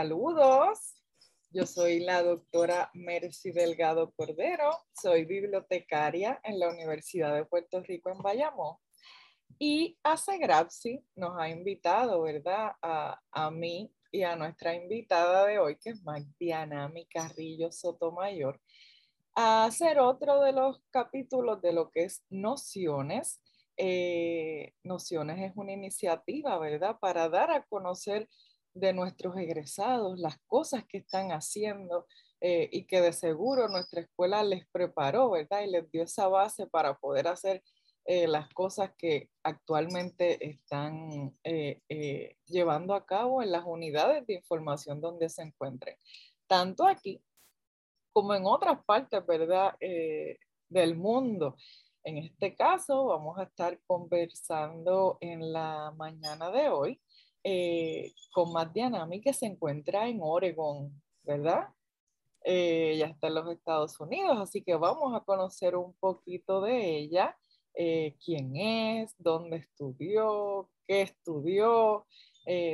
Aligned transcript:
Saludos. 0.00 0.94
Yo 1.50 1.66
soy 1.66 2.00
la 2.00 2.22
doctora 2.22 2.90
Mercy 2.94 3.50
Delgado 3.50 4.10
Cordero, 4.12 4.70
soy 4.94 5.26
bibliotecaria 5.26 6.40
en 6.42 6.58
la 6.58 6.70
Universidad 6.70 7.34
de 7.34 7.44
Puerto 7.44 7.82
Rico 7.82 8.08
en 8.08 8.22
Bayamón. 8.22 8.78
Y 9.58 9.98
ACEGRAPSI 10.02 11.04
nos 11.16 11.38
ha 11.38 11.50
invitado, 11.50 12.22
¿verdad?, 12.22 12.72
a, 12.80 13.20
a 13.30 13.50
mí 13.50 13.92
y 14.10 14.22
a 14.22 14.36
nuestra 14.36 14.74
invitada 14.74 15.44
de 15.44 15.58
hoy, 15.58 15.76
que 15.76 15.90
es 15.90 16.02
Magdiana 16.02 16.90
Carrillo 17.12 17.70
Sotomayor, 17.70 18.58
a 19.34 19.66
hacer 19.66 19.98
otro 19.98 20.40
de 20.40 20.52
los 20.52 20.80
capítulos 20.90 21.60
de 21.60 21.74
lo 21.74 21.90
que 21.90 22.04
es 22.04 22.24
Nociones. 22.30 23.42
Eh, 23.76 24.72
Nociones 24.82 25.50
es 25.50 25.52
una 25.56 25.72
iniciativa, 25.72 26.58
¿verdad?, 26.58 26.96
para 26.98 27.28
dar 27.28 27.50
a 27.50 27.66
conocer 27.66 28.30
de 28.74 28.92
nuestros 28.92 29.36
egresados 29.36 30.18
las 30.18 30.38
cosas 30.46 30.84
que 30.86 30.98
están 30.98 31.32
haciendo 31.32 32.06
eh, 32.40 32.68
y 32.72 32.84
que 32.84 33.00
de 33.00 33.12
seguro 33.12 33.68
nuestra 33.68 34.00
escuela 34.00 34.42
les 34.42 34.66
preparó, 34.68 35.30
¿verdad? 35.30 35.62
Y 35.62 35.70
les 35.70 35.90
dio 35.90 36.02
esa 36.02 36.28
base 36.28 36.66
para 36.66 36.98
poder 36.98 37.28
hacer 37.28 37.62
eh, 38.06 38.26
las 38.26 38.48
cosas 38.54 38.92
que 38.96 39.28
actualmente 39.42 40.48
están 40.48 41.36
llevando 42.46 42.94
a 42.94 43.04
cabo 43.04 43.42
en 43.42 43.52
las 43.52 43.64
unidades 43.66 44.26
de 44.26 44.34
información 44.34 45.00
donde 45.00 45.28
se 45.28 45.42
encuentren, 45.42 45.96
tanto 46.46 46.86
aquí 46.86 47.22
como 48.12 48.34
en 48.34 48.44
otras 48.44 48.84
partes, 48.84 49.24
¿verdad? 49.26 49.74
Eh, 49.80 50.38
del 50.68 50.96
mundo. 50.96 51.56
En 52.02 52.18
este 52.18 52.54
caso, 52.54 53.06
vamos 53.06 53.38
a 53.38 53.44
estar 53.44 53.78
conversando 53.86 55.18
en 55.20 55.52
la 55.52 55.92
mañana 55.96 56.50
de 56.50 56.68
hoy 56.68 57.00
eh, 57.44 58.12
con 58.32 58.52
Matt 58.52 58.72
Dianami, 58.72 59.20
que 59.20 59.32
se 59.32 59.46
encuentra 59.46 60.08
en 60.08 60.20
Oregon, 60.22 60.92
¿verdad? 61.22 61.68
Eh, 62.44 62.96
ya 62.98 63.06
está 63.06 63.28
en 63.28 63.34
los 63.34 63.50
Estados 63.50 64.00
Unidos, 64.00 64.38
así 64.40 64.62
que 64.62 64.74
vamos 64.74 65.14
a 65.14 65.20
conocer 65.20 65.76
un 65.76 65.94
poquito 65.94 66.60
de 66.62 66.96
ella, 66.98 67.36
quién 68.24 68.56
es, 68.56 69.14
dónde 69.18 69.58
estudió, 69.58 70.68
qué 70.86 71.02
estudió, 71.02 72.06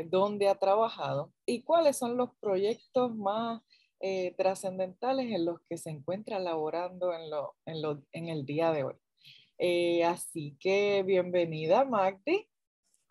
dónde 0.06 0.48
ha 0.48 0.54
trabajado 0.56 1.32
y 1.44 1.62
cuáles 1.62 1.96
son 1.98 2.16
los 2.16 2.30
proyectos 2.40 3.14
más 3.14 3.62
eh, 4.00 4.34
trascendentales 4.36 5.32
en 5.32 5.46
los 5.46 5.58
que 5.70 5.78
se 5.78 5.88
encuentra 5.88 6.38
laborando 6.38 7.14
en, 7.14 7.30
lo, 7.30 7.54
en, 7.64 7.80
lo, 7.80 8.02
en 8.12 8.28
el 8.28 8.44
día 8.44 8.70
de 8.70 8.84
hoy. 8.84 8.94
Eh, 9.58 10.04
así 10.04 10.54
que 10.60 11.02
bienvenida, 11.02 11.86
Magdi. 11.86 12.46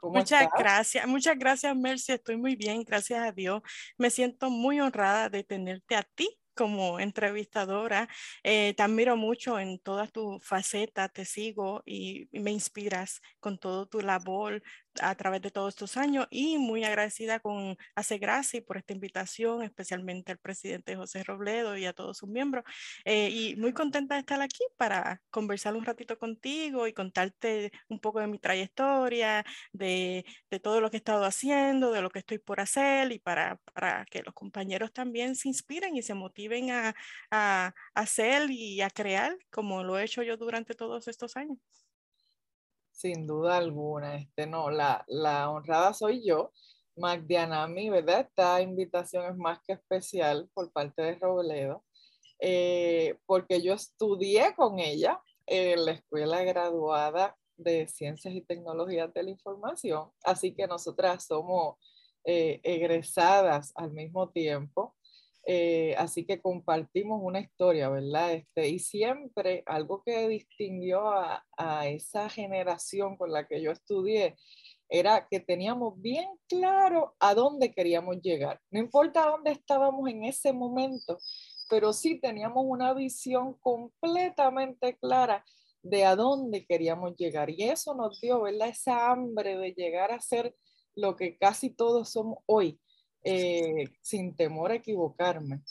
Muchas 0.09 0.47
gracias, 0.57 1.07
muchas 1.07 1.37
gracias, 1.37 1.75
Mercy. 1.75 2.13
Estoy 2.13 2.37
muy 2.37 2.55
bien, 2.55 2.83
gracias 2.83 3.21
a 3.21 3.31
Dios. 3.31 3.61
Me 3.97 4.09
siento 4.09 4.49
muy 4.49 4.79
honrada 4.79 5.29
de 5.29 5.43
tenerte 5.43 5.95
a 5.95 6.03
ti 6.03 6.39
como 6.55 6.99
entrevistadora. 6.99 8.07
Eh, 8.43 8.73
te 8.75 8.83
admiro 8.83 9.17
mucho 9.17 9.59
en 9.59 9.77
todas 9.79 10.11
tus 10.11 10.43
facetas, 10.43 11.11
te 11.11 11.25
sigo 11.25 11.83
y, 11.85 12.27
y, 12.31 12.39
me 12.39 12.51
inspiras 12.51 13.21
con 13.39 13.59
todo 13.59 13.87
tu 13.87 14.01
labor, 14.01 14.63
a 15.01 15.15
través 15.15 15.41
de 15.41 15.51
todos 15.51 15.73
estos 15.73 15.97
años 15.97 16.27
y 16.29 16.57
muy 16.57 16.83
agradecida 16.83 17.39
con 17.39 17.77
Hace 17.95 18.17
Gracia 18.17 18.61
por 18.65 18.77
esta 18.77 18.93
invitación, 18.93 19.63
especialmente 19.63 20.31
al 20.31 20.37
presidente 20.39 20.95
José 20.95 21.23
Robledo 21.23 21.77
y 21.77 21.85
a 21.85 21.93
todos 21.93 22.17
sus 22.17 22.29
miembros. 22.29 22.63
Eh, 23.05 23.29
y 23.29 23.55
muy 23.57 23.73
contenta 23.73 24.15
de 24.15 24.21
estar 24.21 24.41
aquí 24.41 24.63
para 24.77 25.21
conversar 25.29 25.75
un 25.75 25.85
ratito 25.85 26.17
contigo 26.17 26.87
y 26.87 26.93
contarte 26.93 27.71
un 27.89 27.99
poco 27.99 28.19
de 28.19 28.27
mi 28.27 28.39
trayectoria, 28.39 29.45
de, 29.73 30.25
de 30.49 30.59
todo 30.59 30.81
lo 30.81 30.89
que 30.89 30.97
he 30.97 30.99
estado 30.99 31.25
haciendo, 31.25 31.91
de 31.91 32.01
lo 32.01 32.09
que 32.09 32.19
estoy 32.19 32.39
por 32.39 32.59
hacer 32.59 33.11
y 33.11 33.19
para, 33.19 33.57
para 33.73 34.05
que 34.05 34.23
los 34.23 34.33
compañeros 34.33 34.91
también 34.93 35.35
se 35.35 35.47
inspiren 35.47 35.95
y 35.95 36.03
se 36.03 36.13
motiven 36.13 36.71
a, 36.71 36.95
a, 37.31 37.67
a 37.67 37.99
hacer 38.01 38.49
y 38.51 38.81
a 38.81 38.89
crear 38.89 39.37
como 39.51 39.83
lo 39.83 39.97
he 39.97 40.03
hecho 40.03 40.23
yo 40.23 40.37
durante 40.37 40.73
todos 40.75 41.07
estos 41.07 41.35
años. 41.37 41.84
Sin 42.95 43.27
duda 43.27 43.57
alguna, 43.57 44.15
este 44.15 44.47
no, 44.47 44.71
la, 44.71 45.03
la 45.07 45.49
honrada 45.49 45.93
soy 45.93 46.25
yo, 46.25 46.53
Magdianami, 46.95 47.89
¿verdad? 47.89 48.21
Esta 48.21 48.61
invitación 48.61 49.25
es 49.25 49.35
más 49.35 49.59
que 49.67 49.73
especial 49.73 50.49
por 50.53 50.71
parte 50.71 51.01
de 51.01 51.15
Robledo, 51.15 51.83
eh, 52.39 53.17
porque 53.25 53.61
yo 53.61 53.73
estudié 53.73 54.55
con 54.55 54.79
ella 54.79 55.21
en 55.45 55.85
la 55.85 55.91
escuela 55.91 56.41
graduada 56.43 57.35
de 57.57 57.87
Ciencias 57.89 58.33
y 58.33 58.41
Tecnologías 58.41 59.13
de 59.13 59.23
la 59.23 59.29
Información, 59.29 60.09
así 60.23 60.53
que 60.53 60.65
nosotras 60.65 61.25
somos 61.25 61.75
eh, 62.23 62.61
egresadas 62.63 63.73
al 63.75 63.91
mismo 63.91 64.29
tiempo. 64.29 64.95
Eh, 65.47 65.93
así 65.97 66.25
que 66.25 66.41
compartimos 66.41 67.19
una 67.21 67.39
historia, 67.39 67.89
¿verdad? 67.89 68.33
Este, 68.33 68.67
y 68.67 68.79
siempre 68.79 69.61
algo 69.67 70.01
que 70.03 70.27
distinguió 70.27 71.07
a, 71.07 71.45
a, 71.55 71.87
esa 71.87 72.29
generación 72.29 73.15
con 73.15 73.31
la 73.31 73.47
que 73.47 73.61
yo 73.61 73.71
estudié 73.71 74.35
era 74.89 75.27
que 75.29 75.39
teníamos 75.39 76.01
bien 76.01 76.27
claro 76.47 77.15
a 77.19 77.35
dónde 77.35 77.73
queríamos 77.73 78.21
llegar. 78.21 78.59
No 78.71 78.79
importa 78.79 79.29
dónde 79.29 79.51
estábamos 79.51 80.09
en 80.09 80.23
ese 80.23 80.51
momento, 80.51 81.19
pero 81.69 81.93
sí 81.93 82.19
teníamos 82.19 82.65
una 82.67 82.93
visión 82.93 83.53
completamente 83.59 84.97
clara 84.97 85.45
de 85.83 86.05
a 86.05 86.15
dónde 86.15 86.65
queríamos 86.65 87.15
llegar. 87.15 87.51
Y 87.51 87.63
eso 87.63 87.93
nos 87.93 88.19
dio, 88.19 88.41
¿verdad? 88.41 88.69
Esa 88.69 89.11
hambre 89.11 89.57
de 89.57 89.73
llegar 89.73 90.11
a 90.11 90.19
ser 90.19 90.55
lo 90.95 91.15
que 91.15 91.37
casi 91.37 91.69
todos 91.69 92.09
somos 92.11 92.39
hoy 92.47 92.79
eh, 93.27 93.89
sin 94.01 94.35
temor 94.35 94.71
a 94.71 94.75
equivocarme. 94.75 95.61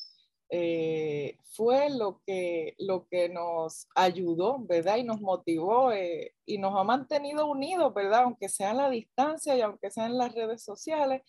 Eh, 0.51 1.39
fue 1.45 1.89
lo 1.89 2.21
que, 2.27 2.75
lo 2.79 3.07
que 3.07 3.29
nos 3.29 3.87
ayudó, 3.95 4.59
¿verdad? 4.59 4.97
Y 4.97 5.05
nos 5.05 5.21
motivó 5.21 5.93
eh, 5.93 6.35
y 6.45 6.59
nos 6.59 6.75
ha 6.77 6.83
mantenido 6.83 7.47
unidos, 7.47 7.95
¿verdad? 7.95 8.25
Aunque 8.25 8.49
sea 8.49 8.73
a 8.73 8.75
la 8.75 8.91
distancia 8.91 9.57
y 9.57 9.61
aunque 9.61 9.93
sea 9.93 10.07
en 10.07 10.19
las 10.19 10.35
redes 10.35 10.65
sociales, 10.65 11.23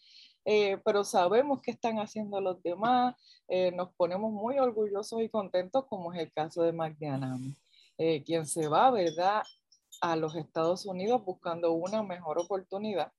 pero 0.84 1.04
sabemos 1.04 1.60
qué 1.64 1.72
están 1.72 1.98
haciendo 1.98 2.40
los 2.40 2.62
demás, 2.62 3.16
nos 3.74 3.92
ponemos 3.96 4.32
muy 4.32 4.60
orgullosos 4.60 5.24
y 5.24 5.30
contentos, 5.30 5.86
como 5.88 6.14
es 6.14 6.20
el 6.20 6.32
caso 6.32 6.62
de 6.62 6.72
Magdiana, 6.72 7.40
quien 8.26 8.46
se 8.46 8.68
va, 8.68 8.92
¿verdad? 8.92 9.42
A 10.02 10.16
los 10.16 10.36
Estados 10.36 10.86
Unidos 10.86 11.26
buscando 11.26 11.72
una 11.72 12.04
mejor 12.04 12.38
oportunidad 12.38 13.12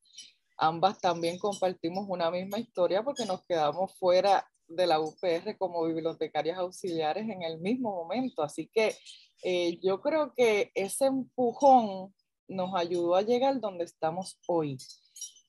ambas 0.56 1.00
también 1.00 1.38
compartimos 1.38 2.06
una 2.08 2.30
misma 2.30 2.58
historia 2.58 3.02
porque 3.02 3.26
nos 3.26 3.44
quedamos 3.44 3.96
fuera 3.98 4.46
de 4.68 4.86
la 4.86 5.00
UPR 5.00 5.56
como 5.58 5.84
bibliotecarias 5.84 6.58
auxiliares 6.58 7.28
en 7.28 7.42
el 7.42 7.58
mismo 7.60 7.90
momento. 7.94 8.42
Así 8.42 8.68
que 8.72 8.94
eh, 9.42 9.78
yo 9.82 10.00
creo 10.00 10.32
que 10.34 10.70
ese 10.74 11.06
empujón 11.06 12.14
nos 12.48 12.74
ayudó 12.74 13.14
a 13.14 13.22
llegar 13.22 13.60
donde 13.60 13.84
estamos 13.84 14.38
hoy. 14.46 14.78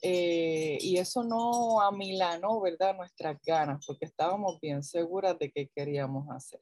Eh, 0.02 0.78
y 0.80 0.98
eso 0.98 1.24
no 1.24 1.82
amilanó, 1.82 2.62
¿verdad? 2.62 2.96
Nuestras 2.96 3.38
ganas, 3.44 3.84
porque 3.86 4.06
estábamos 4.06 4.60
bien 4.60 4.84
seguras 4.84 5.38
de 5.40 5.52
qué 5.52 5.70
queríamos 5.76 6.28
hacer. 6.30 6.62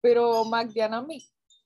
Pero 0.00 0.44
Magdiana, 0.44 1.06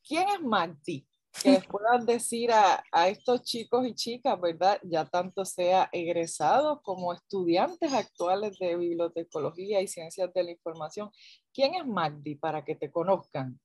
¿quién 0.06 0.28
es 0.28 0.40
Magdi? 0.42 1.06
Que 1.42 1.50
les 1.50 1.66
puedan 1.66 2.06
decir 2.06 2.52
a, 2.52 2.82
a, 2.92 3.08
estos 3.08 3.42
chicos 3.42 3.86
y 3.86 3.94
chicas, 3.94 4.40
¿verdad? 4.40 4.80
Ya 4.82 5.04
tanto 5.04 5.44
sea 5.44 5.88
egresados 5.92 6.80
como 6.82 7.12
estudiantes 7.12 7.92
actuales 7.92 8.58
de 8.58 8.76
bibliotecología 8.76 9.80
y 9.80 9.88
ciencias 9.88 10.32
de 10.32 10.44
la 10.44 10.50
información. 10.50 11.10
¿Quién 11.52 11.74
es 11.74 11.86
Magdi 11.86 12.34
para 12.36 12.64
que 12.64 12.74
te 12.74 12.90
conozcan? 12.90 13.58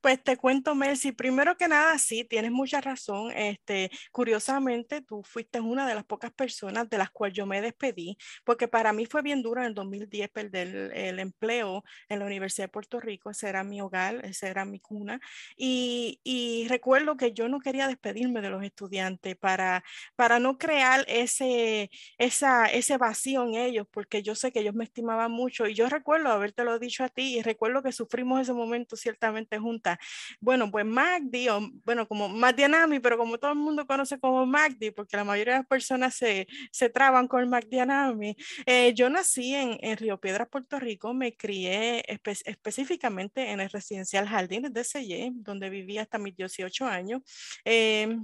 Pues 0.00 0.22
te 0.22 0.36
cuento, 0.36 0.74
Mercy, 0.74 1.12
primero 1.12 1.56
que 1.56 1.68
nada, 1.68 1.98
sí, 1.98 2.24
tienes 2.24 2.50
mucha 2.50 2.80
razón. 2.80 3.32
Este, 3.32 3.90
curiosamente, 4.12 5.02
tú 5.02 5.22
fuiste 5.22 5.60
una 5.60 5.86
de 5.86 5.94
las 5.94 6.04
pocas 6.04 6.32
personas 6.32 6.88
de 6.88 6.98
las 6.98 7.10
cuales 7.10 7.36
yo 7.36 7.46
me 7.46 7.60
despedí, 7.60 8.16
porque 8.44 8.68
para 8.68 8.92
mí 8.92 9.06
fue 9.06 9.22
bien 9.22 9.42
duro 9.42 9.60
en 9.60 9.68
el 9.68 9.74
2010 9.74 10.30
perder 10.30 10.92
el, 10.94 11.18
empleo 11.18 11.84
en 12.08 12.18
la 12.20 12.26
Universidad 12.26 12.64
de 12.66 12.72
Puerto 12.72 13.00
Rico. 13.00 13.30
Ese 13.30 13.48
era 13.48 13.64
mi 13.64 13.80
hogar, 13.80 14.24
ese 14.24 14.48
era 14.48 14.64
mi 14.64 14.80
cuna. 14.80 15.20
Y, 15.56 16.20
y 16.24 16.66
recuerdo 16.68 17.16
que 17.16 17.32
yo 17.32 17.48
no 17.48 17.60
quería 17.60 17.88
despedirme 17.88 18.40
de 18.40 18.50
los 18.50 18.62
estudiantes 18.64 19.36
para, 19.36 19.84
para 20.16 20.38
no 20.38 20.58
crear 20.58 21.04
ese, 21.08 21.90
esa, 22.18 22.66
ese 22.66 22.96
vacío 22.96 23.42
en 23.44 23.54
ellos, 23.54 23.86
porque 23.90 24.22
yo 24.22 24.34
sé 24.34 24.52
que 24.52 24.60
ellos 24.60 24.74
me 24.74 24.84
estimaban 24.84 25.30
mucho. 25.30 25.66
Y 25.66 25.74
yo 25.74 25.88
recuerdo 25.88 26.30
haberte 26.30 26.64
lo 26.64 26.78
dicho 26.78 27.04
a 27.04 27.08
ti 27.08 27.38
y 27.38 27.42
recuerdo 27.42 27.82
que 27.82 27.92
sufrimos 27.92 28.40
ese 28.40 28.52
momento 28.52 28.96
ciertamente 28.96 29.58
junta. 29.60 29.98
Bueno, 30.40 30.70
pues 30.70 30.84
Magdi, 30.84 31.48
o, 31.48 31.60
bueno, 31.84 32.06
como 32.08 32.28
Magdianami, 32.28 33.00
pero 33.00 33.18
como 33.18 33.38
todo 33.38 33.52
el 33.52 33.58
mundo 33.58 33.86
conoce 33.86 34.18
como 34.18 34.46
Magdi, 34.46 34.90
porque 34.90 35.16
la 35.16 35.24
mayoría 35.24 35.54
de 35.54 35.58
las 35.60 35.68
personas 35.68 36.14
se, 36.14 36.46
se 36.72 36.88
traban 36.90 37.28
con 37.28 37.48
Magdianami. 37.48 38.36
Eh, 38.66 38.92
yo 38.94 39.10
nací 39.10 39.54
en, 39.54 39.78
en, 39.80 39.96
Río 39.96 40.18
Piedras, 40.20 40.48
Puerto 40.48 40.78
Rico, 40.78 41.14
me 41.14 41.36
crié 41.36 42.02
espe 42.10 42.32
específicamente 42.44 43.50
en 43.50 43.60
el 43.60 43.70
residencial 43.70 44.26
Jardines 44.26 44.72
de 44.72 44.84
Selle, 44.84 45.30
donde 45.34 45.70
viví 45.70 45.98
hasta 45.98 46.18
mis 46.18 46.36
18 46.36 46.86
años. 46.86 47.22
Eh, 47.64 48.16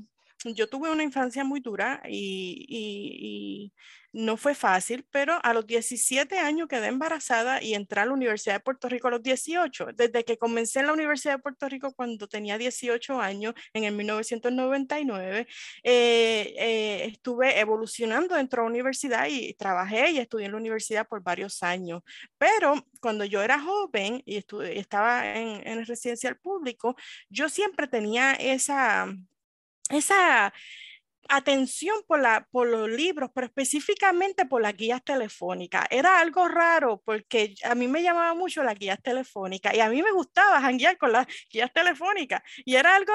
yo 0.54 0.68
tuve 0.68 0.90
una 0.90 1.02
infancia 1.02 1.44
muy 1.44 1.60
dura 1.60 2.02
y, 2.08 3.72
no 4.12 4.38
fue 4.38 4.54
fácil, 4.54 5.06
pero 5.10 5.38
a 5.42 5.52
los 5.52 5.66
17 5.66 6.38
años 6.38 6.68
quedé 6.68 6.86
embarazada 6.86 7.62
y 7.62 7.74
entré 7.74 8.00
a 8.00 8.06
la 8.06 8.14
Universidad 8.14 8.54
de 8.54 8.60
Puerto 8.60 8.88
Rico 8.88 9.08
a 9.08 9.10
los 9.10 9.22
18. 9.22 9.88
Desde 9.94 10.24
que 10.24 10.38
comencé 10.38 10.80
en 10.80 10.86
la 10.86 10.94
Universidad 10.94 11.34
de 11.34 11.42
Puerto 11.42 11.68
Rico 11.68 11.92
cuando 11.92 12.26
tenía 12.26 12.56
18 12.56 13.20
años, 13.20 13.52
en 13.74 13.84
el 13.84 13.94
1999, 13.94 15.46
eh, 15.82 16.54
eh, 16.58 17.04
estuve 17.04 17.60
evolucionando 17.60 18.36
dentro 18.36 18.62
de 18.62 18.68
la 18.68 18.70
universidad 18.70 19.26
y 19.28 19.52
trabajé 19.52 20.12
y 20.12 20.18
estudié 20.18 20.46
en 20.46 20.52
la 20.52 20.58
universidad 20.58 21.06
por 21.06 21.22
varios 21.22 21.62
años. 21.62 22.02
Pero 22.38 22.86
cuando 23.02 23.26
yo 23.26 23.42
era 23.42 23.60
joven 23.60 24.22
y 24.24 24.36
estaba 24.38 25.36
en, 25.36 25.66
en 25.66 25.78
el 25.80 25.86
residencial 25.86 26.38
público, 26.38 26.96
yo 27.28 27.50
siempre 27.50 27.86
tenía 27.86 28.32
esa 28.32 29.14
esa 29.90 30.52
atención 31.28 31.96
por, 32.06 32.20
la, 32.20 32.46
por 32.50 32.68
los 32.68 32.88
libros, 32.88 33.30
pero 33.34 33.46
específicamente 33.48 34.46
por 34.46 34.62
las 34.62 34.76
guías 34.76 35.02
telefónicas. 35.04 35.86
Era 35.90 36.20
algo 36.20 36.48
raro 36.48 37.02
porque 37.04 37.54
a 37.64 37.74
mí 37.74 37.88
me 37.88 38.02
llamaba 38.02 38.34
mucho 38.34 38.62
las 38.62 38.78
guías 38.78 39.02
telefónicas 39.02 39.74
y 39.74 39.80
a 39.80 39.88
mí 39.90 40.02
me 40.02 40.12
gustaba 40.12 40.60
janguear 40.60 40.98
con 40.98 41.12
las 41.12 41.26
guías 41.50 41.72
telefónicas 41.72 42.42
y 42.64 42.76
era 42.76 42.94
algo, 42.94 43.12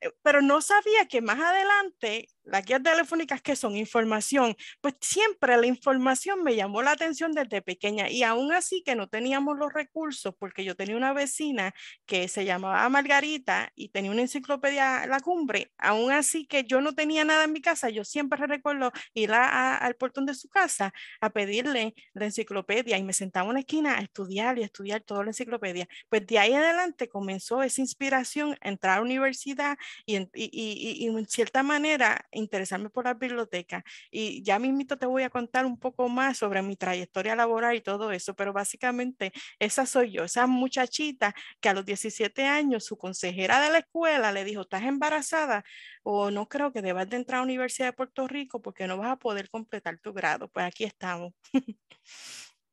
eh, 0.00 0.10
pero 0.22 0.42
no 0.42 0.60
sabía 0.62 1.06
que 1.08 1.20
más 1.20 1.38
adelante 1.40 2.28
las 2.50 2.64
guías 2.64 2.82
telefónicas 2.82 3.42
que 3.42 3.56
son 3.56 3.76
información, 3.76 4.56
pues 4.80 4.94
siempre 5.00 5.56
la 5.56 5.66
información 5.66 6.42
me 6.42 6.56
llamó 6.56 6.82
la 6.82 6.92
atención 6.92 7.32
desde 7.32 7.62
pequeña 7.62 8.10
y 8.10 8.22
aún 8.22 8.52
así 8.52 8.82
que 8.84 8.94
no 8.96 9.08
teníamos 9.08 9.56
los 9.58 9.72
recursos, 9.72 10.34
porque 10.38 10.64
yo 10.64 10.74
tenía 10.76 10.96
una 10.96 11.12
vecina 11.12 11.72
que 12.06 12.28
se 12.28 12.44
llamaba 12.44 12.88
Margarita 12.88 13.70
y 13.74 13.90
tenía 13.90 14.10
una 14.10 14.22
enciclopedia 14.22 15.06
La 15.06 15.20
Cumbre, 15.20 15.70
aún 15.78 16.12
así 16.12 16.46
que 16.46 16.64
yo 16.64 16.80
no 16.80 16.94
tenía 16.94 17.24
nada 17.24 17.44
en 17.44 17.52
mi 17.52 17.60
casa, 17.60 17.90
yo 17.90 18.04
siempre 18.04 18.46
recuerdo 18.46 18.92
ir 19.14 19.32
al 19.32 19.94
portón 19.96 20.26
de 20.26 20.34
su 20.34 20.48
casa 20.48 20.92
a 21.20 21.30
pedirle 21.30 21.94
la 22.14 22.26
enciclopedia 22.26 22.98
y 22.98 23.02
me 23.04 23.12
sentaba 23.12 23.44
en 23.46 23.50
una 23.50 23.60
esquina 23.60 23.98
a 23.98 24.00
estudiar 24.02 24.58
y 24.58 24.62
estudiar 24.62 25.02
toda 25.02 25.24
la 25.24 25.30
enciclopedia. 25.30 25.88
Pues 26.08 26.26
de 26.26 26.38
ahí 26.38 26.52
adelante 26.54 27.08
comenzó 27.08 27.62
esa 27.62 27.80
inspiración 27.80 28.56
a 28.60 28.68
entrar 28.68 28.94
a 28.94 28.96
la 28.96 29.02
universidad 29.02 29.78
y, 30.06 30.16
y, 30.16 30.28
y, 30.34 31.04
y 31.04 31.06
en 31.06 31.26
cierta 31.28 31.62
manera 31.62 32.26
interesarme 32.40 32.90
por 32.90 33.04
la 33.04 33.14
biblioteca 33.14 33.84
y 34.10 34.42
ya 34.42 34.58
mismito 34.58 34.98
te 34.98 35.06
voy 35.06 35.22
a 35.22 35.30
contar 35.30 35.66
un 35.66 35.78
poco 35.78 36.08
más 36.08 36.38
sobre 36.38 36.62
mi 36.62 36.76
trayectoria 36.76 37.36
laboral 37.36 37.76
y 37.76 37.80
todo 37.80 38.10
eso, 38.12 38.34
pero 38.34 38.52
básicamente 38.52 39.32
esa 39.58 39.86
soy 39.86 40.12
yo, 40.12 40.24
esa 40.24 40.46
muchachita 40.46 41.34
que 41.60 41.68
a 41.68 41.74
los 41.74 41.84
17 41.84 42.44
años 42.44 42.84
su 42.84 42.96
consejera 42.96 43.60
de 43.60 43.70
la 43.70 43.78
escuela 43.78 44.32
le 44.32 44.44
dijo, 44.44 44.62
¿estás 44.62 44.82
embarazada? 44.82 45.64
O 46.02 46.30
no 46.30 46.48
creo 46.48 46.72
que 46.72 46.82
debas 46.82 47.08
de 47.08 47.16
entrar 47.16 47.36
a 47.36 47.40
la 47.40 47.44
Universidad 47.44 47.88
de 47.88 47.92
Puerto 47.92 48.26
Rico 48.26 48.60
porque 48.62 48.86
no 48.86 48.96
vas 48.96 49.12
a 49.12 49.16
poder 49.16 49.50
completar 49.50 49.98
tu 49.98 50.12
grado. 50.12 50.48
Pues 50.48 50.66
aquí 50.66 50.84
estamos. 50.84 51.32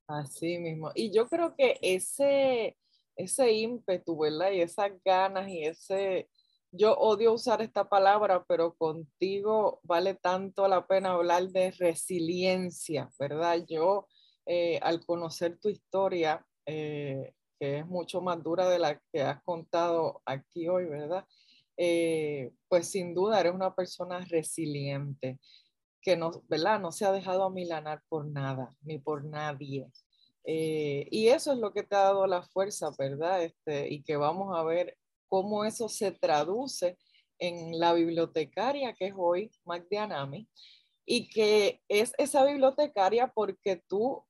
Así 0.07 0.57
mismo. 0.57 0.91
Y 0.95 1.11
yo 1.11 1.27
creo 1.27 1.53
que 1.55 1.77
ese, 1.81 2.77
ese 3.15 3.51
ímpetu, 3.51 4.17
¿verdad? 4.17 4.51
Y 4.51 4.61
esas 4.61 4.91
ganas 5.03 5.49
y 5.49 5.65
ese, 5.65 6.29
yo 6.71 6.93
odio 6.95 7.33
usar 7.33 7.61
esta 7.61 7.87
palabra, 7.87 8.43
pero 8.47 8.75
contigo 8.75 9.79
vale 9.83 10.15
tanto 10.15 10.67
la 10.67 10.85
pena 10.87 11.11
hablar 11.11 11.47
de 11.49 11.71
resiliencia, 11.71 13.09
¿verdad? 13.19 13.63
Yo, 13.67 14.07
eh, 14.45 14.79
al 14.81 15.05
conocer 15.05 15.57
tu 15.59 15.69
historia, 15.69 16.45
eh, 16.65 17.33
que 17.59 17.79
es 17.79 17.87
mucho 17.87 18.21
más 18.21 18.43
dura 18.43 18.69
de 18.69 18.79
la 18.79 19.01
que 19.11 19.21
has 19.21 19.41
contado 19.43 20.21
aquí 20.25 20.67
hoy, 20.67 20.85
¿verdad? 20.85 21.25
Eh, 21.77 22.51
pues 22.67 22.89
sin 22.89 23.13
duda 23.13 23.39
eres 23.39 23.53
una 23.53 23.73
persona 23.75 24.25
resiliente, 24.25 25.39
que 26.01 26.17
no, 26.17 26.31
¿verdad? 26.49 26.79
no 26.79 26.91
se 26.91 27.05
ha 27.05 27.11
dejado 27.11 27.43
amilanar 27.43 28.01
por 28.09 28.27
nada, 28.27 28.75
ni 28.81 28.99
por 28.99 29.25
nadie. 29.25 29.87
y 30.45 31.27
eso 31.27 31.51
es 31.53 31.59
lo 31.59 31.73
que 31.73 31.83
te 31.83 31.95
ha 31.95 32.03
dado 32.03 32.25
la 32.27 32.41
fuerza, 32.41 32.89
¿verdad? 32.97 33.43
Este, 33.43 33.89
y 33.89 34.03
que 34.03 34.15
vamos 34.17 34.57
a 34.57 34.63
ver 34.63 34.97
cómo 35.27 35.65
eso 35.65 35.89
se 35.89 36.11
traduce 36.11 36.97
en 37.39 37.79
la 37.79 37.93
bibliotecaria 37.93 38.93
que 38.93 39.07
es 39.07 39.13
hoy 39.15 39.51
Magdianami 39.65 40.47
y 41.05 41.29
que 41.29 41.81
es 41.87 42.13
esa 42.17 42.43
bibliotecaria 42.45 43.31
porque 43.33 43.81
tú 43.87 44.25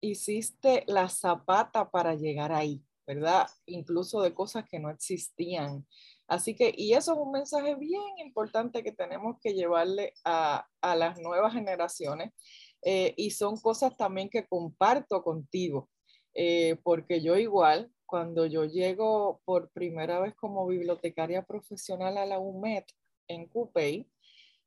hiciste 0.00 0.84
la 0.86 1.08
zapata 1.08 1.90
para 1.90 2.14
llegar 2.14 2.52
ahí, 2.52 2.84
¿verdad? 3.06 3.48
Incluso 3.66 4.22
de 4.22 4.34
cosas 4.34 4.64
que 4.68 4.78
no 4.78 4.90
existían. 4.90 5.86
Así 6.28 6.54
que, 6.54 6.72
y 6.76 6.92
eso 6.94 7.12
es 7.12 7.18
un 7.18 7.32
mensaje 7.32 7.74
bien 7.74 8.18
importante 8.18 8.82
que 8.82 8.92
tenemos 8.92 9.36
que 9.40 9.54
llevarle 9.54 10.12
a, 10.24 10.66
las 10.82 11.18
nuevas 11.18 11.52
generaciones 11.52 12.32
eh, 12.82 13.14
y 13.16 13.30
son 13.30 13.56
cosas 13.56 13.96
también 13.96 14.28
que 14.28 14.46
comparto 14.46 15.22
contigo, 15.22 15.88
eh, 16.34 16.76
porque 16.84 17.20
yo 17.20 17.36
igual 17.36 17.90
cuando 18.06 18.46
yo 18.46 18.64
llego 18.64 19.40
por 19.44 19.70
primera 19.70 20.20
vez 20.20 20.34
como 20.34 20.66
bibliotecaria 20.66 21.42
profesional 21.42 22.16
a 22.18 22.26
la 22.26 22.38
UMED 22.38 22.84
en 23.28 23.46
CUPEI, 23.46 24.08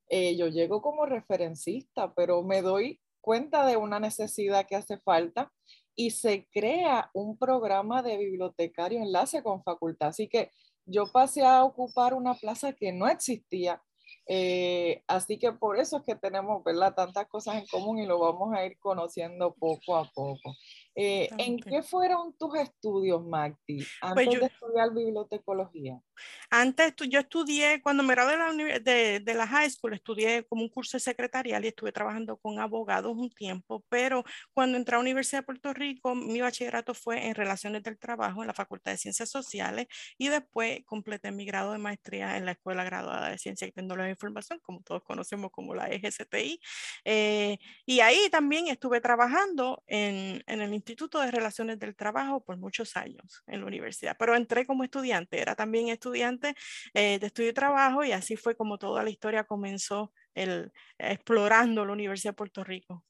eh, 0.09 0.35
yo 0.35 0.47
llego 0.47 0.81
como 0.81 1.05
referencista, 1.05 2.13
pero 2.13 2.43
me 2.43 2.61
doy 2.61 2.99
cuenta 3.21 3.65
de 3.65 3.77
una 3.77 3.99
necesidad 3.99 4.65
que 4.65 4.75
hace 4.75 4.97
falta 4.99 5.51
y 5.95 6.11
se 6.11 6.47
crea 6.51 7.11
un 7.13 7.37
programa 7.37 8.01
de 8.01 8.17
bibliotecario 8.17 9.01
enlace 9.01 9.43
con 9.43 9.63
facultad. 9.63 10.09
Así 10.09 10.27
que 10.27 10.51
yo 10.85 11.11
pasé 11.11 11.45
a 11.45 11.63
ocupar 11.63 12.13
una 12.13 12.33
plaza 12.33 12.73
que 12.73 12.91
no 12.91 13.07
existía. 13.07 13.81
Eh, 14.25 15.03
así 15.07 15.37
que 15.37 15.51
por 15.51 15.79
eso 15.79 15.97
es 15.97 16.03
que 16.03 16.15
tenemos 16.15 16.63
¿verdad? 16.63 16.93
tantas 16.95 17.27
cosas 17.27 17.55
en 17.55 17.67
común 17.67 17.99
y 17.99 18.05
lo 18.05 18.19
vamos 18.19 18.53
a 18.53 18.65
ir 18.65 18.77
conociendo 18.79 19.53
poco 19.53 19.97
a 19.97 20.05
poco. 20.05 20.55
Eh, 21.01 21.29
¿En 21.37 21.57
qué 21.61 21.81
fueron 21.81 22.33
tus 22.33 22.55
estudios, 22.55 23.25
Magdi, 23.25 23.77
pues 23.77 23.87
antes 24.01 24.39
de 24.41 24.45
estudiar 24.47 24.93
bibliotecología? 24.93 26.01
Antes 26.49 26.93
yo 27.09 27.19
estudié, 27.19 27.81
cuando 27.81 28.03
me 28.03 28.13
gradué 28.13 28.33
de 28.33 28.37
la, 28.37 28.79
de, 28.79 29.19
de 29.19 29.33
la 29.33 29.47
high 29.47 29.69
school, 29.69 29.93
estudié 29.93 30.43
como 30.45 30.63
un 30.63 30.69
curso 30.69 30.97
de 30.97 31.01
secretarial 31.01 31.63
y 31.63 31.69
estuve 31.69 31.91
trabajando 31.91 32.37
con 32.37 32.59
abogados 32.59 33.15
un 33.15 33.29
tiempo, 33.29 33.83
pero 33.89 34.23
cuando 34.53 34.77
entré 34.77 34.95
a 34.95 34.97
la 34.97 35.01
Universidad 35.01 35.39
de 35.41 35.45
Puerto 35.45 35.73
Rico, 35.73 36.15
mi 36.15 36.41
bachillerato 36.41 36.93
fue 36.93 37.27
en 37.27 37.35
Relaciones 37.35 37.83
del 37.83 37.97
Trabajo 37.97 38.41
en 38.41 38.47
la 38.47 38.53
Facultad 38.53 38.91
de 38.91 38.97
Ciencias 38.97 39.29
Sociales 39.29 39.87
y 40.17 40.27
después 40.29 40.83
completé 40.85 41.31
mi 41.31 41.45
grado 41.45 41.71
de 41.71 41.77
maestría 41.77 42.37
en 42.37 42.45
la 42.45 42.51
Escuela 42.51 42.83
Graduada 42.83 43.29
de 43.29 43.37
Ciencia 43.37 43.67
y 43.67 43.71
Tecnología 43.71 44.05
de 44.05 44.11
Información, 44.11 44.59
como 44.61 44.81
todos 44.81 45.03
conocemos 45.03 45.51
como 45.51 45.75
la 45.75 45.87
EGCTI. 45.87 46.59
Eh, 47.05 47.57
y 47.85 47.99
ahí 48.01 48.29
también 48.31 48.67
estuve 48.67 49.01
trabajando 49.01 49.83
en, 49.87 50.43
en 50.47 50.61
el 50.61 50.73
Instituto 50.73 51.19
de 51.19 51.31
Relaciones 51.31 51.79
del 51.79 51.95
Trabajo 51.95 52.43
por 52.43 52.57
muchos 52.57 52.97
años 52.97 53.43
en 53.47 53.61
la 53.61 53.67
universidad, 53.67 54.15
pero 54.17 54.35
entré 54.35 54.65
como 54.65 54.83
estudiante, 54.83 55.39
era 55.39 55.55
también 55.55 55.89
estudiante 55.89 56.08
eh, 56.15 57.19
de 57.19 57.25
estudio 57.25 57.49
y 57.49 57.53
trabajo 57.53 58.03
y 58.03 58.11
así 58.11 58.35
fue 58.35 58.55
como 58.55 58.77
toda 58.77 59.03
la 59.03 59.09
historia 59.09 59.43
comenzó 59.43 60.13
el, 60.33 60.71
explorando 60.97 61.85
la 61.85 61.93
Universidad 61.93 62.33
de 62.33 62.37
Puerto 62.37 62.63
Rico. 62.63 63.05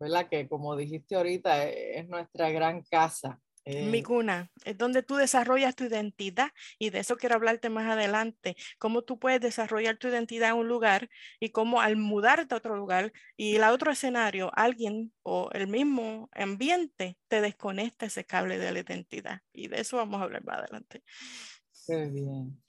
¿Verdad? 0.00 0.28
Que 0.28 0.48
como 0.48 0.76
dijiste 0.76 1.16
ahorita, 1.16 1.66
e, 1.66 1.98
es 1.98 2.08
nuestra 2.08 2.50
gran 2.50 2.82
casa. 2.82 3.40
Mi 3.68 4.02
cuna, 4.02 4.50
es 4.64 4.78
donde 4.78 5.02
tú 5.02 5.16
desarrollas 5.16 5.76
tu 5.76 5.84
identidad 5.84 6.52
y 6.78 6.88
de 6.88 7.00
eso 7.00 7.16
quiero 7.16 7.34
hablarte 7.34 7.68
más 7.68 7.86
adelante, 7.90 8.56
cómo 8.78 9.02
tú 9.02 9.18
puedes 9.18 9.42
desarrollar 9.42 9.98
tu 9.98 10.08
identidad 10.08 10.50
en 10.50 10.56
un 10.56 10.68
lugar 10.68 11.10
y 11.38 11.50
cómo 11.50 11.82
al 11.82 11.96
mudarte 11.96 12.54
a 12.54 12.58
otro 12.58 12.76
lugar 12.76 13.12
y 13.36 13.56
el 13.56 13.64
otro 13.64 13.92
escenario, 13.92 14.50
alguien 14.54 15.12
o 15.22 15.50
el 15.52 15.68
mismo 15.68 16.30
ambiente 16.32 17.18
te 17.28 17.42
desconecta 17.42 18.06
ese 18.06 18.24
cable 18.24 18.56
de 18.58 18.72
la 18.72 18.80
identidad 18.80 19.42
y 19.52 19.68
de 19.68 19.80
eso 19.80 19.98
vamos 19.98 20.20
a 20.20 20.24
hablar 20.24 20.44
más 20.44 20.60
adelante. 20.60 21.02
Qué 21.86 22.06
bien. 22.06 22.62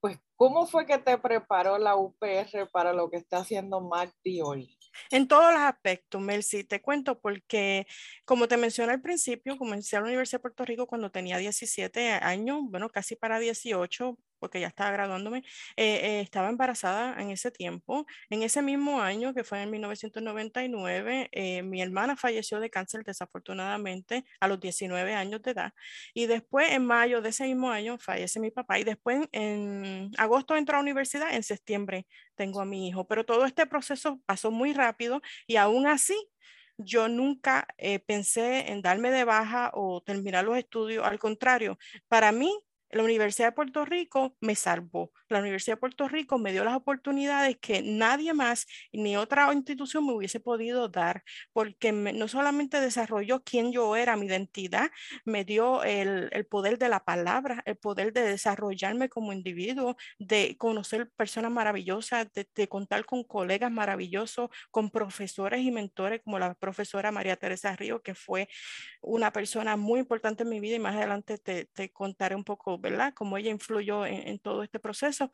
Pues, 0.00 0.18
¿cómo 0.34 0.66
fue 0.66 0.86
que 0.86 0.98
te 0.98 1.16
preparó 1.18 1.78
la 1.78 1.94
UPR 1.94 2.68
para 2.72 2.92
lo 2.92 3.08
que 3.08 3.18
está 3.18 3.38
haciendo 3.38 3.80
Magdi 3.80 4.40
hoy? 4.42 4.76
En 5.10 5.28
todos 5.28 5.52
los 5.52 5.62
aspectos, 5.62 6.20
Melcy, 6.20 6.64
te 6.64 6.80
cuento 6.82 7.20
porque, 7.20 7.86
como 8.24 8.48
te 8.48 8.56
mencioné 8.56 8.92
al 8.92 9.02
principio, 9.02 9.56
comencé 9.56 9.96
a 9.96 10.00
la 10.00 10.06
Universidad 10.06 10.38
de 10.38 10.42
Puerto 10.42 10.64
Rico 10.64 10.86
cuando 10.86 11.10
tenía 11.10 11.38
17 11.38 12.12
años, 12.12 12.60
bueno, 12.70 12.88
casi 12.90 13.16
para 13.16 13.38
18, 13.38 14.18
porque 14.42 14.58
ya 14.58 14.66
estaba 14.66 14.90
graduándome, 14.90 15.44
eh, 15.76 16.00
eh, 16.02 16.20
estaba 16.20 16.48
embarazada 16.48 17.22
en 17.22 17.30
ese 17.30 17.52
tiempo. 17.52 18.06
En 18.28 18.42
ese 18.42 18.60
mismo 18.60 19.00
año, 19.00 19.32
que 19.34 19.44
fue 19.44 19.62
en 19.62 19.70
1999, 19.70 21.28
eh, 21.30 21.62
mi 21.62 21.80
hermana 21.80 22.16
falleció 22.16 22.58
de 22.58 22.68
cáncer 22.68 23.04
desafortunadamente 23.04 24.24
a 24.40 24.48
los 24.48 24.58
19 24.58 25.14
años 25.14 25.42
de 25.42 25.52
edad. 25.52 25.72
Y 26.12 26.26
después, 26.26 26.72
en 26.72 26.84
mayo 26.84 27.22
de 27.22 27.28
ese 27.28 27.44
mismo 27.44 27.70
año, 27.70 27.98
fallece 27.98 28.40
mi 28.40 28.50
papá. 28.50 28.80
Y 28.80 28.84
después, 28.84 29.28
en 29.30 30.10
agosto, 30.18 30.56
entró 30.56 30.74
a 30.74 30.78
la 30.78 30.82
universidad, 30.82 31.32
en 31.32 31.44
septiembre 31.44 32.08
tengo 32.34 32.60
a 32.60 32.64
mi 32.64 32.88
hijo. 32.88 33.06
Pero 33.06 33.24
todo 33.24 33.44
este 33.44 33.66
proceso 33.66 34.20
pasó 34.26 34.50
muy 34.50 34.72
rápido 34.72 35.20
y 35.46 35.54
aún 35.54 35.86
así 35.86 36.16
yo 36.78 37.06
nunca 37.08 37.68
pensé 38.06 38.72
en 38.72 38.82
darme 38.82 39.12
de 39.12 39.22
baja 39.24 39.70
o 39.74 40.00
terminar 40.02 40.44
los 40.44 40.58
estudios. 40.58 41.04
Al 41.06 41.20
contrario, 41.20 41.78
para 42.08 42.32
mí 42.32 42.52
la 42.92 43.02
Universidad 43.02 43.48
de 43.48 43.52
Puerto 43.52 43.84
Rico 43.86 44.36
me 44.40 44.54
salvó. 44.54 45.12
La 45.28 45.40
Universidad 45.40 45.76
de 45.76 45.80
Puerto 45.80 46.08
Rico 46.08 46.38
me 46.38 46.52
dio 46.52 46.62
las 46.62 46.76
oportunidades 46.76 47.56
que 47.58 47.82
nadie 47.82 48.34
más 48.34 48.66
ni 48.92 49.16
otra 49.16 49.50
institución 49.52 50.06
me 50.06 50.12
hubiese 50.12 50.40
podido 50.40 50.88
dar, 50.88 51.24
porque 51.54 51.90
no 51.90 52.28
solamente 52.28 52.80
desarrolló 52.80 53.42
quién 53.42 53.72
yo 53.72 53.96
era, 53.96 54.16
mi 54.16 54.26
identidad, 54.26 54.90
me 55.24 55.44
dio 55.44 55.82
el, 55.84 56.30
poder 56.50 56.78
de 56.78 56.90
la 56.90 57.02
palabra, 57.04 57.62
el 57.64 57.76
poder 57.76 58.12
de 58.12 58.22
desarrollarme 58.22 59.08
como 59.08 59.32
individuo, 59.32 59.96
de 60.18 60.56
conocer 60.58 61.10
personas 61.16 61.50
maravillosas, 61.50 62.30
de, 62.34 62.46
de 62.54 62.68
contar 62.68 63.06
con 63.06 63.24
colegas 63.24 63.72
maravillosos, 63.72 64.50
con 64.70 64.90
profesores 64.90 65.62
y 65.62 65.70
mentores 65.70 66.20
como 66.22 66.38
la 66.38 66.54
profesora 66.54 67.10
María 67.10 67.36
Teresa 67.36 67.74
Río, 67.74 68.02
que 68.02 68.14
fue 68.14 68.48
una 69.00 69.32
persona 69.32 69.76
muy 69.76 70.00
importante 70.00 70.42
en 70.42 70.50
mi 70.50 70.60
vida 70.60 70.76
y 70.76 70.78
más 70.80 70.96
adelante 70.96 71.38
te, 71.38 71.66
te 71.66 71.90
contaré 71.90 72.36
un 72.36 72.44
poco, 72.44 72.81
¿verdad? 72.82 73.14
Cómo 73.14 73.38
ella 73.38 73.50
influyó 73.50 74.04
en, 74.04 74.38
todo 74.40 74.62
este 74.62 74.78
proceso 74.78 75.32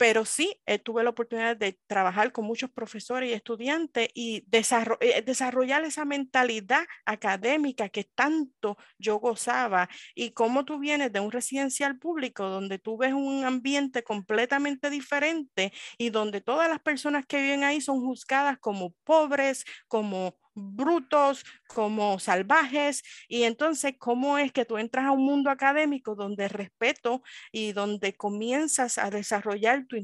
pero 0.00 0.24
sí 0.24 0.58
eh, 0.64 0.78
tuve 0.78 1.04
la 1.04 1.10
oportunidad 1.10 1.58
de 1.58 1.78
trabajar 1.86 2.32
con 2.32 2.46
muchos 2.46 2.70
profesores 2.70 3.28
y 3.28 3.34
estudiantes 3.34 4.08
y 4.14 4.46
eh, 4.50 5.22
desarrollar 5.22 5.84
esa 5.84 6.06
mentalidad 6.06 6.86
académica 7.04 7.90
que 7.90 8.04
tanto 8.04 8.78
yo 8.96 9.18
gozaba. 9.18 9.90
Y 10.14 10.30
cómo 10.30 10.64
tú 10.64 10.78
vienes 10.78 11.12
de 11.12 11.20
un 11.20 11.30
residencial 11.30 11.98
público 11.98 12.48
donde 12.48 12.78
tú 12.78 12.96
ves 12.96 13.12
un 13.12 13.44
ambiente 13.44 14.02
completamente 14.02 14.88
diferente 14.88 15.70
y 15.98 16.08
donde 16.08 16.40
todas 16.40 16.70
las 16.70 16.80
personas 16.80 17.26
que 17.26 17.42
viven 17.42 17.64
ahí 17.64 17.82
son 17.82 18.00
juzgadas 18.00 18.56
como 18.58 18.94
pobres, 19.04 19.66
como 19.86 20.38
brutos, 20.60 21.44
como 21.66 22.18
salvajes. 22.18 23.02
Y 23.28 23.44
entonces, 23.44 23.94
¿cómo 23.98 24.38
es 24.38 24.52
que 24.52 24.64
tú 24.64 24.78
entras 24.78 25.06
a 25.06 25.12
un 25.12 25.24
mundo 25.24 25.50
académico 25.50 26.14
donde 26.14 26.48
respeto 26.48 27.22
y 27.52 27.72
donde 27.72 28.14
comienzas 28.16 28.98
a 28.98 29.10
desarrollar 29.10 29.86
tu 29.86 29.96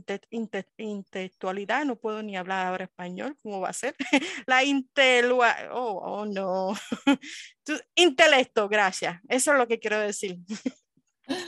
intelectualidad? 0.78 1.84
No 1.84 1.96
puedo 1.96 2.22
ni 2.22 2.36
hablar 2.36 2.66
ahora 2.66 2.84
español, 2.84 3.36
¿cómo 3.42 3.60
va 3.60 3.70
a 3.70 3.72
ser? 3.72 3.94
La 4.46 4.64
intelectualidad, 4.64 5.70
oh, 5.72 6.00
oh, 6.04 6.26
no. 6.26 6.74
tu 7.64 7.74
intelecto, 7.94 8.68
gracias. 8.68 9.20
Eso 9.28 9.52
es 9.52 9.58
lo 9.58 9.66
que 9.66 9.78
quiero 9.78 9.98
decir. 9.98 10.38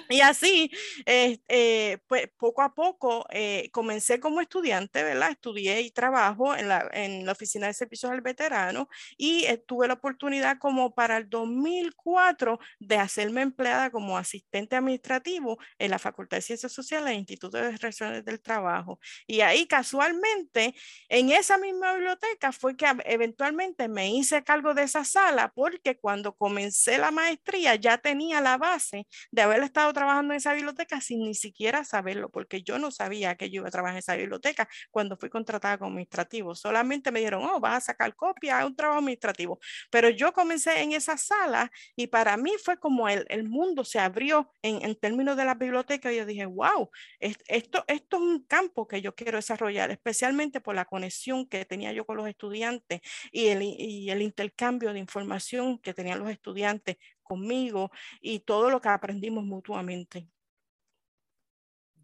Y 0.08 0.20
así, 0.20 0.70
eh, 1.06 1.98
pues 2.06 2.28
poco 2.36 2.62
a 2.62 2.74
poco 2.74 3.26
eh, 3.30 3.68
comencé 3.72 4.20
como 4.20 4.40
estudiante, 4.40 5.02
¿verdad? 5.02 5.30
Estudié 5.30 5.80
y 5.82 5.90
trabajo 5.90 6.56
en 6.56 6.68
la, 6.68 6.88
en 6.92 7.26
la 7.26 7.32
Oficina 7.32 7.66
de 7.66 7.74
Servicios 7.74 8.10
al 8.10 8.20
Veterano 8.20 8.88
y 9.16 9.44
eh, 9.44 9.58
tuve 9.58 9.86
la 9.88 9.94
oportunidad 9.94 10.58
como 10.58 10.94
para 10.94 11.18
el 11.18 11.28
2004 11.28 12.58
de 12.78 12.96
hacerme 12.96 13.42
empleada 13.42 13.90
como 13.90 14.16
asistente 14.18 14.76
administrativo 14.76 15.58
en 15.78 15.90
la 15.90 15.98
Facultad 15.98 16.38
de 16.38 16.42
Ciencias 16.42 16.72
Sociales 16.72 17.08
del 17.08 17.18
Instituto 17.18 17.58
de 17.58 17.72
Relaciones 17.72 18.24
del 18.24 18.40
Trabajo. 18.40 18.98
Y 19.26 19.40
ahí 19.40 19.66
casualmente, 19.66 20.74
en 21.08 21.30
esa 21.30 21.58
misma 21.58 21.92
biblioteca 21.94 22.52
fue 22.52 22.76
que 22.76 22.86
eventualmente 23.04 23.88
me 23.88 24.10
hice 24.10 24.42
cargo 24.44 24.74
de 24.74 24.84
esa 24.84 25.04
sala 25.04 25.52
porque 25.54 25.98
cuando 25.98 26.34
comencé 26.34 26.98
la 26.98 27.10
maestría 27.10 27.74
ya 27.76 27.98
tenía 27.98 28.40
la 28.40 28.56
base 28.56 29.06
de 29.30 29.42
haber 29.42 29.62
estado 29.68 29.92
trabajando 29.92 30.34
en 30.34 30.38
esa 30.38 30.52
biblioteca 30.52 31.00
sin 31.00 31.20
ni 31.20 31.34
siquiera 31.34 31.84
saberlo, 31.84 32.30
porque 32.30 32.62
yo 32.62 32.78
no 32.78 32.90
sabía 32.90 33.36
que 33.36 33.50
yo 33.50 33.60
iba 33.60 33.68
a 33.68 33.70
trabajar 33.70 33.94
en 33.94 33.98
esa 33.98 34.16
biblioteca 34.16 34.68
cuando 34.90 35.16
fui 35.16 35.30
contratada 35.30 35.78
como 35.78 35.90
administrativo. 35.90 36.54
Solamente 36.54 37.10
me 37.10 37.20
dijeron, 37.20 37.44
oh, 37.44 37.60
vas 37.60 37.76
a 37.76 37.80
sacar 37.92 38.14
copia, 38.14 38.64
un 38.66 38.74
trabajo 38.74 38.98
administrativo. 38.98 39.58
Pero 39.90 40.08
yo 40.10 40.32
comencé 40.32 40.82
en 40.82 40.92
esa 40.92 41.16
sala 41.16 41.70
y 41.96 42.08
para 42.08 42.36
mí 42.36 42.52
fue 42.62 42.78
como 42.78 43.08
el, 43.08 43.24
el 43.28 43.44
mundo 43.44 43.84
se 43.84 43.98
abrió 43.98 44.52
en, 44.62 44.84
en, 44.84 44.96
términos 44.96 45.36
de 45.36 45.44
la 45.44 45.54
biblioteca 45.54 46.12
y 46.12 46.16
yo 46.16 46.26
dije, 46.26 46.46
wow, 46.46 46.90
esto, 47.20 47.84
esto 47.86 48.16
es 48.16 48.22
un 48.22 48.44
campo 48.44 48.86
que 48.88 49.00
yo 49.00 49.14
quiero 49.14 49.38
desarrollar, 49.38 49.90
especialmente 49.90 50.60
por 50.60 50.74
la 50.74 50.84
conexión 50.84 51.46
que 51.46 51.64
tenía 51.64 51.92
yo 51.92 52.04
con 52.04 52.16
los 52.16 52.28
estudiantes 52.28 53.00
y 53.30 53.48
el, 53.48 53.62
y 53.62 54.10
el 54.10 54.22
intercambio 54.22 54.92
de 54.92 54.98
información 54.98 55.78
que 55.78 55.94
tenían 55.94 56.18
los 56.18 56.30
estudiantes 56.30 56.96
conmigo 57.28 57.90
y 58.20 58.40
todo 58.40 58.70
lo 58.70 58.80
que 58.80 58.88
aprendimos 58.88 59.44
mutuamente. 59.44 60.28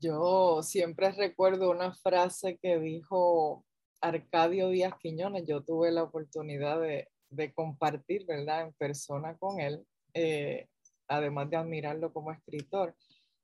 Yo 0.00 0.62
siempre 0.62 1.10
recuerdo 1.12 1.70
una 1.70 1.94
frase 1.94 2.58
que 2.60 2.78
dijo 2.78 3.64
Arcadio 4.02 4.68
Díaz 4.68 4.94
Quiñones. 5.00 5.46
Yo 5.46 5.62
tuve 5.64 5.90
la 5.90 6.02
oportunidad 6.02 6.80
de, 6.80 7.08
compartir, 7.54 8.26
¿verdad?, 8.26 8.66
en 8.66 8.72
persona 8.74 9.36
con 9.38 9.60
él, 9.60 9.84
eh, 10.12 10.68
además 11.08 11.48
de 11.50 11.56
admirarlo 11.56 12.12
como 12.12 12.32
escritor. 12.32 12.94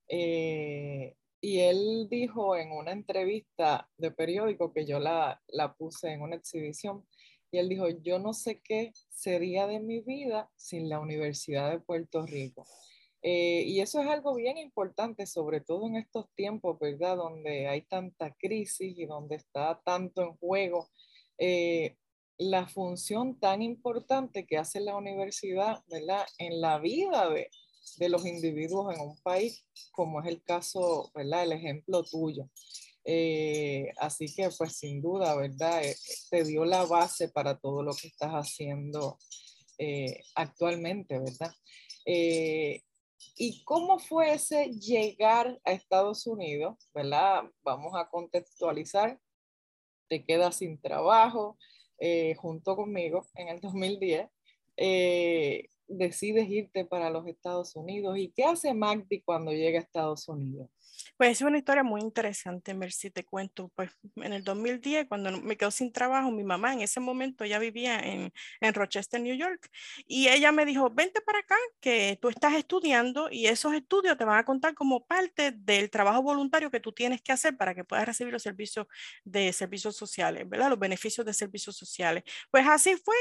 Eh, 0.09 1.17
y 1.41 1.61
él 1.61 2.09
dijo 2.11 2.57
en 2.57 2.73
una 2.73 2.93
entrevista 2.93 3.89
de 3.97 4.11
periódico 4.11 4.73
que 4.73 4.85
yo 4.85 4.99
la, 4.99 5.41
la 5.49 5.73
puse 5.73 6.13
en 6.13 6.21
una 6.21 6.37
exhibición, 6.37 7.07
y 7.51 7.59
él 7.59 7.69
dijo, 7.69 7.89
yo 7.89 8.19
no 8.19 8.33
sé 8.33 8.61
qué 8.61 8.93
sería 9.09 9.67
de 9.67 9.81
mi 9.81 10.01
vida 10.01 10.51
sin 10.57 10.89
la 10.89 11.01
Universidad 11.01 11.71
de 11.71 11.81
Puerto 11.81 12.25
Rico. 12.27 12.65
Eh, 13.23 13.65
y 13.67 13.81
eso 13.81 14.01
es 14.01 14.09
algo 14.09 14.35
bien 14.35 14.57
importante, 14.57 15.27
sobre 15.27 15.61
todo 15.61 15.87
en 15.87 15.97
estos 15.97 16.27
tiempos, 16.35 16.79
¿verdad? 16.79 17.17
Donde 17.17 17.69
hay 17.69 17.83
tanta 17.83 18.35
crisis 18.35 18.95
y 18.97 19.05
donde 19.05 19.37
está 19.37 19.81
tanto 19.85 20.23
en 20.23 20.37
juego. 20.37 20.89
Eh, 21.39 21.97
la 22.39 22.67
función 22.67 23.39
tan 23.39 23.61
importante 23.61 24.47
que 24.47 24.57
hace 24.57 24.81
la 24.81 24.97
universidad, 24.97 25.83
¿verdad? 25.89 26.25
En 26.39 26.63
la 26.63 26.79
vida 26.79 27.29
de, 27.29 27.51
de 27.99 28.09
los 28.09 28.25
individuos 28.25 28.95
en 28.95 29.01
un 29.01 29.17
país, 29.19 29.67
como 29.93 30.23
es 30.23 30.27
el 30.27 30.43
caso, 30.43 31.11
¿verdad? 31.15 31.45
El 31.45 31.53
ejemplo 31.53 32.03
tuyo. 32.03 32.49
Eh, 33.05 33.91
así 33.99 34.33
que 34.35 34.49
pues 34.57 34.77
sin 34.77 35.01
duda, 35.01 35.35
¿verdad? 35.35 35.85
Eh, 35.85 35.97
te 36.31 36.45
dio 36.45 36.65
la 36.65 36.85
base 36.85 37.29
para 37.29 37.59
todo 37.59 37.83
lo 37.83 37.95
que 37.95 38.09
estás 38.09 38.33
haciendo 38.33 39.19
eh, 39.79 40.23
actualmente, 40.35 41.19
¿verdad? 41.19 41.55
¿Y 43.37 43.65
cómo 43.65 43.99
fue 43.99 44.35
ese 44.35 44.71
llegar 44.71 45.61
a 45.65 45.73
Estados 45.73 46.27
Unidos, 46.27 46.77
¿verdad? 46.95 47.45
Vamos 47.63 47.93
a 47.95 48.09
contextualizar. 48.09 49.19
Te 50.09 50.25
quedas 50.25 50.57
sin 50.57 50.81
trabajo 50.81 51.57
junto 52.37 52.77
conmigo 52.77 53.27
en 53.35 53.49
el 53.49 53.61
2010 53.61 54.29
decides 55.91 56.49
irte 56.49 56.85
para 56.85 57.11
los 57.11 57.27
Estados 57.27 57.75
Unidos 57.75 58.17
y 58.17 58.31
qué 58.31 58.45
hace 58.45 58.73
Magdi 58.73 59.21
cuando 59.23 59.53
llega 59.53 59.79
a 59.79 59.83
Estados 59.83 60.29
Unidos? 60.29 60.71
Pues 61.17 61.33
es 61.33 61.43
una 61.43 61.59
historia 61.59 61.83
muy 61.83 62.01
interesante, 62.01 62.75
Mercy, 62.75 63.11
te 63.11 63.25
cuento. 63.25 63.71
Pues 63.75 63.91
en 64.17 64.33
el 64.33 64.45
2010, 64.45 65.07
cuando 65.09 65.31
me 65.41 65.57
quedo 65.57 65.71
sin 65.71 65.93
trabajo, 65.93 66.31
mi 66.31 66.45
mamá 66.45 66.73
en 66.73 66.81
ese 66.81 67.01
momento 67.01 67.45
ya 67.45 67.59
vivía 67.59 67.99
en, 68.01 68.33
en 68.61 68.75
Rochester, 68.75 69.21
New 69.21 69.37
York, 69.37 69.69
y 70.07 70.29
ella 70.29 70.53
me 70.53 70.65
dijo, 70.65 70.91
vente 70.91 71.21
para 71.21 71.41
acá, 71.41 71.57
que 71.81 72.19
tú 72.21 72.29
estás 72.29 72.55
estudiando 72.55 73.29
y 73.31 73.47
esos 73.47 73.75
estudios 73.75 74.17
te 74.17 74.25
van 74.25 74.39
a 74.39 74.45
contar 74.45 74.75
como 74.75 75.05
parte 75.07 75.53
del 75.53 75.91
trabajo 75.91 76.23
voluntario 76.23 76.71
que 76.71 76.81
tú 76.81 76.93
tienes 76.93 77.21
que 77.23 77.33
hacer 77.33 77.57
para 77.57 77.75
que 77.75 77.85
puedas 77.85 78.07
recibir 78.07 78.33
los 78.33 78.43
servicios 78.43 78.87
de 79.25 79.53
servicios 79.53 79.97
sociales, 79.97 80.49
¿verdad? 80.49 80.71
Los 80.71 80.79
beneficios 80.79 81.27
de 81.27 81.35
servicios 81.35 81.77
sociales. 81.77 82.25
Pues 82.51 82.67
así 82.67 82.97
fue. 82.97 83.15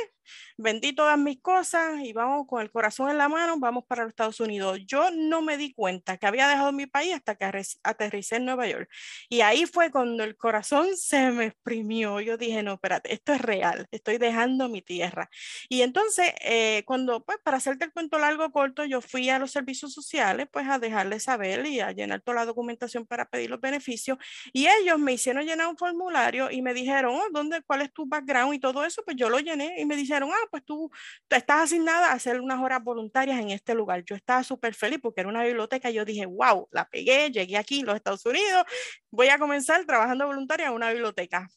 Vendí 0.57 0.93
todas 0.93 1.17
mis 1.17 1.41
cosas 1.41 2.01
y 2.03 2.13
vamos 2.13 2.45
con 2.47 2.61
el 2.61 2.71
corazón 2.71 3.09
en 3.09 3.17
la 3.17 3.29
mano, 3.29 3.59
vamos 3.59 3.85
para 3.87 4.03
los 4.03 4.11
Estados 4.11 4.39
Unidos. 4.39 4.79
Yo 4.85 5.09
no 5.11 5.41
me 5.41 5.57
di 5.57 5.73
cuenta 5.73 6.17
que 6.17 6.27
había 6.27 6.47
dejado 6.47 6.71
mi 6.71 6.85
país 6.87 7.13
hasta 7.15 7.35
que 7.35 7.45
aterricé 7.83 8.37
en 8.37 8.45
Nueva 8.45 8.67
York. 8.67 8.89
Y 9.29 9.41
ahí 9.41 9.65
fue 9.65 9.91
cuando 9.91 10.23
el 10.23 10.35
corazón 10.37 10.87
se 10.95 11.31
me 11.31 11.45
exprimió. 11.45 12.19
Yo 12.21 12.37
dije, 12.37 12.63
no, 12.63 12.73
espérate, 12.73 13.13
esto 13.13 13.33
es 13.33 13.41
real, 13.41 13.87
estoy 13.91 14.17
dejando 14.17 14.69
mi 14.69 14.81
tierra. 14.81 15.29
Y 15.69 15.81
entonces, 15.81 16.33
eh, 16.41 16.83
cuando, 16.85 17.23
pues, 17.23 17.37
para 17.43 17.57
hacerte 17.57 17.85
el 17.85 17.91
cuento 17.91 18.17
largo 18.17 18.49
corto, 18.51 18.85
yo 18.85 19.01
fui 19.01 19.29
a 19.29 19.39
los 19.39 19.51
servicios 19.51 19.93
sociales, 19.93 20.47
pues, 20.51 20.67
a 20.67 20.79
dejarles 20.79 21.23
saber 21.23 21.65
y 21.65 21.79
a 21.79 21.91
llenar 21.91 22.21
toda 22.21 22.35
la 22.35 22.45
documentación 22.45 23.05
para 23.05 23.25
pedir 23.25 23.49
los 23.49 23.61
beneficios. 23.61 24.17
Y 24.53 24.67
ellos 24.67 24.99
me 24.99 25.13
hicieron 25.13 25.45
llenar 25.45 25.67
un 25.67 25.77
formulario 25.77 26.51
y 26.51 26.61
me 26.61 26.73
dijeron, 26.73 27.15
oh, 27.15 27.27
¿dónde, 27.31 27.61
cuál 27.63 27.81
es 27.81 27.91
tu 27.93 28.05
background 28.05 28.53
y 28.55 28.59
todo 28.59 28.85
eso? 28.85 29.03
Pues 29.03 29.17
yo 29.17 29.29
lo 29.29 29.39
llené 29.39 29.75
y 29.79 29.85
me 29.85 29.95
dijeron, 29.95 30.29
ah, 30.31 30.47
pues 30.51 30.63
tú 30.63 30.89
estás 31.29 31.63
asignada 31.63 32.09
a 32.11 32.13
hacer 32.13 32.39
unas 32.39 32.61
horas 32.61 32.83
voluntarias 32.83 33.39
en 33.39 33.51
este 33.51 33.73
lugar. 33.73 34.03
Yo 34.05 34.15
estaba 34.15 34.43
súper 34.43 34.73
feliz 34.73 34.99
porque 35.01 35.21
era 35.21 35.29
una 35.29 35.43
biblioteca 35.43 35.89
y 35.89 35.93
yo 35.95 36.05
dije, 36.05 36.25
wow, 36.25 36.67
la 36.71 36.87
pegué, 36.87 37.31
llegué 37.31 37.49
llegué 37.49 37.57
aquí, 37.69 37.83
los 37.83 37.95
Estados 37.95 38.25
Unidos, 38.25 38.63
voy 39.11 39.27
a 39.27 39.37
comenzar 39.37 39.85
trabajando 39.85 40.25
voluntaria 40.25 40.67
en 40.67 40.73
una 40.73 40.91
biblioteca. 40.91 41.47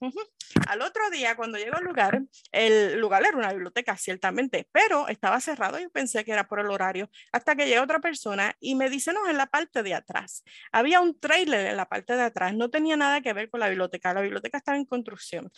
Al 0.69 0.83
otro 0.83 1.09
día, 1.11 1.35
cuando 1.37 1.57
llego 1.57 1.76
al 1.76 1.85
lugar, 1.85 2.21
el 2.52 3.00
lugar 3.00 3.23
era 3.26 3.37
una 3.37 3.52
biblioteca, 3.52 3.97
ciertamente, 3.97 4.69
pero 4.73 5.09
estaba 5.09 5.40
cerrado 5.40 5.81
y 5.81 5.88
pensé 5.88 6.25
que 6.25 6.33
era 6.33 6.47
por 6.47 6.61
el 6.61 6.66
horario, 6.66 7.09
hasta 7.33 7.57
que 7.57 7.66
llega 7.66 7.83
otra 7.83 8.00
persona 8.00 8.54
y 8.61 8.75
me 8.75 8.90
dice, 8.90 9.12
no, 9.12 9.28
en 9.28 9.38
la 9.38 9.47
parte 9.47 9.83
de 9.83 9.95
atrás. 9.95 10.45
Había 10.71 11.00
un 11.00 11.19
trailer 11.19 11.66
en 11.66 11.76
la 11.78 11.87
parte 11.87 12.14
de 12.14 12.23
atrás, 12.23 12.54
no 12.54 12.69
tenía 12.69 12.97
nada 12.97 13.23
que 13.23 13.33
ver 13.33 13.49
con 13.49 13.61
la 13.61 13.69
biblioteca, 13.69 14.12
la 14.12 14.21
biblioteca 14.21 14.59
estaba 14.59 14.76
en 14.76 14.85
construcción. 14.85 15.50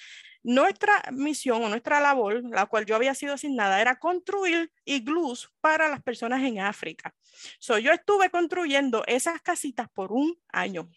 Nuestra 0.44 1.02
misión 1.10 1.64
o 1.64 1.68
nuestra 1.68 2.00
labor, 2.00 2.42
la 2.50 2.66
cual 2.66 2.86
yo 2.86 2.94
había 2.94 3.14
sido 3.14 3.34
asignada, 3.34 3.80
era 3.80 3.98
construir 3.98 4.70
iglús 4.84 5.50
para 5.60 5.88
las 5.88 6.02
personas 6.02 6.42
en 6.42 6.60
África. 6.60 7.14
So, 7.58 7.78
yo 7.78 7.92
estuve 7.92 8.30
construyendo 8.30 9.02
esas 9.06 9.40
casitas 9.40 9.88
por 9.92 10.12
un 10.12 10.38
año. 10.48 10.88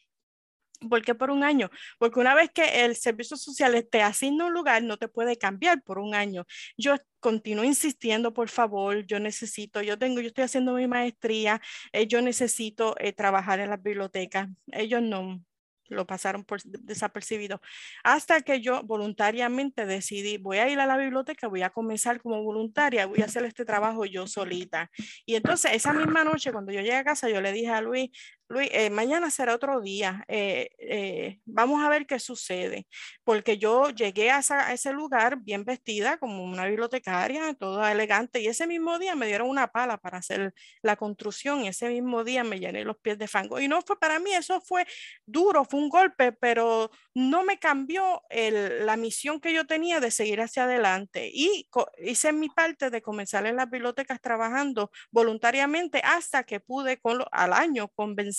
¿Por 0.90 1.02
qué 1.02 1.16
por 1.16 1.32
un 1.32 1.44
año? 1.44 1.70
Porque 1.98 2.20
una 2.20 2.36
vez 2.36 2.52
que 2.52 2.86
el 2.86 2.96
servicio 2.96 3.36
social 3.36 3.88
te 3.90 4.02
asigna 4.02 4.46
un 4.46 4.54
lugar, 4.54 4.84
no 4.84 4.98
te 4.98 5.08
puede 5.08 5.38
cambiar 5.38 5.82
por 5.82 5.98
un 5.98 6.14
año. 6.14 6.46
Yo 6.78 6.96
continúo 7.20 7.64
insistiendo, 7.64 8.34
por 8.34 8.50
favor, 8.50 9.06
yo 9.08 9.20
necesito, 9.20 9.82
yo 9.82 9.98
tengo, 9.98 10.22
yo 10.22 10.28
estoy 10.28 10.44
haciendo 10.44 10.74
mi 10.74 10.88
maestría, 10.88 11.62
eh, 11.94 12.06
yo 12.08 12.22
necesito 12.22 12.96
eh, 13.00 13.12
trabajar 13.12 13.60
en 13.60 13.72
las 13.72 13.82
bibliotecas. 13.82 14.50
Ellos 14.72 15.02
no, 15.02 15.42
lo 15.90 16.06
pasaron 16.06 16.44
por 16.44 16.62
desapercibido. 16.64 17.62
Hasta 18.04 18.42
que 18.42 18.62
yo 18.62 18.84
voluntariamente 18.84 19.86
decidí, 19.86 20.38
voy 20.38 20.58
a 20.58 20.70
ir 20.70 20.80
a 20.80 20.86
la 20.86 20.98
biblioteca, 20.98 21.48
voy 21.48 21.62
a 21.62 21.70
comenzar 21.70 22.22
como 22.22 22.42
voluntaria, 22.44 23.06
voy 23.06 23.22
a 23.22 23.26
hacer 23.26 23.46
este 23.46 23.66
trabajo 23.66 24.06
yo 24.06 24.28
solita. 24.28 24.92
Y 25.26 25.36
entonces 25.36 25.72
esa 25.74 25.94
misma 25.94 26.24
noche, 26.24 26.52
cuando 26.52 26.72
yo 26.72 26.82
llegué 26.82 26.96
a 26.96 27.04
casa, 27.04 27.30
yo 27.30 27.42
le 27.42 27.52
dije 27.52 27.70
a 27.70 27.82
Luis, 27.82 28.10
Luis, 28.50 28.70
eh, 28.72 28.90
mañana 28.90 29.30
será 29.30 29.54
otro 29.56 29.82
día. 29.82 30.24
Eh, 30.30 30.70
eh, 30.80 31.40
vamos 31.46 31.84
a 31.84 31.90
ver 31.90 32.08
qué 32.08 32.18
sucede. 32.18 32.88
Porque 33.26 33.58
yo 33.58 33.90
llegué 33.90 34.32
a, 34.32 34.40
ese 34.72 34.94
lugar 34.94 35.40
bien 35.42 35.66
vestida, 35.66 36.18
como 36.18 36.44
una 36.46 36.66
bibliotecaria, 36.66 37.54
toda 37.56 37.92
elegante, 37.92 38.40
y 38.40 38.48
ese 38.48 38.66
mismo 38.66 39.00
día 39.00 39.16
me 39.16 39.28
dieron 39.28 39.50
una 39.50 39.68
pala 39.68 39.98
para 39.98 40.20
hacer 40.20 40.54
la 40.82 40.96
construcción. 40.96 41.66
Ese 41.66 41.90
mismo 41.90 42.24
día 42.24 42.46
me 42.46 42.60
llené 42.60 42.86
los 42.86 42.98
pies 42.98 43.18
de 43.18 43.28
fango. 43.28 43.60
Y 43.60 43.68
no 43.68 43.82
fue 43.82 44.00
para 44.00 44.18
mí, 44.20 44.32
eso 44.32 44.62
fue 44.62 44.86
duro, 45.26 45.66
fue 45.66 45.82
un 45.82 45.90
golpe, 45.90 46.32
pero 46.32 46.90
no 47.14 47.44
me 47.44 47.60
cambió 47.60 48.22
la 48.30 48.96
misión 48.96 49.42
que 49.42 49.54
yo 49.54 49.66
tenía 49.68 50.00
de 50.00 50.12
seguir 50.12 50.40
hacia 50.40 50.64
adelante. 50.64 51.30
Y 51.34 51.68
hice 52.00 52.32
mi 52.32 52.48
parte 52.48 52.90
de 52.90 53.02
comenzar 53.02 53.46
en 53.46 53.58
las 53.58 53.70
bibliotecas 53.70 54.22
trabajando 54.22 54.90
voluntariamente 55.12 56.02
hasta 56.04 56.44
que 56.44 56.62
pude 56.62 56.98
con 56.98 57.24
al 57.32 57.54
año 57.54 57.90
convencer 57.90 58.37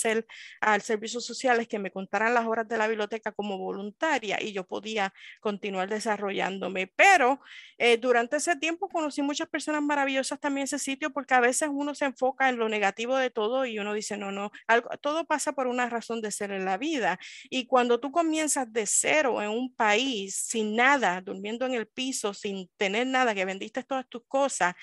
al 0.61 0.83
servicio 0.83 1.21
social 1.21 1.61
es 1.61 1.69
que 1.69 1.79
me 1.79 1.91
contaran 1.91 2.35
las 2.35 2.47
horas 2.47 2.69
de 2.69 2.79
la 2.79 2.89
biblioteca 2.89 3.33
como 3.33 3.59
voluntaria 3.59 4.43
y 4.43 4.53
yo 4.53 4.67
podía 4.67 5.13
continuar 5.41 5.89
desarrollándome. 5.89 6.87
Pero 6.87 7.41
eh, 7.79 7.97
durante 7.99 8.37
ese 8.37 8.57
tiempo 8.57 8.89
conocí 8.89 9.23
muchas 9.23 9.49
personas 9.49 9.83
maravillosas 9.83 10.41
también 10.41 10.63
en 10.63 10.65
ese 10.65 10.79
sitio 10.79 11.11
porque 11.11 11.35
a 11.35 11.41
veces 11.41 11.69
uno 11.73 11.95
se 11.95 12.07
enfoca 12.07 12.49
en 12.49 12.59
lo 12.59 12.69
negativo 12.69 13.17
de 13.17 13.31
todo 13.31 13.67
y 13.67 13.79
uno 13.79 13.93
dice, 13.93 14.17
no, 14.17 14.33
no, 14.33 14.51
algo, 14.67 14.91
todo 15.01 15.25
pasa 15.27 15.53
por 15.53 15.67
una 15.67 15.89
razón 15.89 16.21
de 16.21 16.31
ser 16.31 16.51
en 16.51 16.65
la 16.65 16.77
vida. 16.79 17.19
Y 17.51 17.67
cuando 17.67 18.01
tú 18.01 18.11
comienzas 18.11 18.73
de 18.73 18.87
cero 18.87 19.43
en 19.43 19.51
un 19.51 19.75
país 19.75 20.37
sin 20.37 20.77
nada, 20.77 21.21
durmiendo 21.21 21.67
en 21.67 21.75
el 21.75 21.87
piso, 21.87 22.35
sin 22.35 22.69
tener 22.77 23.07
nada, 23.07 23.35
que 23.35 23.45
vendiste 23.45 23.83
todas 23.83 24.09
tus 24.09 24.23
cosas, 24.27 24.75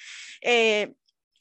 eh, 0.41 0.93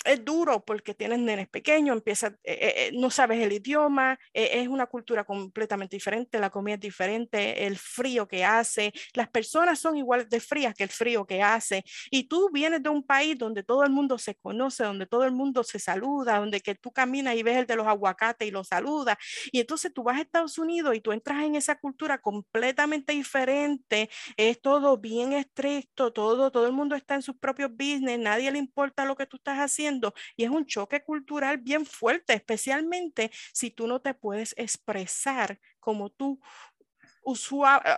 es 0.04 0.24
duro 0.24 0.64
porque 0.64 0.94
tienes 0.94 1.18
nenes 1.18 1.48
pequeños, 1.48 1.96
empieza, 1.96 2.28
eh, 2.44 2.58
eh, 2.60 2.74
eh, 2.76 2.90
no 2.94 3.10
sabes 3.10 3.40
el 3.40 3.52
idioma, 3.52 4.18
es 4.32 4.68
una 4.68 4.86
cultura 4.86 5.24
completamente 5.24 5.96
diferente, 5.96 6.38
la 6.38 6.50
comida 6.50 6.74
es 6.74 6.80
diferente, 6.80 7.66
el 7.66 7.76
frío 7.78 8.28
que 8.28 8.44
hace, 8.44 8.92
las 9.14 9.28
personas 9.28 9.78
son 9.78 9.96
igual 9.96 10.28
de 10.28 10.40
frías 10.40 10.74
que 10.74 10.84
el 10.84 10.90
frío 10.90 11.26
que 11.26 11.42
hace, 11.42 11.84
y 12.10 12.24
tú 12.24 12.50
vienes 12.52 12.82
de 12.82 12.90
un 12.90 13.02
país 13.02 13.38
donde 13.38 13.62
todo 13.62 13.84
el 13.84 13.90
mundo 13.90 14.18
se 14.18 14.34
conoce, 14.34 14.84
donde 14.84 15.06
todo 15.06 15.24
el 15.24 15.32
mundo 15.32 15.64
se 15.64 15.78
saluda, 15.78 16.38
donde 16.38 16.60
que 16.60 16.74
tú 16.74 16.90
caminas 16.92 17.36
y 17.36 17.42
ves 17.42 17.56
el 17.56 17.66
de 17.66 17.76
los 17.76 17.86
aguacates 17.86 18.46
y 18.46 18.50
lo 18.50 18.64
saludas, 18.64 19.16
y 19.52 19.60
entonces 19.60 19.92
tú 19.92 20.02
vas 20.02 20.18
a 20.18 20.22
Estados 20.22 20.58
Unidos 20.58 20.94
y 20.94 21.00
tú 21.00 21.12
entras 21.12 21.42
en 21.44 21.56
esa 21.56 21.76
cultura 21.76 22.18
completamente 22.18 23.12
diferente, 23.12 24.10
es 24.36 24.60
todo 24.60 24.98
bien 24.98 25.32
estricto, 25.32 26.12
todo, 26.12 26.50
todo 26.50 26.66
el 26.66 26.72
mundo 26.72 26.94
está 26.94 27.14
en 27.14 27.22
sus 27.22 27.36
propios 27.36 27.70
business, 27.70 28.18
nadie 28.18 28.50
le 28.50 28.58
importa 28.58 29.04
lo 29.04 29.16
que 29.16 29.26
tú 29.26 29.36
estás 29.36 29.58
haciendo, 29.58 29.93
y 30.36 30.44
es 30.44 30.50
un 30.50 30.66
choque 30.66 31.02
cultural 31.02 31.58
bien 31.58 31.86
fuerte, 31.86 32.34
especialmente 32.34 33.30
si 33.52 33.70
tú 33.70 33.86
no 33.86 34.00
te 34.00 34.14
puedes 34.14 34.54
expresar 34.56 35.60
como 35.80 36.10
tú 36.10 36.40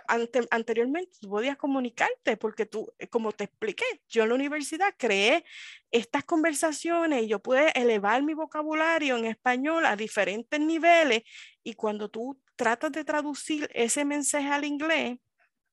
ante, 0.07 0.47
anteriormente 0.51 1.17
tú 1.19 1.29
podías 1.29 1.57
comunicarte 1.57 2.37
porque 2.37 2.65
tú, 2.65 2.91
eh, 2.99 3.07
como 3.07 3.31
te 3.31 3.45
expliqué, 3.45 3.83
yo 4.07 4.23
en 4.23 4.29
la 4.29 4.35
universidad 4.35 4.93
creé 4.97 5.43
estas 5.91 6.23
conversaciones 6.23 7.23
y 7.23 7.27
yo 7.27 7.39
pude 7.39 7.71
elevar 7.79 8.23
mi 8.23 8.33
vocabulario 8.33 9.17
en 9.17 9.25
español 9.25 9.85
a 9.85 9.95
diferentes 9.95 10.59
niveles 10.59 11.23
y 11.63 11.73
cuando 11.73 12.09
tú 12.09 12.39
tratas 12.55 12.91
de 12.91 13.03
traducir 13.03 13.69
ese 13.73 14.05
mensaje 14.05 14.47
al 14.47 14.65
inglés, 14.65 15.19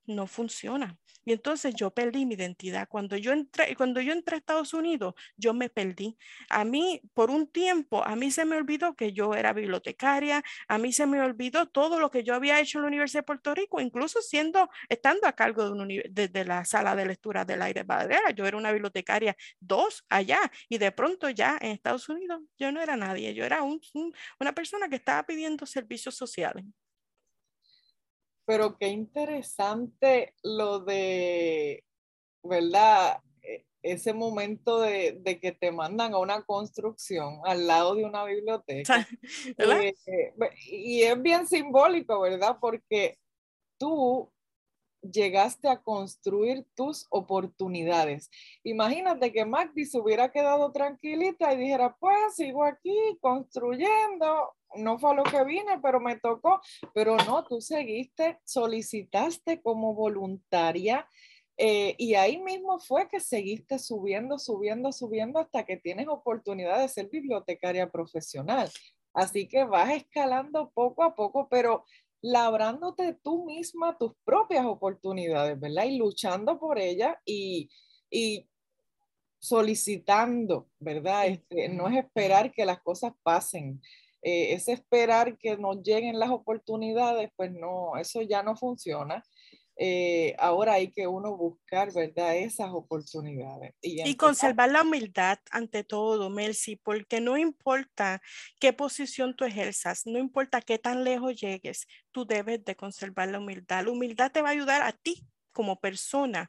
no 0.06 0.26
funciona. 0.26 0.98
Y 1.24 1.32
entonces 1.32 1.74
yo 1.74 1.90
perdí 1.90 2.26
mi 2.26 2.34
identidad. 2.34 2.88
Cuando 2.88 3.16
yo 3.16 3.32
entré, 3.32 3.74
cuando 3.76 4.00
yo 4.00 4.12
entré 4.12 4.36
a 4.36 4.38
Estados 4.38 4.74
Unidos, 4.74 5.14
yo 5.36 5.54
me 5.54 5.68
perdí. 5.68 6.16
A 6.50 6.64
mí, 6.64 7.00
por 7.14 7.30
un 7.30 7.46
tiempo, 7.46 8.04
a 8.04 8.16
mí 8.16 8.30
se 8.30 8.44
me 8.44 8.56
olvidó 8.56 8.94
que 8.94 9.12
yo 9.12 9.34
era 9.34 9.52
bibliotecaria, 9.52 10.42
a 10.68 10.78
mí 10.78 10.92
se 10.92 11.06
me 11.06 11.20
olvidó 11.20 11.66
todo 11.66 12.00
lo 12.00 12.10
que 12.10 12.24
yo 12.24 12.34
había 12.34 12.60
hecho 12.60 12.78
en 12.78 12.82
la 12.82 12.88
Universidad 12.88 13.20
de 13.20 13.26
Puerto 13.26 13.54
Rico, 13.54 13.80
incluso 13.80 14.20
siendo, 14.22 14.68
estando 14.88 15.26
a 15.26 15.32
cargo 15.32 15.70
de, 15.70 16.44
la 16.44 16.64
sala 16.64 16.94
de 16.96 17.06
lectura 17.06 17.44
del 17.44 17.62
aire 17.62 17.82
Badrera. 17.84 18.30
Yo 18.30 18.46
era 18.46 18.56
una 18.56 18.72
bibliotecaria 18.72 19.36
dos 19.60 20.04
allá 20.08 20.40
y 20.68 20.78
de 20.78 20.92
pronto 20.92 21.30
ya 21.30 21.58
en 21.60 21.72
Estados 21.72 22.08
Unidos 22.08 22.42
yo 22.58 22.72
no 22.72 22.80
era 22.80 22.96
nadie, 22.96 23.34
yo 23.34 23.44
era 23.44 23.60
una 23.62 24.52
persona 24.52 24.88
que 24.88 24.96
estaba 24.96 25.24
pidiendo 25.24 25.66
servicios 25.66 26.16
sociales. 26.16 26.64
Pero 28.46 28.76
qué 28.76 28.88
interesante 28.88 30.34
lo 30.42 30.80
de, 30.80 31.84
¿verdad? 32.42 33.20
E, 33.42 33.64
ese 33.82 34.12
momento 34.12 34.80
de, 34.80 35.38
que 35.40 35.52
te 35.52 35.72
mandan 35.72 36.14
a 36.14 36.18
una 36.18 36.42
construcción 36.42 37.40
al 37.44 37.66
lado 37.66 37.94
de 37.94 38.04
una 38.04 38.24
biblioteca. 38.24 39.06
Eh, 39.58 39.94
y 40.66 41.02
es 41.02 41.20
bien 41.20 41.46
simbólico, 41.46 42.20
¿verdad? 42.20 42.58
Porque 42.60 43.18
tú 43.78 44.30
llegaste 45.10 45.68
a 45.68 45.82
construir 45.82 46.66
tus 46.74 47.06
oportunidades. 47.10 48.30
Imagínate 48.62 49.32
que 49.32 49.44
Magdi 49.44 49.84
se 49.84 49.98
hubiera 49.98 50.30
quedado 50.30 50.72
tranquilita 50.72 51.52
y 51.52 51.58
dijera, 51.58 51.96
pues 51.98 52.34
sigo 52.36 52.64
aquí 52.64 52.96
construyendo, 53.20 54.54
no 54.76 54.98
fue 54.98 55.14
lo 55.14 55.22
que 55.24 55.44
vine, 55.44 55.78
pero 55.82 56.00
me 56.00 56.16
tocó, 56.16 56.60
pero 56.92 57.16
no, 57.16 57.44
tú 57.44 57.60
seguiste, 57.60 58.38
solicitaste 58.44 59.60
como 59.62 59.94
voluntaria. 59.94 61.08
Eh, 61.56 61.94
y 61.98 62.14
ahí 62.14 62.38
mismo 62.38 62.80
fue 62.80 63.08
que 63.08 63.20
seguiste 63.20 63.78
subiendo, 63.78 64.38
subiendo, 64.38 64.90
subiendo 64.90 65.38
hasta 65.38 65.64
que 65.64 65.76
tienes 65.76 66.08
oportunidad 66.08 66.80
de 66.80 66.88
ser 66.88 67.08
bibliotecaria 67.08 67.90
profesional. 67.90 68.68
Así 69.14 69.46
que 69.46 69.62
vas 69.62 69.90
escalando 69.92 70.72
poco 70.74 71.04
a 71.04 71.14
poco, 71.14 71.48
pero 71.48 71.84
labrándote 72.24 73.18
tú 73.22 73.44
misma 73.44 73.98
tus 73.98 74.12
propias 74.24 74.64
oportunidades, 74.64 75.60
¿verdad? 75.60 75.84
Y 75.84 75.98
luchando 75.98 76.58
por 76.58 76.78
ellas 76.78 77.14
y, 77.26 77.68
y 78.10 78.48
solicitando, 79.38 80.70
¿verdad? 80.78 81.26
Este, 81.26 81.68
no 81.68 81.86
es 81.86 81.98
esperar 81.98 82.50
que 82.50 82.64
las 82.64 82.80
cosas 82.80 83.12
pasen. 83.22 83.82
Eh, 84.22 84.54
es 84.54 84.68
esperar 84.68 85.36
que 85.36 85.58
nos 85.58 85.82
lleguen 85.82 86.18
las 86.18 86.30
oportunidades, 86.30 87.30
pues 87.36 87.52
no, 87.52 87.94
eso 87.98 88.22
ya 88.22 88.42
no 88.42 88.56
funciona. 88.56 89.22
Eh, 89.76 90.36
ahora 90.38 90.74
hay 90.74 90.92
que 90.92 91.06
uno 91.06 91.36
buscar, 91.36 91.92
¿verdad? 91.92 92.36
Esas 92.36 92.70
oportunidades. 92.70 93.74
Y, 93.82 94.14
conservar 94.16 94.70
la 94.70 94.82
humildad 94.82 95.38
ante 95.50 95.82
todo, 95.82 96.30
Melcy, 96.30 96.76
porque 96.76 97.20
no 97.20 97.36
importa 97.36 98.22
qué 98.60 98.72
posición 98.72 99.34
tú 99.34 99.44
ejerzas, 99.44 100.06
no 100.06 100.18
importa 100.18 100.60
qué 100.60 100.78
tan 100.78 101.02
lejos 101.02 101.34
llegues, 101.34 101.86
tú 102.12 102.24
debes 102.24 102.64
de 102.64 102.76
conservar 102.76 103.28
la 103.28 103.40
humildad. 103.40 103.84
La 103.84 103.90
humildad 103.90 104.30
te 104.30 104.42
va 104.42 104.50
a 104.50 104.52
ayudar 104.52 104.82
a 104.82 104.92
ti 104.92 105.26
como 105.52 105.80
persona 105.80 106.48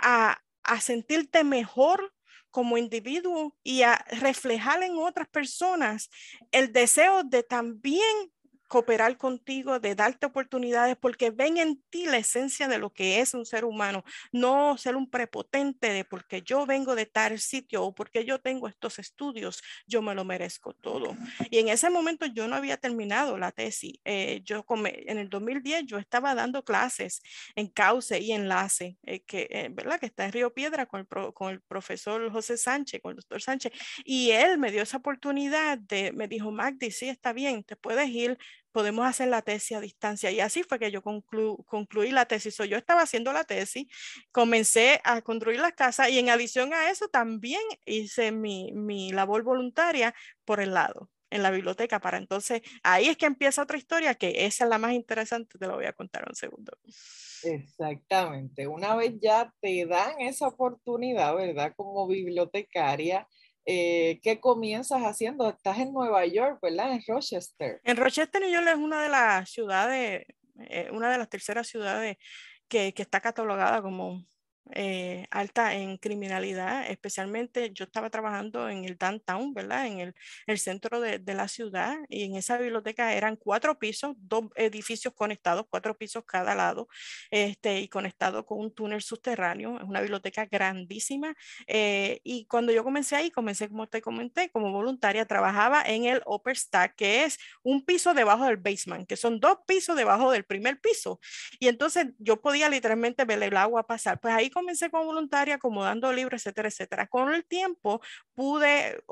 a, 0.00 0.40
a 0.62 0.80
sentirte 0.80 1.44
mejor 1.44 2.12
como 2.50 2.78
individuo 2.78 3.56
y 3.64 3.82
a 3.82 4.04
reflejar 4.20 4.82
en 4.84 4.96
otras 4.96 5.28
personas 5.28 6.08
el 6.52 6.72
deseo 6.72 7.24
de 7.24 7.42
también 7.42 8.32
cooperar 8.74 9.16
contigo, 9.16 9.78
de 9.78 9.94
darte 9.94 10.26
oportunidades, 10.26 10.96
porque 10.96 11.30
ven 11.30 11.58
en 11.58 11.80
ti 11.90 12.06
la 12.06 12.16
esencia 12.16 12.66
de 12.66 12.78
lo 12.78 12.92
que 12.92 13.20
es 13.20 13.32
un 13.32 13.46
ser 13.46 13.64
humano, 13.64 14.02
no 14.32 14.76
ser 14.76 14.96
un 14.96 15.08
prepotente 15.08 15.92
de 15.92 16.04
porque 16.04 16.42
yo 16.42 16.66
vengo 16.66 16.96
de 16.96 17.06
tal 17.06 17.38
sitio 17.38 17.84
o 17.84 17.94
porque 17.94 18.24
yo 18.24 18.40
tengo 18.40 18.66
estos 18.66 18.98
estudios, 18.98 19.62
yo 19.86 20.02
me 20.02 20.12
lo 20.12 20.24
merezco 20.24 20.74
todo. 20.74 21.16
Y 21.50 21.60
en 21.60 21.68
ese 21.68 21.88
momento 21.88 22.26
yo 22.26 22.48
no 22.48 22.56
había 22.56 22.76
terminado 22.76 23.38
la 23.38 23.52
tesis. 23.52 24.00
Eh, 24.04 24.40
yo 24.44 24.64
en 24.68 25.18
el 25.18 25.30
2010 25.30 25.84
yo 25.86 25.98
estaba 25.98 26.34
dando 26.34 26.64
clases 26.64 27.22
en 27.54 27.68
Cauce 27.68 28.18
y 28.18 28.32
Enlace, 28.32 28.98
eh, 29.04 29.20
que, 29.20 29.46
eh, 29.52 29.68
¿verdad? 29.70 30.00
que 30.00 30.06
está 30.06 30.24
en 30.24 30.32
Río 30.32 30.52
Piedra 30.52 30.86
con 30.86 30.98
el, 30.98 31.32
con 31.32 31.52
el 31.52 31.60
profesor 31.60 32.28
José 32.32 32.56
Sánchez, 32.56 33.00
con 33.00 33.12
el 33.12 33.16
doctor 33.18 33.40
Sánchez, 33.40 33.72
y 34.04 34.32
él 34.32 34.58
me 34.58 34.72
dio 34.72 34.82
esa 34.82 34.96
oportunidad 34.96 35.78
de, 35.78 36.10
me 36.10 36.26
dijo, 36.26 36.50
Magdi, 36.50 36.90
sí, 36.90 37.08
está 37.08 37.32
bien, 37.32 37.62
te 37.62 37.76
puedes 37.76 38.08
ir, 38.08 38.36
podemos 38.74 39.06
hacer 39.06 39.28
la 39.28 39.40
tesis 39.40 39.76
a 39.76 39.80
distancia. 39.80 40.32
Y 40.32 40.40
así 40.40 40.64
fue 40.64 40.80
que 40.80 40.90
yo 40.90 41.00
concluí 41.00 42.10
la 42.10 42.26
tesis. 42.26 42.56
yo 42.58 42.76
estaba 42.76 43.02
haciendo 43.02 43.32
la 43.32 43.44
tesis, 43.44 43.86
comencé 44.32 45.00
a 45.04 45.22
construir 45.22 45.60
las 45.60 45.74
casas 45.74 46.10
y 46.10 46.18
en 46.18 46.28
adición 46.28 46.74
a 46.74 46.90
eso 46.90 47.06
también 47.06 47.62
hice 47.86 48.32
mi, 48.32 48.72
mi 48.72 49.12
labor 49.12 49.44
voluntaria 49.44 50.12
por 50.44 50.60
el 50.60 50.74
lado 50.74 51.08
en 51.30 51.42
la 51.42 51.50
biblioteca 51.50 52.00
para 52.00 52.18
entonces, 52.18 52.62
ahí 52.82 53.06
es 53.06 53.16
que 53.16 53.26
empieza 53.26 53.62
otra 53.62 53.76
historia 53.76 54.14
que 54.14 54.46
esa 54.46 54.64
es 54.64 54.70
la 54.70 54.78
más 54.78 54.92
interesante, 54.92 55.58
te 55.58 55.66
lo 55.66 55.74
voy 55.74 55.86
a 55.86 55.92
contar 55.92 56.24
un 56.28 56.34
segundo. 56.34 56.72
Exactamente, 57.42 58.66
una 58.68 58.94
vez 58.94 59.14
ya 59.20 59.52
te 59.60 59.84
dan 59.84 60.20
esa 60.20 60.46
oportunidad, 60.48 61.34
¿verdad? 61.34 61.72
Como 61.76 62.06
bibliotecaria, 62.06 63.26
eh, 63.66 64.20
¿qué 64.22 64.40
comienzas 64.40 65.02
haciendo? 65.02 65.48
Estás 65.48 65.78
en 65.78 65.92
Nueva 65.92 66.26
York, 66.26 66.58
¿verdad? 66.62 66.92
En 66.92 67.02
Rochester. 67.06 67.80
En 67.84 67.96
Rochester, 67.96 68.40
New 68.40 68.50
York 68.50 68.66
es 68.68 68.76
una 68.76 69.02
de 69.02 69.08
las 69.08 69.50
ciudades, 69.50 70.26
eh, 70.68 70.88
una 70.92 71.10
de 71.10 71.18
las 71.18 71.28
terceras 71.28 71.66
ciudades 71.66 72.16
que, 72.68 72.92
que 72.92 73.02
está 73.02 73.20
catalogada 73.20 73.80
como 73.82 74.24
eh, 74.72 75.26
alta 75.30 75.74
en 75.74 75.98
criminalidad, 75.98 76.90
especialmente 76.90 77.72
yo 77.72 77.84
estaba 77.84 78.08
trabajando 78.10 78.68
en 78.68 78.84
el 78.84 78.96
downtown, 78.96 79.52
¿verdad? 79.52 79.86
En 79.86 80.00
el, 80.00 80.14
el 80.46 80.58
centro 80.58 81.00
de, 81.00 81.18
de, 81.18 81.34
la 81.34 81.48
ciudad 81.48 81.96
y 82.08 82.24
en 82.24 82.36
esa 82.36 82.56
biblioteca 82.56 83.12
eran 83.14 83.36
cuatro 83.36 83.78
pisos, 83.78 84.14
dos 84.18 84.44
edificios 84.54 85.12
conectados, 85.14 85.66
cuatro 85.68 85.96
pisos 85.96 86.24
cada 86.24 86.54
lado, 86.54 86.88
este, 87.30 87.80
y 87.80 87.88
conectado 87.88 88.46
con 88.46 88.58
un 88.60 88.74
túnel 88.74 89.02
subterráneo. 89.02 89.76
Es 89.78 89.84
una 89.84 90.00
biblioteca 90.00 90.46
grandísima. 90.46 91.34
Eh, 91.66 92.20
y 92.24 92.46
cuando 92.46 92.72
yo 92.72 92.84
comencé 92.84 93.16
ahí, 93.16 93.30
comencé, 93.30 93.68
como 93.68 93.86
te 93.86 94.00
comenté, 94.00 94.50
como 94.50 94.72
voluntaria, 94.72 95.26
trabajaba 95.26 95.82
en 95.82 96.06
el 96.06 96.22
upper 96.26 96.56
stack, 96.56 96.94
que 96.96 97.24
es 97.24 97.38
un 97.62 97.84
piso 97.84 98.14
debajo 98.14 98.46
del 98.46 98.56
basement, 98.56 99.06
que 99.06 99.16
son 99.16 99.40
dos 99.40 99.58
pisos 99.66 99.96
debajo 99.96 100.30
del 100.30 100.44
primer 100.44 100.80
piso. 100.80 101.20
Y 101.58 101.68
entonces 101.68 102.06
yo 102.18 102.40
podía 102.40 102.68
literalmente 102.68 103.24
ver 103.24 103.42
el 103.42 103.56
agua 103.56 103.86
pasar. 103.86 104.20
Pues 104.20 104.34
ahí 104.34 104.50
comencé 104.54 104.90
como 104.90 105.04
voluntaria, 105.06 105.56
acomodando 105.56 106.12
libros, 106.12 106.40
etcétera, 106.42 106.68
etcétera. 106.68 107.06
Con 107.08 107.34
el 107.34 107.44
tiempo 107.44 108.00
pude, 108.34 109.02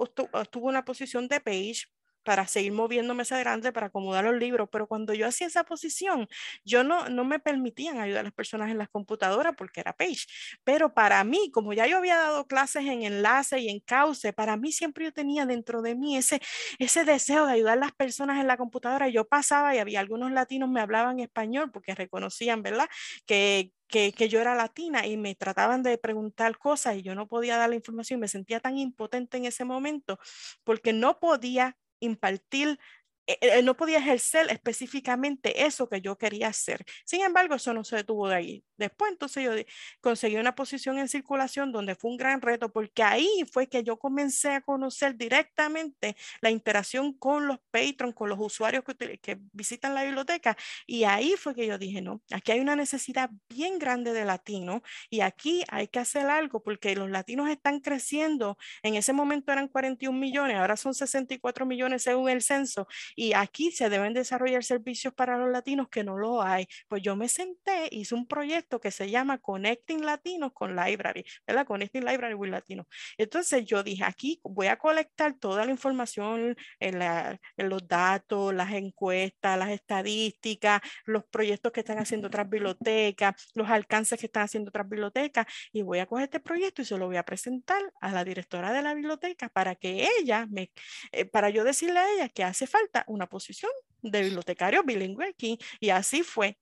tuve 0.51 0.65
una 0.69 0.85
posición 0.85 1.29
de 1.29 1.41
page 1.41 1.85
para 2.25 2.47
seguir 2.47 2.73
moviéndome 2.73 3.23
hacia 3.23 3.37
adelante, 3.37 3.73
para 3.73 3.89
acomodar 3.89 4.25
los 4.25 4.37
libros, 4.37 4.69
pero 4.71 4.87
cuando 4.87 5.13
yo 5.15 5.27
hacía 5.27 5.47
esa 5.49 5.65
posición, 5.65 6.29
yo 6.65 6.85
no, 6.85 7.09
no 7.09 7.25
me 7.25 7.41
permitían 7.41 7.99
ayudar 7.99 8.21
a 8.21 8.25
las 8.25 8.33
personas 8.33 8.71
en 8.71 8.79
las 8.79 8.89
computadoras 8.89 9.55
porque 9.57 9.81
era 9.81 9.93
page, 9.93 10.27
pero 10.65 10.95
para 10.95 11.23
mí, 11.25 11.51
como 11.53 11.73
ya 11.73 11.87
yo 11.87 11.97
había 11.99 12.17
dado 12.17 12.47
clases 12.47 12.85
en 12.85 13.03
enlace 13.03 13.59
y 13.61 13.69
en 13.69 13.81
cauce, 13.81 14.33
para 14.33 14.57
mí 14.57 14.73
siempre 14.73 15.05
yo 15.07 15.13
tenía 15.13 15.47
dentro 15.47 15.83
de 15.83 15.95
mí 15.97 16.17
ese, 16.17 16.41
ese 16.79 17.05
deseo 17.05 17.47
de 17.47 17.55
ayudar 17.55 17.79
a 17.79 17.81
las 17.81 17.93
personas 17.93 18.41
en 18.41 18.47
la 18.47 18.57
computadora. 18.57 19.09
Yo 19.09 19.27
pasaba 19.27 19.75
y 19.75 19.79
había 19.79 20.01
algunos 20.01 20.31
latinos 20.33 20.71
me 20.71 20.81
hablaban 20.81 21.19
español 21.21 21.71
porque 21.73 21.95
reconocían, 21.95 22.63
¿verdad? 22.63 22.89
Que, 23.27 23.73
que, 23.93 24.29
yo 24.29 24.41
era 24.41 24.55
latina 24.55 25.07
y 25.07 25.17
me 25.17 25.35
trataban 25.35 25.83
de 25.83 25.99
preguntar 25.99 26.59
cosas 26.59 26.97
y 26.97 27.03
yo 27.03 27.15
no 27.15 27.29
podía 27.29 27.57
dar 27.57 27.69
la 27.69 27.77
información, 27.77 28.19
me 28.19 28.29
sentía 28.29 28.59
tan 28.59 28.79
impotente 28.79 29.37
en 29.37 29.45
ese 29.45 29.65
momento 29.65 30.19
porque 30.65 30.93
no 30.93 31.21
podía 31.21 31.77
impartir 32.01 32.81
eh, 33.27 33.39
eh, 33.41 33.63
no 33.63 33.77
podía 33.77 33.99
ejercer 33.99 34.51
específicamente 34.51 35.65
eso 35.65 35.89
que 35.89 36.01
yo 36.01 36.19
quería 36.19 36.49
hacer. 36.49 36.85
Sin 37.05 37.23
embargo, 37.23 37.55
eso 37.55 37.73
no 37.73 37.85
se 37.85 37.97
detuvo 37.97 38.29
de 38.29 38.35
ahí. 38.35 38.65
Después, 38.77 39.13
entonces 39.13 39.45
yo 39.45 39.53
conseguí 40.01 40.37
una 40.37 40.55
posición 40.57 40.99
en 40.99 41.09
circulación 41.09 41.71
donde 41.71 41.95
fue 41.95 42.11
un 42.11 42.17
gran 42.17 42.41
reto 42.41 42.73
porque 42.73 43.03
ahí 43.05 43.29
fue 43.53 43.69
que 43.69 43.85
yo 43.85 43.97
comencé 43.97 44.51
a 44.51 44.61
conocer 44.61 45.17
directamente 45.17 46.17
la 46.41 46.51
interacción 46.51 47.13
con 47.13 47.47
los 47.47 47.59
patrons, 47.71 48.15
con 48.15 48.29
los 48.29 48.39
usuarios 48.41 48.83
que, 48.85 49.19
que 49.19 49.39
visitan 49.53 49.95
la 49.95 50.03
biblioteca. 50.03 50.57
Y 50.87 51.05
ahí 51.05 51.35
fue 51.39 51.55
que 51.55 51.67
yo 51.67 51.79
dije, 51.79 52.03
no, 52.03 52.23
aquí 52.33 52.53
hay 52.53 52.61
una 52.61 52.75
necesidad 52.75 53.31
bien 53.49 53.79
grande 53.79 54.13
de 54.13 54.25
latinos 54.25 54.81
y 55.11 55.21
aquí 55.21 55.63
hay 55.69 55.87
que 55.87 56.01
hacer 56.01 56.27
algo 56.27 56.63
porque 56.63 56.97
los 56.97 57.09
latinos 57.09 57.49
están 57.51 57.79
creciendo. 57.81 58.59
En 58.83 58.97
ese 58.97 59.13
momento 59.13 59.53
eran 59.53 59.69
41 59.69 60.19
millones, 60.19 60.57
ahora 60.57 60.77
son 60.77 60.93
64 60.93 61.67
millones 61.67 62.03
según 62.03 62.29
el 62.29 62.43
censo 62.43 62.89
y 63.17 63.35
aquí 63.35 63.71
se 63.71 63.89
deben 63.89 64.15
desarrollar 64.15 64.65
servicios 64.65 65.15
para 65.15 65.37
los 65.39 65.51
latinos 65.51 65.89
que 65.89 66.05
no 66.05 66.17
lo 66.17 66.43
hay. 66.43 66.67
Pues 66.89 67.03
yo 67.03 67.17
me 67.17 67.29
senté, 67.29 67.89
hice 67.91 68.15
un 68.15 68.27
proyecto 68.27 68.81
que 68.81 68.91
se 68.91 69.11
llama 69.11 69.39
Connecting 69.39 70.05
Latinos 70.05 70.53
con 70.53 70.77
Library, 70.77 71.25
¿verdad? 71.47 71.67
Connecting 71.67 72.05
Library 72.05 72.35
with 72.35 72.51
Latinos. 72.51 72.87
Entonces 73.19 73.65
yo 73.65 73.83
dije, 73.83 74.05
aquí 74.05 74.41
voy 74.45 74.67
a 74.69 74.77
colectar 74.77 75.35
toda 75.35 75.65
la 75.65 75.71
información, 75.71 76.57
en, 76.81 77.03
en 77.03 77.69
los 77.69 77.87
datos, 77.89 78.55
las 78.55 78.73
encuestas, 78.73 79.59
las 79.59 79.71
estadísticas, 79.71 80.81
los 81.05 81.25
proyectos 81.25 81.73
que 81.73 81.81
están 81.81 81.99
haciendo 81.99 82.29
otras 82.29 82.49
bibliotecas, 82.49 83.51
los 83.55 83.69
alcances 83.69 84.19
que 84.19 84.27
están 84.27 84.45
haciendo 84.45 84.69
otras 84.69 84.89
bibliotecas, 84.89 85.47
y 85.73 85.83
voy 85.83 85.99
a 85.99 86.07
coger 86.07 86.25
este 86.25 86.41
proyecto 86.41 86.83
y 86.83 86.85
se 86.85 86.99
lo 86.99 87.07
voy 87.07 87.17
a 87.17 87.25
presentar 87.25 87.81
a 88.01 88.13
la 88.13 88.25
directora 88.25 88.73
de 88.73 88.83
la 88.83 88.95
biblioteca 88.95 89.49
para 89.49 89.75
que 89.75 90.09
ella 90.19 90.47
me, 90.51 90.71
eh, 91.13 91.25
para 91.25 91.51
yo 91.51 91.65
decirle 91.65 91.99
a 91.99 92.13
ella 92.15 92.29
que 92.29 92.45
hace 92.45 92.67
falta 92.67 93.02
una 93.07 93.29
posición 93.29 93.71
de 94.03 94.23
bibliotecario 94.23 94.83
bilingüe 94.83 95.27
aquí 95.27 95.59
y 95.81 95.91
así 95.91 96.23
fue. 96.23 96.59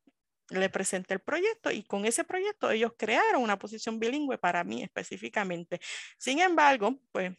Le 0.51 0.69
presenté 0.69 1.15
el 1.15 1.21
proyecto 1.21 1.71
y 1.71 1.85
con 1.85 2.05
ese 2.05 2.25
proyecto 2.25 2.71
ellos 2.71 2.93
crearon 2.99 3.43
una 3.43 3.59
posición 3.59 4.01
bilingüe 4.01 4.37
para 4.37 4.65
mí 4.65 4.83
específicamente. 4.83 5.81
Sin 6.19 6.41
embargo, 6.41 6.99
pues 7.13 7.33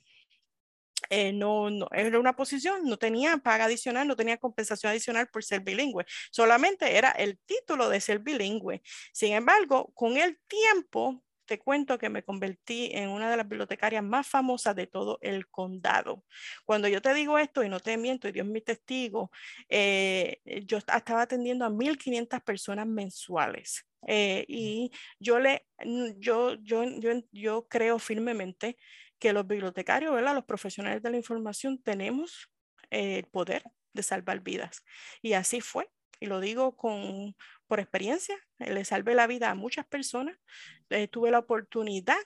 eh, 1.10 1.34
no, 1.34 1.70
no, 1.70 1.88
era 1.92 2.20
una 2.20 2.36
posición, 2.36 2.86
no 2.86 2.98
tenía 2.98 3.38
paga 3.38 3.66
adicional, 3.66 4.08
no 4.08 4.16
tenía 4.16 4.38
compensación 4.38 4.92
adicional 4.92 5.28
por 5.28 5.44
ser 5.44 5.60
bilingüe, 5.62 6.06
solamente 6.32 6.96
era 6.98 7.12
el 7.12 7.38
título 7.40 7.90
de 7.90 8.00
ser 8.00 8.20
bilingüe. 8.20 8.82
Sin 9.12 9.34
embargo, 9.34 9.92
con 9.94 10.16
el 10.16 10.40
tiempo, 10.48 11.22
te 11.52 11.60
cuento 11.60 11.98
que 11.98 12.10
me 12.10 12.24
convertí 12.24 12.92
en 12.94 13.10
una 13.10 13.30
de 13.30 13.36
las 13.36 13.46
bibliotecarias 13.46 14.02
más 14.02 14.26
famosas 14.26 14.74
de 14.74 14.88
todo 14.88 15.18
el 15.22 15.50
condado. 15.50 16.24
Cuando 16.64 16.88
yo 16.88 17.02
te 17.02 17.14
digo 17.14 17.38
esto, 17.38 17.62
y 17.62 17.68
no 17.68 17.82
te 17.82 17.98
miento, 17.98 18.30
y 18.30 18.32
Dios 18.32 18.48
es 18.48 18.54
mi 18.54 18.62
testigo, 18.62 19.32
eh, 19.68 20.40
yo 20.66 20.78
estaba 20.78 21.24
atendiendo 21.24 21.66
a 21.66 21.70
1.500 21.70 22.42
personas 22.46 22.88
mensuales. 22.88 23.86
Eh, 24.08 24.46
y 24.48 24.92
yo, 25.20 25.40
le, 25.40 25.68
yo, 26.20 26.56
yo, 26.62 26.86
yo, 26.86 27.22
yo 27.34 27.68
creo 27.68 28.00
firmemente 28.00 28.78
que 29.20 29.34
los 29.34 29.46
bibliotecarios, 29.46 30.14
¿verdad? 30.14 30.34
los 30.34 30.46
profesionales 30.46 31.04
de 31.04 31.12
la 31.12 31.18
información, 31.18 31.84
tenemos 31.84 32.50
el 32.90 33.26
poder 33.26 33.62
de 33.92 34.04
salvar 34.04 34.40
vidas. 34.40 34.86
Y 35.22 35.34
así 35.34 35.60
fue. 35.60 35.90
Y 36.22 36.28
lo 36.28 36.40
digo 36.40 36.78
con, 36.78 37.36
por 37.68 37.80
experiencia, 37.80 38.38
le 38.60 38.86
salvé 38.86 39.16
la 39.16 39.28
vida 39.28 39.50
a 39.50 39.56
muchas 39.56 39.86
personas. 39.88 40.38
Eh, 40.90 41.08
tuve 41.08 41.32
la 41.32 41.40
oportunidad 41.40 42.20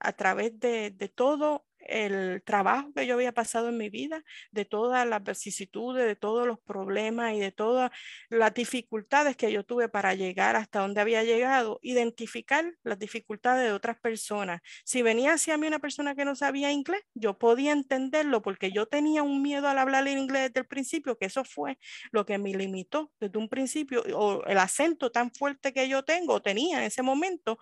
a 0.00 0.12
través 0.12 0.58
de, 0.60 0.90
de 0.90 1.08
todo 1.08 1.65
el 1.88 2.42
trabajo 2.42 2.92
que 2.94 3.06
yo 3.06 3.14
había 3.14 3.32
pasado 3.32 3.68
en 3.68 3.76
mi 3.76 3.88
vida, 3.88 4.22
de 4.50 4.64
todas 4.64 5.06
las 5.06 5.22
vicisitudes, 5.22 6.06
de 6.06 6.16
todos 6.16 6.46
los 6.46 6.58
problemas 6.60 7.34
y 7.34 7.40
de 7.40 7.52
todas 7.52 7.90
las 8.28 8.54
dificultades 8.54 9.36
que 9.36 9.52
yo 9.52 9.64
tuve 9.64 9.88
para 9.88 10.14
llegar 10.14 10.56
hasta 10.56 10.80
donde 10.80 11.00
había 11.00 11.24
llegado, 11.24 11.78
identificar 11.82 12.72
las 12.82 12.98
dificultades 12.98 13.66
de 13.66 13.72
otras 13.72 13.98
personas. 14.00 14.60
Si 14.84 15.02
venía 15.02 15.34
hacia 15.34 15.56
mí 15.56 15.66
una 15.66 15.78
persona 15.78 16.14
que 16.14 16.24
no 16.24 16.34
sabía 16.34 16.70
inglés, 16.70 17.02
yo 17.14 17.38
podía 17.38 17.72
entenderlo 17.72 18.42
porque 18.42 18.70
yo 18.72 18.86
tenía 18.86 19.22
un 19.22 19.42
miedo 19.42 19.68
al 19.68 19.78
hablar 19.78 20.06
en 20.08 20.18
inglés 20.18 20.48
desde 20.48 20.60
el 20.60 20.66
principio, 20.66 21.16
que 21.16 21.26
eso 21.26 21.44
fue 21.44 21.78
lo 22.10 22.26
que 22.26 22.38
me 22.38 22.54
limitó 22.54 23.12
desde 23.20 23.38
un 23.38 23.48
principio, 23.48 24.02
o 24.14 24.44
el 24.46 24.58
acento 24.58 25.10
tan 25.10 25.30
fuerte 25.32 25.72
que 25.72 25.88
yo 25.88 26.04
tengo, 26.04 26.40
tenía 26.42 26.78
en 26.78 26.84
ese 26.84 27.02
momento, 27.02 27.58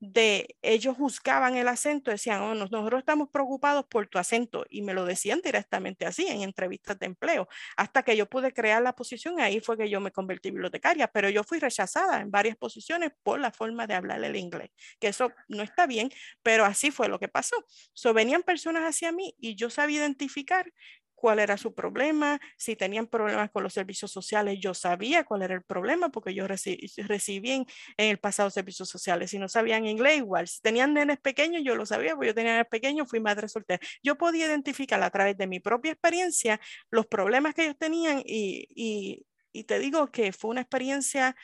de 0.00 0.56
ellos 0.62 0.96
juzgaban 0.96 1.56
el 1.56 1.68
acento, 1.68 2.10
decían, 2.10 2.40
oh, 2.42 2.54
nosotros 2.54 3.00
estamos 3.00 3.28
preocupados 3.30 3.84
por 3.86 4.06
tu 4.08 4.18
acento 4.18 4.64
y 4.70 4.82
me 4.82 4.94
lo 4.94 5.04
decían 5.04 5.40
directamente 5.42 6.06
así 6.06 6.26
en 6.28 6.42
entrevistas 6.42 6.98
de 6.98 7.06
empleo, 7.06 7.48
hasta 7.76 8.02
que 8.04 8.16
yo 8.16 8.28
pude 8.28 8.52
crear 8.52 8.82
la 8.82 8.94
posición, 8.94 9.40
ahí 9.40 9.60
fue 9.60 9.76
que 9.76 9.90
yo 9.90 10.00
me 10.00 10.12
convertí 10.12 10.48
en 10.48 10.54
bibliotecaria, 10.54 11.08
pero 11.08 11.30
yo 11.30 11.42
fui 11.44 11.58
rechazada 11.58 12.20
en 12.20 12.30
varias 12.30 12.56
posiciones 12.56 13.10
por 13.22 13.40
la 13.40 13.50
forma 13.50 13.86
de 13.86 13.94
hablar 13.94 14.22
el 14.22 14.36
inglés, 14.36 14.70
que 15.00 15.08
eso 15.08 15.32
no 15.48 15.62
está 15.62 15.86
bien, 15.86 16.10
pero 16.42 16.64
así 16.64 16.90
fue 16.90 17.08
lo 17.08 17.18
que 17.18 17.28
pasó. 17.28 17.56
So, 17.92 18.14
venían 18.14 18.42
personas 18.42 18.84
hacia 18.84 19.12
mí 19.12 19.34
y 19.38 19.56
yo 19.56 19.70
sabía 19.70 19.98
identificar 19.98 20.72
cuál 21.18 21.40
era 21.40 21.56
su 21.56 21.74
problema, 21.74 22.40
si 22.56 22.76
tenían 22.76 23.08
problemas 23.08 23.50
con 23.50 23.64
los 23.64 23.74
servicios 23.74 24.10
sociales, 24.12 24.58
yo 24.60 24.72
sabía 24.72 25.24
cuál 25.24 25.42
era 25.42 25.54
el 25.54 25.62
problema 25.62 26.10
porque 26.10 26.32
yo 26.32 26.46
recibí, 26.46 27.50
en, 27.50 27.66
el 27.96 28.18
pasado 28.18 28.50
servicios 28.50 28.88
sociales, 28.88 29.30
si 29.30 29.38
no 29.38 29.48
sabían 29.48 29.86
inglés 29.86 30.18
igual, 30.18 30.46
si 30.46 30.60
tenían 30.60 30.94
nenes 30.94 31.18
pequeños, 31.18 31.62
yo 31.64 31.74
lo 31.74 31.86
sabía, 31.86 32.14
porque 32.14 32.28
yo 32.28 32.34
tenía 32.34 32.52
nenes 32.52 32.68
pequeños, 32.68 33.08
fui 33.08 33.20
madre 33.20 33.48
soltera. 33.48 33.80
Yo 34.02 34.16
podía 34.16 34.46
identificar 34.46 35.02
a 35.02 35.10
través 35.10 35.36
de 35.36 35.46
mi 35.46 35.58
propia 35.60 35.92
experiencia 35.92 36.60
los 36.90 37.06
problemas 37.06 37.54
que 37.54 37.64
ellos 37.64 37.78
tenían 37.78 38.22
y, 38.24 39.24
te 39.66 39.80
digo 39.80 40.12
que 40.12 40.32
fue 40.32 40.50
una 40.50 40.60
experiencia 40.60 41.34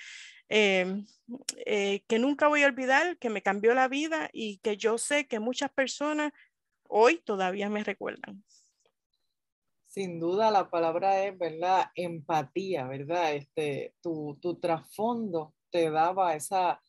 em, 0.49 1.05
eh, 1.67 2.05
que 2.07 2.21
nunca 2.21 2.47
voy 2.47 2.63
a 2.63 2.67
olvidar, 2.67 3.19
que 3.19 3.29
me 3.29 3.43
cambió 3.43 3.75
la 3.75 3.89
vida 3.89 4.31
y 4.33 4.59
que 4.59 4.77
yo 4.77 4.99
sé 4.99 5.27
que 5.27 5.41
muchas 5.41 5.73
personas 5.73 6.33
hoy 6.85 7.21
todavía 7.25 7.69
me 7.69 7.83
recuerdan. 7.83 8.45
Sin 9.95 10.19
duda 10.19 10.51
la 10.51 10.71
palabra 10.71 11.25
es, 11.25 11.39
¿verdad? 11.39 11.85
Empatía, 11.95 12.85
¿verdad? 12.89 13.37
Este, 13.37 13.95
tu, 14.03 14.37
tu 14.43 14.59
trasfondo 14.59 15.55
te 15.71 15.89
daba 15.89 16.35
esa, 16.35 16.83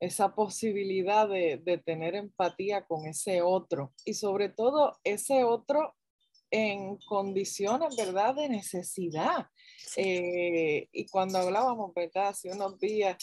esa 0.00 0.34
posibilidad 0.34 1.28
de, 1.28 1.58
de, 1.62 1.76
tener 1.76 2.14
empatía 2.14 2.86
con 2.86 3.04
ese 3.04 3.42
otro 3.42 3.92
y 4.06 4.14
sobre 4.14 4.48
todo 4.48 4.96
ese 5.04 5.44
otro 5.44 5.94
en 6.50 6.96
condiciones, 6.96 7.94
¿verdad? 7.94 8.34
De 8.36 8.48
necesidad. 8.48 9.48
Eh, 9.98 10.88
y 10.92 11.06
cuando 11.08 11.36
hablábamos, 11.36 11.92
¿verdad? 11.92 12.28
Hace 12.28 12.50
unos 12.52 12.78
días 12.78 13.18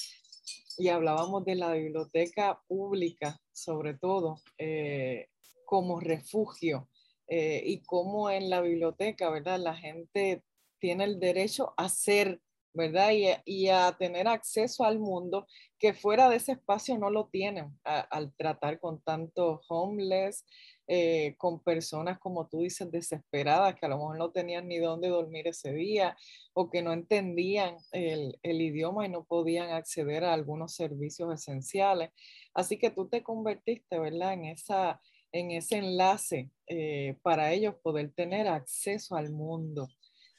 y 0.78 0.90
hablábamos 0.90 1.44
de 1.46 1.56
la 1.56 1.74
biblioteca 1.74 2.62
pública, 2.68 3.42
sobre 3.52 3.96
todo, 3.96 4.42
eh, 4.60 5.26
como 5.66 6.00
refugio 6.00 6.88
eh, 7.34 7.64
y 7.66 7.82
cómo 7.84 8.30
en 8.30 8.50
la 8.50 8.60
biblioteca, 8.60 9.30
¿verdad? 9.30 9.58
La 9.58 9.74
gente 9.74 10.44
tiene 10.80 11.06
el 11.06 11.18
derecho 11.18 11.74
a 11.78 11.88
ser, 11.88 12.42
¿verdad? 12.74 13.12
Y, 13.46 13.70
a 13.70 13.96
tener 13.98 14.28
acceso 14.28 14.84
al 14.84 15.00
mundo 15.00 15.48
que 15.80 15.94
fuera 15.94 16.28
de 16.28 16.36
ese 16.36 16.52
espacio 16.52 16.98
no 16.98 17.10
lo 17.10 17.30
tienen 17.30 17.80
al 17.86 18.34
tratar 18.36 18.82
con 18.82 19.02
tantos 19.02 19.62
homeless, 19.70 20.46
eh, 20.88 21.36
con 21.38 21.64
personas, 21.64 22.20
como 22.20 22.50
tú 22.50 22.64
dices, 22.64 22.92
desesperadas, 22.92 23.76
que 23.76 23.86
a 23.86 23.90
lo 23.90 23.96
mejor 23.96 24.18
no 24.18 24.32
tenían 24.32 24.68
ni 24.68 24.80
dónde 24.80 25.08
dormir 25.08 25.48
ese 25.48 25.72
día 25.72 26.18
o 26.52 26.70
que 26.70 26.82
no 26.82 26.92
entendían 26.92 27.78
el, 27.94 28.38
el 28.44 28.60
idioma 28.60 29.06
y 29.06 29.10
no 29.10 29.24
podían 29.24 29.70
acceder 29.70 30.26
a 30.26 30.34
algunos 30.34 30.76
servicios 30.76 31.34
esenciales. 31.34 32.10
Así 32.54 32.78
que 32.78 32.90
tú 32.92 33.08
te 33.08 33.24
convertiste, 33.24 34.00
¿verdad? 34.00 34.34
En 34.34 34.44
esa 34.48 35.00
en 35.32 35.52
ese 35.52 35.78
enlace 35.78 36.50
eh, 36.74 37.18
para 37.22 37.52
ellos 37.52 37.76
poder 37.84 38.14
tener 38.14 38.48
acceso 38.48 39.18
al 39.18 39.30
mundo. 39.30 39.90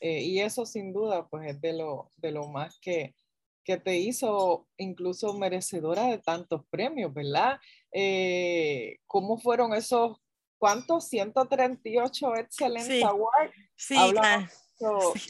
Eh, 0.00 0.22
y 0.22 0.40
eso 0.40 0.64
sin 0.64 0.90
duda 0.94 1.28
pues 1.28 1.50
es 1.50 1.60
de 1.60 1.74
lo, 1.74 2.10
de 2.16 2.32
lo 2.32 2.48
más 2.48 2.78
que, 2.80 3.14
que 3.62 3.76
te 3.76 3.98
hizo 3.98 4.66
incluso 4.78 5.34
merecedora 5.34 6.06
de 6.06 6.16
tantos 6.16 6.62
premios, 6.70 7.12
¿verdad? 7.12 7.60
Eh, 7.92 8.96
¿Cómo 9.06 9.38
fueron 9.38 9.74
esos, 9.74 10.16
cuántos? 10.56 11.06
138 11.08 12.36
Excellence 12.36 12.90
sí, 12.90 13.02
Awards. 13.02 13.54
Sí, 13.76 13.96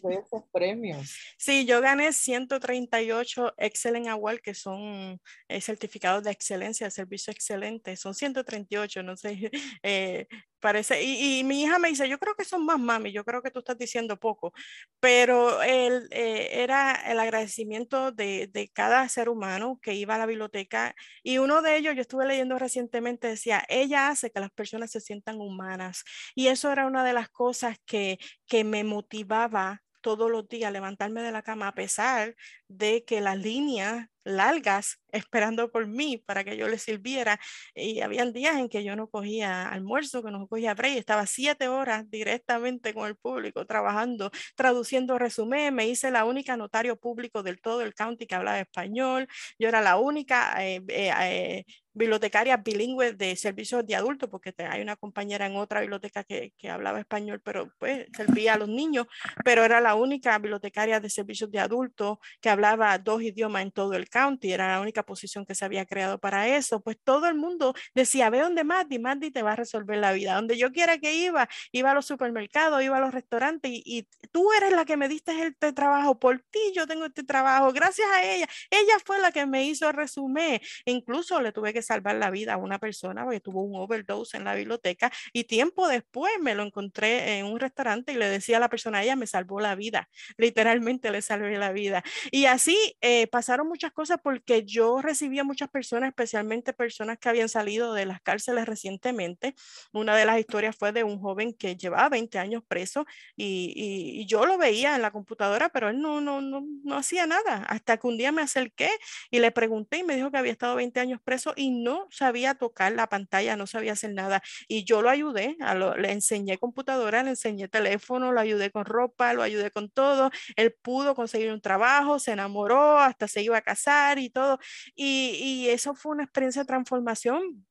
de 0.02 0.14
esos 0.14 0.44
premios. 0.52 1.16
Sí, 1.36 1.66
yo 1.66 1.80
gané 1.80 2.12
138 2.12 3.54
Excellent 3.58 4.06
Award, 4.06 4.40
que 4.40 4.54
son 4.54 5.20
eh, 5.48 5.60
certificados 5.60 6.22
de 6.22 6.30
excelencia, 6.30 6.90
servicio 6.90 7.32
excelente. 7.32 7.96
Son 7.96 8.14
138, 8.14 9.02
no 9.02 9.16
sé, 9.16 9.50
eh, 9.82 10.26
parece. 10.62 11.02
Y, 11.02 11.44
mi 11.44 11.62
hija 11.62 11.78
me 11.78 11.88
dice, 11.88 12.08
yo 12.08 12.18
creo 12.18 12.34
que 12.34 12.44
son 12.44 12.64
más, 12.64 12.78
mami, 12.80 13.12
yo 13.12 13.24
creo 13.24 13.42
que 13.42 13.50
tú 13.50 13.58
estás 13.60 13.78
diciendo 13.78 14.18
poco. 14.18 14.52
Pero 15.00 15.62
el, 15.62 16.08
eh, 16.10 16.62
era 16.62 16.94
el 17.10 17.18
agradecimiento 17.20 18.12
de, 18.12 18.48
de, 18.52 18.70
cada 18.70 19.08
ser 19.10 19.28
humano 19.28 19.78
que 19.82 19.94
iba 19.94 20.14
a 20.14 20.18
la 20.18 20.26
biblioteca. 20.26 20.94
Y 21.22 21.38
uno 21.38 21.62
de 21.62 21.76
ellos, 21.76 21.94
yo 21.94 22.02
estuve 22.02 22.26
leyendo 22.26 22.58
recientemente, 22.58 23.28
decía, 23.28 23.64
ella 23.68 24.08
hace 24.08 24.30
que 24.30 24.40
las 24.40 24.50
personas 24.52 24.90
se 24.92 25.00
sientan 25.00 25.40
humanas. 25.40 26.04
Y 26.34 26.48
eso 26.48 26.72
era 26.72 26.86
una 26.86 27.04
de 27.04 27.12
las 27.12 27.28
cosas 27.28 27.78
que, 27.84 28.18
que 28.46 28.64
me 28.64 28.84
motivaba 28.84 29.82
todos 30.02 30.30
los 30.30 30.48
días 30.48 30.72
levantarme 30.72 31.22
de 31.22 31.32
la 31.32 31.42
cama 31.42 31.68
a 31.68 31.74
pesar 31.74 32.34
de 32.68 33.04
que 33.04 33.20
las 33.20 33.38
líneas 33.38 34.08
largas 34.24 34.98
esperando 35.12 35.70
por 35.70 35.86
mí 35.86 36.18
para 36.18 36.44
que 36.44 36.56
yo 36.56 36.68
les 36.68 36.82
sirviera. 36.82 37.38
Y 37.74 38.00
habían 38.00 38.32
días 38.32 38.56
en 38.56 38.68
que 38.68 38.84
yo 38.84 38.96
no 38.96 39.08
cogía 39.08 39.68
almuerzo, 39.68 40.22
que 40.22 40.30
no 40.30 40.46
cogía 40.48 40.74
break, 40.74 40.96
estaba 40.96 41.26
siete 41.26 41.68
horas 41.68 42.10
directamente 42.10 42.94
con 42.94 43.06
el 43.06 43.16
público 43.16 43.66
trabajando, 43.66 44.30
traduciendo 44.56 45.18
resumen. 45.18 45.74
Me 45.74 45.86
hice 45.88 46.10
la 46.10 46.24
única 46.24 46.56
notario 46.56 46.96
público 46.96 47.42
del 47.42 47.60
todo 47.60 47.82
el 47.82 47.94
county 47.94 48.26
que 48.26 48.34
hablaba 48.34 48.60
español. 48.60 49.28
Yo 49.58 49.68
era 49.68 49.80
la 49.80 49.98
única 49.98 50.54
eh, 50.64 50.82
eh, 50.88 51.12
eh, 51.20 51.64
bibliotecaria 51.94 52.56
bilingüe 52.56 53.12
de 53.12 53.36
servicios 53.36 53.86
de 53.86 53.96
adultos, 53.96 54.28
porque 54.30 54.54
hay 54.58 54.80
una 54.80 54.96
compañera 54.96 55.46
en 55.46 55.56
otra 55.56 55.80
biblioteca 55.80 56.24
que, 56.24 56.52
que, 56.56 56.70
hablaba 56.70 57.00
español, 57.00 57.40
pero 57.44 57.70
pues 57.78 58.06
servía 58.16 58.54
a 58.54 58.58
los 58.58 58.68
niños, 58.68 59.06
pero 59.44 59.64
era 59.64 59.80
la 59.80 59.94
única 59.94 60.38
bibliotecaria 60.38 61.00
de 61.00 61.10
servicios 61.10 61.50
de 61.50 61.58
adultos 61.58 62.18
que 62.40 62.48
hablaba 62.50 62.96
dos 62.98 63.22
idiomas 63.22 63.62
en 63.62 63.72
todo 63.72 63.94
el 63.94 64.08
county, 64.12 64.52
era 64.52 64.68
la 64.68 64.80
única 64.80 65.02
posición 65.02 65.44
que 65.46 65.54
se 65.54 65.64
había 65.64 65.86
creado 65.86 66.20
para 66.20 66.46
eso, 66.48 66.80
pues 66.80 66.98
todo 67.02 67.26
el 67.26 67.34
mundo 67.34 67.74
decía, 67.94 68.30
ve 68.30 68.40
donde 68.40 68.62
Mandy, 68.64 68.98
Mandy 68.98 69.30
te 69.30 69.42
va 69.42 69.52
a 69.52 69.56
resolver 69.56 69.98
la 69.98 70.12
vida, 70.12 70.34
donde 70.34 70.56
yo 70.58 70.70
quiera 70.70 70.98
que 70.98 71.14
iba, 71.14 71.48
iba 71.72 71.90
a 71.90 71.94
los 71.94 72.06
supermercados, 72.06 72.82
iba 72.82 72.98
a 72.98 73.00
los 73.00 73.12
restaurantes 73.12 73.70
y, 73.72 74.06
tú 74.30 74.52
eres 74.52 74.72
la 74.72 74.84
que 74.84 74.96
me 74.96 75.08
diste 75.08 75.32
este 75.46 75.72
trabajo, 75.72 76.18
por 76.18 76.40
ti 76.50 76.60
yo 76.74 76.86
tengo 76.86 77.06
este 77.06 77.24
trabajo, 77.24 77.72
gracias 77.72 78.08
a 78.10 78.22
ella, 78.22 78.48
ella 78.70 78.94
fue 79.04 79.18
la 79.18 79.32
que 79.32 79.46
me 79.46 79.64
hizo 79.64 79.88
el 79.88 79.94
resumen, 79.94 80.60
incluso 80.84 81.40
le 81.40 81.52
tuve 81.52 81.72
que 81.72 81.82
salvar 81.82 82.16
la 82.16 82.30
vida 82.30 82.54
a 82.54 82.56
una 82.56 82.78
persona 82.78 83.24
porque 83.24 83.40
tuvo 83.40 83.62
un 83.62 83.76
overdose 83.76 84.36
en 84.36 84.44
la 84.44 84.54
biblioteca 84.54 85.10
y 85.32 85.44
tiempo 85.44 85.88
después 85.88 86.32
me 86.40 86.54
lo 86.54 86.62
encontré 86.62 87.38
en 87.38 87.46
un 87.46 87.58
restaurante 87.58 88.12
y 88.12 88.16
le 88.16 88.28
decía 88.28 88.58
a 88.58 88.60
la 88.60 88.68
persona, 88.68 89.02
ella 89.02 89.16
me 89.16 89.26
salvó 89.26 89.60
la 89.60 89.74
vida, 89.74 90.08
literalmente 90.36 91.10
le 91.10 91.22
salvé 91.22 91.56
la 91.58 91.72
vida. 91.72 92.02
Y 92.30 92.46
así 92.46 92.76
eh, 93.00 93.26
pasaron 93.28 93.68
muchas 93.68 93.92
cosas 93.92 94.01
porque 94.22 94.64
yo 94.64 95.00
recibía 95.00 95.44
muchas 95.44 95.68
personas, 95.68 96.08
especialmente 96.08 96.72
personas 96.72 97.18
que 97.18 97.28
habían 97.28 97.48
salido 97.48 97.94
de 97.94 98.06
las 98.06 98.20
cárceles 98.20 98.66
recientemente. 98.66 99.54
Una 99.92 100.16
de 100.16 100.24
las 100.24 100.38
historias 100.38 100.76
fue 100.76 100.92
de 100.92 101.04
un 101.04 101.20
joven 101.20 101.54
que 101.54 101.76
llevaba 101.76 102.08
20 102.08 102.38
años 102.38 102.62
preso 102.66 103.06
y, 103.36 103.72
y, 103.76 104.26
yo 104.26 104.46
lo 104.46 104.58
veía 104.58 104.94
en 104.96 105.02
la 105.02 105.10
computadora, 105.10 105.68
pero 105.68 105.88
él 105.90 106.00
no, 106.00 106.20
no, 106.20 106.40
no, 106.40 106.64
no 106.84 106.96
hacía 106.96 107.26
nada. 107.26 107.64
Hasta 107.68 107.96
que 107.98 108.06
un 108.06 108.16
día 108.16 108.32
me 108.32 108.42
acerqué 108.42 108.88
y 109.30 109.38
le 109.38 109.50
pregunté 109.50 109.98
y 109.98 110.04
me 110.04 110.16
dijo 110.16 110.30
que 110.30 110.38
había 110.38 110.52
estado 110.52 110.76
20 110.76 111.00
años 111.00 111.20
preso 111.22 111.52
y 111.56 111.70
no 111.70 112.08
sabía 112.10 112.54
tocar 112.54 112.92
la 112.92 113.08
pantalla, 113.08 113.56
no 113.56 113.66
sabía 113.66 113.92
hacer 113.92 114.12
nada. 114.14 114.42
Y 114.68 114.84
yo 114.84 115.02
lo 115.02 115.10
ayudé, 115.10 115.56
a 115.60 115.74
lo, 115.74 115.96
le 115.96 116.12
enseñé 116.12 116.58
computadora, 116.58 117.22
le 117.22 117.30
enseñé 117.30 117.68
teléfono, 117.68 118.32
lo 118.32 118.40
ayudé 118.40 118.70
con 118.70 118.84
ropa, 118.84 119.34
lo 119.34 119.42
ayudé 119.42 119.70
con 119.70 119.90
todo. 119.90 120.30
Él 120.56 120.74
pudo 120.82 121.14
conseguir 121.14 121.52
un 121.52 121.60
trabajo, 121.60 122.18
se 122.18 122.32
enamoró, 122.32 122.98
hasta 122.98 123.28
se 123.28 123.42
iba 123.42 123.58
a 123.58 123.62
casar 123.62 123.91
y 124.18 124.30
todo. 124.30 124.58
Y, 124.94 125.64
y 125.64 125.68
eso 125.70 125.94
fue 125.94 126.12
una 126.12 126.24
experiencia 126.24 126.62
de 126.62 126.66
transformación 126.66 127.66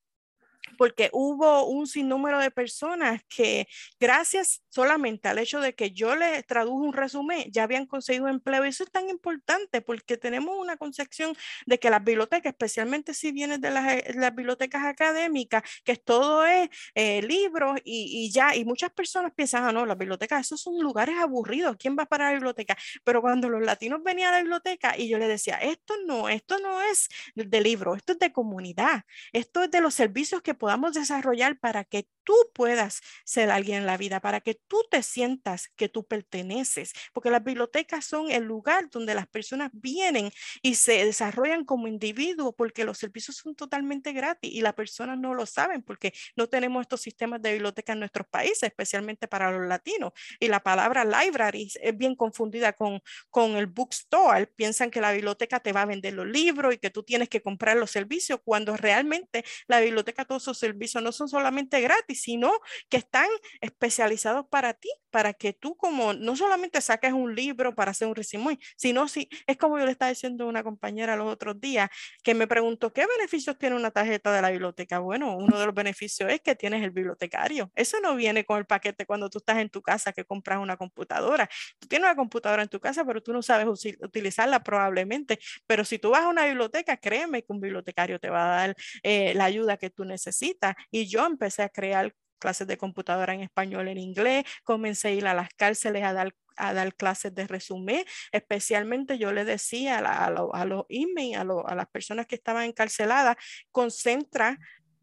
porque 0.76 1.10
hubo 1.12 1.66
un 1.66 1.86
sinnúmero 1.86 2.38
de 2.38 2.50
personas 2.50 3.22
que 3.28 3.66
gracias 4.00 4.62
solamente 4.68 5.28
al 5.28 5.38
hecho 5.38 5.60
de 5.60 5.74
que 5.74 5.92
yo 5.92 6.16
les 6.16 6.46
traduje 6.46 6.86
un 6.86 6.92
resumen, 6.92 7.50
ya 7.50 7.64
habían 7.64 7.86
conseguido 7.86 8.28
empleo. 8.28 8.64
Y 8.64 8.68
eso 8.68 8.84
es 8.84 8.90
tan 8.90 9.08
importante 9.08 9.80
porque 9.80 10.16
tenemos 10.16 10.56
una 10.58 10.76
concepción 10.76 11.34
de 11.66 11.78
que 11.78 11.90
las 11.90 12.02
bibliotecas, 12.02 12.52
especialmente 12.52 13.14
si 13.14 13.32
vienes 13.32 13.60
de 13.60 13.70
las, 13.70 13.92
eh, 13.92 14.12
las 14.14 14.34
bibliotecas 14.34 14.84
académicas, 14.84 15.62
que 15.84 15.96
todo 15.96 16.44
es 16.46 16.68
eh, 16.94 17.22
libros 17.22 17.80
y, 17.84 18.26
y, 18.26 18.32
ya, 18.32 18.54
y 18.56 18.64
muchas 18.64 18.90
personas 18.90 19.32
piensan, 19.34 19.64
ah, 19.64 19.72
no, 19.72 19.86
las 19.86 19.98
bibliotecas, 19.98 20.46
esos 20.46 20.60
son 20.60 20.78
lugares 20.78 21.16
aburridos, 21.18 21.76
¿quién 21.78 21.96
va 21.98 22.06
para 22.06 22.26
la 22.26 22.32
biblioteca? 22.32 22.76
Pero 23.04 23.20
cuando 23.20 23.48
los 23.48 23.62
latinos 23.62 24.02
venían 24.02 24.30
a 24.30 24.36
la 24.36 24.42
biblioteca 24.42 24.96
y 24.96 25.08
yo 25.08 25.18
les 25.18 25.28
decía, 25.28 25.56
esto 25.56 25.94
no, 26.06 26.28
esto 26.28 26.58
no 26.58 26.80
es 26.82 27.08
de 27.34 27.60
libros, 27.60 27.98
esto 27.98 28.12
es 28.12 28.18
de 28.18 28.32
comunidad, 28.32 29.04
esto 29.32 29.62
es 29.62 29.70
de 29.70 29.80
los 29.80 29.94
servicios 29.94 30.42
que 30.42 30.54
podamos 30.62 30.92
desarrollar 30.92 31.58
para 31.58 31.82
que 31.82 32.06
tú 32.22 32.34
puedas 32.54 33.00
ser 33.24 33.50
alguien 33.50 33.78
en 33.78 33.86
la 33.86 33.96
vida, 33.96 34.20
para 34.20 34.40
que 34.40 34.54
tú 34.54 34.80
te 34.88 35.02
sientas 35.02 35.68
que 35.74 35.88
tú 35.88 36.06
perteneces, 36.06 36.92
porque 37.12 37.30
las 37.30 37.42
bibliotecas 37.42 38.04
son 38.04 38.30
el 38.30 38.44
lugar 38.44 38.88
donde 38.88 39.12
las 39.16 39.26
personas 39.26 39.70
vienen 39.72 40.30
y 40.62 40.76
se 40.76 41.04
desarrollan 41.04 41.64
como 41.64 41.88
individuos, 41.88 42.54
porque 42.56 42.84
los 42.84 42.98
servicios 42.98 43.38
son 43.38 43.56
totalmente 43.56 44.12
gratis 44.12 44.52
y 44.52 44.60
las 44.60 44.74
personas 44.74 45.18
no 45.18 45.34
lo 45.34 45.46
saben 45.46 45.82
porque 45.82 46.12
no 46.36 46.46
tenemos 46.46 46.82
estos 46.82 47.00
sistemas 47.00 47.42
de 47.42 47.54
biblioteca 47.54 47.94
en 47.94 47.98
nuestros 47.98 48.28
países, 48.28 48.62
especialmente 48.62 49.26
para 49.26 49.50
los 49.50 49.66
latinos. 49.66 50.12
Y 50.38 50.46
la 50.46 50.60
palabra 50.60 51.04
library 51.04 51.72
es 51.80 51.96
bien 51.96 52.14
confundida 52.14 52.72
con, 52.72 53.00
con 53.30 53.56
el 53.56 53.66
bookstore. 53.66 54.46
Piensan 54.46 54.92
que 54.92 55.00
la 55.00 55.10
biblioteca 55.10 55.58
te 55.58 55.72
va 55.72 55.82
a 55.82 55.86
vender 55.86 56.12
los 56.12 56.26
libros 56.28 56.72
y 56.72 56.78
que 56.78 56.90
tú 56.90 57.02
tienes 57.02 57.28
que 57.28 57.42
comprar 57.42 57.76
los 57.76 57.90
servicios, 57.90 58.38
cuando 58.44 58.76
realmente 58.76 59.44
la 59.66 59.80
biblioteca 59.80 60.24
servicios 60.58 61.02
no 61.02 61.12
son 61.12 61.28
solamente 61.28 61.80
gratis, 61.80 62.22
sino 62.22 62.52
que 62.88 62.96
están 62.98 63.28
especializados 63.60 64.46
para 64.48 64.74
ti, 64.74 64.88
para 65.12 65.34
que 65.34 65.52
tú 65.52 65.76
como 65.76 66.12
no 66.14 66.34
solamente 66.36 66.80
saques 66.80 67.12
un 67.12 67.34
libro 67.36 67.74
para 67.76 67.92
hacer 67.92 68.08
un 68.08 68.16
resumen, 68.16 68.58
sino 68.76 69.06
si 69.08 69.28
es 69.46 69.56
como 69.56 69.78
yo 69.78 69.84
le 69.86 69.92
estaba 69.92 70.08
diciendo 70.10 70.44
a 70.44 70.48
una 70.48 70.64
compañera 70.64 71.16
los 71.16 71.28
otros 71.32 71.60
días 71.60 71.90
que 72.24 72.34
me 72.34 72.46
preguntó 72.48 72.92
qué 72.92 73.06
beneficios 73.18 73.58
tiene 73.58 73.76
una 73.76 73.90
tarjeta 73.90 74.32
de 74.32 74.42
la 74.42 74.50
biblioteca. 74.50 74.98
Bueno, 74.98 75.36
uno 75.36 75.58
de 75.58 75.66
los 75.66 75.74
beneficios 75.74 76.30
es 76.32 76.40
que 76.40 76.54
tienes 76.56 76.82
el 76.82 76.90
bibliotecario. 76.90 77.70
Eso 77.74 78.00
no 78.00 78.16
viene 78.16 78.44
con 78.44 78.58
el 78.58 78.66
paquete 78.66 79.06
cuando 79.06 79.30
tú 79.30 79.38
estás 79.38 79.58
en 79.58 79.70
tu 79.70 79.82
casa 79.82 80.12
que 80.12 80.24
compras 80.24 80.58
una 80.58 80.76
computadora. 80.76 81.48
Tú 81.78 81.88
tienes 81.88 82.06
una 82.08 82.16
computadora 82.16 82.62
en 82.62 82.68
tu 82.68 82.80
casa, 82.80 83.04
pero 83.04 83.22
tú 83.22 83.32
no 83.32 83.42
sabes 83.42 83.66
utilizarla 84.00 84.62
probablemente. 84.62 85.38
Pero 85.66 85.84
si 85.84 85.98
tú 85.98 86.10
vas 86.10 86.22
a 86.22 86.28
una 86.28 86.46
biblioteca, 86.46 86.96
créeme 86.96 87.42
que 87.42 87.52
un 87.52 87.60
bibliotecario 87.60 88.18
te 88.18 88.30
va 88.30 88.44
a 88.44 88.56
dar 88.56 88.76
eh, 89.02 89.34
la 89.34 89.44
ayuda 89.44 89.76
que 89.76 89.90
tú 89.90 90.04
necesitas. 90.04 90.74
Y 90.90 91.08
yo 91.08 91.26
empecé 91.26 91.62
a 91.62 91.68
crear 91.68 92.14
clases 92.42 92.66
de 92.66 92.76
computadora 92.76 93.32
en 93.34 93.40
español, 93.40 93.86
en 93.86 93.98
inglés, 93.98 94.44
comencé 94.64 95.08
a 95.08 95.10
ir 95.12 95.26
a 95.26 95.34
las 95.34 95.48
cárceles 95.54 96.02
a 96.04 96.12
dar 96.12 96.34
a 96.56 96.74
dar 96.74 96.94
clases 96.94 97.34
de 97.34 97.46
resumen, 97.46 98.04
especialmente 98.30 99.16
yo 99.16 99.32
le 99.32 99.46
decía 99.46 99.98
a, 99.98 100.26
a, 100.26 100.64
los 100.64 100.84
emails, 100.90 101.38
a, 101.38 101.74
las 101.74 101.88
personas 101.88 102.26
que 102.26 102.34
estaban 102.34 102.64
encarceladas, 102.64 103.36
concentra 103.70 104.58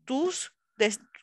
tus 0.05 0.53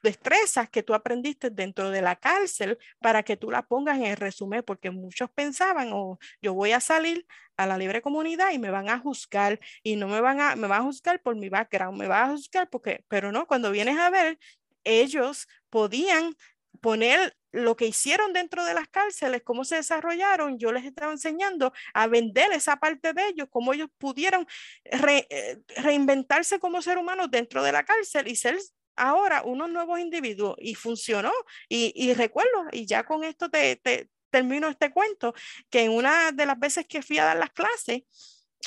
destrezas 0.02 0.68
que 0.70 0.82
tú 0.82 0.94
aprendiste 0.94 1.50
dentro 1.50 1.90
de 1.90 2.02
la 2.02 2.16
cárcel 2.16 2.78
para 3.00 3.22
que 3.22 3.36
tú 3.36 3.50
la 3.50 3.62
pongas 3.62 3.96
en 3.96 4.04
el 4.04 4.16
resumen, 4.16 4.62
porque 4.64 4.90
muchos 4.90 5.30
pensaban, 5.30 5.92
o 5.92 5.96
oh, 5.96 6.18
yo 6.40 6.54
voy 6.54 6.72
a 6.72 6.80
salir 6.80 7.26
a 7.56 7.66
la 7.66 7.78
libre 7.78 8.02
comunidad 8.02 8.52
y 8.52 8.58
me 8.58 8.70
van 8.70 8.88
a 8.90 8.98
juzgar 8.98 9.58
y 9.82 9.96
no 9.96 10.08
me 10.08 10.20
van 10.20 10.40
a, 10.40 10.56
me 10.56 10.68
van 10.68 10.82
a 10.82 10.84
juzgar 10.84 11.22
por 11.22 11.36
mi 11.36 11.48
background, 11.48 11.98
me 11.98 12.06
van 12.06 12.30
a 12.30 12.32
juzgar 12.32 12.68
porque, 12.68 13.04
pero 13.08 13.32
no, 13.32 13.46
cuando 13.46 13.70
vienes 13.70 13.98
a 13.98 14.10
ver, 14.10 14.38
ellos 14.86 15.48
podían 15.70 16.36
poner 16.80 17.36
lo 17.52 17.74
que 17.76 17.86
hicieron 17.86 18.32
dentro 18.32 18.64
de 18.64 18.74
las 18.74 18.88
cárceles, 18.88 19.42
cómo 19.42 19.64
se 19.64 19.76
desarrollaron, 19.76 20.58
yo 20.58 20.72
les 20.72 20.84
estaba 20.84 21.12
enseñando 21.12 21.72
a 21.94 22.06
vender 22.06 22.52
esa 22.52 22.76
parte 22.76 23.12
de 23.14 23.28
ellos, 23.28 23.48
cómo 23.50 23.72
ellos 23.72 23.88
pudieron 23.98 24.46
eh, 24.84 25.58
reinventarse 25.76 26.58
como 26.58 26.82
ser 26.82 26.98
humanos 26.98 27.30
dentro 27.30 27.62
de 27.62 27.72
la 27.72 27.84
cárcel 27.84 28.28
y 28.28 28.36
ser 28.36 28.58
ahora 28.96 29.42
unos 29.42 29.70
nuevos 29.70 30.00
individuos. 30.00 30.56
Y 30.58 30.74
funcionó. 30.74 31.32
Y, 31.68 32.12
recuerdo, 32.14 32.66
y 32.72 32.86
ya 32.86 33.04
con 33.04 33.24
esto 33.24 33.48
te, 33.50 33.76
te 33.76 34.10
termino 34.30 34.68
este 34.68 34.90
cuento, 34.90 35.34
que 35.70 35.82
en 35.82 35.92
una 35.92 36.32
de 36.32 36.46
las 36.46 36.58
veces 36.58 36.86
que 36.86 37.02
fui 37.02 37.18
a 37.18 37.24
dar 37.24 37.36
las 37.36 37.50
clases, 37.50 38.02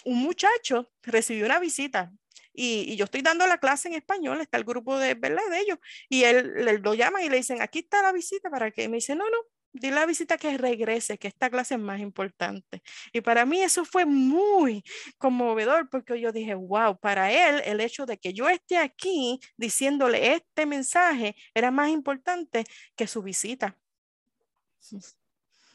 un 0.06 0.18
muchacho 0.18 0.92
recibió 1.04 1.46
una 1.46 1.60
visita 1.60 2.12
y, 2.54 2.96
yo 2.96 3.06
estoy 3.06 3.22
dando 3.22 3.48
la 3.48 3.58
clase 3.58 3.88
en 3.88 3.96
español, 3.96 4.42
está 4.42 4.58
el 4.58 4.64
grupo 4.64 4.98
de, 4.98 5.16
¿verdad? 5.16 5.44
de 5.50 5.60
ellos, 5.60 5.78
y 6.10 6.24
él, 6.24 6.82
lo 6.82 6.94
llaman 6.94 7.24
y 7.24 7.30
le 7.30 7.38
dicen, 7.38 7.62
aquí 7.62 7.80
está 7.80 8.02
la 8.02 8.12
visita 8.12 8.50
para 8.50 8.72
que, 8.72 8.88
me 8.90 8.98
dice, 8.98 9.16
no, 9.16 9.30
no, 9.30 9.38
dile 9.74 9.96
la 9.96 10.06
visita 10.06 10.38
que 10.38 10.58
regrese, 10.58 11.18
que 11.18 11.28
esta 11.28 11.50
clase 11.50 11.76
es 11.76 11.80
más 11.80 12.00
importante. 12.00 12.82
Y 13.14 13.22
para 13.22 13.46
mí 13.46 13.62
eso 13.62 13.86
fue 13.86 14.06
muy 14.06 14.84
conmovedor 15.18 15.90
porque 15.90 16.20
yo 16.20 16.32
dije, 16.32 16.56
wow, 16.56 16.98
para 17.00 17.32
él 17.32 17.62
el 17.66 17.80
hecho 17.82 18.06
de 18.06 18.18
que 18.18 18.34
yo 18.34 18.50
esté 18.50 18.78
aquí 18.78 19.40
diciéndole 19.58 20.34
este 20.34 20.66
mensaje 20.66 21.36
era 21.54 21.72
más 21.72 21.90
importante 21.90 22.66
que 22.96 23.08
su 23.08 23.22
visita 23.22 23.78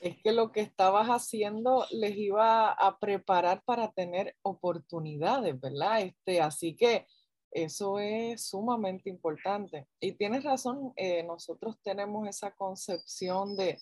es 0.05 0.19
que 0.23 0.33
lo 0.33 0.53
que 0.53 0.61
estabas 0.61 1.09
haciendo 1.09 1.87
les 1.91 2.15
iba 2.15 2.71
a 2.71 2.99
preparar 2.99 3.63
para 3.65 3.91
tener 3.91 4.37
oportunidades, 4.43 5.59
¿verdad? 5.59 6.03
Este, 6.03 6.43
así 6.43 6.77
que 6.77 7.07
eso 7.51 7.99
es 7.99 8.47
sumamente 8.47 9.09
importante. 9.09 9.89
Y 9.99 10.13
tienes 10.13 10.45
razón, 10.45 10.93
eh, 10.97 11.23
nosotros 11.23 11.77
tenemos 11.83 12.29
esa 12.29 12.51
concepción 12.51 13.57
de, 13.57 13.81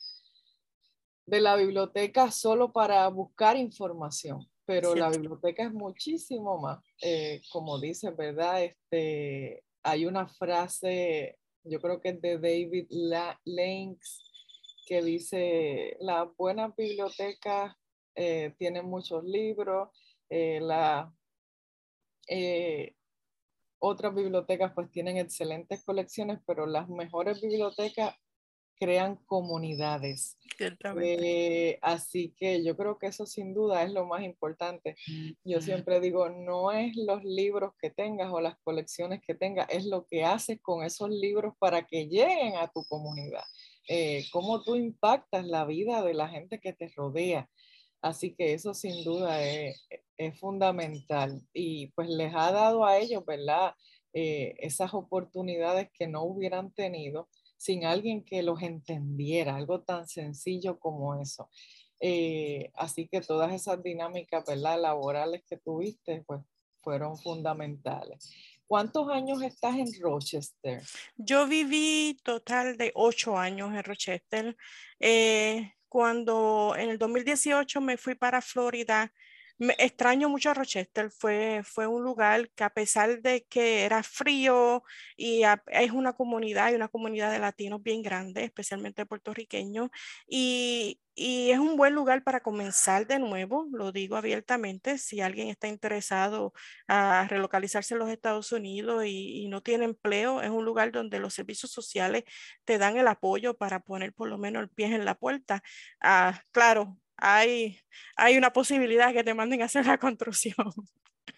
de 1.27 1.41
la 1.41 1.57
biblioteca 1.57 2.31
solo 2.31 2.73
para 2.73 3.09
buscar 3.09 3.57
información, 3.57 4.49
pero 4.65 4.95
la 4.95 5.11
biblioteca 5.11 5.65
es 5.65 5.73
muchísimo 5.73 6.57
más. 6.61 6.79
Eh, 7.03 7.43
como 7.51 7.81
dice, 7.81 8.13
¿verdad? 8.13 8.63
Este, 8.63 9.65
hay 9.83 10.07
una 10.07 10.29
frase, 10.29 11.37
yo 11.65 11.81
creo 11.81 12.01
que 12.01 12.11
es 12.11 12.23
de 12.23 12.39
David 12.39 12.87
Lanks, 13.45 14.32
que 14.85 15.03
dice, 15.03 15.97
las 16.01 16.29
buenas 16.37 16.75
bibliotecas 16.77 17.75
eh, 18.15 18.55
tienen 18.59 18.87
muchos 18.87 19.25
libros, 19.25 19.89
eh, 20.29 20.61
la, 20.61 21.13
eh, 22.29 22.95
otras 23.79 24.15
bibliotecas 24.15 24.73
pues 24.75 24.91
tienen 24.91 25.17
excelentes 25.17 25.83
colecciones, 25.85 26.39
pero 26.47 26.67
las 26.67 26.89
mejores 26.89 27.41
bibliotecas 27.41 28.15
crean 28.83 29.17
comunidades. 29.27 30.37
así 31.83 32.35
que 32.37 32.65
yo 32.65 32.77
creo 32.77 32.99
que 32.99 33.07
eso 33.07 33.27
sin 33.27 33.55
duda 33.55 33.85
es 33.85 33.93
lo 33.93 34.07
más 34.07 34.23
importante. 34.23 34.97
Yo 35.45 35.61
siempre 35.61 36.01
digo, 36.01 36.29
no 36.29 36.73
es 36.73 36.97
los 36.97 37.23
libros 37.23 37.75
que 37.81 37.91
tengas 37.91 38.31
o 38.33 38.41
las 38.41 38.57
colecciones 38.59 39.21
que 39.23 39.35
tengas, 39.35 39.69
es 39.71 39.87
lo 39.87 40.07
que 40.07 40.25
haces 40.25 40.61
con 40.61 40.83
esos 40.85 41.11
libros 41.11 41.55
para 41.59 41.87
que 41.87 42.09
lleguen 42.09 42.57
a 42.57 42.69
tu 42.69 42.85
comunidad. 42.89 43.45
Eh, 43.89 44.27
cómo 44.33 44.63
tú 44.63 44.77
impactas 44.77 45.47
la 45.47 45.65
vida 45.65 46.03
de 46.03 46.15
la 46.15 46.29
gente 46.29 46.61
que 46.61 46.73
te 46.73 46.89
rodea. 46.89 47.49
Así 48.01 48.35
que 48.35 48.55
eso 48.55 48.75
sin 48.75 49.05
duda 49.05 49.43
es, 49.45 49.81
fundamental 50.39 51.43
y 51.53 51.89
pues 51.97 52.09
les 52.09 52.33
ha 52.33 52.53
dado 52.53 52.85
a 52.85 52.99
ellos, 52.99 53.25
¿verdad? 53.27 53.75
Eh, 54.13 54.55
esas 54.59 54.95
oportunidades 54.95 55.91
que 55.93 56.07
no 56.07 56.23
hubieran 56.23 56.73
tenido 56.73 57.29
sin 57.57 57.85
alguien 57.85 58.25
que 58.25 58.43
los 58.43 58.63
entendiera, 58.63 59.57
algo 59.57 59.83
tan 59.83 60.07
sencillo 60.07 60.79
como 60.79 61.21
eso. 61.21 61.49
Eh, 61.99 62.71
así 62.75 63.09
que 63.09 63.21
todas 63.21 63.53
esas 63.53 63.83
dinámicas, 63.83 64.45
¿verdad? 64.45 64.81
Laborales 64.81 65.43
que 65.49 65.57
tuviste, 65.57 66.23
pues 66.27 66.41
fueron 66.83 67.17
fundamentales. 67.17 68.33
¿Cuántos 68.73 69.07
años 69.11 69.43
estás 69.43 69.75
en 69.77 69.87
Rochester? 70.01 70.83
Yo 71.19 71.47
viví 71.47 72.19
total 72.23 72.79
de 72.79 72.91
ocho 72.95 73.37
años 73.37 73.71
en 73.75 73.85
Rochester. 73.85 74.57
Eh, 74.99 75.75
cuando 75.89 76.75
en 76.79 76.89
el 76.89 76.97
2018 76.97 77.83
me 77.83 77.99
fui 77.99 78.15
para 78.15 78.41
Florida, 78.41 79.13
me 79.63 79.75
extraño 79.79 80.29
mucho 80.29 80.51
a 80.51 80.55
Rochester, 80.55 81.11
fue, 81.11 81.63
fue 81.65 81.87
un 81.87 82.03
lugar 82.03 82.51
que 82.51 82.65
a 82.65 82.71
pesar 82.71 83.23
de 83.23 83.45
que 83.49 83.85
era 83.85 84.03
frío 84.03 84.83
y 85.17 85.43
es 85.69 85.91
una 85.93 86.15
comunidad, 86.15 86.73
y 86.73 86.75
una 86.75 86.89
comunidad 86.89 87.31
de 87.31 87.39
latinos 87.39 87.83
bien 87.83 88.03
grande, 88.03 88.45
especialmente 88.45 89.07
puertorriqueños, 89.07 89.91
y, 90.27 91.01
y 91.15 91.51
es 91.51 91.59
un 91.59 91.77
buen 91.77 91.95
lugar 91.95 92.25
para 92.25 92.41
comenzar 92.41 93.07
de 93.07 93.19
nuevo, 93.19 93.69
lo 93.73 93.93
digo 93.93 94.17
abiertamente, 94.17 94.99
si 94.99 95.21
alguien 95.21 95.49
está 95.49 95.69
interesado 95.69 96.53
a 96.89 97.27
relocalizarse 97.29 97.95
en 97.95 98.01
los 98.01 98.11
Estados 98.11 98.51
Unidos 98.53 99.05
y, 99.07 99.49
no 99.49 99.63
tiene 99.63 99.85
empleo, 99.85 100.43
es 100.43 100.51
un 100.51 100.65
lugar 100.65 100.93
donde 100.93 101.19
los 101.21 101.35
servicios 101.35 101.71
sociales 101.71 102.25
te 102.65 102.79
dan 102.79 102.97
el 102.97 103.07
apoyo 103.09 103.55
para 103.55 103.81
poner 103.81 104.13
por 104.15 104.29
lo 104.29 104.39
menos 104.39 104.63
el 104.63 104.71
pie 104.71 104.87
en 104.87 105.05
la 105.05 105.15
puerta. 105.15 105.63
Ah, 106.01 106.41
claro, 106.53 106.99
hay, 107.23 107.79
hay 108.17 108.37
una 108.37 108.53
posibilidad 108.53 109.13
que 109.13 109.25
te 109.25 109.35
manden 109.35 109.63
a 109.63 109.67
hacer 109.67 109.87
la 109.87 109.99
construcción. 109.99 110.57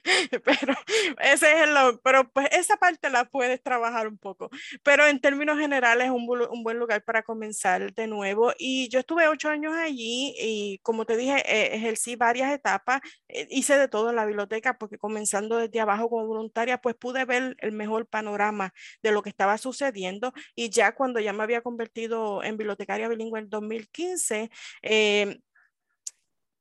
pero 0.44 0.75
ese 1.20 1.53
es 1.53 1.62
el, 1.62 1.75
pero 2.03 2.31
pues 2.31 2.49
esa 2.53 2.77
parte 2.77 3.11
la 3.11 3.25
puedes 3.25 3.62
trabajar 3.62 4.07
un 4.09 4.18
poco, 4.18 4.51
pero 4.83 5.07
en 5.07 5.20
términos 5.20 5.59
generales 5.59 6.07
es 6.07 6.11
un, 6.11 6.27
un, 6.51 6.62
buen 6.62 6.79
lugar 6.79 7.03
para 7.05 7.23
comenzar 7.23 7.92
de 7.94 8.07
nuevo. 8.07 8.53
Y 8.59 8.88
yo 8.88 9.01
estuve 9.01 9.29
ocho 9.29 9.49
años 9.49 9.75
allí 9.75 10.35
y 10.38 10.79
como 10.83 11.05
te 11.05 11.16
dije, 11.16 11.37
eh, 11.47 11.75
ejercí 11.75 12.16
varias 12.16 12.53
etapas, 12.53 13.01
eh, 13.29 13.47
hice 13.51 13.79
de 13.79 13.88
todo 13.88 14.11
en 14.11 14.16
la 14.16 14.27
biblioteca 14.27 14.79
porque 14.79 14.99
comenzando 14.99 15.59
desde 15.59 15.81
abajo 15.81 16.09
como 16.09 16.27
voluntaria, 16.27 16.79
pues 16.79 16.94
pude 16.97 17.25
ver 17.25 17.57
el 17.59 17.73
mejor 17.73 18.07
panorama 18.07 18.73
de 19.03 19.12
lo 19.12 19.23
que 19.23 19.31
estaba 19.31 19.59
sucediendo. 19.59 20.33
Y 20.55 20.70
ya 20.70 20.94
cuando 20.94 21.20
ya 21.20 21.33
me 21.33 21.42
había 21.42 21.62
convertido 21.62 22.42
en 22.42 22.57
bibliotecaria 22.57 23.09
bilingüe 23.09 23.40
en 23.40 23.49
2015, 23.51 24.51
eh, 24.83 25.40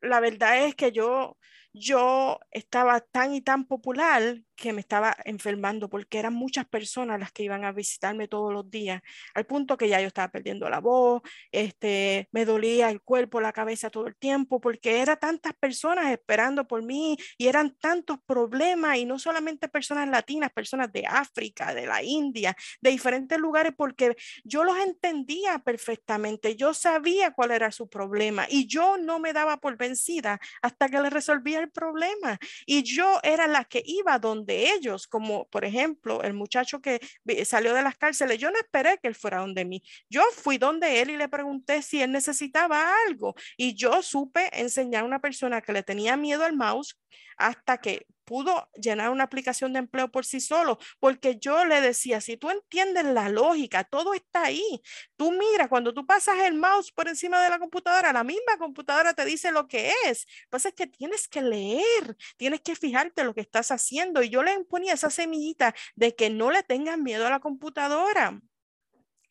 la 0.04 0.20
verdad 0.20 0.66
es 0.66 0.76
que 0.76 0.92
yo 0.92 1.38
yo 1.74 2.40
estaba 2.52 3.00
tan 3.02 3.34
y 3.34 3.42
tan 3.42 3.66
popular 3.66 4.42
que 4.56 4.72
me 4.74 4.82
estaba 4.82 5.16
enfermando 5.26 5.90
porque 5.90 6.20
eran 6.20 6.34
muchas 6.34 6.66
personas 6.68 7.20
las 7.20 7.32
que 7.32 7.44
iban 7.44 7.66
a 7.66 7.72
visitarme 7.72 8.28
todos 8.28 8.54
los 8.54 8.70
días, 8.70 9.02
al 9.34 9.46
punto 9.46 9.76
que 9.78 9.90
ya 9.90 10.00
yo 10.00 10.08
estaba 10.08 10.30
perdiendo 10.30 10.70
la 10.70 10.80
voz, 10.80 11.22
este, 11.52 12.30
me 12.32 12.46
dolía 12.46 12.90
el 12.90 13.02
cuerpo, 13.02 13.42
la 13.42 13.52
cabeza 13.52 13.90
todo 13.90 14.08
el 14.08 14.16
tiempo, 14.16 14.62
porque 14.62 15.02
eran 15.02 15.20
tantas 15.20 15.54
personas 15.54 16.12
esperando 16.12 16.68
por 16.68 16.84
mí 16.84 17.18
y 17.38 17.48
eran 17.48 17.76
tantos 17.80 18.20
problemas 18.26 18.98
y 18.98 19.06
no 19.06 19.18
solamente 19.20 19.68
personas 19.68 20.08
latinas, 20.08 20.52
personas 20.52 20.92
de 20.94 21.06
África, 21.08 21.74
de 21.74 21.88
la 21.88 22.04
India, 22.04 22.56
de 22.82 22.92
diferentes 22.92 23.40
lugares, 23.40 23.74
porque 23.76 24.16
yo 24.44 24.64
los 24.64 24.78
entendía 24.78 25.60
perfectamente, 25.60 26.56
yo 26.56 26.74
sabía 26.74 27.32
cuál 27.32 27.52
era 27.52 27.72
su 27.72 27.90
problema 27.90 28.46
y 28.50 28.68
yo 28.68 28.98
no 28.98 29.20
me 29.20 29.34
daba 29.34 29.58
por 29.58 29.78
vencida 29.78 30.40
hasta 30.62 30.88
que 30.90 31.02
le 31.02 31.10
resolvía 31.10 31.62
problema. 31.71 32.39
Y 32.65 32.84
yo 32.84 33.19
era 33.23 33.47
la 33.47 33.65
que 33.65 33.84
iba 33.86 34.19
donde 34.19 34.71
ellos, 34.71 35.08
como 35.08 35.47
por 35.49 35.65
ejemplo 35.65 36.21
el 36.23 36.34
muchacho 36.34 36.82
que 36.82 36.99
salió 37.45 37.73
de 37.73 37.84
las 37.84 37.97
cárceles, 37.97 38.39
yo 38.39 38.52
no 38.52 38.58
esperé 38.58 38.97
que 39.02 39.08
él 39.08 39.15
fuera 39.15 39.39
donde 39.39 39.65
mí. 39.65 39.84
Yo 40.10 40.21
fui 40.36 40.58
donde 40.58 41.02
él 41.02 41.12
y 41.12 41.17
le 41.17 41.30
pregunté 41.30 41.82
si 41.82 42.02
él 42.02 42.11
necesitaba 42.11 42.93
algo. 43.07 43.36
Y 43.57 43.76
yo 43.76 44.01
supe 44.01 44.49
enseñar 44.59 45.03
a 45.03 45.05
una 45.05 45.20
persona 45.20 45.61
que 45.61 45.74
le 45.74 45.84
tenía 45.84 46.18
miedo 46.18 46.43
al 46.43 46.55
mouse 46.55 46.97
hasta 47.38 47.78
que 47.80 48.05
pudo 48.26 48.70
llenar 48.76 49.09
una 49.11 49.26
aplicación 49.26 49.74
de 49.74 49.80
empleo 49.80 50.09
por 50.11 50.26
sí 50.26 50.39
solo, 50.39 50.78
porque 50.99 51.38
yo 51.39 51.66
le 51.66 51.82
decía, 51.82 52.22
si 52.22 52.38
tú 52.38 52.49
entiendes 52.49 53.05
la 53.05 53.30
lógica, 53.30 53.84
todo 53.84 54.14
está 54.14 54.43
ahí. 54.45 54.82
Tú 55.16 55.32
mira, 55.32 55.68
cuando 55.68 55.93
tú 55.93 56.05
pasas 56.05 56.39
el 56.39 56.53
mouse 56.55 56.91
por 56.91 57.07
encima 57.07 57.41
de 57.43 57.49
la 57.49 57.59
computadora, 57.59 58.14
la 58.14 58.24
misma 58.24 58.57
computadora 58.57 59.14
te 59.14 59.26
dice 59.26 59.51
lo 59.51 59.68
que 59.68 59.91
es. 60.05 60.26
Entonces 60.45 60.72
es 60.72 60.76
que 60.76 60.88
tienes 60.88 61.28
que 61.28 61.41
leer, 61.41 62.16
tienes 62.38 62.61
que 62.61 62.76
fijarte 62.76 63.24
lo 63.24 63.34
que 63.34 63.41
estás 63.41 63.72
haciendo. 63.72 64.24
Y 64.24 64.30
yo 64.30 64.43
le 64.43 64.64
ponía 64.66 64.93
esa 64.93 65.09
semillita 65.09 65.74
de 65.95 66.16
que 66.16 66.30
no 66.30 66.51
le 66.51 66.64
tengan 66.64 67.03
miedo 67.03 67.28
a 67.28 67.30
la 67.30 67.39
computadora. 67.39 68.41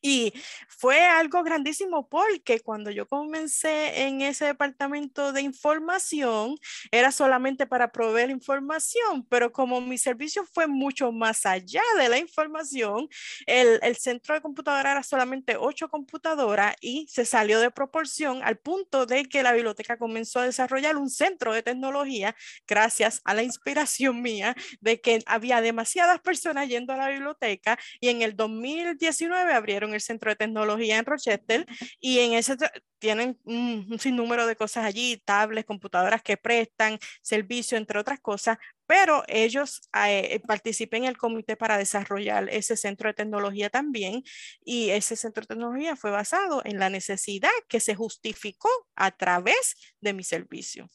Y 0.03 0.33
fue 0.69 1.01
algo 1.05 1.45
grandísimo 1.45 2.09
porque 2.09 2.61
cuando 2.61 2.91
yo 2.91 3.07
comencé 3.07 4.03
en 4.03 4.21
ese 4.21 4.47
departamento 4.47 5.33
de 5.33 5.43
información, 5.43 6.57
era 6.91 7.13
solamente 7.13 7.67
para 7.69 7.93
proveer 7.93 8.31
información, 8.31 9.25
pero 9.29 9.53
como 9.53 9.81
mi 9.81 9.99
servicio 9.99 10.45
fue 10.53 10.67
mucho 10.67 11.13
más 11.13 11.47
allá 11.47 11.83
de 11.99 12.09
la 12.09 12.19
información, 12.19 13.09
el, 13.47 13.79
el 13.83 13.97
centro 13.97 14.35
de 14.35 14.41
computadora 14.41 14.91
era 14.91 15.03
solamente 15.05 15.57
ocho 15.57 15.89
computadoras 15.89 16.75
y 16.81 17.07
se 17.09 17.25
salió 17.25 17.61
de 17.61 17.71
proporción 17.71 18.43
al 18.43 18.59
punto 18.59 19.07
de 19.07 19.25
que 19.27 19.45
la 19.45 19.53
biblioteca 19.53 19.97
comenzó 19.99 20.41
a 20.41 20.47
desarrollar 20.47 20.97
un 20.97 21.11
centro 21.11 21.53
de 21.55 21.63
tecnología 21.63 22.35
gracias 22.67 23.21
a 23.25 23.35
la 23.35 23.45
inspiración 23.45 24.21
mía 24.21 24.57
de 24.81 25.01
que 25.01 25.21
había 25.27 25.61
demasiadas 25.61 26.21
personas 26.21 26.69
yendo 26.69 26.93
a 26.93 26.97
la 26.97 27.09
biblioteca 27.09 27.79
y 28.01 28.09
en 28.09 28.23
el 28.23 28.35
2019 28.37 29.53
abrieron 29.53 29.92
el 29.95 30.01
Centro 30.01 30.31
de 30.31 30.37
Tecnología 30.37 30.99
en 30.99 31.05
Rochester 31.05 31.67
y 32.01 32.21
en 32.21 32.35
ese 32.35 32.57
tienen 32.99 33.39
un, 33.45 33.99
sinnúmero 33.99 34.47
de 34.47 34.55
cosas 34.55 34.85
allí, 34.85 35.21
tablets, 35.25 35.67
computadoras 35.67 36.23
que 36.23 36.37
prestan, 36.37 36.99
servicio, 37.21 37.77
entre 37.77 37.99
otras 37.99 38.21
cosas, 38.21 38.59
pero 38.87 39.25
ellos 39.27 39.81
eh, 40.07 40.41
participan 40.47 41.03
en 41.03 41.09
el 41.09 41.19
comité 41.19 41.57
para 41.57 41.79
desarrollar 41.79 42.49
ese 42.49 42.77
centro 42.77 43.09
de 43.09 43.15
tecnología 43.15 43.71
también 43.71 44.23
y 44.65 44.91
ese 44.91 45.17
centro 45.17 45.41
de 45.41 45.49
tecnología 45.49 45.97
fue 45.97 46.11
basado 46.11 46.63
en 46.65 46.79
la 46.79 46.91
necesidad 46.91 47.51
que 47.69 47.81
se 47.81 47.95
justificó 47.95 48.69
a 48.95 49.11
través 49.11 49.75
de 50.01 50.13
mi 50.13 50.23
servicio. 50.23 50.89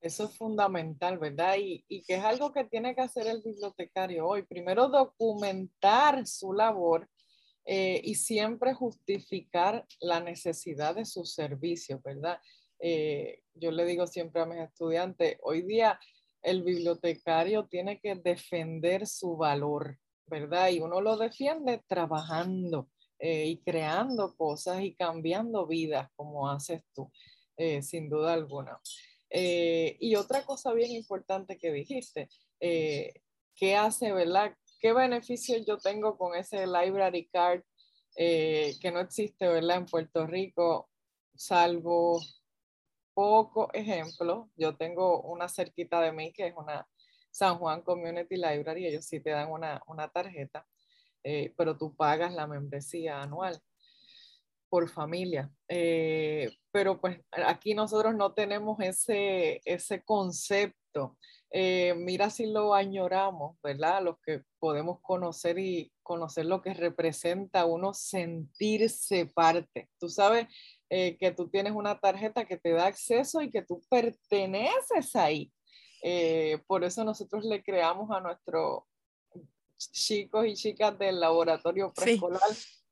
Eso 0.00 0.24
es 0.24 0.36
fundamental, 0.36 1.18
¿verdad? 1.18 1.56
Y, 1.58 1.84
y, 1.88 2.02
que 2.02 2.16
es 2.16 2.24
algo 2.24 2.52
que 2.52 2.64
tiene 2.64 2.94
que 2.94 3.00
hacer 3.00 3.26
el 3.26 3.42
bibliotecario 3.42 4.26
hoy. 4.26 4.42
Primero, 4.42 4.88
documentar 4.88 6.26
su 6.26 6.52
labor 6.52 7.08
eh, 7.68 8.00
y 8.04 8.14
siempre 8.14 8.74
justificar 8.74 9.84
la 10.00 10.20
necesidad 10.20 10.94
de 10.94 11.04
sus 11.04 11.34
servicios, 11.34 12.00
¿verdad? 12.00 12.38
Eh, 12.78 13.42
yo 13.54 13.72
le 13.72 13.84
digo 13.84 14.06
siempre 14.06 14.40
a 14.40 14.46
mis 14.46 14.60
estudiantes, 14.60 15.36
hoy 15.42 15.62
día 15.62 15.98
el 16.42 16.62
bibliotecario 16.62 17.66
tiene 17.66 17.98
que 17.98 18.14
defender 18.14 19.08
su 19.08 19.36
valor, 19.36 19.98
¿verdad? 20.26 20.68
Y 20.70 20.78
uno 20.78 21.00
lo 21.00 21.16
defiende 21.16 21.82
trabajando 21.88 22.88
eh, 23.18 23.46
y 23.46 23.58
creando 23.62 24.36
cosas 24.36 24.82
y 24.82 24.94
cambiando 24.94 25.66
vidas 25.66 26.08
como 26.14 26.48
haces 26.48 26.84
tú, 26.94 27.10
sin 27.80 28.08
duda 28.08 28.34
alguna. 28.34 28.78
y 29.28 30.14
otra 30.14 30.44
cosa 30.44 30.72
bien 30.72 30.92
importante 30.92 31.58
que 31.58 31.72
dijiste, 31.72 32.28
¿qué 32.60 33.76
hace, 33.76 34.12
verdad? 34.12 34.54
¿Qué 34.78 34.92
beneficios 34.92 35.64
yo 35.66 35.78
tengo 35.78 36.18
con 36.18 36.34
ese 36.34 36.66
library 36.66 37.28
card 37.28 37.62
eh, 38.16 38.74
que 38.80 38.90
no 38.90 39.00
existe, 39.00 39.48
¿verdad? 39.48 39.78
En 39.78 39.86
Puerto 39.86 40.26
Rico, 40.26 40.90
salvo 41.34 42.20
poco 43.14 43.70
ejemplo. 43.72 44.50
Yo 44.56 44.76
tengo 44.76 45.22
una 45.22 45.48
cerquita 45.48 46.00
de 46.00 46.12
mí 46.12 46.32
que 46.32 46.48
es 46.48 46.54
una 46.56 46.86
San 47.30 47.58
Juan 47.58 47.82
Community 47.82 48.36
Library, 48.36 48.86
ellos 48.86 49.04
sí 49.04 49.20
te 49.20 49.30
dan 49.30 49.50
una, 49.50 49.82
una 49.88 50.08
tarjeta, 50.08 50.66
eh, 51.22 51.52
pero 51.56 51.76
tú 51.76 51.94
pagas 51.94 52.32
la 52.32 52.46
membresía 52.46 53.20
anual 53.20 53.60
por 54.68 54.88
familia. 54.88 55.50
Eh, 55.68 56.50
pero 56.70 57.00
pues 57.00 57.20
aquí 57.46 57.74
nosotros 57.74 58.14
no 58.14 58.32
tenemos 58.32 58.78
ese, 58.80 59.60
ese 59.64 60.02
concepto 60.02 61.16
eh, 61.50 61.94
mira 61.96 62.30
si 62.30 62.46
lo 62.46 62.74
añoramos, 62.74 63.60
¿verdad? 63.62 64.02
Los 64.02 64.18
que 64.20 64.42
podemos 64.66 64.98
conocer 65.00 65.60
y 65.60 65.92
conocer 66.02 66.44
lo 66.44 66.60
que 66.60 66.74
representa 66.74 67.66
uno 67.66 67.94
sentirse 67.94 69.26
parte. 69.26 69.88
Tú 70.00 70.08
sabes 70.08 70.48
eh, 70.90 71.16
que 71.18 71.30
tú 71.30 71.48
tienes 71.48 71.72
una 71.72 72.00
tarjeta 72.00 72.46
que 72.46 72.56
te 72.56 72.72
da 72.72 72.86
acceso 72.86 73.40
y 73.42 73.52
que 73.52 73.62
tú 73.62 73.80
perteneces 73.88 75.14
ahí. 75.14 75.52
Eh, 76.02 76.58
por 76.66 76.82
eso 76.82 77.04
nosotros 77.04 77.44
le 77.44 77.62
creamos 77.62 78.10
a 78.10 78.18
nuestros 78.18 78.82
chicos 79.92 80.44
y 80.46 80.54
chicas 80.54 80.98
del 80.98 81.20
laboratorio 81.20 81.92
preescolar 81.92 82.40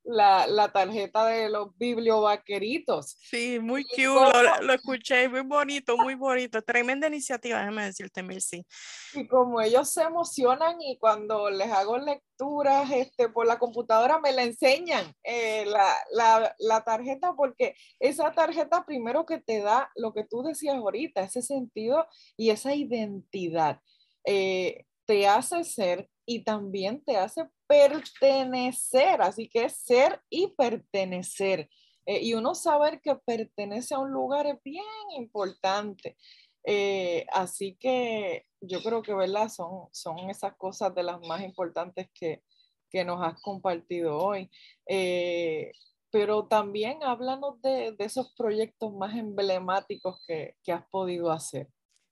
la, 0.05 0.47
la, 0.47 0.71
tarjeta 0.71 1.25
de 1.25 1.49
los 1.49 1.75
bibliovaqueritos. 1.77 3.17
Sí, 3.19 3.59
muy 3.59 3.83
cute, 3.83 4.03
lo, 4.03 4.61
lo, 4.61 4.73
escuché, 4.73 5.27
muy 5.27 5.41
bonito, 5.41 5.97
muy 5.97 6.15
bonito, 6.15 6.61
tremenda 6.61 7.07
iniciativa, 7.07 7.59
déjame 7.59 7.85
decirte, 7.85 8.23
sí 8.39 8.65
Y 9.13 9.27
como 9.27 9.61
ellos 9.61 9.91
se 9.91 10.03
emocionan 10.03 10.81
y 10.81 10.97
cuando 10.99 11.49
les 11.49 11.71
hago 11.71 11.97
lecturas 11.97 12.89
este, 12.91 13.29
por 13.29 13.47
la 13.47 13.57
computadora 13.57 14.19
me 14.19 14.31
la 14.31 14.43
enseñan 14.43 15.13
eh, 15.23 15.65
la, 15.65 15.93
la, 16.11 16.55
la, 16.59 16.83
tarjeta 16.83 17.33
porque 17.35 17.75
esa 17.99 18.31
tarjeta 18.31 18.85
primero 18.85 19.25
que 19.25 19.39
te 19.39 19.61
da 19.61 19.89
lo 19.95 20.13
que 20.13 20.23
tú 20.23 20.43
decías 20.43 20.75
ahorita, 20.75 21.21
ese 21.21 21.41
sentido 21.41 22.07
y 22.37 22.49
esa 22.49 22.75
identidad. 22.75 23.79
Eh, 24.25 24.85
te 25.05 25.27
hace 25.27 25.63
ser 25.63 26.09
y 26.25 26.43
también 26.43 27.03
te 27.03 27.17
hace 27.17 27.47
pertenecer, 27.67 29.21
así 29.21 29.49
que 29.49 29.69
ser 29.69 30.21
y 30.29 30.47
pertenecer. 30.55 31.69
Eh, 32.05 32.21
y 32.21 32.33
uno 32.33 32.53
saber 32.55 33.01
que 33.01 33.15
pertenece 33.15 33.95
a 33.95 33.99
un 33.99 34.11
lugar 34.11 34.45
es 34.47 34.61
bien 34.63 34.85
importante. 35.17 36.17
Eh, 36.63 37.25
así 37.31 37.77
que 37.79 38.45
yo 38.61 38.81
creo 38.81 39.01
que, 39.01 39.13
¿verdad? 39.13 39.49
Son, 39.49 39.87
son 39.91 40.29
esas 40.29 40.55
cosas 40.57 40.93
de 40.95 41.03
las 41.03 41.19
más 41.27 41.41
importantes 41.41 42.09
que, 42.13 42.43
que 42.89 43.03
nos 43.05 43.21
has 43.21 43.41
compartido 43.41 44.17
hoy. 44.17 44.49
Eh, 44.87 45.71
pero 46.11 46.47
también 46.47 47.03
háblanos 47.03 47.61
de, 47.61 47.91
de, 47.91 48.05
esos 48.05 48.33
proyectos 48.35 48.93
más 48.93 49.15
emblemáticos 49.15 50.23
que, 50.25 50.55
que 50.63 50.71
has 50.71 50.87
podido 50.89 51.31
hacer. 51.31 51.67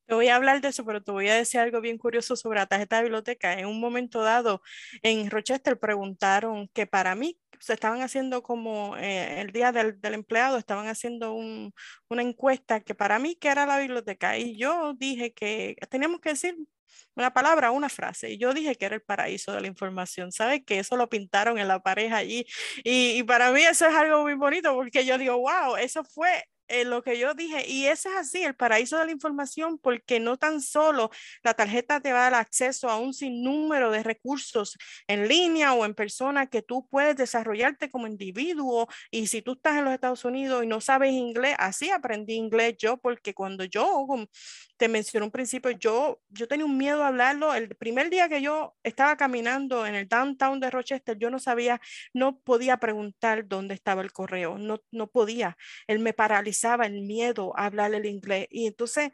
Te 0.06 0.16
voy 0.16 0.28
a 0.28 0.36
hablar 0.36 0.62
de 0.62 0.68
eso, 0.70 0.86
pero 0.86 1.02
te 1.02 1.12
voy 1.12 1.30
a 1.30 1.36
decir 1.36 1.60
algo 1.60 1.80
bien 1.82 1.98
curioso 1.98 2.36
sobre 2.36 2.60
la 2.60 2.66
tarjeta 2.66 2.98
de 2.98 3.04
biblioteca. 3.04 3.54
En 3.54 3.68
un 3.68 3.80
momento 3.80 4.22
dado, 4.22 4.62
en 5.02 5.30
Rochester 5.30 5.80
preguntaron 5.80 6.68
que 6.74 6.86
para 6.88 7.16
mí 7.16 7.40
se 7.60 7.74
estaban 7.74 8.02
haciendo 8.02 8.44
como 8.44 8.98
eh, 8.98 9.40
el 9.42 9.52
día 9.52 9.72
del, 9.72 9.98
empleado, 10.04 10.58
estaban 10.58 10.88
haciendo 10.88 11.34
un, 11.34 11.74
una 12.10 12.22
encuesta 12.22 12.82
que 12.82 12.96
para 12.96 13.20
mí 13.20 13.36
que 13.36 13.48
era 13.48 13.66
la 13.66 13.80
biblioteca. 13.80 14.38
Y 14.38 14.58
yo 14.58 14.94
dije 14.96 15.34
que 15.34 15.78
teníamos 15.90 16.20
que 16.20 16.30
decir 16.30 16.58
una 17.16 17.34
palabra, 17.34 17.72
una 17.72 17.90
frase. 17.90 18.32
Y 18.32 18.38
yo 18.38 18.54
dije 18.54 18.76
que 18.76 18.86
era 18.86 18.96
el 18.96 19.02
paraíso 19.02 19.54
de 19.54 19.62
la 19.62 19.68
información. 19.68 20.32
¿Sabes? 20.32 20.64
Que 20.66 20.80
eso 20.80 20.98
lo 20.98 21.10
pintaron 21.10 21.58
en 21.58 21.68
la 21.68 21.82
pareja 21.82 22.18
allí. 22.18 22.46
Y, 22.84 23.18
y 23.20 23.24
para 23.24 23.52
mí 23.52 23.62
eso 23.62 23.88
es 23.88 23.96
algo 23.96 24.24
muy 24.24 24.36
bonito 24.36 24.74
porque 24.76 25.06
yo 25.06 25.18
digo, 25.18 25.38
wow, 25.38 25.78
eso 25.78 26.04
fue 26.04 26.44
eh, 26.68 26.86
lo 26.86 27.04
que 27.04 27.18
yo 27.20 27.34
dije, 27.34 27.68
y 27.68 27.86
eso 27.86 28.10
es 28.10 28.16
así, 28.16 28.44
el 28.44 28.56
paraíso 28.56 28.98
de 28.98 29.06
la 29.06 29.12
información, 29.12 29.78
porque 29.80 30.20
no 30.20 30.38
tan 30.38 30.62
solo 30.62 31.10
la 31.44 31.54
tarjeta 31.54 32.00
te 32.00 32.14
va 32.14 32.28
a 32.28 32.32
dar 32.32 32.42
acceso 32.42 32.90
a 32.90 32.98
un 32.98 33.14
sinnúmero 33.14 33.92
de 33.92 34.04
recursos 34.04 34.78
en 35.08 35.28
línea 35.28 35.74
o 35.74 35.86
en 35.86 35.94
persona 35.96 36.48
que 36.48 36.62
tú 36.62 36.88
puedes 36.90 37.16
desarrollarte 37.16 37.90
como 37.90 38.08
individuo, 38.08 38.88
y 39.12 39.28
si 39.28 39.42
tú 39.42 39.54
estás 39.54 39.78
en 39.78 39.86
los 39.86 39.94
Estados 39.94 40.26
Unidos 40.26 40.64
y 40.64 40.68
no 40.68 40.82
sabes 40.82 41.12
inglés, 41.12 41.56
así 41.60 41.90
aprendí 41.90 42.34
inglés 42.36 42.76
yo, 42.78 42.98
porque 42.98 43.34
cuando 43.34 43.64
yo 43.66 44.06
te 44.78 44.88
mencioné 44.88 45.26
un 45.26 45.32
principio, 45.32 45.72
yo, 45.72 46.22
yo 46.30 46.48
tenía 46.48 46.66
un 46.66 46.78
miedo 46.78 47.04
a 47.04 47.08
hablarlo. 47.08 47.54
El 47.54 47.76
primer 47.76 48.10
día 48.10 48.28
que 48.30 48.42
yo 48.42 48.76
estaba 48.84 49.16
caminando 49.18 49.86
en 49.86 49.96
el 49.96 50.08
downtown 50.08 50.60
de 50.60 50.70
Rochester, 50.70 51.18
yo 51.18 51.30
no 51.30 51.40
sabía, 51.40 51.80
no 52.14 52.40
podía 52.40 52.78
preguntar 52.78 53.48
dónde 53.48 53.74
estaba 53.76 54.02
el 54.02 54.12
correo, 54.12 54.58
no, 54.58 54.82
no 54.92 55.08
podía. 55.08 55.58
Él 55.88 56.00
me 56.00 56.14
paralizaba 56.54 56.86
el 56.86 57.02
miedo 57.02 57.54
a 57.58 57.66
hablar 57.66 57.94
el 57.94 58.06
inglés. 58.06 58.48
Y 58.52 58.68
entonces 58.68 59.12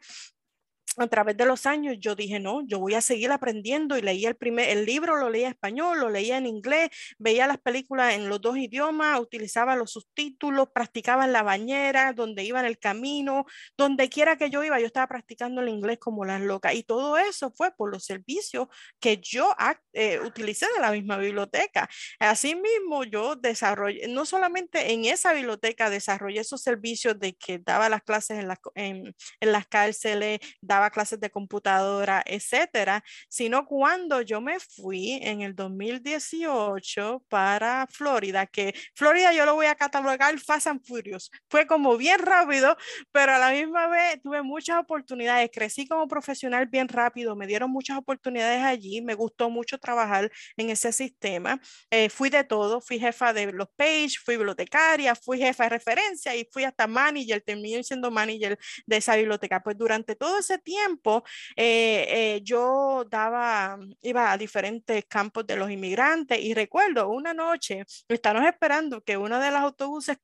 a 0.96 1.06
través 1.06 1.36
de 1.36 1.46
los 1.46 1.66
años 1.66 1.96
yo 2.00 2.14
dije, 2.16 2.40
no, 2.40 2.66
yo 2.66 2.78
voy 2.80 2.94
a 2.94 3.00
seguir 3.00 3.30
aprendiendo 3.30 3.96
y 3.96 4.02
leía 4.02 4.28
el 4.28 4.36
primer, 4.36 4.68
el 4.70 4.84
libro 4.84 5.16
lo 5.16 5.30
leía 5.30 5.46
en 5.46 5.52
español, 5.52 6.00
lo 6.00 6.10
leía 6.10 6.36
en 6.36 6.46
inglés, 6.46 6.90
veía 7.18 7.46
las 7.46 7.58
películas 7.58 8.14
en 8.14 8.28
los 8.28 8.40
dos 8.40 8.56
idiomas, 8.56 9.20
utilizaba 9.20 9.76
los 9.76 9.92
subtítulos, 9.92 10.68
practicaba 10.74 11.24
en 11.24 11.32
la 11.32 11.42
bañera, 11.42 12.12
donde 12.12 12.42
iba 12.44 12.60
en 12.60 12.66
el 12.66 12.78
camino, 12.78 13.46
donde 13.76 14.08
quiera 14.08 14.36
que 14.36 14.50
yo 14.50 14.64
iba, 14.64 14.80
yo 14.80 14.86
estaba 14.86 15.06
practicando 15.06 15.60
el 15.60 15.68
inglés 15.68 15.98
como 15.98 16.24
las 16.24 16.40
locas 16.40 16.74
y 16.74 16.82
todo 16.82 17.16
eso 17.18 17.52
fue 17.56 17.70
por 17.72 17.90
los 17.92 18.04
servicios 18.04 18.66
que 18.98 19.18
yo 19.18 19.54
eh, 19.92 20.18
utilicé 20.20 20.66
de 20.74 20.80
la 20.80 20.90
misma 20.90 21.18
biblioteca. 21.18 21.88
Asimismo, 22.18 23.04
yo 23.04 23.36
desarrollé, 23.36 24.08
no 24.08 24.26
solamente 24.26 24.92
en 24.92 25.04
esa 25.04 25.32
biblioteca 25.32 25.88
desarrollé 25.88 26.40
esos 26.40 26.62
servicios 26.62 27.18
de 27.18 27.34
que 27.34 27.58
daba 27.58 27.88
las 27.88 28.02
clases 28.02 28.38
en, 28.40 28.50
en, 28.74 29.14
en 29.40 29.52
las 29.52 29.66
cárceles, 29.66 30.40
daba 30.60 30.79
clases 30.88 31.20
de 31.20 31.28
computadora, 31.28 32.22
etcétera, 32.24 33.04
sino 33.28 33.66
cuando 33.66 34.22
yo 34.22 34.40
me 34.40 34.58
fui 34.60 35.18
en 35.22 35.42
el 35.42 35.54
2018 35.54 37.24
para 37.28 37.86
Florida, 37.90 38.46
que 38.46 38.74
Florida 38.94 39.32
yo 39.34 39.44
lo 39.44 39.54
voy 39.54 39.66
a 39.66 39.74
catalogar 39.74 40.38
Fast 40.38 40.68
and 40.68 40.80
Furious. 40.82 41.30
Fue 41.48 41.66
como 41.66 41.96
bien 41.96 42.20
rápido, 42.20 42.76
pero 43.12 43.34
a 43.34 43.38
la 43.38 43.50
misma 43.50 43.88
vez 43.88 44.20
tuve 44.22 44.42
muchas 44.42 44.78
oportunidades. 44.78 45.50
Crecí 45.52 45.86
como 45.86 46.08
profesional 46.08 46.66
bien 46.66 46.88
rápido, 46.88 47.36
me 47.36 47.46
dieron 47.46 47.70
muchas 47.70 47.98
oportunidades 47.98 48.62
allí, 48.62 49.02
me 49.02 49.14
gustó 49.14 49.50
mucho 49.50 49.78
trabajar 49.78 50.30
en 50.56 50.70
ese 50.70 50.92
sistema. 50.92 51.60
Eh, 51.90 52.08
fui 52.08 52.30
de 52.30 52.44
todo, 52.44 52.80
fui 52.80 52.98
jefa 52.98 53.32
de 53.32 53.52
los 53.52 53.68
page, 53.76 54.18
fui 54.24 54.36
bibliotecaria, 54.36 55.14
fui 55.14 55.38
jefa 55.38 55.64
de 55.64 55.70
referencia 55.70 56.34
y 56.36 56.46
fui 56.50 56.64
hasta 56.64 56.86
manager, 56.86 57.40
terminé 57.42 57.82
siendo 57.82 58.10
manager 58.10 58.58
de 58.86 58.96
esa 58.96 59.16
biblioteca. 59.16 59.62
Pues 59.62 59.76
durante 59.76 60.14
todo 60.16 60.38
ese 60.38 60.58
tiempo, 60.58 60.69
tiempo, 60.70 61.24
eh, 61.56 62.06
eh, 62.08 62.40
yo 62.44 63.04
daba, 63.10 63.76
iba 64.02 64.30
a 64.30 64.38
diferentes 64.38 65.04
campos 65.06 65.44
de 65.44 65.56
los 65.56 65.68
inmigrantes 65.68 66.38
y 66.40 66.54
recuerdo 66.54 67.08
una 67.08 67.34
noche, 67.34 67.84
estábamos 68.08 68.48
esperando 68.48 69.02
que 69.02 69.16
uno 69.16 69.40
de 69.40 69.50
los 69.50 69.60
autobuses 69.60 70.18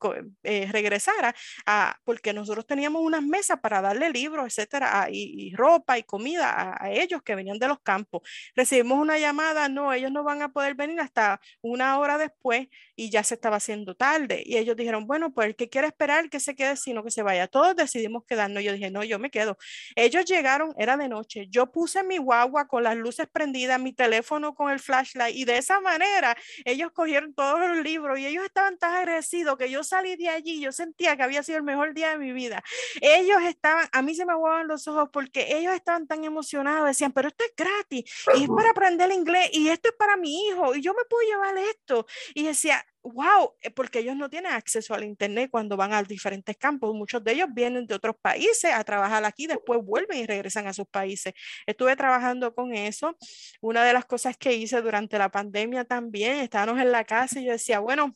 eh, 0.44 0.68
regresara 0.70 1.34
a, 1.66 1.96
porque 2.04 2.32
nosotros 2.32 2.64
teníamos 2.64 3.02
unas 3.02 3.22
mesas 3.24 3.58
para 3.60 3.80
darle 3.80 4.10
libros, 4.10 4.46
etcétera, 4.46 5.08
y, 5.10 5.52
ropa 5.56 5.98
y 5.98 6.04
comida 6.04 6.50
a, 6.50 6.84
a, 6.84 6.90
ellos 6.92 7.22
que 7.24 7.34
venían 7.34 7.58
de 7.58 7.66
los 7.66 7.80
campos. 7.80 8.22
Recibimos 8.54 8.98
una 9.00 9.18
llamada, 9.18 9.68
no, 9.68 9.92
ellos 9.92 10.12
no 10.12 10.22
van 10.22 10.42
a 10.42 10.52
poder 10.52 10.74
venir 10.76 11.00
hasta 11.00 11.40
una 11.60 11.98
hora 11.98 12.18
después 12.18 12.68
y 12.94 13.10
ya 13.10 13.24
se 13.24 13.34
estaba 13.34 13.56
haciendo 13.56 13.94
tarde. 13.96 14.42
Y 14.46 14.56
ellos 14.58 14.76
dijeron, 14.76 15.06
bueno, 15.06 15.32
pues 15.32 15.48
el 15.48 15.56
que 15.56 15.68
quiere 15.68 15.88
esperar 15.88 16.30
que 16.30 16.40
se 16.40 16.54
quede, 16.54 16.76
sino 16.76 17.02
que 17.02 17.10
se 17.10 17.22
vaya. 17.22 17.48
Todos 17.48 17.74
decidimos 17.76 18.24
quedarnos. 18.26 18.62
Yo 18.62 18.72
dije, 18.72 18.90
no, 18.90 19.02
yo 19.04 19.18
me 19.18 19.30
quedo. 19.30 19.58
Ellos 19.96 20.24
llegaron, 20.36 20.74
era 20.78 20.96
de 20.96 21.08
noche. 21.08 21.46
Yo 21.48 21.70
puse 21.70 22.02
mi 22.02 22.18
guagua 22.18 22.68
con 22.68 22.82
las 22.82 22.96
luces 22.96 23.26
prendidas, 23.26 23.80
mi 23.80 23.92
teléfono 23.92 24.54
con 24.54 24.70
el 24.70 24.78
flashlight 24.78 25.34
y 25.34 25.44
de 25.44 25.58
esa 25.58 25.80
manera 25.80 26.36
ellos 26.64 26.92
cogieron 26.92 27.34
todos 27.34 27.58
los 27.60 27.78
libros 27.82 28.18
y 28.18 28.26
ellos 28.26 28.44
estaban 28.44 28.78
tan 28.78 28.94
agradecidos 28.94 29.56
que 29.56 29.70
yo 29.70 29.82
salí 29.82 30.16
de 30.16 30.28
allí, 30.28 30.60
yo 30.60 30.72
sentía 30.72 31.16
que 31.16 31.22
había 31.22 31.42
sido 31.42 31.58
el 31.58 31.64
mejor 31.64 31.94
día 31.94 32.10
de 32.10 32.18
mi 32.18 32.32
vida. 32.32 32.62
Ellos 33.00 33.42
estaban, 33.42 33.88
a 33.92 34.02
mí 34.02 34.14
se 34.14 34.26
me 34.26 34.32
aguaban 34.32 34.68
los 34.68 34.86
ojos 34.88 35.08
porque 35.12 35.56
ellos 35.56 35.74
estaban 35.74 36.06
tan 36.06 36.24
emocionados, 36.24 36.86
decían, 36.86 37.12
pero 37.12 37.28
esto 37.28 37.44
es 37.44 37.52
gratis 37.56 38.04
y 38.36 38.42
es 38.42 38.48
para 38.48 38.70
aprender 38.70 39.10
inglés 39.12 39.50
y 39.52 39.68
esto 39.68 39.88
es 39.88 39.94
para 39.94 40.16
mi 40.16 40.48
hijo 40.48 40.74
y 40.74 40.82
yo 40.82 40.92
me 40.94 41.04
puedo 41.08 41.26
llevar 41.28 41.56
esto. 41.58 42.06
Y 42.34 42.44
decía, 42.44 42.84
wow, 43.12 43.54
eh, 43.60 43.70
porque 43.70 44.00
ellos 44.00 44.16
no 44.16 44.28
tienen 44.28 44.52
acceso 44.52 44.94
al 44.94 45.04
Internet 45.04 45.50
cuando 45.50 45.76
van 45.76 45.92
a 45.92 46.02
diferentes 46.02 46.56
campos. 46.56 46.94
Muchos 46.94 47.22
de 47.24 47.32
ellos 47.32 47.48
vienen 47.52 47.86
de 47.86 47.94
otros 47.94 48.16
países 48.20 48.72
a 48.72 48.84
trabajar 48.84 49.24
aquí, 49.24 49.46
después 49.46 49.80
vuelven 49.84 50.18
y 50.18 50.26
regresan 50.26 50.66
a 50.66 50.72
sus 50.72 50.86
países. 50.86 51.34
Estuve 51.66 51.96
trabajando 51.96 52.54
con 52.54 52.74
eso. 52.74 53.16
Una 53.60 53.84
de 53.84 53.92
las 53.92 54.04
cosas 54.04 54.36
que 54.36 54.54
hice 54.54 54.80
durante 54.82 55.18
la 55.18 55.30
pandemia 55.30 55.84
también, 55.84 56.38
estábamos 56.38 56.80
en 56.80 56.92
la 56.92 57.04
casa 57.04 57.40
y 57.40 57.46
yo 57.46 57.52
decía, 57.52 57.80
bueno, 57.80 58.14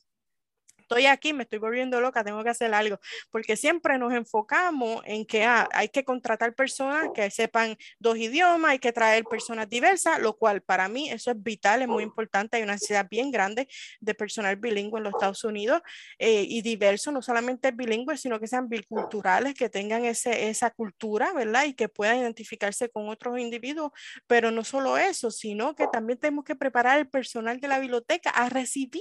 estoy 0.91 1.07
aquí, 1.07 1.33
me 1.33 1.45
estoy 1.45 1.61
volviendo 1.61 2.01
loca, 2.01 2.25
tengo 2.25 2.43
que 2.43 2.51
hacer 2.51 2.75
algo, 2.75 2.99
porque 3.31 3.57
siempre 3.57 3.97
nos 3.97 4.13
enfocamos 4.13 5.03
en 5.07 5.25
que 5.25 5.45
ah, 5.45 5.69
hay 5.73 5.89
que 5.89 6.05
contratar 6.05 6.53
personas 6.55 7.11
que 7.15 7.31
sepan 7.31 7.77
dos 8.01 8.19
idiomas, 8.19 8.73
hay 8.73 8.79
que 8.81 8.93
traer 8.93 9.23
personas 9.25 9.69
diversas, 9.69 10.19
lo 10.19 10.37
cual 10.37 10.63
para 10.63 10.89
mí 10.89 11.09
eso 11.09 11.31
es 11.31 11.41
vital, 11.41 11.83
es 11.83 11.89
muy 11.89 12.03
importante, 12.03 12.57
hay 12.57 12.65
una 12.65 12.73
necesidad 12.73 13.07
bien 13.09 13.31
grande 13.31 13.69
de 14.01 14.15
personal 14.15 14.57
bilingüe 14.57 14.99
en 14.99 15.05
los 15.05 15.15
Estados 15.15 15.45
Unidos 15.45 15.81
eh, 16.19 16.45
y 16.49 16.61
diverso, 16.63 17.13
no 17.13 17.23
solamente 17.23 17.71
bilingüe, 17.71 18.17
sino 18.17 18.41
que 18.41 18.49
sean 18.49 18.69
biculturales, 18.69 19.55
que 19.55 19.69
tengan 19.69 20.05
ese, 20.05 20.49
esa 20.49 20.71
cultura, 20.71 21.33
¿verdad? 21.33 21.67
Y 21.67 21.75
que 21.75 21.89
puedan 21.89 22.19
identificarse 22.19 22.89
con 22.89 23.09
otros 23.09 23.39
individuos, 23.39 23.93
pero 24.27 24.51
no 24.51 24.65
solo 24.65 24.99
eso, 24.99 25.31
sino 25.31 25.77
que 25.77 25.87
también 25.87 26.19
tenemos 26.19 26.45
que 26.45 26.57
preparar 26.57 26.99
el 26.99 27.09
personal 27.09 27.61
de 27.61 27.69
la 27.69 27.79
biblioteca 27.79 28.31
a 28.31 28.49
recibir 28.49 29.01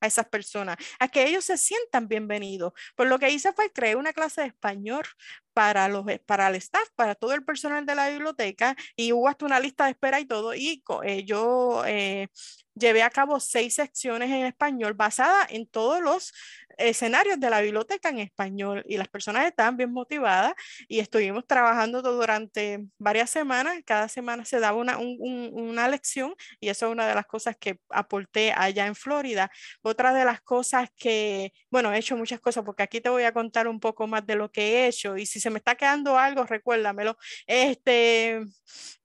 a 0.00 0.06
esas 0.06 0.28
personas, 0.28 0.76
a 0.98 1.08
que 1.08 1.29
ellos 1.30 1.44
se 1.44 1.56
sientan 1.56 2.08
bienvenidos. 2.08 2.72
Pues 2.96 3.08
lo 3.08 3.18
que 3.18 3.30
hice 3.30 3.52
fue 3.52 3.70
crear 3.72 3.96
una 3.96 4.12
clase 4.12 4.42
de 4.42 4.48
español 4.48 5.04
para, 5.52 5.88
los, 5.88 6.04
para 6.26 6.48
el 6.48 6.56
staff, 6.56 6.88
para 6.94 7.14
todo 7.14 7.34
el 7.34 7.44
personal 7.44 7.86
de 7.86 7.94
la 7.94 8.08
biblioteca 8.08 8.76
y 8.96 9.12
hubo 9.12 9.28
hasta 9.28 9.46
una 9.46 9.60
lista 9.60 9.84
de 9.84 9.90
espera 9.92 10.20
y 10.20 10.26
todo. 10.26 10.54
Y 10.54 10.82
eh, 11.04 11.24
yo 11.24 11.82
eh, 11.86 12.28
llevé 12.74 13.02
a 13.02 13.10
cabo 13.10 13.40
seis 13.40 13.74
secciones 13.74 14.30
en 14.30 14.46
español 14.46 14.94
basadas 14.94 15.46
en 15.50 15.66
todos 15.66 16.00
los 16.00 16.32
escenarios 16.80 17.38
de 17.38 17.50
la 17.50 17.60
biblioteca 17.60 18.08
en 18.08 18.18
español 18.18 18.82
y 18.86 18.96
las 18.96 19.08
personas 19.08 19.46
estaban 19.46 19.76
bien 19.76 19.92
motivadas 19.92 20.54
y 20.88 21.00
estuvimos 21.00 21.46
trabajando 21.46 22.02
durante 22.02 22.86
varias 22.98 23.30
semanas. 23.30 23.78
Cada 23.84 24.08
semana 24.08 24.44
se 24.44 24.60
daba 24.60 24.78
una, 24.78 24.98
una 24.98 25.88
lección 25.88 26.34
y 26.58 26.68
eso 26.68 26.86
es 26.86 26.92
una 26.92 27.06
de 27.06 27.14
las 27.14 27.26
cosas 27.26 27.56
que 27.58 27.80
aporté 27.90 28.52
allá 28.56 28.86
en 28.86 28.94
Florida. 28.94 29.50
Otra 29.82 30.14
de 30.14 30.24
las 30.24 30.40
cosas 30.40 30.88
que, 30.96 31.52
bueno, 31.70 31.92
he 31.92 31.98
hecho 31.98 32.16
muchas 32.16 32.40
cosas 32.40 32.64
porque 32.64 32.82
aquí 32.82 33.00
te 33.00 33.10
voy 33.10 33.24
a 33.24 33.32
contar 33.32 33.68
un 33.68 33.80
poco 33.80 34.06
más 34.06 34.26
de 34.26 34.36
lo 34.36 34.50
que 34.50 34.84
he 34.84 34.86
hecho 34.88 35.16
y 35.16 35.26
si 35.26 35.40
se 35.40 35.49
me 35.50 35.58
está 35.58 35.74
quedando 35.74 36.18
algo, 36.18 36.44
recuérdamelo. 36.44 37.16
Este 37.46 38.40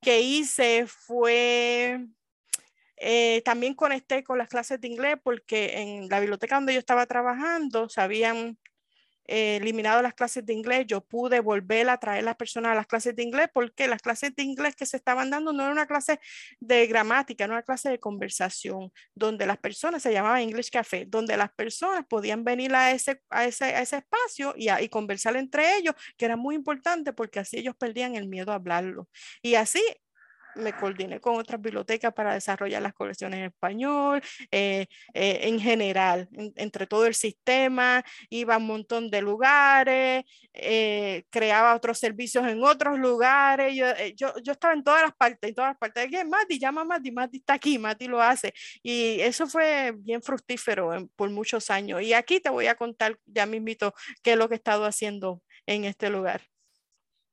que 0.02 0.22
hice 0.22 0.88
fue 0.88 2.06
eh, 2.98 3.42
también 3.44 3.74
conecté 3.74 4.24
con 4.24 4.38
las 4.38 4.48
clases 4.48 4.80
de 4.80 4.88
inglés 4.88 5.18
porque 5.22 5.82
en 5.82 6.08
la 6.10 6.20
biblioteca 6.20 6.56
donde 6.56 6.74
yo 6.74 6.80
estaba 6.80 7.06
trabajando 7.06 7.90
se 7.90 8.02
habían 8.02 8.58
eh, 9.28 9.58
eliminado 9.58 10.02
las 10.02 10.14
clases 10.14 10.46
de 10.46 10.54
inglés. 10.54 10.86
Yo 10.88 11.02
pude 11.02 11.40
volver 11.40 11.90
a 11.90 11.98
traer 11.98 12.24
las 12.24 12.36
personas 12.36 12.72
a 12.72 12.76
las 12.76 12.88
clases 12.88 13.16
de 13.16 13.24
inglés 13.24 13.48
porque 13.54 13.88
las 13.88 14.02
clases 14.02 14.36
de 14.36 14.44
inglés 14.44 14.76
que 14.76 14.86
se 14.86 14.98
estaban 14.98 15.30
dando 15.30 15.54
no 15.54 15.64
era 15.64 15.72
una 15.72 15.88
clase 15.88 16.20
de 16.60 16.88
gramática, 16.88 17.44
era 17.46 17.54
una 17.54 17.64
clase 17.64 17.90
de 17.90 18.00
conversación 18.00 18.92
donde 19.14 19.46
las 19.46 19.58
personas 19.58 20.02
se 20.04 20.12
llamaba 20.14 20.42
English 20.42 20.70
Café, 20.70 21.06
donde 21.08 21.38
las 21.38 21.52
personas 21.54 22.06
podían 22.08 22.44
venir 22.44 22.74
a 22.76 22.92
ese, 22.92 23.22
a 23.30 23.46
ese, 23.46 23.66
a 23.66 23.82
ese 23.82 23.98
espacio 23.98 24.54
y, 24.58 24.70
y 24.72 24.90
conversar 24.90 25.36
entre 25.36 25.78
ellos, 25.78 25.96
que 26.18 26.26
era 26.26 26.38
muy 26.38 26.56
importante 26.56 27.14
porque 27.14 27.40
así 27.40 27.58
ellos 27.58 27.76
perdían 27.78 28.16
el 28.16 28.28
miedo 28.28 28.52
a 28.52 28.56
hablarlo. 28.56 29.10
Y 29.42 29.56
así 29.56 29.82
me 30.56 30.74
coordiné 30.74 31.20
con 31.20 31.36
otras 31.36 31.62
bibliotecas 31.62 32.14
para 32.14 32.34
desarrollar 32.34 32.82
las 32.82 32.94
colecciones 32.94 33.40
en 33.40 33.46
español, 33.46 34.22
eh, 34.52 34.88
eh, 35.14 35.40
en 35.44 35.60
general, 35.60 36.30
entre 36.56 36.88
todo 36.88 37.06
el 37.06 37.16
sistema, 37.16 38.04
iba 38.30 38.56
a 38.56 38.58
un 38.58 38.68
montón 38.68 39.10
de 39.10 39.22
lugares, 39.22 40.24
eh, 40.54 41.24
creaba 41.30 41.76
otros 41.76 42.00
servicios 42.00 42.46
en 42.48 42.64
otros 42.64 42.98
lugares, 42.98 43.76
yo, 43.76 43.88
yo, 44.16 44.34
yo, 44.44 44.54
estaba 44.54 44.74
en 44.74 44.84
todas 44.84 45.02
las 45.04 45.16
partes, 45.16 45.50
en 45.50 45.56
todas 45.56 45.72
las 45.72 45.78
partes, 45.78 46.10
que 46.10 46.26
Mati, 46.26 46.60
llama 46.60 46.82
a 46.82 46.86
Mati, 46.86 47.12
Mati 47.12 47.38
está 47.38 47.54
aquí, 47.54 47.78
Mati 47.78 48.08
lo 48.08 48.22
hace, 48.22 48.54
y 48.82 49.20
eso 49.22 49.48
fue 49.48 49.94
bien 49.98 50.22
fructífero 50.22 51.10
por 51.16 51.30
muchos 51.30 51.70
años, 51.70 52.02
y 52.02 52.14
aquí 52.14 52.40
te 52.40 52.50
voy 52.50 52.68
a 52.68 52.76
contar 52.76 53.18
ya 53.26 53.46
mismito 53.46 53.94
qué 54.24 54.34
es 54.34 54.38
lo 54.38 54.48
que 54.48 54.56
he 54.56 54.58
estado 54.58 54.86
haciendo 54.86 55.42
en 55.66 55.86
este 55.86 56.10
lugar. 56.10 56.42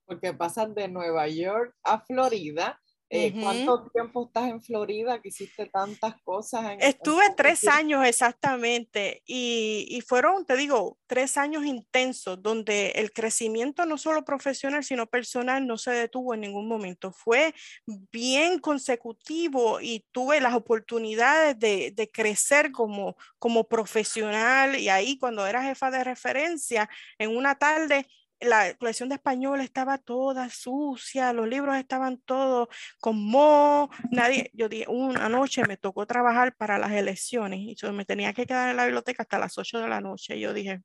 Porque 0.05 0.35
pasan 0.35 0.75
de 0.75 0.89
Nueva 0.89 1.29
York 1.29 1.75
a 1.85 2.01
Florida 2.01 2.82
eh, 3.15 3.35
¿Cuánto 3.39 3.91
tiempo 3.91 4.25
estás 4.25 4.49
en 4.49 4.63
Florida 4.63 5.21
que 5.21 5.29
hiciste 5.29 5.67
tantas 5.67 6.15
cosas? 6.23 6.77
Estuve 6.81 7.25
tres 7.37 7.69
años 7.69 8.07
exactamente 8.07 9.23
y, 9.27 9.87
y, 9.91 10.01
fueron, 10.01 10.47
te 10.47 10.57
digo, 10.57 10.97
tres 11.07 11.37
años 11.37 11.67
intensos 11.67 12.43
donde 12.43 12.93
el 12.93 13.13
crecimiento 13.13 13.85
no 13.85 13.99
solo 13.99 14.25
profesional, 14.25 14.83
sino 14.83 15.07
personal 15.07 15.67
no 15.67 15.77
se 15.77 15.91
detuvo 15.91 16.33
en 16.33 16.41
ningún 16.41 16.67
momento. 16.67 17.13
Fue 17.13 17.55
bien 17.87 18.59
consecutivo 18.59 19.79
y 19.83 20.07
tuve 20.11 20.41
las 20.41 20.55
oportunidades 20.55 21.59
de, 21.59 21.93
de 21.95 22.11
crecer 22.11 22.73
como, 22.73 23.19
como 23.39 23.69
profesional 23.69 24.81
y 24.81 24.89
ahí 24.89 25.19
cuando 25.19 25.47
era 25.47 25.63
jefa 25.63 25.91
de 25.91 26.03
referencia, 26.03 26.89
en 27.19 27.37
una 27.37 27.57
tarde 27.57 28.07
la 28.43 28.75
colección 28.75 29.09
de 29.09 29.17
español 29.17 29.61
estaba 29.61 29.99
toda 29.99 30.49
sucia, 30.51 31.33
los 31.33 31.49
libros 31.49 31.77
estaban 31.77 32.19
todos 32.19 32.69
con 33.01 33.23
moho, 33.23 33.91
nadie, 34.11 34.51
yo 34.55 34.69
dije, 34.69 34.87
una 34.89 35.29
noche 35.29 35.63
me 35.67 35.77
tocó 35.77 36.07
trabajar 36.07 36.55
para 36.57 36.79
las 36.79 36.93
elecciones 36.93 37.61
y 37.61 37.75
yo 37.75 37.93
me 37.93 38.05
tenía 38.05 38.33
que 38.33 38.47
quedar 38.47 38.71
en 38.71 38.77
la 38.77 38.85
biblioteca 38.85 39.23
hasta 39.23 39.39
las 39.39 39.57
8 39.59 39.81
de 39.81 39.89
la 39.89 40.01
noche. 40.01 40.37
Y 40.37 40.41
yo 40.41 40.53
dije, 40.53 40.83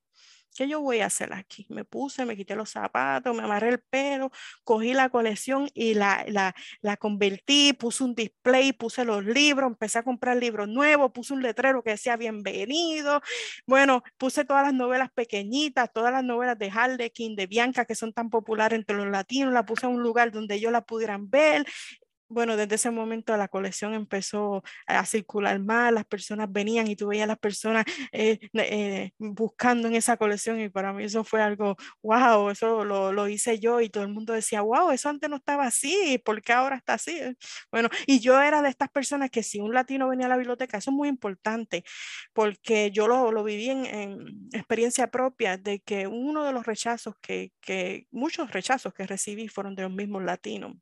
¿qué 0.56 0.68
yo 0.68 0.82
voy 0.82 1.00
a 1.02 1.08
hacer 1.08 1.34
aquí? 1.34 1.66
Me 1.70 1.86
puse, 1.86 2.26
me 2.26 2.36
quité 2.36 2.56
los 2.56 2.72
zapatos, 2.72 3.36
me 3.36 3.44
amarré 3.44 3.70
el 3.70 3.80
pelo, 3.80 4.32
cogí 4.64 4.94
la 4.94 5.10
colección 5.10 5.70
y 5.74 5.94
la, 5.94 6.26
la, 6.28 6.56
la 6.82 6.98
convertí, 6.98 7.74
puse 7.74 8.04
un 8.04 8.16
display, 8.16 8.74
puse 8.74 9.06
los 9.06 9.24
libros, 9.26 9.68
empecé 9.68 10.00
a 10.00 10.04
comprar 10.04 10.38
libros 10.38 10.68
nuevos, 10.68 11.12
puse 11.12 11.34
un 11.34 11.42
letrero 11.42 11.84
que 11.84 11.92
decía 11.92 12.18
bienvenido. 12.18 13.22
Bueno, 13.66 14.04
puse 14.18 14.46
todas 14.46 14.64
las 14.64 14.74
novelas 14.74 15.10
pequeñitas, 15.14 15.92
todas 15.94 16.12
las 16.12 16.24
novelas 16.24 16.58
de 16.58 16.72
Harlequin, 16.72 17.36
de 17.36 17.48
Bianca, 17.48 17.86
que 17.86 17.96
son 17.96 18.14
tan 18.14 18.30
populares 18.30 18.78
entre 18.78 18.96
los 18.96 19.08
latinos, 19.08 19.54
la 19.54 19.66
puse 19.66 19.86
en 19.86 19.94
un 19.94 20.02
lugar 20.02 20.32
donde 20.32 20.56
ellos 20.56 20.72
la 20.72 20.82
pudieran 20.82 21.30
ver 21.30 21.66
bueno, 22.30 22.58
desde 22.58 22.76
ese 22.76 22.92
momento 22.92 23.36
la 23.38 23.48
colección 23.48 23.94
empezó 23.94 24.64
a 24.86 25.06
circular 25.06 25.60
más, 25.60 25.94
las 25.94 26.06
personas 26.06 26.52
venían 26.52 26.88
y 26.88 26.96
tú 26.96 27.08
veías 27.08 27.24
a 27.26 27.28
las 27.28 27.40
personas 27.40 27.86
eh, 28.12 28.40
eh, 28.54 29.12
buscando 29.18 29.88
en 29.88 29.96
esa 29.96 30.18
colección 30.18 30.60
y 30.60 30.70
para 30.70 30.94
mí 30.94 31.04
eso 31.06 31.24
fue 31.24 31.42
algo, 31.42 31.76
wow, 32.02 32.50
eso 32.50 32.84
lo, 32.86 33.12
lo, 33.14 33.28
hice 33.28 33.60
yo 33.60 33.82
y 33.82 33.90
todo 33.90 34.04
el 34.04 34.10
mundo 34.10 34.34
decía, 34.34 34.62
wow, 34.62 34.92
eso 34.92 35.10
antes 35.10 35.30
no 35.30 35.38
estaba 35.38 35.66
así, 35.66 36.22
¿por 36.24 36.42
qué 36.42 36.54
ahora 36.54 36.76
está 36.78 36.94
así? 36.96 37.20
Bueno, 37.72 37.90
y 38.06 38.20
yo 38.20 38.42
era 38.42 38.62
de 38.62 38.70
estas 38.70 38.90
personas 38.90 39.30
que 39.32 39.44
si 39.44 39.60
un 39.60 39.74
latino 39.74 40.10
venía 40.10 40.26
a 40.28 40.30
la 40.30 40.38
biblioteca, 40.38 40.78
eso 40.78 40.92
es 40.92 40.96
muy 40.96 41.10
importante, 41.10 41.84
porque 42.34 42.92
yo 42.92 43.08
lo, 43.08 43.32
lo 43.32 43.44
viví 43.44 43.70
en, 43.70 43.86
en, 43.86 44.50
experiencia 44.54 45.10
propia 45.12 45.58
de 45.58 45.80
que 45.82 46.08
uno 46.08 46.44
de 46.44 46.54
los 46.54 46.66
rechazos 46.66 47.16
que, 47.22 47.52
que, 47.62 48.08
muchos 48.12 48.52
rechazos 48.52 48.94
que 48.94 49.06
recibí 49.08 49.48
fueron 49.48 49.76
de 49.76 49.84
los 49.84 49.92
mismos 49.92 50.24
latinos 50.24 50.76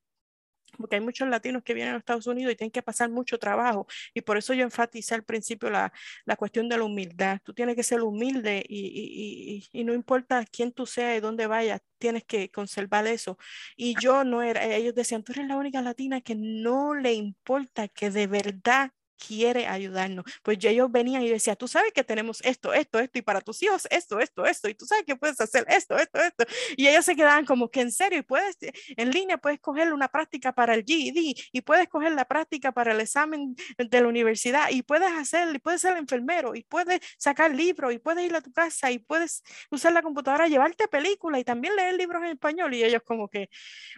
porque 0.77 0.95
hay 0.95 1.01
muchos 1.01 1.27
latinos 1.27 1.63
que 1.63 1.73
vienen 1.73 1.95
a 1.95 1.97
Estados 1.97 2.27
Unidos 2.27 2.53
y 2.53 2.55
tienen 2.55 2.71
que 2.71 2.81
pasar 2.81 3.09
mucho 3.09 3.37
trabajo. 3.37 3.87
Y 4.13 4.21
por 4.21 4.37
eso 4.37 4.53
yo 4.53 4.63
enfaticé 4.63 5.15
al 5.15 5.23
principio 5.23 5.69
la, 5.69 5.91
la 6.25 6.35
cuestión 6.35 6.69
de 6.69 6.77
la 6.77 6.83
humildad. 6.83 7.39
Tú 7.43 7.53
tienes 7.53 7.75
que 7.75 7.83
ser 7.83 8.01
humilde 8.01 8.63
y, 8.67 9.67
y, 9.71 9.79
y, 9.79 9.83
no 9.83 9.93
importa 9.93 10.45
quién 10.45 10.71
tú 10.71 10.85
seas 10.85 11.17
y 11.17 11.21
dónde 11.21 11.47
vayas, 11.47 11.81
tienes 11.97 12.23
que 12.23 12.49
conservar 12.51 13.07
eso. 13.07 13.37
Y 13.75 13.95
yo 13.99 14.23
no 14.23 14.41
era, 14.41 14.63
ellos 14.65 14.95
decían, 14.95 15.23
tú 15.23 15.31
eres 15.33 15.47
la 15.47 15.57
única 15.57 15.81
latina 15.81 16.21
que 16.21 16.35
no 16.35 16.93
le 16.93 17.13
importa 17.13 17.87
que 17.87 18.09
de 18.11 18.27
verdad 18.27 18.91
quiere 19.17 19.67
ayudarnos. 19.67 20.25
Pues 20.43 20.57
yo, 20.57 20.69
ellos 20.69 20.91
venían 20.91 21.21
y 21.21 21.29
decía, 21.29 21.55
tú 21.55 21.67
sabes 21.67 21.91
que 21.93 22.03
tenemos 22.03 22.41
esto, 22.43 22.73
esto, 22.73 22.99
esto, 22.99 23.19
y 23.19 23.21
para 23.21 23.41
tus 23.41 23.61
hijos 23.63 23.87
esto, 23.89 24.19
esto, 24.19 24.45
esto, 24.45 24.69
y 24.69 24.75
tú 24.75 24.85
sabes 24.85 25.05
que 25.05 25.15
puedes 25.15 25.39
hacer 25.41 25.65
esto, 25.69 25.97
esto, 25.97 26.21
esto. 26.21 26.45
Y 26.77 26.87
ellos 26.87 27.05
se 27.05 27.15
quedaban 27.15 27.45
como 27.45 27.69
que 27.69 27.81
en 27.81 27.91
serio, 27.91 28.19
y 28.19 28.21
puedes, 28.23 28.57
en 28.61 29.11
línea 29.11 29.37
puedes 29.37 29.59
coger 29.59 29.93
una 29.93 30.07
práctica 30.07 30.51
para 30.53 30.73
el 30.73 30.83
GED, 30.85 31.13
y 31.51 31.61
puedes 31.61 31.87
coger 31.87 32.11
la 32.13 32.25
práctica 32.25 32.71
para 32.71 32.91
el 32.91 33.01
examen 33.01 33.55
de 33.77 34.01
la 34.01 34.07
universidad, 34.07 34.69
y 34.69 34.81
puedes 34.81 35.11
hacer, 35.11 35.55
y 35.55 35.59
puedes 35.59 35.81
ser 35.81 35.97
enfermero, 35.97 36.55
y 36.55 36.63
puedes 36.63 37.01
sacar 37.17 37.53
libros, 37.53 37.93
y 37.93 37.99
puedes 37.99 38.25
ir 38.25 38.35
a 38.35 38.41
tu 38.41 38.51
casa, 38.51 38.91
y 38.91 38.99
puedes 38.99 39.43
usar 39.71 39.93
la 39.93 40.01
computadora, 40.01 40.47
llevarte 40.47 40.87
películas, 40.87 41.41
y 41.41 41.43
también 41.43 41.75
leer 41.75 41.95
libros 41.95 42.23
en 42.23 42.29
español. 42.31 42.73
Y 42.73 42.83
ellos 42.83 43.01
como 43.05 43.29
que, 43.29 43.49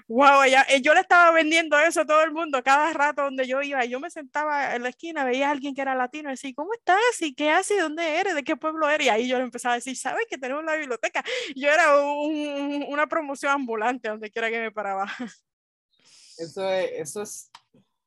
wow, 0.08 0.44
ella, 0.44 0.66
eh, 0.70 0.82
yo 0.82 0.94
le 0.94 1.02
estaba 1.02 1.32
vendiendo 1.32 1.78
eso 1.80 2.02
a 2.02 2.06
todo 2.06 2.24
el 2.24 2.32
mundo 2.32 2.62
cada 2.64 2.94
rato 2.94 3.24
donde 3.24 3.48
yo 3.48 3.62
iba, 3.62 3.84
y 3.86 3.90
yo 3.90 4.00
me 4.00 4.10
sentaba 4.10 4.76
en 4.76 4.84
la 4.84 4.90
esquina 4.90 5.07
veía 5.14 5.50
a 5.50 5.52
alguien 5.52 5.76
que 5.76 5.82
era 5.82 5.96
latino 5.96 6.30
y 6.30 6.34
decía, 6.34 6.52
¿cómo 6.56 6.74
estás? 6.74 7.22
¿Y 7.22 7.34
qué 7.34 7.50
haces? 7.52 7.80
¿Dónde 7.80 8.20
eres? 8.20 8.36
¿De 8.36 8.44
qué 8.44 8.56
pueblo 8.56 8.90
eres? 8.90 9.08
Y 9.08 9.10
ahí 9.10 9.28
yo 9.28 9.38
empezaba 9.38 9.74
a 9.74 9.78
decir, 9.78 9.96
¿sabes 9.96 10.26
que 10.30 10.38
tenemos 10.38 10.64
la 10.64 10.76
biblioteca? 10.76 11.24
Yo 11.56 11.70
era 11.70 12.02
un, 12.02 12.86
una 12.90 13.08
promoción 13.08 13.52
ambulante 13.52 14.10
donde 14.10 14.32
quiera 14.32 14.50
que 14.50 14.60
me 14.60 14.72
paraba. 14.72 15.06
Eso 16.38 16.70
es, 16.70 16.92
eso 16.94 17.22
es 17.24 17.52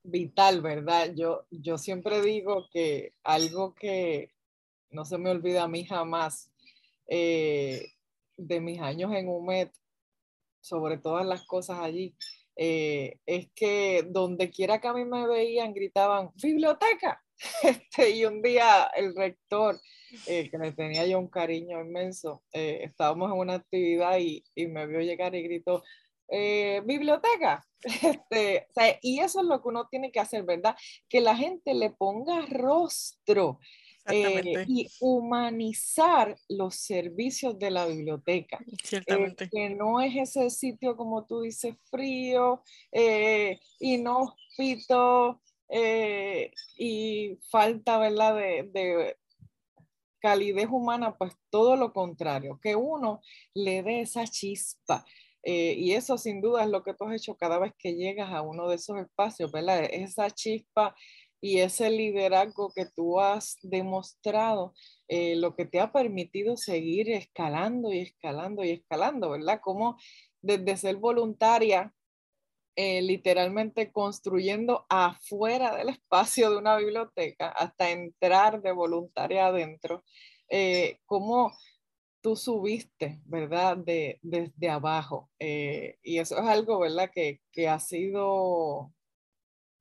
vital, 0.03 0.63
¿verdad? 0.63 1.13
Yo, 1.17 1.47
yo 1.51 1.79
siempre 1.79 2.23
digo 2.23 2.69
que 2.73 3.13
algo 3.25 3.75
que 3.75 4.33
no 4.91 5.05
se 5.05 5.19
me 5.19 5.31
olvida 5.31 5.65
a 5.65 5.69
mí 5.69 5.85
jamás 5.85 6.51
eh, 7.07 7.93
de 8.37 8.61
mis 8.61 8.81
años 8.81 9.13
en 9.15 9.29
UMED, 9.29 9.69
sobre 10.61 10.99
todas 10.99 11.27
las 11.27 11.45
cosas 11.45 11.79
allí, 11.81 12.15
eh, 12.63 13.17
es 13.25 13.49
que 13.55 14.05
donde 14.07 14.51
quiera 14.51 14.83
que 14.83 14.89
a 14.89 14.93
mí 14.93 15.07
me 15.07 15.27
veían 15.27 15.73
gritaban, 15.73 16.31
biblioteca. 16.35 17.23
Este, 17.63 18.11
y 18.11 18.27
un 18.27 18.43
día 18.43 18.91
el 18.95 19.17
rector, 19.17 19.81
eh, 20.27 20.51
que 20.51 20.59
me 20.59 20.73
tenía 20.73 21.07
yo 21.07 21.19
un 21.19 21.29
cariño 21.29 21.81
inmenso, 21.81 22.43
eh, 22.53 22.81
estábamos 22.83 23.33
en 23.33 23.39
una 23.39 23.55
actividad 23.55 24.19
y, 24.19 24.45
y, 24.55 24.67
me 24.67 24.87
vio 24.87 25.01
llegar 25.01 25.35
y 25.35 25.43
gritó, 25.43 25.83
biblioteca. 26.29 27.67
Este, 27.83 28.99
y 29.01 29.21
eso 29.21 29.41
es 29.41 29.47
lo 29.47 29.63
que 29.63 29.69
uno 29.69 29.89
tiene 29.89 30.13
que 30.13 30.21
hacer, 30.21 30.43
¿verdad? 30.43 30.77
Que 31.09 31.23
la 31.23 31.35
gente 31.35 31.73
le 31.73 31.89
ponga 31.89 32.45
rostro 32.45 33.59
eh, 34.07 34.65
y 34.67 34.89
humanizar 35.01 36.37
los 36.49 36.77
servicios 36.77 37.59
de 37.59 37.71
la 37.71 37.87
biblioteca. 37.87 38.59
Ciertamente. 38.83 39.45
Eh, 39.45 39.49
que 39.51 39.71
no 39.71 40.01
es 40.01 40.17
ese 40.17 40.51
sitio, 40.51 40.97
como 40.97 41.27
tú 41.27 41.43
dices, 41.43 41.77
frío, 41.91 42.63
eh, 42.93 43.61
inhóspito 43.79 45.41
eh, 45.69 46.53
y 46.77 47.39
falta, 47.51 47.99
¿verdad?, 47.99 48.37
de, 48.37 48.71
de 48.73 49.17
calidez 50.21 50.69
humana, 50.71 51.17
pues 51.17 51.33
todo 51.49 51.77
lo 51.77 51.93
contrario, 51.93 52.59
que 52.63 52.77
uno 52.77 53.21
le 53.55 53.83
dé 53.83 54.01
esa 54.03 54.27
chispa. 54.27 55.05
Eh, 55.43 55.73
y 55.79 55.93
eso 55.93 56.19
sin 56.19 56.43
duda 56.43 56.65
es 56.65 56.69
lo 56.69 56.83
que 56.83 56.93
tú 56.93 57.05
has 57.05 57.17
hecho 57.17 57.35
cada 57.35 57.59
vez 57.59 57.73
que 57.79 57.95
llegas 57.95 58.31
a 58.31 58.43
uno 58.43 58.69
de 58.69 58.77
esos 58.77 58.99
espacios, 58.99 59.51
¿verdad? 59.51 59.85
Esa 59.91 60.31
chispa 60.31 60.95
y 61.41 61.61
ese 61.61 61.91
liderazgo 61.91 62.71
que 62.75 62.87
tú 62.87 63.19
has 63.21 63.57
demostrado, 63.63 64.75
eh, 65.09 65.37
lo 65.37 65.57
que 65.57 65.65
te 65.65 65.81
ha 65.81 65.93
permitido 65.93 66.57
seguir 66.57 67.11
escalando 67.11 67.93
y 67.93 68.01
escalando 68.01 68.63
y 68.63 68.71
escalando, 68.71 69.31
¿verdad? 69.31 69.61
Como 69.63 69.97
desde 70.43 70.77
ser 70.77 70.97
voluntaria, 70.97 71.95
eh, 72.77 73.03
literalmente 73.03 73.91
construyendo 73.91 74.87
afuera 74.89 75.77
del 75.77 75.91
espacio 75.91 76.51
de 76.51 76.59
una 76.59 76.77
biblioteca 76.77 77.49
hasta 77.49 77.91
entrar 77.91 78.63
de 78.63 78.73
voluntaria 78.73 79.47
adentro, 79.47 80.05
eh, 80.49 80.99
cómo 81.07 81.53
tú 82.23 82.37
subiste, 82.37 83.21
¿verdad? 83.25 83.79
De, 83.79 84.19
desde 84.23 84.69
abajo. 84.69 85.31
y 85.39 86.19
eso 86.19 86.39
es 86.39 86.47
algo, 86.47 86.81
¿verdad? 86.81 87.11
Que, 87.13 87.41
que 87.53 87.69
ha 87.69 87.81
sido 87.81 88.93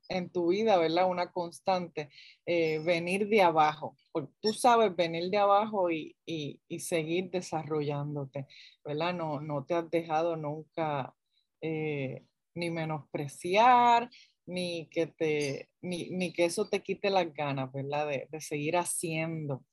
en 0.10 0.30
tu 0.30 0.50
vida, 0.50 0.78
¿verdad? 0.78 1.10
Una 1.10 1.32
constante, 1.32 2.10
eh, 2.46 2.80
venir 2.80 3.28
de 3.30 3.42
abajo. 3.42 3.96
Porque 4.12 4.34
tú 4.42 4.54
sabes 4.54 4.96
venir 4.96 5.30
de 5.30 5.38
abajo 5.38 5.92
y, 5.92 6.16
y, 6.26 6.60
y, 6.68 6.80
seguir 6.80 7.30
desarrollándote, 7.30 8.48
¿verdad? 8.84 9.14
No, 9.14 9.40
no 9.40 9.66
te 9.66 9.76
has 9.76 9.90
dejado 9.90 10.36
nunca 10.36 11.14
eh, 11.62 12.26
ni 12.56 12.70
menospreciar, 12.72 14.10
ni 14.46 14.90
que, 14.90 15.08
te, 15.08 15.70
ni, 15.82 16.10
ni, 16.10 16.34
que 16.34 16.46
eso 16.46 16.68
te 16.68 16.82
quite 16.82 17.10
las 17.12 17.32
ganas, 17.34 17.72
¿verdad? 17.72 18.08
De, 18.08 18.28
de 18.32 18.42
seguir 18.42 18.78
haciendo. 18.78 19.64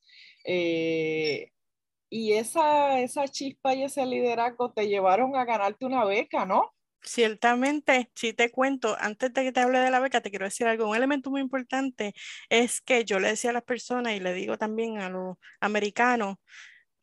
Eh, 0.45 1.51
y 2.11 2.33
esa, 2.35 3.01
esa 3.01 3.27
chispa 3.27 3.75
y 3.75 3.83
ese 3.83 4.07
liderazgo 4.07 4.73
te 4.73 4.87
llevaron 4.89 5.35
a 5.37 5.45
ganarte 5.45 5.87
una 5.87 6.05
beca, 6.05 6.47
¿no? 6.47 6.73
Ciertamente, 7.03 8.11
si 8.15 8.33
te 8.33 8.51
cuento, 8.51 8.97
antes 8.99 9.33
de 9.33 9.45
que 9.45 9.53
te 9.53 9.61
hable 9.61 9.79
de 9.79 9.91
la 9.91 10.01
beca, 10.01 10.21
te 10.21 10.31
quiero 10.31 10.45
decir 10.47 10.67
algo. 10.67 10.89
Un 10.89 10.97
elemento 10.97 11.31
muy 11.31 11.41
importante 11.41 12.15
es 12.49 12.81
que 12.81 13.05
yo 13.05 13.21
le 13.21 13.29
decía 13.29 13.51
a 13.51 13.53
las 13.53 13.63
personas 13.63 14.15
y 14.15 14.21
le 14.21 14.33
digo 14.35 14.59
también 14.59 14.99
a 14.99 15.09
los 15.09 15.37
americanos, 15.61 16.37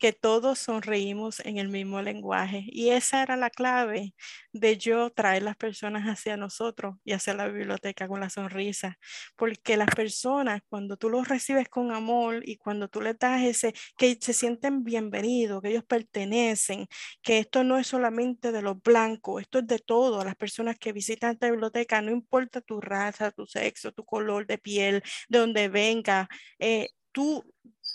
que 0.04 0.12
todos 0.12 0.58
sonreímos 0.58 1.40
en 1.40 1.56
el 1.56 1.70
mismo 1.70 2.02
lenguaje. 2.02 2.66
Y 2.66 2.90
esa 2.90 3.22
era 3.22 3.38
la 3.38 3.48
clave 3.48 4.14
de 4.52 4.76
yo 4.76 5.08
traer 5.08 5.42
las 5.42 5.56
personas 5.56 6.04
hacia 6.04 6.36
nosotros 6.36 6.96
y 7.04 7.12
hacia 7.12 7.32
la 7.32 7.48
biblioteca 7.48 8.06
con 8.06 8.20
la 8.20 8.28
sonrisa. 8.28 8.98
Porque 9.34 9.78
las 9.78 9.88
personas, 9.88 10.60
cuando 10.68 10.98
tú 10.98 11.08
los 11.08 11.26
recibes 11.26 11.70
con 11.70 11.90
amor 11.90 12.46
y 12.46 12.58
cuando 12.58 12.88
tú 12.88 13.00
les 13.00 13.18
das 13.18 13.44
ese, 13.44 13.72
que 13.96 14.18
se 14.20 14.34
sienten 14.34 14.84
bienvenidos, 14.84 15.62
que 15.62 15.70
ellos 15.70 15.84
pertenecen, 15.84 16.86
que 17.22 17.38
esto 17.38 17.64
no 17.64 17.78
es 17.78 17.86
solamente 17.86 18.52
de 18.52 18.60
los 18.60 18.82
blancos, 18.82 19.40
esto 19.40 19.60
es 19.60 19.66
de 19.66 19.78
todo. 19.78 20.22
Las 20.22 20.36
personas 20.36 20.78
que 20.78 20.92
visitan 20.92 21.32
esta 21.32 21.50
biblioteca, 21.50 22.02
no 22.02 22.10
importa 22.10 22.60
tu 22.60 22.78
raza, 22.78 23.30
tu 23.30 23.46
sexo, 23.46 23.90
tu 23.92 24.04
color 24.04 24.46
de 24.46 24.58
piel, 24.58 25.02
de 25.30 25.38
donde 25.38 25.68
venga, 25.68 26.28
eh, 26.58 26.90
tú 27.10 27.42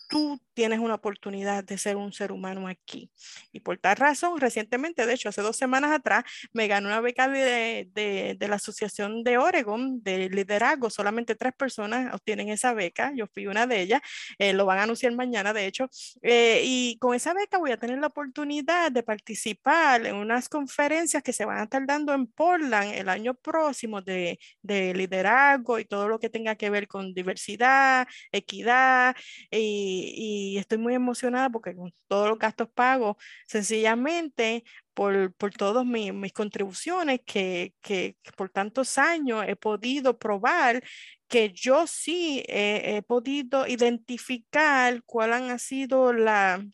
tú 0.10 0.41
tienes 0.60 0.80
una 0.80 0.95
oportunidad 0.95 1.64
de 1.64 1.78
ser 1.78 1.95
un 1.95 2.12
ser 2.12 2.34
humano 2.34 2.68
aquí. 2.68 3.10
Y 3.53 3.62
por 3.62 3.78
tal 3.78 3.95
razón, 3.95 4.41
recientemente, 4.41 5.05
de 5.05 5.14
hecho, 5.14 5.30
hace 5.30 5.41
dos 5.41 5.55
semanas 5.55 5.93
atrás, 5.93 6.26
me 6.51 6.68
gané 6.68 6.88
una 6.88 6.99
beca 6.99 7.30
de, 7.30 7.88
de, 7.93 8.36
de, 8.38 8.47
la 8.49 8.57
Asociación 8.57 9.24
de 9.24 9.38
Oregon 9.38 10.03
de 10.03 10.30
liderazgo. 10.30 10.89
Solamente 10.89 11.36
tres 11.36 11.53
personas 11.53 12.14
obtienen 12.14 12.49
esa 12.49 12.74
beca. 12.74 13.14
Yo 13.16 13.26
fui 13.28 13.47
una 13.47 13.68
de 13.68 13.80
ellas. 13.80 14.01
Eh, 14.38 14.51
lo 14.51 14.66
van 14.66 14.80
a 14.80 14.84
anunciar 14.84 15.14
mañana, 15.14 15.53
de 15.53 15.66
hecho. 15.66 15.88
Eh, 16.22 16.62
y 16.66 16.97
con 16.99 17.16
esa 17.16 17.34
beca 17.34 17.57
voy 17.57 17.72
a 17.72 17.78
tener 17.78 17.97
la 17.99 18.07
oportunidad 18.07 18.91
de 18.91 19.01
participar 19.01 20.05
en 20.05 20.16
unas 20.16 20.49
conferencias 20.49 21.24
que 21.24 21.32
se 21.32 21.45
van 21.45 21.60
a 21.60 21.64
estar 21.64 21.86
dando 21.88 22.14
en 22.14 22.28
Portland 22.28 22.91
el 22.95 23.07
año 23.07 23.34
próximo 23.34 24.01
de, 24.01 24.39
de 24.62 24.93
liderazgo 24.93 25.80
y 25.80 25.86
todo 25.86 26.10
lo 26.10 26.20
que 26.20 26.30
tenga 26.30 26.55
que 26.55 26.70
ver 26.70 26.89
con 26.89 27.14
diversidad, 27.14 28.05
equidad 28.34 29.16
y 29.49 30.10
y, 30.16 30.49
y 30.50 30.58
estoy 30.58 30.78
muy 30.78 30.93
emocionada 30.95 31.50
porque 31.50 31.76
con 31.76 31.93
todos 32.08 32.30
los 32.30 32.39
gastos 32.39 32.70
pagos, 32.70 33.18
sencillamente 33.47 34.64
por, 34.93 35.34
por 35.34 35.54
todas 35.54 35.86
mis, 35.86 36.34
contribuciones 36.34 37.22
que, 37.26 37.74
que, 37.82 38.18
por 38.36 38.50
tantos 38.50 38.97
años 38.97 39.45
he 39.47 39.56
podido 39.56 40.18
probar 40.18 40.84
que 41.28 41.52
yo 41.52 41.86
sí 41.88 42.43
he 42.47 43.04
podido 43.04 43.68
identificar 43.68 45.04
cuáles 45.04 45.41
han 45.41 45.60
sido 45.60 46.12
la, 46.14 46.66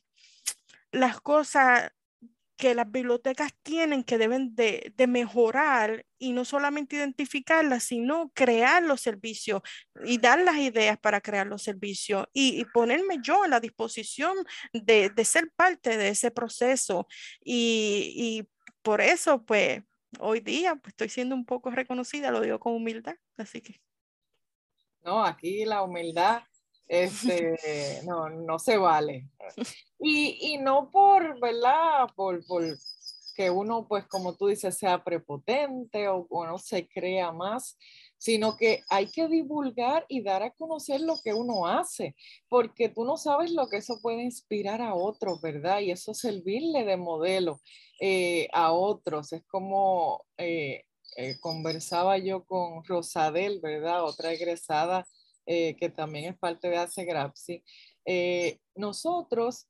las 0.91 1.19
cosas 1.21 1.91
que 2.57 2.73
las 2.73 2.89
bibliotecas 2.89 3.53
tienen 3.63 4.03
que 4.03 4.17
deben 4.17 4.55
de, 4.55 4.93
mejorar 5.07 6.05
y 6.17 6.31
no 6.31 6.45
solamente 6.45 6.95
identificarlas, 6.95 7.83
sino 7.83 8.31
crear 8.33 8.83
los 8.83 9.01
servicios 9.01 9.61
y 10.05 10.17
dar 10.17 10.39
las 10.39 10.57
ideas 10.57 10.97
para 10.97 11.21
crear 11.21 11.47
los 11.47 11.63
servicios 11.63 12.25
y, 12.33 12.65
ponerme 12.73 13.17
yo 13.21 13.43
a 13.43 13.47
la 13.47 13.59
disposición 13.59 14.35
de, 14.73 15.11
ser 15.25 15.51
parte 15.55 15.97
de 15.97 16.09
ese 16.09 16.31
proceso. 16.31 17.07
Y, 17.43 18.47
por 18.81 19.01
eso, 19.01 19.43
pues, 19.43 19.81
hoy 20.19 20.39
día 20.39 20.75
pues, 20.75 20.93
estoy 20.93 21.09
siendo 21.09 21.35
un 21.35 21.45
poco 21.45 21.71
reconocida, 21.71 22.31
lo 22.31 22.41
digo 22.41 22.59
con 22.59 22.73
humildad, 22.73 23.15
así 23.37 23.61
que. 23.61 23.81
No, 25.03 25.23
aquí 25.23 25.65
la 25.65 25.83
humildad 25.83 26.43
este, 26.87 27.57
no, 28.05 28.29
no 28.29 28.59
se 28.59 28.77
vale. 28.77 29.29
Y, 29.99 30.53
y 30.53 30.57
no 30.57 30.89
por, 30.91 31.39
¿verdad? 31.39 32.07
Por, 32.15 32.45
por, 32.45 32.63
que 33.35 33.49
uno, 33.49 33.85
pues 33.87 34.07
como 34.07 34.35
tú 34.35 34.47
dices, 34.47 34.77
sea 34.77 35.03
prepotente 35.03 36.07
o, 36.07 36.25
o 36.29 36.45
no 36.45 36.57
se 36.57 36.87
crea 36.87 37.31
más, 37.31 37.77
sino 38.17 38.55
que 38.55 38.81
hay 38.89 39.07
que 39.07 39.27
divulgar 39.27 40.05
y 40.07 40.23
dar 40.23 40.41
a 40.41 40.51
conocer 40.51 41.01
lo 41.01 41.19
que 41.21 41.33
uno 41.33 41.67
hace, 41.67 42.15
porque 42.47 42.89
tú 42.89 43.03
no 43.03 43.17
sabes 43.17 43.51
lo 43.51 43.67
que 43.67 43.77
eso 43.77 43.99
puede 44.01 44.23
inspirar 44.23 44.81
a 44.81 44.95
otros, 44.95 45.41
¿verdad? 45.41 45.81
Y 45.81 45.91
eso 45.91 46.13
servirle 46.13 46.85
de 46.85 46.97
modelo 46.97 47.59
eh, 47.99 48.47
a 48.53 48.71
otros. 48.71 49.33
Es 49.33 49.43
como 49.45 50.25
eh, 50.37 50.85
eh, 51.17 51.37
conversaba 51.39 52.17
yo 52.17 52.45
con 52.45 52.83
Rosadel, 52.85 53.59
¿verdad? 53.61 54.03
Otra 54.03 54.33
egresada 54.33 55.05
eh, 55.45 55.75
que 55.75 55.89
también 55.89 56.33
es 56.33 56.37
parte 56.37 56.69
de 56.69 56.77
ACE 56.77 57.05
Grapsi, 57.05 57.63
eh, 58.05 58.59
nosotros 58.75 59.67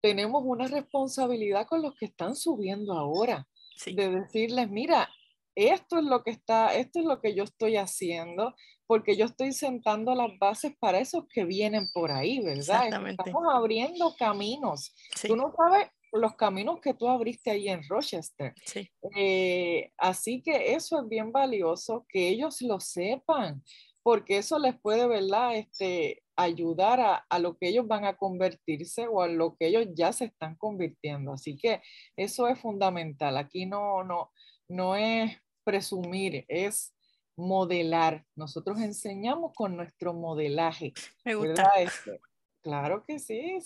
tenemos 0.00 0.42
una 0.44 0.66
responsabilidad 0.66 1.66
con 1.66 1.82
los 1.82 1.94
que 1.94 2.06
están 2.06 2.34
subiendo 2.34 2.92
ahora, 2.94 3.46
de 3.86 4.10
decirles, 4.10 4.68
mira, 4.68 5.08
esto 5.54 5.98
es 5.98 6.04
lo 6.04 6.22
que 6.22 6.30
está, 6.30 6.74
esto 6.74 7.00
es 7.00 7.04
lo 7.04 7.20
que 7.20 7.34
yo 7.34 7.44
estoy 7.44 7.76
haciendo, 7.76 8.54
porque 8.86 9.16
yo 9.16 9.26
estoy 9.26 9.52
sentando 9.52 10.14
las 10.14 10.30
bases 10.38 10.74
para 10.78 10.98
esos 10.98 11.24
que 11.32 11.44
vienen 11.44 11.88
por 11.92 12.10
ahí, 12.10 12.40
¿verdad? 12.40 12.86
Estamos 13.08 13.44
abriendo 13.52 14.14
caminos. 14.18 14.94
Tú 15.26 15.36
no 15.36 15.52
sabes 15.56 15.88
los 16.12 16.34
caminos 16.36 16.80
que 16.80 16.94
tú 16.94 17.08
abriste 17.08 17.50
ahí 17.50 17.68
en 17.68 17.82
Rochester. 17.88 18.54
Eh, 19.16 19.92
así 19.96 20.42
que 20.42 20.74
eso 20.74 21.00
es 21.00 21.08
bien 21.08 21.32
valioso, 21.32 22.06
que 22.08 22.28
ellos 22.28 22.60
lo 22.62 22.80
sepan, 22.80 23.62
porque 24.02 24.38
eso 24.38 24.58
les 24.58 24.78
puede, 24.78 25.06
¿verdad? 25.06 25.56
Este, 25.56 26.22
ayudar 26.36 27.00
a, 27.00 27.14
a, 27.28 27.38
lo 27.38 27.56
que 27.56 27.68
ellos 27.68 27.86
van 27.86 28.04
a 28.04 28.16
convertirse 28.16 29.06
o 29.06 29.22
a 29.22 29.28
lo 29.28 29.56
que 29.56 29.66
ellos 29.66 29.86
ya 29.94 30.12
se 30.12 30.26
están 30.26 30.56
convirtiendo. 30.56 31.32
Así 31.32 31.56
que 31.56 31.82
eso 32.16 32.48
es 32.48 32.58
fundamental. 32.58 33.36
Aquí 33.36 33.66
no, 33.66 34.04
no, 34.04 34.30
no 34.68 34.96
es 34.96 35.36
presumir, 35.64 36.44
es 36.48 36.94
modelar. 37.36 38.24
Nosotros 38.36 38.80
enseñamos 38.80 39.52
con 39.54 39.76
nuestro 39.76 40.14
modelaje. 40.14 40.92
Me 41.24 41.34
gusta. 41.34 41.70
Este, 41.78 42.20
claro 42.62 43.04
que 43.06 43.18
sí, 43.18 43.58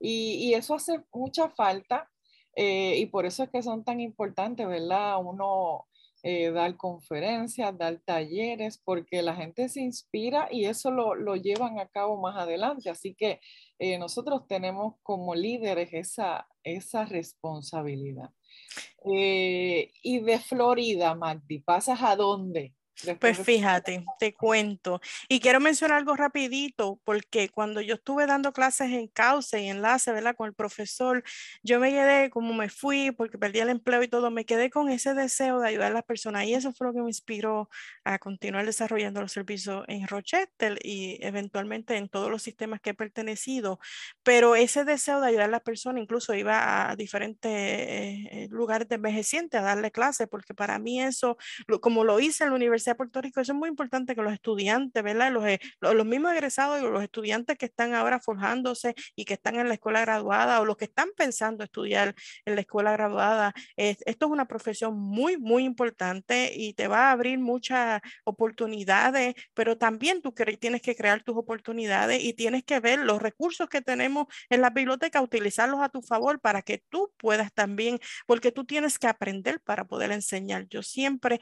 Y, 0.00 0.48
y, 0.48 0.54
eso 0.54 0.74
hace 0.74 1.02
mucha 1.12 1.48
falta 1.50 2.10
eh, 2.56 2.96
y 2.98 3.06
por 3.06 3.26
eso 3.26 3.42
es 3.42 3.50
que 3.50 3.62
son 3.62 3.84
tan 3.84 4.00
importantes, 4.00 4.66
¿verdad? 4.66 5.18
Uno 5.18 5.86
eh, 6.26 6.50
dar 6.52 6.74
conferencias, 6.78 7.76
dar 7.76 8.00
talleres, 8.02 8.80
porque 8.82 9.20
la 9.20 9.36
gente 9.36 9.68
se 9.68 9.82
inspira 9.82 10.48
y 10.50 10.64
eso 10.64 10.90
lo, 10.90 11.14
lo 11.14 11.36
llevan 11.36 11.78
a 11.78 11.86
cabo 11.86 12.18
más 12.18 12.34
adelante. 12.38 12.88
Así 12.88 13.14
que 13.14 13.40
eh, 13.78 13.98
nosotros 13.98 14.46
tenemos 14.48 14.94
como 15.02 15.34
líderes 15.34 15.92
esa, 15.92 16.48
esa 16.62 17.04
responsabilidad. 17.04 18.30
Eh, 19.04 19.92
y 20.02 20.20
de 20.20 20.38
Florida, 20.38 21.14
Magdi, 21.14 21.58
¿pasas 21.58 22.00
a 22.02 22.16
dónde? 22.16 22.72
Pues 23.18 23.38
fíjate, 23.38 24.04
te 24.18 24.34
cuento. 24.34 25.00
Y 25.28 25.40
quiero 25.40 25.60
mencionar 25.60 25.98
algo 25.98 26.16
rapidito, 26.16 27.00
porque 27.04 27.48
cuando 27.48 27.80
yo 27.80 27.94
estuve 27.94 28.26
dando 28.26 28.52
clases 28.52 28.90
en 28.90 29.08
cauce 29.08 29.60
y 29.60 29.68
enlace, 29.68 30.12
¿verdad? 30.12 30.34
Con 30.36 30.48
el 30.48 30.54
profesor, 30.54 31.22
yo 31.62 31.80
me 31.80 31.90
quedé, 31.90 32.30
como 32.30 32.54
me 32.54 32.68
fui, 32.68 33.10
porque 33.12 33.38
perdí 33.38 33.60
el 33.60 33.68
empleo 33.70 34.02
y 34.02 34.08
todo, 34.08 34.30
me 34.30 34.44
quedé 34.44 34.70
con 34.70 34.88
ese 34.90 35.14
deseo 35.14 35.60
de 35.60 35.68
ayudar 35.68 35.92
a 35.92 35.94
las 35.94 36.04
personas. 36.04 36.44
Y 36.44 36.54
eso 36.54 36.72
fue 36.72 36.86
lo 36.88 36.92
que 36.92 37.00
me 37.00 37.08
inspiró 37.08 37.68
a 38.04 38.18
continuar 38.18 38.66
desarrollando 38.66 39.20
los 39.20 39.32
servicios 39.32 39.84
en 39.88 40.06
Rochester 40.06 40.78
y 40.82 41.18
eventualmente 41.20 41.96
en 41.96 42.08
todos 42.08 42.30
los 42.30 42.42
sistemas 42.42 42.80
que 42.80 42.90
he 42.90 42.94
pertenecido. 42.94 43.78
Pero 44.22 44.56
ese 44.56 44.84
deseo 44.84 45.20
de 45.20 45.28
ayudar 45.28 45.48
a 45.48 45.52
las 45.52 45.62
personas, 45.62 46.02
incluso 46.02 46.34
iba 46.34 46.90
a 46.90 46.96
diferentes 46.96 47.50
eh, 47.52 48.28
eh, 48.30 48.48
lugares 48.50 48.88
de 48.88 48.96
envejecientes 48.96 49.60
a 49.60 49.64
darle 49.64 49.90
clases, 49.90 50.28
porque 50.28 50.54
para 50.54 50.78
mí 50.78 51.02
eso, 51.02 51.36
como 51.80 52.04
lo 52.04 52.20
hice 52.20 52.44
en 52.44 52.50
la 52.50 52.56
universidad, 52.56 52.93
Puerto 52.96 53.20
Rico, 53.20 53.40
eso 53.40 53.52
es 53.52 53.58
muy 53.58 53.68
importante 53.68 54.14
que 54.14 54.22
los 54.22 54.32
estudiantes, 54.32 55.02
¿verdad? 55.02 55.32
Los, 55.32 55.44
eh, 55.46 55.60
los, 55.80 56.06
mismos 56.06 56.32
egresados 56.32 56.80
y 56.80 56.84
los 56.84 57.02
estudiantes 57.02 57.56
que 57.58 57.66
están 57.66 57.94
ahora 57.94 58.20
forjándose 58.20 58.94
y 59.16 59.24
que 59.24 59.34
están 59.34 59.56
en 59.56 59.68
la 59.68 59.74
escuela 59.74 60.00
graduada 60.00 60.60
o 60.60 60.64
los 60.64 60.76
que 60.76 60.84
están 60.86 61.08
pensando 61.16 61.64
estudiar 61.64 62.14
en 62.44 62.54
la 62.54 62.60
escuela 62.60 62.92
graduada, 62.92 63.54
esto 63.76 64.26
es 64.26 64.32
una 64.32 64.46
profesión 64.46 64.98
muy, 64.98 65.36
muy 65.36 65.64
importante 65.64 66.52
y 66.54 66.74
te 66.74 66.88
va 66.88 67.08
a 67.08 67.12
abrir 67.12 67.38
muchas 67.38 68.00
oportunidades, 68.24 69.34
pero 69.54 69.76
también 69.78 70.22
tú 70.22 70.32
tienes 70.32 70.82
que 70.82 70.94
crear 70.96 71.22
tus 71.22 71.36
oportunidades 71.36 72.22
y 72.22 72.34
tienes 72.34 72.64
que 72.64 72.80
ver 72.80 72.98
los 73.00 73.20
recursos 73.22 73.68
que 73.68 73.82
tenemos 73.82 74.26
en 74.50 74.60
la 74.60 74.70
biblioteca, 74.70 75.20
utilizarlos 75.20 75.80
a 75.80 75.88
tu 75.88 76.02
favor 76.02 76.40
para 76.40 76.62
que 76.62 76.82
tú 76.88 77.12
puedas 77.16 77.52
también, 77.52 77.98
porque 78.26 78.52
tú 78.52 78.64
tienes 78.64 78.98
que 78.98 79.06
aprender 79.06 79.60
para 79.60 79.84
poder 79.84 80.12
enseñar. 80.12 80.66
Yo 80.68 80.82
siempre 80.82 81.40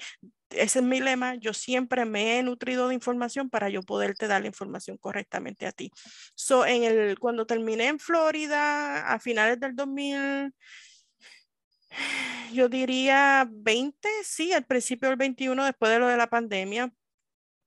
ese 0.57 0.79
es 0.79 0.85
mi 0.85 1.01
lema, 1.01 1.35
yo 1.37 1.53
siempre 1.53 2.05
me 2.05 2.39
he 2.39 2.43
nutrido 2.43 2.89
de 2.89 2.95
información 2.95 3.51
para 3.51 3.69
yo 3.69 3.83
poderte 3.83 4.27
dar 4.27 4.43
la 4.43 4.49
información 4.49 4.97
correctamente 4.99 5.67
a 5.67 5.73
ti. 5.73 5.91
So, 6.35 6.67
en 6.67 6.85
el, 6.85 7.19
cuando 7.19 7.47
terminé 7.47 7.89
en 7.89 7.99
Florida 7.99 9.13
a 9.13 9.19
finales 9.19 9.59
del 9.61 9.75
2000, 9.77 10.55
yo 12.53 12.69
diría 12.69 13.49
20, 13.51 14.09
sí, 14.25 14.53
al 14.53 14.65
principio 14.65 15.09
del 15.09 15.19
21, 15.19 15.65
después 15.65 15.93
de 15.93 15.99
lo 15.99 16.09
de 16.09 16.17
la 16.17 16.29
pandemia, 16.29 16.93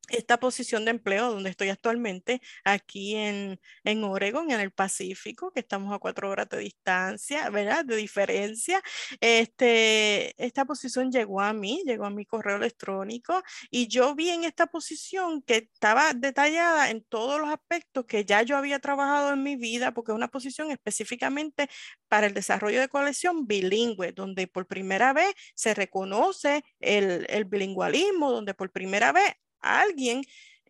esta 0.10 0.40
posición 0.40 0.86
de 0.86 0.92
empleo 0.92 1.32
donde 1.32 1.50
estoy 1.50 1.70
actualmente, 1.70 2.42
aquí 2.64 3.16
en, 3.16 3.60
en 3.84 4.04
Oregon, 4.04 4.52
en 4.52 4.60
el 4.60 4.72
Pacífico, 4.72 5.52
que 5.52 5.60
estamos 5.62 5.94
a 5.94 6.00
cuatro 6.00 6.30
horas 6.30 6.50
de 6.50 6.60
distancia, 6.60 7.50
¿verdad? 7.50 7.86
De 7.86 7.96
diferencia. 7.96 8.82
Este, 9.20 10.34
esta 10.44 10.66
posición 10.66 11.12
llegó 11.12 11.42
a 11.42 11.54
mí, 11.54 11.82
llegó 11.86 12.06
a 12.06 12.10
mi 12.10 12.26
correo 12.26 12.58
electrónico 12.58 13.42
y 13.70 13.88
yo 13.88 14.16
vi 14.16 14.30
en 14.30 14.44
esta 14.44 14.68
posición 14.68 15.42
que 15.42 15.70
estaba 15.74 16.14
detallada 16.14 16.90
en 16.90 17.04
todos 17.04 17.40
los 17.40 17.50
aspectos 17.50 18.06
que 18.06 18.26
ya 18.26 18.42
yo 18.44 18.58
había 18.58 18.80
trabajado 18.80 19.34
en 19.34 19.44
mi 19.44 19.56
vida, 19.56 19.94
porque 19.94 20.12
es 20.12 20.16
una 20.16 20.28
posición 20.30 20.72
específicamente 20.72 21.70
para 22.08 22.28
el 22.28 22.34
desarrollo 22.34 22.80
de 22.80 22.88
colección 22.90 23.48
bilingüe, 23.48 24.12
donde 24.14 24.48
por 24.48 24.68
primera 24.68 25.14
vez 25.14 25.34
se 25.56 25.74
reconoce 25.74 26.64
el, 26.80 27.26
el 27.30 27.46
bilingüalismo, 27.46 28.32
donde 28.32 28.54
por 28.54 28.72
primera 28.72 29.12
vez 29.12 29.34
alguien 29.66 30.24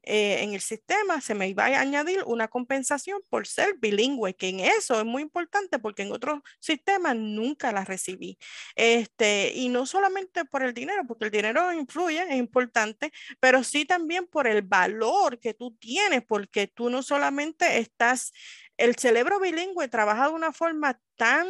eh, 0.07 0.43
en 0.43 0.53
el 0.53 0.61
sistema 0.61 1.19
se 1.19 1.33
me 1.33 1.49
iba 1.49 1.65
a 1.65 1.79
añadir 1.79 2.23
una 2.25 2.47
compensación 2.47 3.21
por 3.29 3.47
ser 3.47 3.75
bilingüe, 3.79 4.35
que 4.35 4.49
en 4.49 4.59
eso 4.59 4.99
es 4.99 5.05
muy 5.05 5.23
importante 5.23 5.79
porque 5.79 6.03
en 6.03 6.11
otros 6.11 6.41
sistemas 6.59 7.15
nunca 7.15 7.71
la 7.71 7.83
recibí. 7.85 8.37
Este, 8.75 9.51
y 9.55 9.69
no 9.69 9.87
solamente 9.87 10.45
por 10.45 10.61
el 10.61 10.75
dinero, 10.75 11.05
porque 11.07 11.25
el 11.25 11.31
dinero 11.31 11.73
influye, 11.73 12.21
es 12.21 12.35
importante, 12.35 13.11
pero 13.39 13.63
sí 13.63 13.85
también 13.85 14.27
por 14.27 14.47
el 14.47 14.61
valor 14.61 15.39
que 15.39 15.55
tú 15.55 15.75
tienes, 15.75 16.23
porque 16.23 16.67
tú 16.67 16.91
no 16.91 17.01
solamente 17.01 17.79
estás, 17.79 18.31
el 18.77 18.95
cerebro 18.97 19.39
bilingüe 19.39 19.87
trabaja 19.87 20.27
de 20.27 20.33
una 20.35 20.51
forma 20.53 20.99
tan 21.15 21.47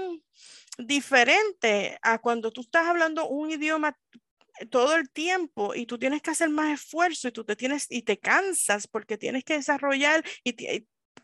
diferente 0.77 1.97
a 2.01 2.19
cuando 2.19 2.51
tú 2.51 2.61
estás 2.61 2.87
hablando 2.87 3.27
un 3.27 3.51
idioma 3.51 3.97
todo 4.69 4.95
el 4.95 5.09
tiempo 5.09 5.75
y 5.75 5.85
tú 5.85 5.97
tienes 5.97 6.21
que 6.21 6.31
hacer 6.31 6.49
más 6.49 6.73
esfuerzo 6.73 7.27
y 7.27 7.31
tú 7.31 7.43
te 7.45 7.55
tienes 7.55 7.87
y 7.89 8.03
te 8.03 8.19
cansas 8.19 8.87
porque 8.87 9.17
tienes 9.17 9.43
que 9.43 9.55
desarrollar 9.55 10.23
y, 10.43 10.53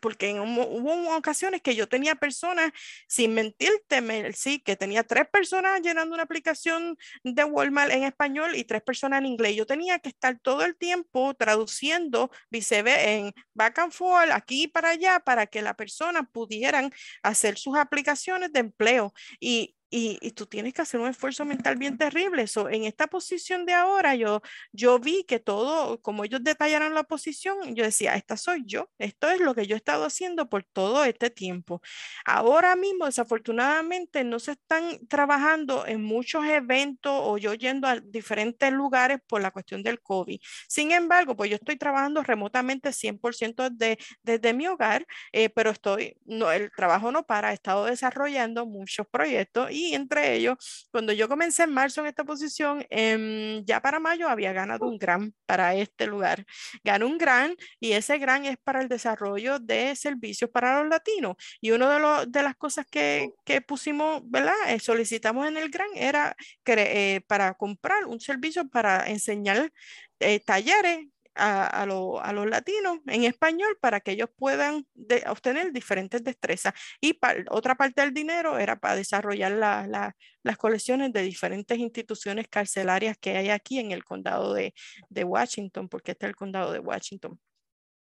porque 0.02 0.34
hubo 0.34 1.16
ocasiones 1.16 1.62
que 1.62 1.76
yo 1.76 1.88
tenía 1.88 2.16
personas, 2.16 2.72
sin 3.06 3.34
mentirte, 3.34 4.32
sí, 4.34 4.58
que 4.60 4.76
tenía 4.76 5.04
tres 5.04 5.28
personas 5.30 5.80
llenando 5.80 6.14
una 6.14 6.24
aplicación 6.24 6.96
de 7.22 7.44
Walmart 7.44 7.92
en 7.92 8.02
español 8.02 8.56
y 8.56 8.64
tres 8.64 8.82
personas 8.82 9.20
en 9.20 9.26
inglés. 9.26 9.54
Yo 9.54 9.64
tenía 9.64 10.00
que 10.00 10.08
estar 10.08 10.38
todo 10.40 10.64
el 10.64 10.76
tiempo 10.76 11.34
traduciendo 11.34 12.30
viceversa 12.50 13.10
en 13.10 13.32
back 13.54 13.78
and 13.78 13.92
forth, 13.92 14.30
aquí 14.32 14.66
para 14.66 14.90
allá, 14.90 15.20
para 15.20 15.46
que 15.46 15.62
la 15.62 15.74
persona 15.74 16.24
pudieran 16.24 16.92
hacer 17.22 17.56
sus 17.56 17.76
aplicaciones 17.76 18.52
de 18.52 18.60
empleo. 18.60 19.14
Y 19.38 19.76
y, 19.92 20.30
tú 20.32 20.46
tienes 20.46 20.72
que 20.72 20.80
hacer 20.80 20.98
un 21.00 21.08
esfuerzo 21.08 21.44
mental 21.44 21.76
bien 21.76 21.98
terrible. 21.98 22.46
So, 22.46 22.70
en 22.70 22.84
esta 22.84 23.08
posición 23.08 23.66
de 23.66 23.74
ahora, 23.74 24.14
yo, 24.14 24.40
yo 24.72 24.98
vi 24.98 25.24
que 25.24 25.38
todo, 25.38 26.00
como 26.00 26.24
ellos 26.24 26.42
detallaron 26.42 26.94
la 26.94 27.04
posición, 27.04 27.74
yo 27.74 27.84
decía, 27.84 28.14
esta 28.14 28.38
soy 28.38 28.62
yo, 28.64 28.88
esto 28.98 29.30
es 29.30 29.40
lo 29.40 29.54
que 29.54 29.66
yo 29.66 29.76
he 29.76 29.78
estado 29.78 30.06
haciendo 30.06 30.48
por 30.48 30.64
todo 30.64 31.04
este 31.04 31.28
tiempo. 31.28 31.82
Ahora 32.24 32.74
mismo, 32.74 33.04
desafortunadamente, 33.04 34.24
no 34.24 34.38
se 34.38 34.52
están 34.52 35.06
trabajando 35.08 35.86
en 35.86 36.02
muchos 36.02 36.46
eventos 36.46 37.12
o 37.14 37.36
yo 37.36 37.52
yendo 37.52 37.86
a 37.86 38.00
diferentes 38.00 38.72
lugares 38.72 39.18
por 39.26 39.42
la 39.42 39.50
cuestión 39.50 39.82
del 39.82 40.00
COVID. 40.00 40.40
Sin 40.68 40.92
embargo, 40.92 41.36
pues 41.36 41.50
yo 41.50 41.56
estoy 41.56 41.76
trabajando 41.76 42.22
remotamente 42.22 42.92
100% 42.92 43.68
de, 43.68 43.98
desde 44.22 44.54
mi 44.54 44.66
hogar, 44.66 45.06
eh, 45.32 45.50
pero 45.50 45.70
estoy, 45.70 46.16
no, 46.24 46.50
el 46.50 46.70
trabajo 46.74 47.12
no 47.12 47.24
para, 47.26 47.50
he 47.50 47.54
estado 47.54 47.84
desarrollando 47.84 48.64
muchos 48.64 49.06
proyectos 49.06 49.70
y 49.70 49.81
entre 49.94 50.34
ellos, 50.34 50.88
cuando 50.90 51.12
yo 51.12 51.28
comencé 51.28 51.64
en 51.64 51.72
marzo 51.72 52.00
en 52.00 52.08
esta 52.08 52.24
posición, 52.24 52.84
em, 52.90 53.64
ya 53.64 53.80
para 53.80 54.00
mayo 54.00 54.28
había 54.28 54.52
ganado 54.52 54.86
un 54.86 54.98
gran 54.98 55.34
para 55.46 55.74
este 55.74 56.06
lugar. 56.06 56.44
Ganó 56.84 57.06
un 57.06 57.18
gran 57.18 57.54
y 57.80 57.92
ese 57.92 58.18
gran 58.18 58.44
es 58.44 58.56
para 58.58 58.80
el 58.80 58.88
desarrollo 58.88 59.58
de 59.58 59.94
servicios 59.96 60.50
para 60.50 60.80
los 60.80 60.88
latinos. 60.90 61.36
Y 61.60 61.70
una 61.72 61.92
de, 61.92 62.00
los, 62.00 62.30
de 62.32 62.42
las 62.42 62.56
cosas 62.56 62.86
que, 62.90 63.30
que 63.44 63.60
pusimos, 63.60 64.22
¿verdad? 64.30 64.54
Eh, 64.68 64.78
solicitamos 64.80 65.46
en 65.48 65.56
el 65.56 65.70
gran 65.70 65.88
era 65.94 66.36
eh, 66.66 67.20
para 67.26 67.54
comprar 67.54 68.06
un 68.06 68.20
servicio 68.20 68.68
para 68.68 69.08
enseñar 69.08 69.72
eh, 70.20 70.40
talleres 70.40 71.06
a, 71.34 71.86
los 71.86 72.46
latinos 72.46 72.98
en 73.06 73.24
español 73.24 73.76
para 73.80 74.00
que 74.00 74.12
ellos 74.12 74.28
puedan 74.36 74.86
obtener 75.28 75.72
diferentes 75.72 76.22
destrezas. 76.24 76.74
Y 77.00 77.18
otra 77.50 77.74
parte 77.74 78.02
del 78.02 78.12
dinero 78.14 78.58
era 78.58 78.76
para 78.78 78.96
desarrollar 78.96 79.52
las 79.52 80.56
colecciones 80.58 81.12
de 81.12 81.22
diferentes 81.22 81.78
instituciones 81.78 82.48
carcelarias 82.48 83.16
que 83.18 83.36
hay 83.36 83.50
aquí 83.50 83.78
en 83.78 83.92
el 83.92 84.04
condado 84.04 84.54
de, 84.54 84.74
de 85.08 85.24
Washington, 85.24 85.88
porque 85.88 86.12
este 86.12 86.26
es 86.26 86.30
el 86.30 86.36
condado 86.36 86.72
de 86.72 86.80
Washington. 86.80 87.38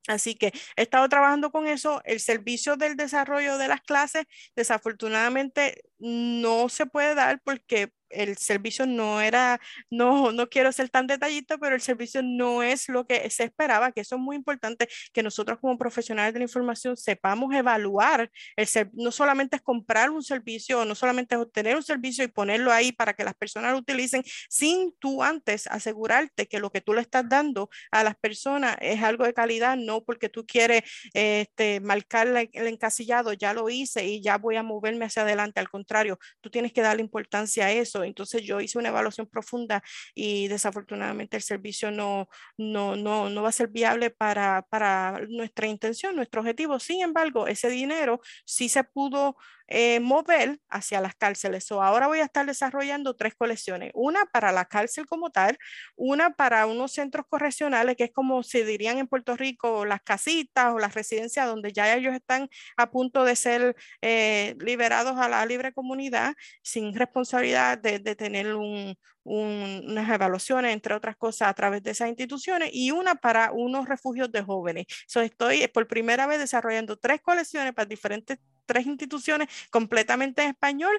Así 0.06 0.34
que 0.34 0.52
he 0.76 0.82
estado 0.82 1.08
trabajando 1.08 1.50
con 1.50 1.66
eso. 1.66 2.02
El 2.04 2.20
servicio 2.20 2.76
del 2.76 2.96
desarrollo 2.96 3.56
de 3.56 3.68
las 3.68 3.80
clases, 3.80 4.24
desafortunadamente, 4.54 5.82
no 5.98 6.68
se 6.68 6.86
puede 6.86 7.14
dar 7.14 7.40
porque 7.42 7.90
el 8.14 8.36
servicio 8.38 8.86
no 8.86 9.20
era, 9.20 9.60
no, 9.90 10.32
no 10.32 10.48
quiero 10.48 10.72
ser 10.72 10.88
tan 10.90 11.06
detallista, 11.06 11.58
pero 11.58 11.74
el 11.74 11.80
servicio 11.80 12.22
no 12.22 12.62
es 12.62 12.88
lo 12.88 13.06
que 13.06 13.28
se 13.30 13.44
esperaba, 13.44 13.92
que 13.92 14.00
eso 14.00 14.16
es 14.16 14.20
muy 14.20 14.36
importante, 14.36 14.88
que 15.12 15.22
nosotros 15.22 15.58
como 15.60 15.78
profesionales 15.78 16.32
de 16.32 16.40
la 16.40 16.44
información 16.44 16.96
sepamos 16.96 17.54
evaluar, 17.54 18.30
el 18.56 18.68
no 18.94 19.10
solamente 19.10 19.56
es 19.56 19.62
comprar 19.62 20.10
un 20.10 20.22
servicio, 20.22 20.84
no 20.84 20.94
solamente 20.94 21.34
es 21.34 21.40
obtener 21.40 21.76
un 21.76 21.82
servicio 21.82 22.24
y 22.24 22.28
ponerlo 22.28 22.72
ahí 22.72 22.92
para 22.92 23.14
que 23.14 23.24
las 23.24 23.34
personas 23.34 23.72
lo 23.72 23.78
utilicen, 23.78 24.22
sin 24.48 24.94
tú 24.98 25.22
antes 25.22 25.66
asegurarte 25.66 26.46
que 26.46 26.58
lo 26.58 26.70
que 26.70 26.80
tú 26.80 26.94
le 26.94 27.00
estás 27.00 27.28
dando 27.28 27.68
a 27.90 28.04
las 28.04 28.16
personas 28.16 28.76
es 28.80 29.02
algo 29.02 29.24
de 29.24 29.34
calidad, 29.34 29.76
no 29.76 30.04
porque 30.04 30.28
tú 30.28 30.46
quieres 30.46 30.82
este, 31.12 31.80
marcar 31.80 32.28
el 32.28 32.66
encasillado, 32.66 33.32
ya 33.32 33.52
lo 33.54 33.68
hice 33.68 34.06
y 34.06 34.22
ya 34.22 34.38
voy 34.38 34.56
a 34.56 34.62
moverme 34.62 35.04
hacia 35.04 35.22
adelante, 35.22 35.60
al 35.60 35.68
contrario, 35.68 36.18
tú 36.40 36.50
tienes 36.50 36.72
que 36.72 36.80
darle 36.80 37.02
importancia 37.02 37.66
a 37.66 37.72
eso 37.72 38.03
entonces 38.04 38.42
yo 38.42 38.60
hice 38.60 38.78
una 38.78 38.90
evaluación 38.90 39.26
profunda 39.26 39.82
y 40.14 40.48
desafortunadamente 40.48 41.36
el 41.36 41.42
servicio 41.42 41.90
no, 41.90 42.28
no, 42.56 42.96
no, 42.96 43.30
no 43.30 43.42
va 43.42 43.48
a 43.48 43.52
ser 43.52 43.68
viable 43.68 44.10
para, 44.10 44.66
para 44.68 45.20
nuestra 45.28 45.66
intención, 45.66 46.16
nuestro 46.16 46.40
objetivo. 46.40 46.78
Sin 46.78 47.02
embargo, 47.02 47.46
ese 47.46 47.68
dinero 47.70 48.20
sí 48.44 48.68
se 48.68 48.84
pudo 48.84 49.36
eh, 49.68 50.00
mover 50.00 50.60
hacia 50.68 51.00
las 51.00 51.14
cárceles. 51.14 51.70
o 51.72 51.82
ahora 51.82 52.06
voy 52.06 52.20
a 52.20 52.24
estar 52.24 52.46
desarrollando 52.46 53.14
tres 53.14 53.34
colecciones, 53.34 53.90
una 53.94 54.24
para 54.26 54.52
la 54.52 54.64
cárcel 54.66 55.06
como 55.06 55.30
tal, 55.30 55.58
una 55.96 56.30
para 56.30 56.66
unos 56.66 56.92
centros 56.92 57.26
correccionales, 57.28 57.96
que 57.96 58.04
es 58.04 58.12
como 58.12 58.42
se 58.42 58.64
dirían 58.64 58.98
en 58.98 59.08
Puerto 59.08 59.36
Rico 59.36 59.84
las 59.84 60.02
casitas 60.02 60.72
o 60.74 60.78
las 60.78 60.94
residencias 60.94 61.46
donde 61.46 61.72
ya 61.72 61.94
ellos 61.94 62.14
están 62.14 62.48
a 62.76 62.90
punto 62.90 63.24
de 63.24 63.36
ser 63.36 63.76
eh, 64.02 64.56
liberados 64.60 65.18
a 65.18 65.28
la 65.28 65.44
libre 65.46 65.72
comunidad 65.72 66.34
sin 66.62 66.94
responsabilidad 66.94 67.78
de, 67.78 67.98
de 67.98 68.16
tener 68.16 68.54
un, 68.54 68.96
unas 69.24 70.08
evaluaciones, 70.10 70.72
entre 70.72 70.94
otras 70.94 71.16
cosas, 71.16 71.48
a 71.48 71.54
través 71.54 71.82
de 71.82 71.90
esas 71.92 72.08
instituciones 72.08 72.70
y 72.72 72.90
una 72.90 73.14
para 73.14 73.52
unos 73.52 73.88
refugios 73.88 74.30
de 74.30 74.42
jóvenes. 74.42 74.86
So, 75.06 75.20
estoy 75.22 75.66
por 75.68 75.86
primera 75.88 76.26
vez 76.26 76.38
desarrollando 76.38 76.96
tres 76.96 77.20
colecciones 77.22 77.72
para 77.72 77.86
diferentes 77.86 78.38
tres 78.66 78.86
instituciones 78.86 79.48
completamente 79.70 80.42
en 80.42 80.50
español 80.50 80.98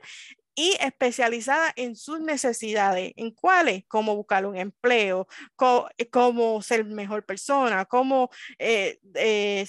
y 0.55 0.77
especializada 0.79 1.73
en 1.75 1.95
sus 1.95 2.21
necesidades. 2.21 3.13
¿En 3.17 3.31
cuáles? 3.31 3.83
Cómo 3.87 4.15
buscar 4.15 4.45
un 4.45 4.55
empleo, 4.55 5.27
cómo, 5.55 6.61
ser 6.61 6.85
mejor 6.85 7.25
persona, 7.25 7.85
cómo 7.85 8.29
eh, 8.57 8.99
eh, 9.15 9.67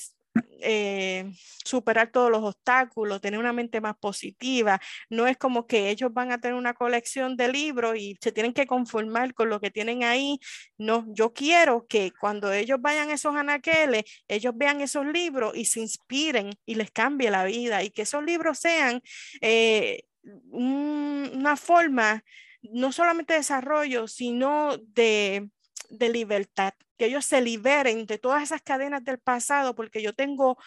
superar 1.65 2.11
todos 2.11 2.31
los 2.31 2.43
obstáculos, 2.43 3.21
tener 3.21 3.39
una 3.39 3.53
mente 3.53 3.81
más 3.81 3.97
positiva. 3.97 4.81
No 5.11 5.27
es 5.27 5.37
como 5.37 5.67
que 5.67 5.91
ellos 5.91 6.13
van 6.13 6.33
a 6.33 6.41
tener 6.41 6.57
una 6.57 6.75
colección 6.75 7.37
de 7.37 7.49
libros 7.49 7.97
y 7.97 8.17
se 8.21 8.33
tienen 8.33 8.53
que 8.53 8.67
conformar 8.67 9.35
con 9.35 9.49
lo 9.49 9.61
que 9.61 9.71
tienen 9.71 10.05
ahí. 10.05 10.39
No, 10.79 11.05
yo 11.09 11.33
quiero 11.33 11.87
que 11.87 12.13
cuando 12.19 12.53
ellos 12.53 12.79
vayan 12.81 13.11
a 13.11 13.15
esos 13.15 13.35
anaqueles, 13.37 14.05
ellos 14.29 14.53
vean 14.57 14.81
esos 14.81 15.07
libros 15.07 15.57
y 15.57 15.65
se 15.67 15.81
inspiren 15.81 16.51
y 16.65 16.75
les 16.77 16.91
cambie 16.91 17.31
la 17.31 17.45
vida 17.45 17.83
y 17.83 17.91
que 17.91 18.03
esos 18.03 18.25
libros 18.25 18.59
sean 18.59 19.03
eh, 19.41 20.05
una 20.51 21.57
forma 21.57 22.25
no 22.63 22.93
solamente 22.93 23.35
de 23.35 23.41
desarrollo, 23.41 24.09
sino 24.09 24.77
de 24.79 25.51
libertad, 25.89 26.75
que 26.97 27.07
ellos 27.07 27.25
se 27.25 27.41
liberen 27.41 28.07
de 28.07 28.19
todas 28.19 28.43
esas 28.43 28.63
cadenas 28.63 29.05
del 29.05 29.19
pasado, 29.19 29.75
porque 29.75 30.03
yo 30.03 30.15
tengo 30.15 30.59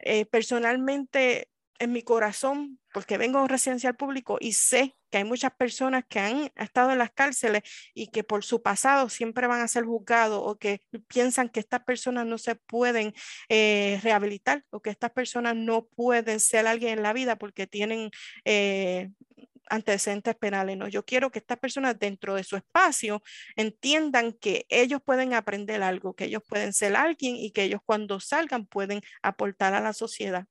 eh, 0.00 0.26
personalmente 0.26 1.48
en 1.78 1.92
mi 1.92 2.02
corazón, 2.02 2.78
porque 2.92 3.18
vengo 3.18 3.38
de 3.38 3.44
un 3.44 3.48
residencial 3.48 3.96
público 3.96 4.38
y 4.40 4.54
sé 4.54 4.96
que 5.10 5.18
hay 5.18 5.24
muchas 5.24 5.52
personas 5.52 6.04
que 6.08 6.18
han 6.18 6.50
estado 6.56 6.90
en 6.92 6.98
las 6.98 7.12
cárceles 7.12 7.62
y 7.94 8.08
que 8.08 8.24
por 8.24 8.44
su 8.44 8.62
pasado 8.62 9.08
siempre 9.08 9.46
van 9.46 9.60
a 9.60 9.68
ser 9.68 9.84
juzgados 9.84 10.40
o 10.42 10.56
que 10.56 10.80
piensan 11.06 11.48
que 11.48 11.60
estas 11.60 11.84
personas 11.84 12.26
no 12.26 12.38
se 12.38 12.56
pueden 12.56 13.14
eh, 13.48 14.00
rehabilitar 14.02 14.64
o 14.70 14.80
que 14.80 14.90
estas 14.90 15.10
personas 15.10 15.54
no 15.54 15.86
pueden 15.86 16.40
ser 16.40 16.66
alguien 16.66 16.98
en 16.98 17.02
la 17.02 17.12
vida 17.12 17.36
porque 17.36 17.66
tienen 17.66 18.10
eh, 18.44 19.10
antecedentes 19.70 20.34
penales. 20.36 20.76
No, 20.76 20.88
yo 20.88 21.04
quiero 21.04 21.30
que 21.30 21.38
estas 21.38 21.58
personas 21.58 21.98
dentro 21.98 22.34
de 22.34 22.44
su 22.44 22.56
espacio 22.56 23.22
entiendan 23.56 24.32
que 24.32 24.66
ellos 24.68 25.00
pueden 25.04 25.34
aprender 25.34 25.82
algo, 25.82 26.14
que 26.14 26.24
ellos 26.26 26.42
pueden 26.48 26.72
ser 26.72 26.96
alguien 26.96 27.36
y 27.36 27.52
que 27.52 27.64
ellos 27.64 27.80
cuando 27.84 28.20
salgan 28.20 28.66
pueden 28.66 29.00
aportar 29.22 29.74
a 29.74 29.80
la 29.80 29.92
sociedad. 29.92 30.46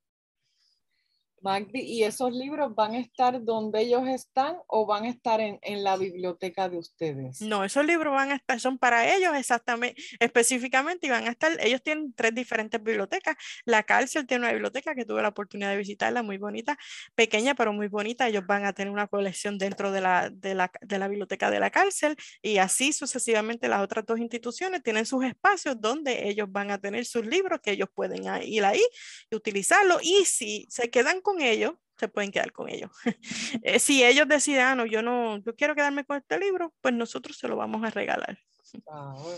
Magdi, 1.45 1.81
¿y 1.81 2.03
esos 2.03 2.33
libros 2.33 2.73
van 2.73 2.95
a 2.95 2.99
estar 2.99 3.39
donde 3.43 3.81
ellos 3.81 4.07
están 4.07 4.57
o 4.65 4.87
van 4.87 5.03
a 5.03 5.09
estar 5.09 5.39
en, 5.39 5.59
en, 5.61 5.83
la 5.83 5.95
biblioteca 5.95 6.67
de 6.69 6.79
ustedes? 6.79 7.39
No, 7.39 7.63
esos 7.63 7.85
libros 7.85 8.15
van 8.15 8.31
a 8.31 8.35
estar, 8.35 8.59
son 8.59 8.79
para 8.79 9.15
ellos 9.15 9.31
exactamente, 9.35 10.01
específicamente, 10.19 11.05
y 11.05 11.11
van 11.11 11.27
a 11.27 11.29
estar, 11.29 11.55
ellos 11.61 11.83
tienen 11.83 12.13
tres 12.15 12.33
diferentes 12.33 12.81
bibliotecas. 12.81 13.35
La 13.63 13.83
cárcel 13.83 14.25
tiene 14.25 14.45
una 14.45 14.53
biblioteca 14.53 14.95
que 14.95 15.05
tuve 15.05 15.21
la 15.21 15.27
oportunidad 15.27 15.69
de 15.69 15.77
visitarla, 15.77 16.23
muy 16.23 16.39
bonita, 16.39 16.79
pequeña, 17.13 17.53
pero 17.53 17.73
muy 17.73 17.89
bonita. 17.89 18.27
Ellos 18.27 18.47
van 18.47 18.65
a 18.65 18.73
tener 18.73 18.91
una 18.91 19.05
colección 19.05 19.59
dentro 19.59 19.91
de 19.91 20.01
la, 20.01 20.31
de 20.31 20.55
la, 20.55 20.71
de 20.81 20.97
la 20.97 21.07
biblioteca 21.07 21.51
de 21.51 21.59
la 21.59 21.69
cárcel 21.69 22.15
y 22.41 22.57
así 22.57 22.91
sucesivamente 22.91 23.67
las 23.67 23.83
otras 23.83 24.03
dos 24.03 24.17
instituciones 24.17 24.81
tienen 24.81 25.05
sus 25.05 25.23
espacios 25.23 25.79
donde 25.79 26.27
ellos 26.27 26.51
van 26.51 26.71
a 26.71 26.79
tener 26.79 27.05
sus 27.05 27.23
libros 27.23 27.59
que 27.61 27.69
ellos 27.69 27.89
pueden 27.93 28.23
ir 28.41 28.65
ahí 28.65 28.81
y 29.29 29.35
utilizarlo. 29.35 29.99
Y 30.01 30.25
si 30.25 30.65
se 30.71 30.89
quedan 30.89 31.21
con 31.21 31.34
ellos, 31.41 31.73
se 31.97 32.07
pueden 32.07 32.31
quedar 32.31 32.51
con 32.51 32.69
ellos. 32.69 32.91
Eh, 33.63 33.79
si 33.79 34.03
ellos 34.03 34.27
deciden, 34.27 34.61
ah, 34.61 34.75
no, 34.75 34.85
yo 34.85 35.01
no, 35.01 35.37
yo 35.37 35.55
quiero 35.55 35.75
quedarme 35.75 36.05
con 36.05 36.17
este 36.17 36.37
libro, 36.37 36.73
pues 36.81 36.93
nosotros 36.93 37.37
se 37.37 37.47
lo 37.47 37.55
vamos 37.55 37.83
a 37.83 37.89
regalar. 37.89 38.37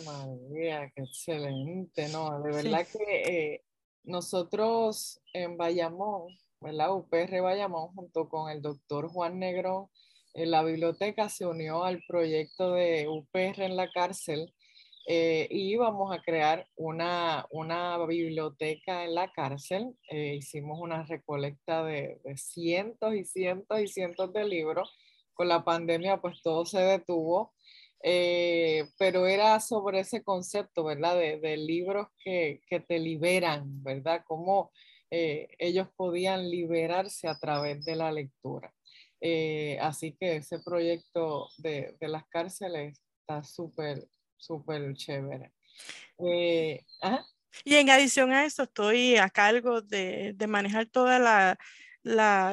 Madre 0.05 0.37
mía, 0.49 0.91
qué 0.95 1.03
excelente, 1.03 2.07
no, 2.09 2.41
de 2.41 2.51
verdad 2.51 2.87
que 2.87 3.21
eh, 3.21 3.63
nosotros 4.03 5.21
en 5.33 5.57
Bayamón, 5.57 6.35
¿verdad? 6.61 6.93
UPR 6.93 7.41
Bayamón, 7.41 7.93
junto 7.93 8.27
con 8.29 8.49
el 8.49 8.61
doctor 8.61 9.09
Juan 9.09 9.37
Negro, 9.37 9.91
en 10.33 10.51
la 10.51 10.63
biblioteca 10.63 11.29
se 11.29 11.45
unió 11.45 11.83
al 11.83 12.01
proyecto 12.07 12.73
de 12.73 13.07
UPR 13.07 13.63
en 13.63 13.75
la 13.75 13.89
cárcel 13.91 14.53
eh, 15.09 15.47
y 15.49 15.71
íbamos 15.71 16.13
a 16.13 16.21
crear 16.21 16.67
una, 16.75 17.45
una 17.51 17.97
biblioteca 18.05 19.05
en 19.05 19.15
la 19.15 19.31
cárcel. 19.31 19.95
Eh, 20.09 20.35
hicimos 20.35 20.79
una 20.81 21.03
recolecta 21.05 21.81
de, 21.85 22.19
de, 22.25 22.35
cientos 22.35 23.15
y 23.15 23.23
cientos 23.23 23.79
y 23.79 23.87
cientos 23.87 24.33
de 24.33 24.43
libros. 24.43 24.93
Con 25.33 25.47
la 25.47 25.63
pandemia, 25.63 26.19
pues 26.19 26.41
todo 26.41 26.65
se 26.65 26.79
detuvo, 26.79 27.53
eh, 28.03 28.89
pero 28.97 29.27
era 29.27 29.61
sobre 29.61 29.99
ese 29.99 30.23
concepto, 30.23 30.83
¿verdad? 30.83 31.15
De, 31.17 31.39
de 31.39 31.55
libros 31.55 32.07
que, 32.21 32.59
que, 32.67 32.81
te 32.81 32.99
liberan, 32.99 33.81
¿verdad? 33.83 34.23
Cómo 34.27 34.71
ellos 35.09 35.87
podían 35.95 36.49
liberarse 36.49 37.29
a 37.29 37.39
través 37.39 37.85
de 37.85 37.95
la 37.95 38.11
lectura. 38.11 38.73
así 39.79 40.17
que 40.19 40.37
ese 40.37 40.59
proyecto 40.59 41.47
de, 41.59 41.95
de 42.01 42.07
las 42.09 42.27
cárceles 42.27 43.01
está 43.21 43.43
súper, 43.43 44.05
súper 44.37 44.93
chévere. 44.93 45.51
Eh, 46.19 46.85
y 47.63 47.75
en 47.75 47.89
adición 47.89 48.31
a 48.31 48.45
eso, 48.45 48.63
estoy 48.63 49.17
a 49.17 49.29
cargo 49.29 49.81
de, 49.81 50.33
de 50.35 50.47
manejar 50.47 50.87
todos 50.87 51.19
la, 51.19 51.57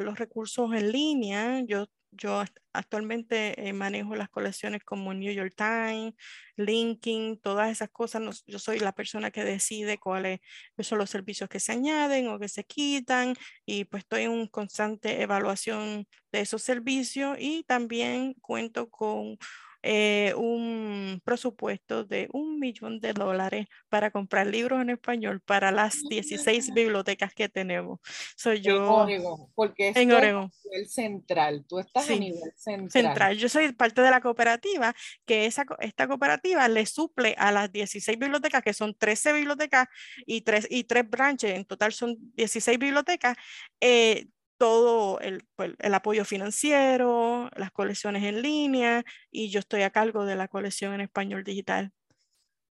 los 0.01 0.19
recursos 0.19 0.73
en 0.75 0.93
línea. 0.93 1.61
Yo, 1.67 1.87
yo 2.11 2.43
actualmente 2.73 3.69
eh, 3.69 3.73
manejo 3.73 4.15
las 4.15 4.29
colecciones 4.29 4.83
como 4.85 5.15
New 5.15 5.33
York 5.33 5.55
Times, 5.57 6.15
Linking, 6.57 7.39
todas 7.41 7.71
esas 7.71 7.91
cosas. 7.91 8.45
yo 8.47 8.59
soy 8.59 8.79
la 8.79 8.93
persona 8.93 9.31
que 9.31 9.45
decide 9.45 9.99
cuáles 9.99 10.41
son 10.81 10.99
los 10.99 11.11
servicios 11.11 11.49
que 11.49 11.61
se 11.61 11.73
añaden 11.73 12.29
o 12.29 12.39
que 12.39 12.49
se 12.49 12.65
quitan 12.65 13.35
y 13.67 13.85
pues 13.85 14.03
estoy 14.05 14.23
en 14.23 14.47
constante 14.49 15.23
evaluación 15.23 16.07
de 16.33 16.41
esos 16.41 16.63
servicios 16.63 17.37
y 17.39 17.65
también 17.65 18.35
cuento 18.35 18.89
con 18.91 19.39
eh, 19.87 20.33
un 20.39 21.21
presupuesto 21.25 22.05
de 22.05 22.29
un 22.33 22.59
millón 22.59 23.01
de 23.01 23.13
dólares 23.13 23.67
para 23.91 24.11
comprar 24.11 24.47
libros 24.47 24.81
en 24.81 24.89
español 24.89 25.43
para 25.45 25.71
las 25.71 26.01
16 26.09 26.73
bibliotecas 26.73 27.35
que 27.35 27.51
tenemos. 27.51 28.01
Soy 28.35 28.63
yo. 28.63 28.77
En 28.77 28.83
Oregon, 28.83 29.53
porque 29.55 29.91
es 29.91 29.97
en 29.97 30.11
Oregon. 30.11 30.51
nivel 30.65 30.89
central. 30.89 31.67
Tú 31.69 31.79
estás 31.81 32.09
en 32.09 32.21
nivel 32.21 32.53
central. 32.57 32.91
Central. 32.91 33.37
Yo 33.37 33.51
soy 33.51 33.73
parte 33.73 34.01
de 34.01 34.11
la 34.11 34.23
cooperativa, 34.23 34.95
que 35.27 35.45
esa, 35.45 35.67
esta 35.81 36.09
cooperativa 36.09 36.67
le 36.69 36.87
suple 36.87 37.35
a 37.37 37.53
las 37.53 37.71
16 37.71 38.19
bibliotecas, 38.19 38.63
que 38.63 38.73
son 38.73 38.95
13 38.95 39.35
bibliotecas 39.35 39.87
y 40.25 40.41
3, 40.41 40.67
y 40.71 40.85
3 40.85 41.11
branches, 41.11 41.57
en 41.57 41.67
total 41.67 41.93
son 41.93 42.17
16 42.37 42.79
bibliotecas. 42.79 43.37
Eh, 43.83 44.29
todo 44.59 45.19
pues, 45.57 45.73
el, 45.79 45.95
apoyo 45.95 46.25
financiero, 46.25 47.51
las 47.57 47.71
colecciones 47.71 48.23
en 48.25 48.43
línea 48.43 49.05
y 49.31 49.51
yo 49.51 49.61
estoy 49.61 49.83
a 49.83 49.91
cargo 49.91 50.25
de 50.25 50.37
la 50.37 50.49
colección 50.49 50.95
en 50.95 51.01
español 51.01 51.45
digital. 51.45 51.93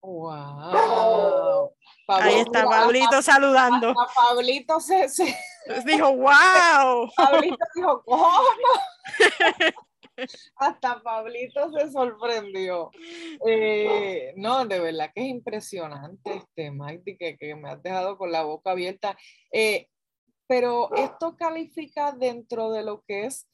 ¡Wow! 0.01 1.73
Ahí 2.07 2.39
está 2.41 2.65
Pablito 2.65 3.21
saludando. 3.21 3.93
Pablito 4.15 4.79
se, 4.81 5.07
dijo, 5.85 6.11
¡Wow! 6.11 7.09
Pablito 7.15 7.65
dijo, 7.75 8.03
¿cómo? 8.03 8.27
Hasta 10.57 11.01
Pablito 11.01 11.71
se 11.71 11.89
sorprendió. 11.91 12.91
Eh, 13.47 14.33
no, 14.35 14.65
de 14.65 14.79
verdad 14.79 15.11
que 15.15 15.21
es 15.21 15.27
impresionante 15.27 16.35
este 16.35 16.69
Mike, 16.71 17.17
que, 17.17 17.37
que 17.37 17.55
me 17.55 17.69
has 17.69 17.81
dejado 17.81 18.17
con 18.17 18.31
la 18.31 18.43
boca 18.43 18.71
abierta. 18.71 19.17
Eh, 19.51 19.87
pero 20.47 20.93
esto 20.95 21.35
califica 21.35 22.11
dentro 22.11 22.71
de 22.71 22.83
lo 22.83 23.01
que 23.07 23.25
es 23.25 23.47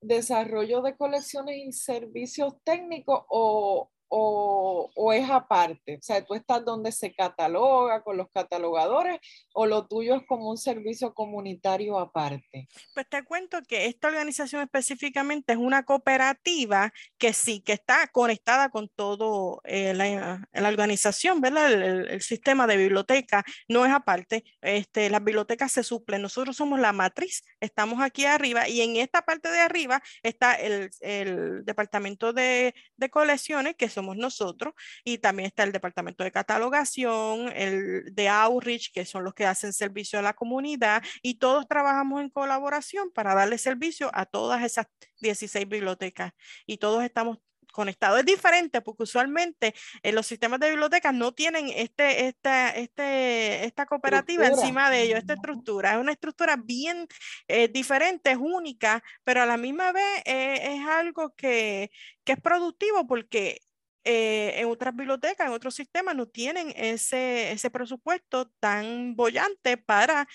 desarrollo 0.00 0.82
de 0.82 0.96
colecciones 0.96 1.56
y 1.56 1.72
servicios 1.72 2.54
técnicos 2.64 3.24
o, 3.28 3.90
o, 4.14 5.12
es 5.14 5.28
aparte? 5.30 5.96
O 5.96 6.02
sea, 6.02 6.22
tú 6.22 6.34
estás 6.34 6.62
donde 6.64 6.92
se 6.92 7.14
cataloga 7.14 8.02
con 8.02 8.18
los 8.18 8.28
catalogadores 8.30 9.18
o 9.54 9.64
lo 9.64 9.86
tuyo 9.86 10.14
es 10.16 10.22
como 10.26 10.50
un 10.50 10.58
servicio 10.58 11.14
comunitario 11.14 11.98
aparte? 11.98 12.68
Pues 12.92 13.08
te 13.08 13.24
cuento 13.24 13.62
que 13.62 13.86
esta 13.86 14.08
organización 14.08 14.60
específicamente 14.60 15.54
es 15.54 15.58
una 15.58 15.84
cooperativa 15.84 16.92
que 17.16 17.32
sí, 17.32 17.62
que 17.62 17.72
está 17.72 18.06
conectada 18.08 18.68
con 18.68 18.88
todo 18.88 19.62
eh, 19.64 19.94
la, 19.94 20.46
la, 20.52 20.68
organización, 20.68 21.40
¿verdad? 21.40 21.72
El, 21.72 22.20
sistema 22.20 22.66
de 22.66 22.76
biblioteca 22.76 23.44
no 23.66 23.86
es 23.86 23.92
aparte. 23.92 24.44
Este, 24.60 25.08
las 25.08 25.24
bibliotecas 25.24 25.72
se 25.72 25.82
suplen. 25.82 26.20
Nosotros 26.20 26.56
somos 26.56 26.78
la 26.78 26.92
matriz, 26.92 27.44
estamos 27.60 28.02
aquí 28.02 28.26
arriba 28.26 28.68
y 28.68 28.82
en 28.82 28.96
esta 28.96 29.22
parte 29.22 29.50
de 29.50 29.60
arriba 29.60 30.02
está 30.22 30.54
el, 30.54 30.90
el 31.00 31.64
departamento 31.64 32.34
de, 32.34 32.74
de 32.96 33.10
colecciones 33.10 33.74
que 33.74 33.88
son 33.88 34.01
somos 34.02 34.16
nosotros, 34.16 34.74
y 35.04 35.18
también 35.18 35.46
está 35.46 35.62
el 35.62 35.72
departamento 35.72 36.24
de 36.24 36.32
catalogación, 36.32 37.52
el 37.54 38.14
de 38.14 38.28
outreach, 38.28 38.92
que 38.92 39.04
son 39.04 39.24
los 39.24 39.34
que 39.34 39.46
hacen 39.46 39.72
servicio 39.72 40.18
a 40.18 40.22
la 40.22 40.34
comunidad, 40.34 41.02
y 41.22 41.34
todos 41.34 41.68
trabajamos 41.68 42.20
en 42.20 42.30
colaboración 42.30 43.10
para 43.12 43.34
darle 43.34 43.58
servicio 43.58 44.10
a 44.12 44.26
todas 44.26 44.62
esas 44.64 44.86
16 45.20 45.68
bibliotecas, 45.68 46.32
y 46.66 46.78
todos 46.78 47.04
estamos 47.04 47.38
conectados. 47.72 48.20
Es 48.20 48.26
diferente 48.26 48.80
porque 48.80 49.02
usualmente 49.02 49.74
en 50.02 50.14
los 50.14 50.26
sistemas 50.26 50.60
de 50.60 50.70
bibliotecas 50.70 51.12
no 51.12 51.32
tienen 51.32 51.68
este, 51.74 52.26
esta, 52.26 52.70
este, 52.70 53.64
esta 53.64 53.86
cooperativa 53.86 54.46
encima 54.46 54.90
de 54.90 55.02
ellos, 55.02 55.18
esta 55.18 55.34
estructura. 55.34 55.94
Es 55.94 55.98
una 55.98 56.12
estructura 56.12 56.56
bien 56.56 57.08
eh, 57.48 57.68
diferente, 57.68 58.30
es 58.30 58.38
única, 58.38 59.02
pero 59.24 59.42
a 59.42 59.46
la 59.46 59.56
misma 59.56 59.92
vez 59.92 60.22
eh, 60.24 60.76
es 60.76 60.86
algo 60.86 61.34
que, 61.34 61.90
que 62.24 62.32
es 62.32 62.40
productivo 62.40 63.06
porque 63.06 63.60
eh, 64.04 64.60
en 64.60 64.68
otras 64.68 64.94
bibliotecas, 64.94 65.46
en 65.46 65.52
otros 65.52 65.74
sistemas, 65.74 66.14
no 66.16 66.26
tienen 66.26 66.72
ese, 66.76 67.52
ese 67.52 67.70
presupuesto 67.70 68.50
tan 68.60 69.14
bollante 69.14 69.76
para 69.76 70.26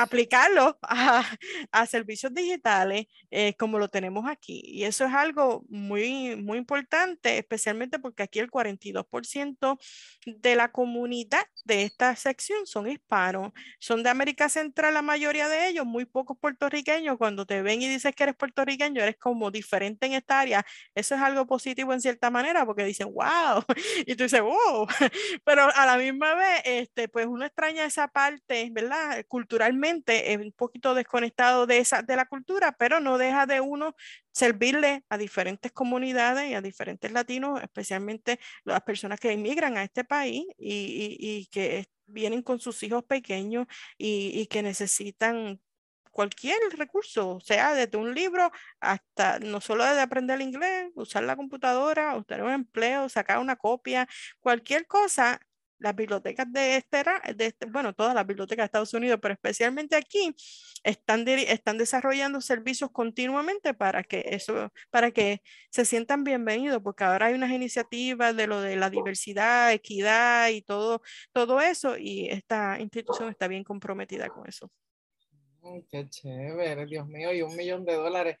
aplicarlo 0.00 0.78
a, 0.82 1.22
a, 1.70 1.86
servicios 1.86 2.32
digitales 2.32 3.06
eh, 3.30 3.54
como 3.58 3.78
lo 3.78 3.88
tenemos 3.88 4.26
aquí. 4.26 4.62
Y 4.64 4.84
eso 4.84 5.04
es 5.04 5.12
algo 5.12 5.64
muy, 5.68 6.36
muy 6.36 6.58
importante, 6.58 7.38
especialmente 7.38 7.98
porque 7.98 8.22
aquí 8.22 8.38
el 8.38 8.50
42% 8.50 9.78
de 10.24 10.56
la 10.56 10.72
comunidad 10.72 11.44
de 11.64 11.82
esta 11.82 12.16
sección 12.16 12.66
son 12.66 12.88
hispanos, 12.88 13.52
son 13.78 14.02
de 14.02 14.08
América 14.08 14.48
Central 14.48 14.94
la 14.94 15.02
mayoría 15.02 15.48
de 15.48 15.68
ellos, 15.68 15.84
muy 15.84 16.06
pocos 16.06 16.38
puertorriqueños. 16.38 17.18
Cuando 17.18 17.44
te 17.44 17.60
ven 17.62 17.82
y 17.82 17.88
dices 17.88 18.14
que 18.14 18.22
eres 18.24 18.36
puertorriqueño, 18.36 19.02
eres 19.02 19.16
como 19.18 19.50
diferente 19.50 20.06
en 20.06 20.14
esta 20.14 20.40
área. 20.40 20.64
Eso 20.94 21.14
es 21.14 21.20
algo 21.20 21.46
positivo 21.46 21.92
en 21.92 22.00
cierta 22.00 22.30
manera 22.30 22.64
porque 22.64 22.84
dicen, 22.84 23.12
wow, 23.12 23.62
y 24.06 24.14
tú 24.14 24.24
dices, 24.24 24.40
wow, 24.40 24.86
pero 25.44 25.68
a 25.74 25.86
la 25.86 25.96
misma 25.98 26.34
vez, 26.34 26.62
este, 26.64 27.08
pues 27.08 27.26
uno 27.26 27.44
extraña 27.44 27.84
esa 27.84 28.08
parte, 28.08 28.68
¿verdad? 28.72 29.24
Culturalmente 29.28 29.81
es 29.84 30.38
un 30.38 30.52
poquito 30.52 30.94
desconectado 30.94 31.66
de, 31.66 31.78
esa, 31.78 32.02
de 32.02 32.16
la 32.16 32.26
cultura, 32.26 32.72
pero 32.72 33.00
no 33.00 33.18
deja 33.18 33.46
de 33.46 33.60
uno 33.60 33.94
servirle 34.32 35.04
a 35.08 35.18
diferentes 35.18 35.72
comunidades 35.72 36.50
y 36.50 36.54
a 36.54 36.62
diferentes 36.62 37.12
latinos, 37.12 37.62
especialmente 37.62 38.40
las 38.64 38.82
personas 38.82 39.20
que 39.20 39.32
inmigran 39.32 39.76
a 39.76 39.84
este 39.84 40.04
país 40.04 40.44
y, 40.58 41.16
y, 41.18 41.46
que 41.46 41.86
vienen 42.06 42.42
con 42.42 42.58
sus 42.60 42.82
hijos 42.82 43.04
pequeños 43.04 43.66
y, 43.98 44.46
que 44.46 44.62
necesitan 44.62 45.60
cualquier 46.10 46.58
recurso, 46.76 47.40
sea 47.40 47.74
desde 47.74 47.96
un 47.96 48.14
libro 48.14 48.50
hasta 48.80 49.38
no 49.38 49.60
solo 49.60 49.84
de 49.84 50.00
aprender 50.00 50.40
inglés, 50.42 50.90
usar 50.94 51.24
la 51.24 51.36
computadora, 51.36 52.16
obtener 52.16 52.44
un 52.44 52.52
empleo, 52.52 53.08
sacar 53.08 53.38
una 53.38 53.56
copia, 53.56 54.06
cualquier 54.40 54.86
cosa, 54.86 55.40
las 55.82 55.94
bibliotecas 55.94 56.50
de 56.52 56.76
este, 56.76 57.04
de 57.34 57.46
este, 57.46 57.66
bueno, 57.66 57.92
todas 57.92 58.14
las 58.14 58.26
bibliotecas 58.26 58.62
de 58.62 58.66
Estados 58.66 58.94
Unidos, 58.94 59.18
pero 59.20 59.34
especialmente 59.34 59.96
aquí, 59.96 60.34
están, 60.84 61.26
están 61.28 61.78
desarrollando 61.78 62.40
servicios 62.40 62.90
continuamente 62.90 63.74
para 63.74 64.02
que 64.02 64.24
eso, 64.28 64.72
para 64.90 65.10
que 65.10 65.42
se 65.70 65.84
sientan 65.84 66.24
bienvenidos, 66.24 66.82
porque 66.82 67.04
ahora 67.04 67.26
hay 67.26 67.34
unas 67.34 67.50
iniciativas 67.50 68.36
de 68.36 68.46
lo 68.46 68.60
de 68.60 68.76
la 68.76 68.90
diversidad, 68.90 69.72
equidad 69.72 70.48
y 70.50 70.62
todo, 70.62 71.02
todo 71.32 71.60
eso, 71.60 71.96
y 71.98 72.28
esta 72.28 72.78
institución 72.80 73.28
está 73.28 73.48
bien 73.48 73.64
comprometida 73.64 74.28
con 74.28 74.48
eso. 74.48 74.70
qué 75.90 76.08
chévere, 76.08 76.86
Dios 76.86 77.06
mío, 77.08 77.32
y 77.32 77.42
un 77.42 77.56
millón 77.56 77.84
de 77.84 77.94
dólares 77.94 78.38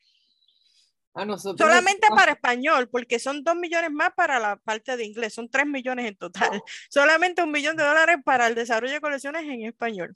Solamente 1.58 2.08
para 2.08 2.32
español, 2.32 2.88
porque 2.88 3.18
son 3.18 3.44
dos 3.44 3.54
millones 3.54 3.90
más 3.90 4.12
para 4.14 4.38
la 4.38 4.56
parte 4.56 4.96
de 4.96 5.04
inglés, 5.04 5.34
son 5.34 5.50
tres 5.50 5.66
millones 5.66 6.06
en 6.06 6.16
total. 6.16 6.50
Solamente 6.90 7.42
un 7.42 7.50
millón 7.50 7.76
de 7.76 7.84
dólares 7.84 8.16
para 8.24 8.46
el 8.46 8.54
desarrollo 8.54 8.94
de 8.94 9.00
colecciones 9.00 9.42
en 9.42 9.66
español. 9.66 10.14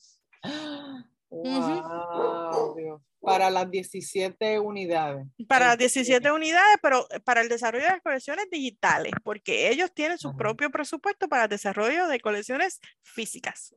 Para 3.21 3.51
las 3.51 3.71
17 3.71 4.61
unidades. 4.61 5.27
Para 5.49 5.67
las 5.69 5.79
17 5.79 6.31
unidades, 6.31 6.77
pero 6.81 7.07
para 7.25 7.41
el 7.41 7.49
desarrollo 7.49 7.85
de 7.85 7.91
las 7.91 8.03
colecciones 8.03 8.47
digitales, 8.51 9.13
porque 9.25 9.69
ellos 9.69 9.93
tienen 9.93 10.19
su 10.19 10.37
propio 10.37 10.71
presupuesto 10.71 11.29
para 11.29 11.45
el 11.45 11.51
desarrollo 11.51 12.07
de 12.07 12.21
colecciones 12.21 12.81
físicas. 13.03 13.75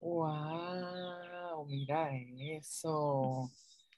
¡Wow! 0.00 1.66
Mira 1.66 2.10
eso. 2.56 3.50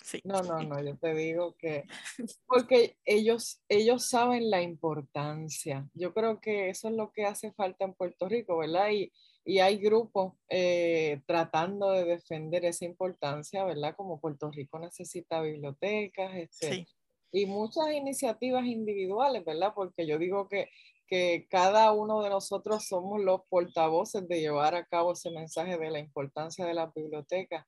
Sí. 0.03 0.20
No, 0.24 0.42
no, 0.42 0.62
no, 0.62 0.82
yo 0.82 0.96
te 0.96 1.14
digo 1.14 1.55
que 1.59 1.84
porque 2.46 2.96
ellos, 3.05 3.61
ellos 3.68 4.09
saben 4.09 4.51
la 4.51 4.62
importancia. 4.62 5.88
Yo 5.94 6.14
creo 6.14 6.40
que 6.40 6.70
eso 6.70 6.88
es 6.88 6.94
lo 6.94 7.12
que 7.12 7.26
hace 7.26 7.53
falta 7.53 7.84
en 7.84 7.94
Puerto 7.94 8.28
Rico, 8.28 8.59
¿verdad? 8.59 8.90
Y, 8.90 9.12
y 9.44 9.59
hay 9.59 9.78
grupos 9.78 10.34
eh, 10.48 11.20
tratando 11.26 11.90
de 11.90 12.05
defender 12.05 12.64
esa 12.64 12.84
importancia, 12.84 13.64
¿verdad? 13.64 13.94
Como 13.96 14.20
Puerto 14.20 14.51
Rico 14.51 14.78
necesita 14.78 15.40
bibliotecas, 15.40 16.34
este, 16.34 16.86
y 17.32 17.46
muchas 17.46 17.92
iniciativas 17.92 18.64
individuales, 18.66 19.44
¿verdad? 19.44 19.72
Porque 19.74 20.07
yo 20.07 20.18
digo 20.18 20.48
que, 20.48 20.68
que 21.07 21.46
cada 21.48 21.92
uno 21.92 22.22
de 22.22 22.30
nosotros 22.30 22.86
somos 22.86 23.20
los 23.20 23.42
portavoces 23.48 24.26
de 24.28 24.40
llevar 24.40 24.74
a 24.74 24.84
cabo 24.84 25.12
ese 25.12 25.30
mensaje 25.30 25.78
de 25.78 25.90
la 25.90 25.98
importancia 25.98 26.66
de 26.66 26.74
las 26.74 26.92
bibliotecas 26.92 27.66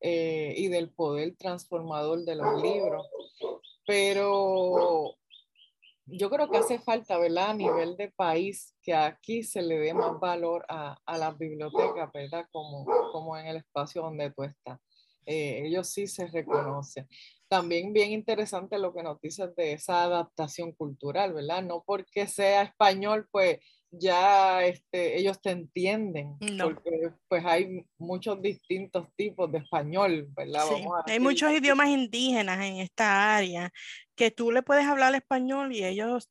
eh, 0.00 0.54
y 0.56 0.68
del 0.68 0.90
poder 0.90 1.36
transformador 1.36 2.24
de 2.24 2.36
los 2.36 2.62
libros. 2.62 3.06
Pero 3.86 5.16
yo 6.06 6.30
creo 6.30 6.50
que 6.50 6.58
hace 6.58 6.78
falta, 6.78 7.18
¿verdad? 7.18 7.50
A 7.50 7.54
nivel 7.54 7.96
de 7.96 8.10
país, 8.10 8.74
que 8.82 8.94
aquí 8.94 9.42
se 9.42 9.62
le 9.62 9.78
dé 9.78 9.94
más 9.94 10.18
valor 10.18 10.64
a, 10.68 10.98
a 11.04 11.18
las 11.18 11.36
bibliotecas, 11.38 12.10
¿verdad? 12.12 12.46
Como, 12.50 12.84
como 13.12 13.36
en 13.36 13.46
el 13.46 13.56
espacio 13.58 14.02
donde 14.02 14.30
tú 14.30 14.44
estás. 14.44 14.78
Eh, 15.26 15.66
ellos 15.66 15.88
sí 15.88 16.06
se 16.06 16.26
reconocen. 16.26 17.06
También 17.48 17.92
bien 17.92 18.10
interesante 18.10 18.78
lo 18.78 18.92
que 18.92 19.02
nos 19.02 19.20
dices 19.20 19.54
de 19.54 19.74
esa 19.74 20.04
adaptación 20.04 20.72
cultural, 20.72 21.34
¿verdad? 21.34 21.62
No 21.62 21.82
porque 21.86 22.26
sea 22.26 22.62
español, 22.62 23.28
pues 23.30 23.58
ya 23.90 24.64
este, 24.64 25.18
ellos 25.18 25.40
te 25.40 25.50
entienden, 25.50 26.36
porque 26.60 27.10
pues 27.28 27.44
hay 27.44 27.84
muchos 27.98 28.40
distintos 28.40 29.06
tipos 29.16 29.50
de 29.50 29.58
español, 29.58 30.28
¿verdad? 30.36 30.64
Sí, 30.68 30.84
hay 31.06 31.20
muchos 31.20 31.52
idiomas 31.52 31.88
indígenas 31.88 32.64
en 32.64 32.76
esta 32.76 33.36
área 33.36 33.72
que 34.14 34.30
tú 34.30 34.52
le 34.52 34.62
puedes 34.62 34.86
hablar 34.86 35.14
español 35.14 35.72
y 35.72 35.84
ellos 35.84 36.30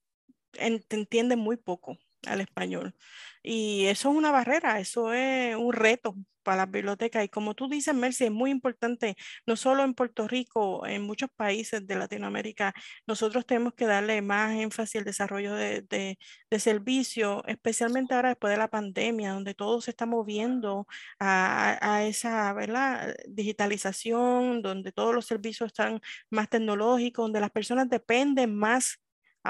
te 0.51 0.95
entienden 0.95 1.39
muy 1.39 1.57
poco 1.57 1.97
al 2.25 2.41
español. 2.41 2.95
Y 3.43 3.85
eso 3.85 4.09
es 4.11 4.15
una 4.15 4.31
barrera, 4.31 4.79
eso 4.79 5.13
es 5.13 5.55
un 5.55 5.73
reto 5.73 6.15
para 6.43 6.57
las 6.57 6.71
bibliotecas. 6.71 7.23
Y 7.25 7.29
como 7.29 7.53
tú 7.55 7.67
dices, 7.69 7.93
Mercy, 7.93 8.25
es 8.25 8.31
muy 8.31 8.51
importante, 8.51 9.15
no 9.45 9.55
solo 9.55 9.83
en 9.83 9.93
Puerto 9.93 10.27
Rico, 10.27 10.85
en 10.85 11.03
muchos 11.03 11.29
países 11.35 11.85
de 11.87 11.95
Latinoamérica, 11.95 12.73
nosotros 13.07 13.45
tenemos 13.45 13.73
que 13.73 13.85
darle 13.85 14.21
más 14.21 14.53
énfasis 14.55 14.99
al 14.99 15.05
desarrollo 15.05 15.53
de, 15.55 15.81
de, 15.89 16.59
servicios, 16.59 17.41
especialmente 17.47 18.13
ahora 18.13 18.29
después 18.29 18.51
de 18.51 18.57
la 18.57 18.67
pandemia, 18.67 19.33
donde 19.33 19.53
todo 19.53 19.81
se 19.81 19.91
está 19.91 20.05
moviendo 20.05 20.87
a, 21.19 21.77
a 21.81 22.03
esa 22.05 22.51
¿verdad? 22.53 23.15
digitalización, 23.27 24.61
donde 24.61 24.91
todos 24.91 25.15
los 25.15 25.25
servicios 25.25 25.67
están 25.67 26.01
más 26.29 26.49
tecnológicos, 26.49 27.23
donde 27.23 27.39
las 27.39 27.51
personas 27.51 27.89
dependen 27.89 28.55
más 28.55 28.99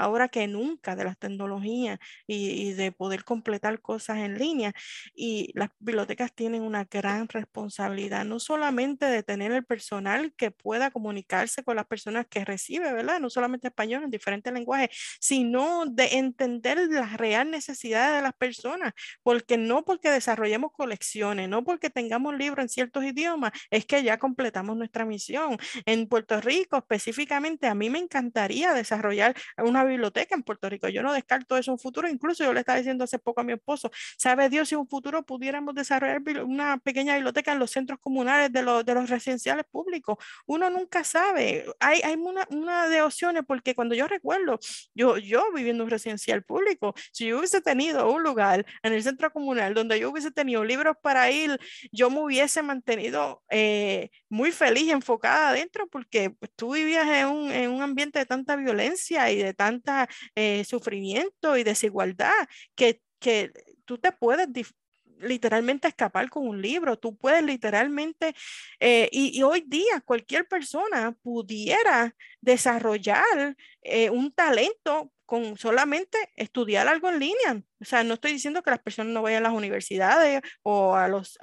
ahora 0.00 0.28
que 0.28 0.46
nunca 0.46 0.96
de 0.96 1.04
las 1.04 1.18
tecnologías 1.18 1.98
y, 2.26 2.72
de 2.72 2.92
poder 2.92 3.24
completar 3.24 3.80
cosas 3.80 4.18
en 4.18 4.38
línea. 4.38 4.72
Y 5.14 5.50
las 5.54 5.70
bibliotecas 5.78 6.32
tienen 6.34 6.62
una 6.62 6.84
gran 6.84 7.28
responsabilidad, 7.28 8.24
no 8.24 8.40
solamente 8.40 9.06
de 9.06 9.22
tener 9.22 9.52
el 9.52 9.64
personal 9.64 10.32
que 10.36 10.50
pueda 10.50 10.90
comunicarse 10.90 11.62
con 11.64 11.76
las 11.76 11.86
personas 11.86 12.26
que 12.28 12.44
recibe, 12.44 12.92
¿verdad? 12.92 13.20
No 13.20 13.30
solamente 13.30 13.68
español 13.68 14.04
en 14.04 14.10
diferentes 14.10 14.52
lenguajes, 14.52 14.90
sino 15.20 15.84
de 15.86 16.18
entender 16.18 16.78
las 16.90 17.16
real 17.16 17.50
necesidades 17.50 18.16
de 18.16 18.22
las 18.22 18.34
personas, 18.34 18.92
porque 19.22 19.56
no 19.58 19.84
porque 19.84 20.10
desarrollemos 20.10 20.72
colecciones, 20.72 21.48
no 21.48 21.64
porque 21.64 21.90
tengamos 21.90 22.36
libros 22.36 22.62
en 22.64 22.68
ciertos 22.68 23.04
idiomas, 23.04 23.52
es 23.70 23.84
que 23.86 24.02
ya 24.02 24.18
completamos 24.18 24.76
nuestra 24.76 25.04
misión. 25.04 25.58
En 25.86 26.08
Puerto 26.08 26.40
Rico 26.40 26.78
específicamente, 26.78 27.66
a 27.66 27.74
mí 27.74 27.90
me 27.90 27.98
encantaría 27.98 28.72
desarrollar 28.72 29.34
una 29.58 29.84
biblioteca 29.90 30.34
en 30.34 30.42
Puerto 30.42 30.68
Rico. 30.68 30.88
Yo 30.88 31.02
no 31.02 31.12
descarto 31.12 31.56
eso 31.56 31.72
en 31.72 31.78
futuro. 31.78 32.08
Incluso 32.08 32.44
yo 32.44 32.52
le 32.52 32.60
estaba 32.60 32.78
diciendo 32.78 33.04
hace 33.04 33.18
poco 33.18 33.40
a 33.40 33.44
mi 33.44 33.52
esposo, 33.52 33.90
¿sabe 34.16 34.48
Dios 34.48 34.68
si 34.68 34.74
en 34.74 34.80
un 34.80 34.88
futuro 34.88 35.22
pudiéramos 35.22 35.74
desarrollar 35.74 36.22
una 36.44 36.78
pequeña 36.78 37.14
biblioteca 37.14 37.52
en 37.52 37.58
los 37.58 37.70
centros 37.70 37.98
comunales 38.00 38.52
de 38.52 38.62
los, 38.62 38.84
de 38.84 38.94
los 38.94 39.08
residenciales 39.10 39.64
públicos? 39.70 40.18
Uno 40.46 40.70
nunca 40.70 41.04
sabe. 41.04 41.66
Hay, 41.80 42.00
hay 42.02 42.14
una, 42.14 42.46
una 42.50 42.88
de 42.88 43.02
opciones 43.02 43.42
porque 43.46 43.74
cuando 43.74 43.94
yo 43.94 44.08
recuerdo, 44.08 44.58
yo, 44.94 45.18
yo 45.18 45.44
viviendo 45.54 45.82
en 45.82 45.86
un 45.86 45.90
residencial 45.90 46.42
público, 46.42 46.94
si 47.12 47.26
yo 47.26 47.38
hubiese 47.38 47.60
tenido 47.60 48.10
un 48.10 48.22
lugar 48.22 48.66
en 48.82 48.92
el 48.92 49.02
centro 49.02 49.32
comunal 49.32 49.74
donde 49.74 49.98
yo 49.98 50.10
hubiese 50.10 50.30
tenido 50.30 50.64
libros 50.64 50.96
para 51.02 51.30
ir, 51.30 51.58
yo 51.92 52.10
me 52.10 52.20
hubiese 52.20 52.62
mantenido 52.62 53.42
eh, 53.50 54.10
muy 54.28 54.52
feliz 54.52 54.90
enfocada 54.90 55.50
adentro 55.50 55.88
porque 55.88 56.30
pues, 56.30 56.50
tú 56.56 56.74
vivías 56.74 57.08
en 57.08 57.26
un, 57.28 57.52
en 57.52 57.70
un 57.70 57.82
ambiente 57.82 58.18
de 58.18 58.26
tanta 58.26 58.56
violencia 58.56 59.30
y 59.30 59.36
de 59.36 59.54
tanta 59.54 59.69
eh, 60.34 60.64
sufrimiento 60.64 61.56
y 61.56 61.64
desigualdad 61.64 62.48
que, 62.74 63.02
que 63.18 63.52
tú 63.84 63.98
te 63.98 64.12
puedes 64.12 64.48
literalmente 65.20 65.88
escapar 65.88 66.28
con 66.30 66.46
un 66.46 66.60
libro, 66.60 66.98
tú 66.98 67.16
puedes 67.16 67.42
literalmente, 67.42 68.34
eh, 68.78 69.08
y, 69.12 69.42
hoy 69.42 69.64
día 69.66 70.00
cualquier 70.04 70.46
persona 70.48 71.12
pudiera 71.22 72.14
desarrollar 72.40 73.56
eh, 73.82 74.10
un 74.10 74.32
talento 74.32 75.12
con 75.26 75.56
solamente 75.56 76.18
estudiar 76.36 76.88
algo 76.88 77.08
en 77.08 77.18
línea. 77.18 77.62
O 77.80 77.84
sea, 77.84 78.04
no 78.04 78.14
estoy 78.14 78.32
diciendo 78.32 78.62
que 78.62 78.70
las 78.70 78.80
personas 78.80 79.12
no 79.12 79.22
vayan 79.22 79.44
a 79.44 79.48
las 79.48 79.56
universidades 79.56 80.42
o 80.62 80.94
a 80.94 81.08
los, 81.08 81.38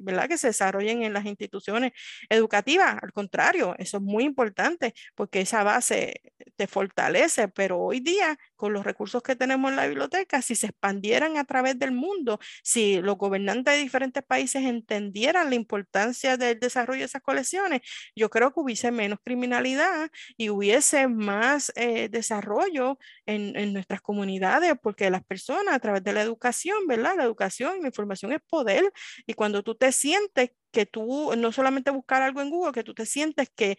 ¿verdad? 0.00 0.28
Que 0.28 0.38
se 0.38 0.48
desarrollen 0.48 1.02
en 1.02 1.12
las 1.12 1.26
instituciones 1.26 1.92
educativas. 2.28 2.98
Al 3.02 3.12
contrario, 3.12 3.74
eso 3.78 3.98
es 3.98 4.02
muy 4.02 4.24
importante 4.24 4.94
porque 5.14 5.40
esa 5.40 5.62
base 5.62 6.20
te 6.56 6.66
fortalece, 6.66 7.48
pero 7.48 7.78
hoy 7.80 8.00
día, 8.00 8.38
con 8.56 8.72
los 8.72 8.84
recursos 8.84 9.22
que 9.22 9.36
tenemos 9.36 9.70
en 9.70 9.76
la 9.76 9.86
biblioteca, 9.86 10.42
si 10.42 10.54
se 10.54 10.66
expandieran 10.68 11.36
a 11.36 11.44
través 11.44 11.78
del 11.78 11.92
mundo, 11.92 12.38
si 12.62 13.00
los 13.00 13.16
gobernantes 13.16 13.74
de 13.74 13.80
diferentes 13.82 14.22
países 14.22 14.62
entendieran 14.64 15.50
la 15.50 15.56
importancia 15.56 16.36
del 16.36 16.58
desarrollo 16.60 17.00
de 17.00 17.06
esas 17.06 17.22
colecciones, 17.22 17.80
yo 18.16 18.30
creo 18.30 18.52
que 18.52 18.60
hubiese 18.60 18.90
menos 18.90 19.18
criminalidad 19.24 20.10
y 20.36 20.50
hubiese 20.50 21.08
más 21.08 21.72
eh, 21.76 22.08
desarrollo 22.08 22.98
en, 23.26 23.72
nuestras 23.72 24.00
comunidades, 24.00 24.74
porque 24.82 25.10
las 25.10 25.24
personas 25.24 25.74
través 25.82 26.02
de 26.04 26.14
la 26.14 26.22
educación, 26.22 26.86
¿verdad? 26.88 27.14
La 27.18 27.24
educación 27.24 27.76
y 27.78 27.82
la 27.82 27.88
información 27.88 28.32
es 28.32 28.40
poder, 28.48 28.90
y 29.26 29.34
cuando 29.34 29.62
tú 29.62 29.74
te 29.76 29.92
sientes 29.92 30.50
que 30.72 30.86
tú, 30.86 31.32
no 31.36 31.52
solamente 31.52 31.90
buscar 31.90 32.22
algo 32.22 32.40
en 32.40 32.50
Google, 32.50 32.72
que 32.72 32.84
tú 32.84 32.94
te 32.94 33.04
sientes 33.06 33.50
que, 33.54 33.76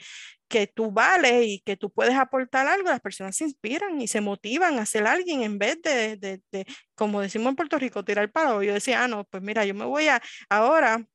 que 0.48 0.68
tú 0.68 0.92
vales 0.92 1.46
y 1.48 1.60
que 1.62 1.76
tú 1.78 1.92
puedes 1.92 2.16
aportar 2.16 2.68
algo, 2.68 2.90
las 2.90 3.00
personas 3.02 3.36
se 3.36 3.46
inspiran 3.46 4.00
y 4.02 4.08
se 4.08 4.22
motivan 4.22 4.78
a 4.80 4.86
ser 4.86 5.08
alguien 5.08 5.42
en 5.44 5.58
vez 5.58 5.82
de, 5.82 6.18
de, 6.18 6.42
de 6.52 6.66
como 6.96 7.22
decimos 7.22 7.50
en 7.50 7.56
Puerto 7.56 7.80
Rico, 7.80 8.04
tirar 8.06 8.32
paro. 8.32 8.62
Yo 8.64 8.74
decía, 8.74 9.04
ah, 9.04 9.08
no, 9.08 9.24
pues 9.26 9.42
mira, 9.44 9.66
yo 9.66 9.74
me 9.74 9.86
voy 9.86 10.08
a 10.08 10.22
ahora 10.50 11.06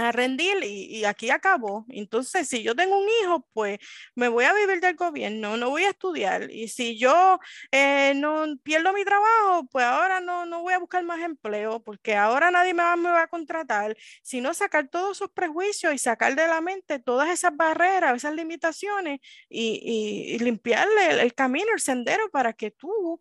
a 0.00 0.12
rendir 0.12 0.62
y, 0.64 1.04
aquí 1.04 1.30
acabó. 1.30 1.86
Entonces, 1.88 2.48
si 2.48 2.62
yo 2.62 2.74
tengo 2.74 2.98
un 2.98 3.08
hijo, 3.22 3.46
pues 3.52 3.78
me 4.14 4.28
voy 4.28 4.44
a 4.44 4.52
vivir 4.52 4.80
del 4.80 4.96
gobierno, 4.96 5.56
no 5.56 5.70
voy 5.70 5.84
a 5.84 5.90
estudiar. 5.90 6.50
Y 6.50 6.68
si 6.68 6.98
yo 6.98 7.38
eh, 7.72 8.12
no 8.16 8.46
pierdo 8.62 8.92
mi 8.92 9.04
trabajo, 9.04 9.66
pues 9.70 9.84
ahora 9.84 10.20
no, 10.20 10.46
no 10.46 10.62
voy 10.62 10.74
a 10.74 10.78
buscar 10.78 11.02
más 11.04 11.20
empleo, 11.20 11.82
porque 11.82 12.16
ahora 12.16 12.50
nadie 12.50 12.72
va, 12.72 12.96
me 12.96 13.10
va 13.10 13.22
a 13.22 13.28
contratar, 13.28 13.96
sino 14.22 14.54
sacar 14.54 14.88
todos 14.88 15.18
esos 15.18 15.30
prejuicios 15.30 15.94
y 15.94 15.98
sacar 15.98 16.34
de 16.34 16.46
la 16.46 16.60
mente 16.60 16.98
todas 16.98 17.28
esas 17.30 17.56
barreras, 17.56 18.16
esas 18.16 18.34
limitaciones 18.34 19.20
y, 19.48 20.38
limpiarle 20.40 21.22
el, 21.22 21.34
camino, 21.34 21.66
el 21.74 21.80
sendero 21.80 22.30
para 22.30 22.52
que 22.52 22.70
tú 22.70 23.20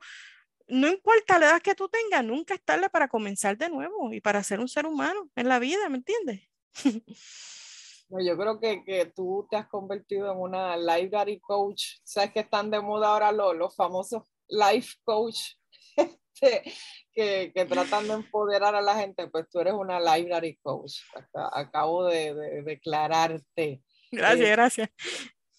no 0.67 0.87
importa 0.87 1.39
la 1.39 1.47
edad 1.47 1.61
que 1.61 1.75
tú 1.75 1.89
tengas, 1.89 2.23
nunca 2.23 2.53
es 2.53 2.63
tarde 2.63 2.89
para 2.89 3.07
comenzar 3.07 3.57
de 3.57 3.69
nuevo 3.69 4.13
y 4.13 4.21
para 4.21 4.43
ser 4.43 4.59
un 4.59 4.67
ser 4.67 4.85
humano 4.85 5.29
en 5.35 5.47
la 5.49 5.59
vida, 5.59 5.89
¿me 5.89 5.97
entiendes? 5.97 6.48
Yo 8.09 8.37
creo 8.37 8.59
que, 8.59 8.83
que, 8.83 9.05
tú 9.05 9.47
te 9.49 9.57
has 9.57 9.67
convertido 9.67 10.31
en 10.31 10.37
una 10.37 10.77
library 10.77 11.39
coach. 11.39 11.97
Sabes 12.03 12.31
que 12.31 12.39
están 12.41 12.71
de 12.71 12.81
moda 12.81 13.09
ahora 13.09 13.31
los, 13.31 13.55
los 13.55 13.75
famosos 13.75 14.23
life 14.47 14.95
coach 15.03 15.53
este, 15.97 16.73
que, 17.13 17.51
que, 17.53 17.65
tratan 17.65 18.07
de 18.07 18.13
empoderar 18.13 18.75
a 18.75 18.81
la 18.81 18.95
gente. 18.95 19.27
Pues 19.27 19.49
tú 19.49 19.59
eres 19.59 19.73
una 19.73 19.99
library 19.99 20.57
coach. 20.61 21.01
acabo 21.53 22.05
de, 22.05 22.33
de, 22.33 22.63
declararte. 22.63 23.81
Gracias, 24.11 24.47
eh, 24.47 24.51
gracias. 24.51 24.89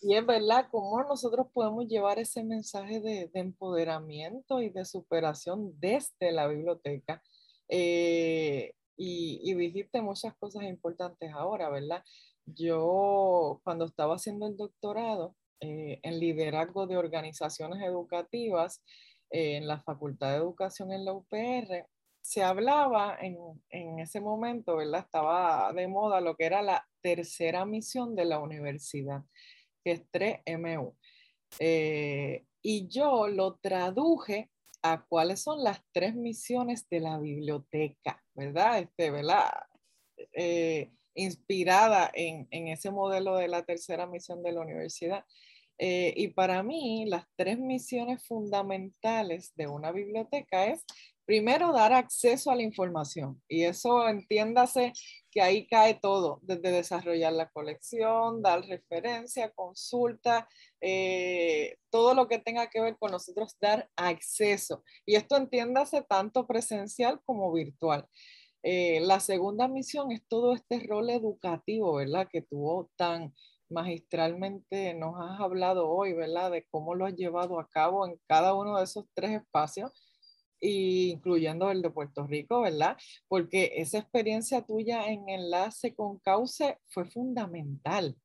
Y 0.02 0.16
es 0.16 0.24
verdad, 0.24 0.68
cómo 0.70 1.02
nosotros 1.02 1.48
podemos 1.52 1.86
llevar 1.86 2.18
ese 2.18 2.42
mensaje 2.42 3.00
de, 3.00 3.30
de 3.32 3.40
empoderamiento 3.40 4.62
y 4.62 4.70
de 4.70 4.84
superación 4.84 5.72
desde 5.78 6.32
la 6.32 6.46
biblioteca. 6.46 7.22
Eh, 7.68 8.74
y, 9.02 9.54
dijiste 9.54 10.02
muchas 10.02 10.34
cosas 10.36 10.64
importantes 10.64 11.32
ahora, 11.32 11.70
¿verdad? 11.70 12.04
Yo 12.44 13.60
cuando 13.64 13.86
estaba 13.86 14.16
haciendo 14.16 14.46
el 14.46 14.58
doctorado 14.58 15.34
eh, 15.60 16.00
en 16.02 16.20
liderazgo 16.20 16.86
de 16.86 16.98
organizaciones 16.98 17.82
educativas 17.82 18.82
eh, 19.30 19.56
en 19.56 19.66
la 19.66 19.80
Facultad 19.80 20.30
de 20.30 20.36
Educación 20.36 20.92
en 20.92 21.06
la 21.06 21.14
UPR, 21.14 21.86
se 22.20 22.42
hablaba 22.42 23.16
en, 23.18 23.38
en, 23.70 24.00
ese 24.00 24.20
momento, 24.20 24.76
¿verdad? 24.76 25.00
Estaba 25.00 25.72
de 25.72 25.88
moda 25.88 26.20
lo 26.20 26.36
que 26.36 26.44
era 26.44 26.60
la 26.60 26.86
tercera 27.00 27.64
misión 27.64 28.14
de 28.14 28.26
la 28.26 28.38
universidad. 28.38 29.22
que 29.82 29.92
es 29.92 30.02
3MU. 30.12 30.94
Eh, 31.58 32.44
y 32.60 32.86
yo 32.88 33.28
lo 33.28 33.54
traduje 33.62 34.50
a 34.82 35.04
cuáles 35.06 35.42
son 35.42 35.62
las 35.62 35.80
tres 35.92 36.14
misiones 36.14 36.88
de 36.88 37.00
la 37.00 37.18
biblioteca, 37.18 38.22
¿verdad? 38.34 38.80
Este, 38.80 39.10
¿verdad? 39.10 39.50
Eh, 40.32 40.90
inspirada 41.14 42.10
en, 42.14 42.46
ese 42.50 42.90
modelo 42.90 43.36
de 43.36 43.48
la 43.48 43.64
tercera 43.64 44.06
misión 44.06 44.42
de 44.42 44.52
la 44.52 44.60
universidad. 44.60 45.24
Eh, 45.78 46.12
y 46.16 46.28
para 46.28 46.62
mí, 46.62 47.06
las 47.06 47.24
tres 47.36 47.58
misiones 47.58 48.26
fundamentales 48.26 49.52
de 49.56 49.66
una 49.66 49.92
biblioteca 49.92 50.66
es, 50.66 50.84
primero, 51.30 51.72
dar 51.72 51.92
acceso 51.92 52.50
a 52.50 52.56
la 52.56 52.62
información. 52.62 53.40
Y 53.46 53.62
eso 53.62 54.08
entiéndase 54.08 54.92
que 55.30 55.40
ahí 55.40 55.68
cae 55.68 55.94
todo, 55.94 56.40
desde 56.42 56.72
desarrollar 56.72 57.32
la 57.32 57.48
colección, 57.50 58.42
dar 58.42 58.62
referencia, 58.62 59.52
consulta, 59.52 60.48
eh, 60.80 61.76
todo 61.88 62.14
lo 62.14 62.26
que 62.26 62.40
tenga 62.40 62.68
que 62.68 62.80
ver 62.80 62.96
con 62.98 63.12
nosotros, 63.12 63.56
dar 63.60 63.88
acceso. 63.94 64.82
Y 65.06 65.14
esto 65.14 65.36
entiéndase 65.36 66.02
tanto 66.02 66.48
presencial 66.48 67.20
como 67.24 67.52
virtual. 67.52 68.08
Eh, 68.64 68.98
la 68.98 69.20
segunda 69.20 69.68
misión 69.68 70.10
es 70.10 70.26
todo 70.26 70.52
este 70.52 70.80
rol 70.80 71.10
educativo, 71.10 71.94
¿verdad? 71.94 72.26
Que 72.28 72.42
tuvo 72.42 72.90
tan 72.96 73.32
magistralmente, 73.68 74.94
nos 74.94 75.14
has 75.16 75.38
hablado 75.38 75.88
hoy, 75.88 76.12
¿verdad? 76.12 76.50
De 76.50 76.66
cómo 76.72 76.96
lo 76.96 77.06
has 77.06 77.14
llevado 77.14 77.60
a 77.60 77.68
cabo 77.68 78.04
en 78.04 78.20
cada 78.26 78.52
uno 78.54 78.78
de 78.78 78.82
esos 78.82 79.04
tres 79.14 79.30
espacios, 79.30 79.92
incluyendo 80.60 81.70
el 81.70 81.82
de 81.82 81.90
Puerto 81.90 82.26
Rico, 82.26 82.62
¿verdad? 82.62 82.96
Porque 83.28 83.72
esa 83.76 83.98
experiencia 83.98 84.62
tuya 84.62 85.06
en 85.06 85.28
enlace 85.28 85.94
con 85.94 86.18
Cauce 86.18 86.78
fue 86.88 87.04
fundamental 87.04 88.16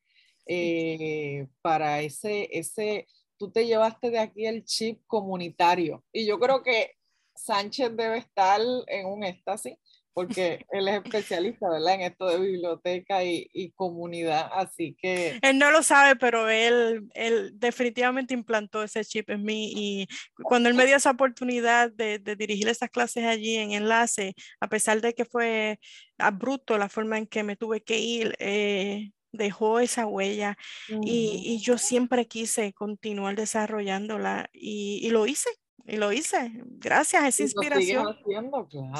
eh, 0.47 1.47
para 1.61 2.01
ese, 2.01 2.49
ese, 2.51 3.07
tú 3.37 3.51
te 3.51 3.65
llevaste 3.65 4.09
de 4.11 4.19
aquí 4.19 4.45
el 4.45 4.63
chip 4.63 5.01
comunitario. 5.07 6.03
Y 6.11 6.25
yo 6.25 6.39
creo 6.39 6.61
que 6.61 6.91
Sánchez 7.35 7.95
debe 7.95 8.17
estar 8.17 8.61
en 8.87 9.07
un 9.07 9.23
éxtasis 9.23 9.77
porque 10.15 10.65
él 10.71 10.87
es 10.87 11.03
especialista, 11.03 11.69
¿verdad? 11.69 11.95
En 11.95 12.01
esto 12.03 12.25
de 12.27 12.39
biblioteca 12.39 13.21
y, 13.25 13.73
comunidad, 13.75 14.49
así 14.53 14.95
que... 14.97 15.37
Él 15.41 15.59
no 15.59 15.71
lo 15.71 15.83
sabe, 15.83 16.15
pero 16.15 16.49
él, 16.49 17.09
él 17.13 17.51
definitivamente 17.55 18.33
implantó 18.33 18.81
ese 18.81 19.03
chip 19.03 19.29
en 19.29 19.43
mí 19.43 19.73
y 19.75 20.07
cuando 20.41 20.69
él 20.69 20.75
me 20.75 20.85
dio 20.85 20.95
esa 20.95 21.11
oportunidad 21.11 21.91
de, 21.91 22.19
dirigir 22.19 22.69
esas 22.69 22.89
clases 22.89 23.25
allí 23.25 23.57
en 23.57 23.73
enlace, 23.73 24.35
a 24.61 24.69
pesar 24.69 25.01
de 25.01 25.13
que 25.13 25.25
fue 25.25 25.79
abrupto 26.17 26.77
la 26.77 26.87
forma 26.87 27.17
en 27.17 27.27
que 27.27 27.43
me 27.43 27.57
tuve 27.57 27.83
que 27.83 27.99
ir, 27.99 28.37
eh, 28.39 29.11
dejó 29.33 29.81
esa 29.81 30.07
huella 30.07 30.57
y, 30.87 31.59
yo 31.61 31.77
siempre 31.77 32.25
quise 32.25 32.71
continuar 32.71 33.35
desarrollándola 33.35 34.49
y, 34.53 35.01
y 35.05 35.09
lo 35.09 35.27
hice 35.27 35.49
y 35.87 35.97
lo 35.97 36.11
hice, 36.11 36.51
gracias 36.55 37.23
esa 37.25 37.43
inspiración. 37.43 38.17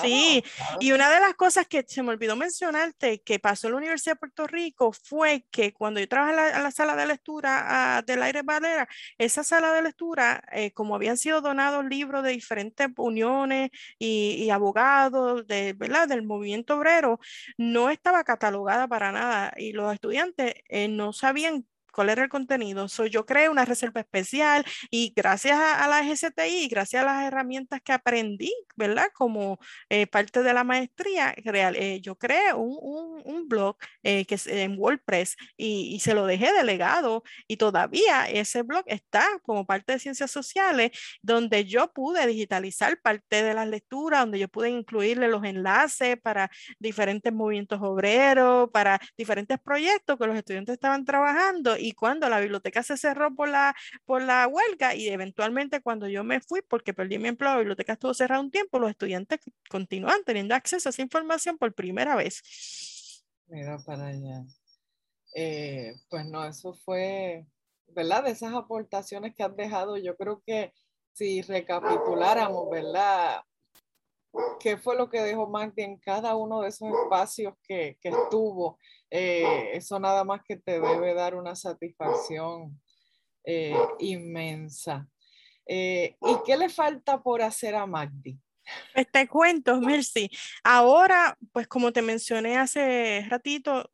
sí, 0.02 0.44
y 0.80 0.92
una 0.92 1.10
de 1.10 1.20
las 1.20 1.34
cosas 1.34 1.68
que 1.68 1.84
se 1.88 2.04
me 2.04 2.12
olvidó 2.12 2.36
mencionarte 2.36 3.22
que 3.22 3.40
pasó 3.40 3.68
en 3.68 3.74
la 3.74 3.78
Universidad 3.78 4.14
de 4.14 4.20
Puerto 4.20 4.46
Rico 4.46 4.92
fue 4.92 5.46
que 5.50 5.74
cuando 5.74 6.00
yo 6.00 6.08
trabajé 6.08 6.56
en 6.56 6.64
la, 6.64 6.72
sala 6.72 6.96
de 6.96 7.08
lectura 7.08 8.02
uh, 8.02 8.06
del 8.06 8.22
aire 8.22 8.44
Valera, 8.44 8.88
esa 9.18 9.44
sala 9.44 9.74
de 9.74 9.82
lectura, 9.82 10.44
eh, 10.52 10.72
como 10.74 10.96
habían 10.96 11.18
sido 11.18 11.42
donados 11.42 11.86
libros 11.86 12.24
de 12.24 12.32
diferentes 12.32 12.88
uniones 12.98 13.72
y, 13.98 14.50
abogados 14.52 15.48
de, 15.48 15.74
¿verdad? 15.74 16.08
del 16.08 16.24
movimiento 16.24 16.78
obrero, 16.78 17.20
no 17.58 17.90
estaba 17.90 18.24
catalogada 18.24 18.88
para 18.88 19.12
nada 19.12 19.54
y 19.58 19.72
los 19.72 19.92
estudiantes 19.94 20.54
eh, 20.70 20.88
no 20.88 21.14
sabían 21.14 21.66
cuál 21.96 22.10
era 22.10 22.24
el 22.24 22.30
contenido. 22.30 22.90
So, 22.90 23.06
yo 23.06 23.26
creé 23.26 23.48
una 23.50 23.64
reserva 23.64 24.02
especial 24.02 24.66
y 24.92 25.14
gracias 25.16 25.58
a, 25.58 25.88
la 25.88 26.02
GCTI, 26.04 26.68
gracias 26.68 27.04
a 27.04 27.06
las 27.06 27.24
herramientas 27.24 27.82
que 27.82 27.94
aprendí, 27.94 28.54
¿verdad? 28.76 29.08
Como 29.14 29.60
eh, 29.90 30.06
parte 30.06 30.44
de 30.44 30.54
la 30.54 30.66
maestría, 30.66 31.34
real, 31.46 31.76
eh, 31.78 32.02
yo 32.02 32.18
creé 32.18 32.54
un, 32.54 33.22
un, 33.24 33.48
blog 33.48 33.78
eh, 34.04 34.26
que 34.26 34.36
es 34.36 34.48
en 34.48 34.76
WordPress 34.78 35.38
y, 35.56 35.96
y, 35.96 36.00
se 36.00 36.14
lo 36.16 36.26
dejé 36.26 36.52
delegado 36.52 37.24
y 37.48 37.58
todavía 37.58 38.28
ese 38.28 38.64
blog 38.64 38.84
está 38.88 39.24
como 39.44 39.66
parte 39.66 39.94
de 39.94 40.00
ciencias 40.00 40.32
sociales 40.32 40.92
donde 41.22 41.66
yo 41.66 41.94
pude 41.94 42.26
digitalizar 42.28 43.00
parte 43.02 43.44
de 43.44 43.54
las 43.54 43.68
lecturas, 43.68 44.22
donde 44.22 44.40
yo 44.40 44.48
pude 44.50 44.70
incluirle 44.70 45.28
los 45.28 45.44
enlaces 45.44 46.18
para 46.22 46.50
diferentes 46.80 47.32
movimientos 47.32 47.80
obreros, 47.82 48.70
para 48.72 49.00
diferentes 49.18 49.60
proyectos 49.60 50.18
que 50.18 50.28
los 50.28 50.36
estudiantes 50.36 50.74
estaban 50.74 51.06
trabajando 51.06 51.78
y 51.86 51.92
cuando 51.92 52.28
la 52.30 52.40
biblioteca 52.40 52.82
se 52.82 52.98
cerró 52.98 53.36
por 53.36 53.48
la, 53.48 53.76
por 54.06 54.24
la 54.24 54.48
huelga 54.48 54.96
y 54.96 55.08
eventualmente 55.08 55.82
cuando 55.82 56.08
yo 56.08 56.24
me 56.24 56.42
fui 56.42 56.64
porque 56.64 56.96
perdí 56.96 57.20
mi 57.20 57.28
empleo, 57.28 57.52
la 57.52 57.58
biblioteca 57.60 57.94
estuvo 57.94 58.14
cerrada 58.16 58.42
un 58.42 58.50
tiempo, 58.50 58.80
los 58.80 58.90
estudiantes 58.90 59.40
continúan 59.70 60.24
teniendo 60.26 60.56
acceso 60.56 60.90
a 60.90 60.92
esa 60.92 61.04
información 61.04 61.60
por 61.60 61.76
primera 61.76 62.16
vez. 62.16 63.24
Mira 63.46 63.78
para 63.86 64.08
allá. 64.08 64.44
Eh, 65.36 65.94
pues 66.10 66.26
no, 66.26 66.44
eso 66.44 66.74
fue, 66.74 67.46
¿verdad? 67.90 68.24
De 68.24 68.32
esas 68.32 68.56
aportaciones 68.56 69.36
que 69.36 69.44
has 69.44 69.56
dejado, 69.56 69.98
yo 69.98 70.16
creo 70.16 70.42
que 70.44 70.74
si 71.14 71.44
recapituláramos, 71.44 72.68
¿verdad? 72.72 73.42
¿Qué 74.60 74.78
fue 74.78 74.96
lo 74.96 75.10
que 75.10 75.22
dejó 75.22 75.48
Magdi 75.48 75.84
en 75.84 75.98
cada 75.98 76.36
uno 76.36 76.62
de 76.62 76.70
esos 76.70 76.90
espacios 76.90 77.54
que, 77.68 77.98
que 78.02 78.10
estuvo? 78.10 78.80
Eh, 79.10 79.72
eso 79.74 80.00
nada 80.00 80.24
más 80.24 80.42
que 80.44 80.58
te 80.58 80.80
debe 80.80 81.14
dar 81.14 81.36
una 81.36 81.56
satisfacción 81.56 82.82
eh, 83.44 83.76
inmensa. 84.00 85.08
Eh, 85.68 86.16
¿Y 86.22 86.36
qué 86.46 86.58
le 86.58 86.70
falta 86.70 87.22
por 87.22 87.42
hacer 87.42 87.76
a 87.76 87.86
Magdi? 87.86 88.40
Pues 88.94 89.12
te 89.12 89.28
cuento, 89.28 89.80
Mercy. 89.80 90.30
Ahora, 90.64 91.38
pues 91.52 91.68
como 91.68 91.92
te 91.92 92.02
mencioné 92.02 92.58
hace 92.58 93.26
ratito, 93.30 93.92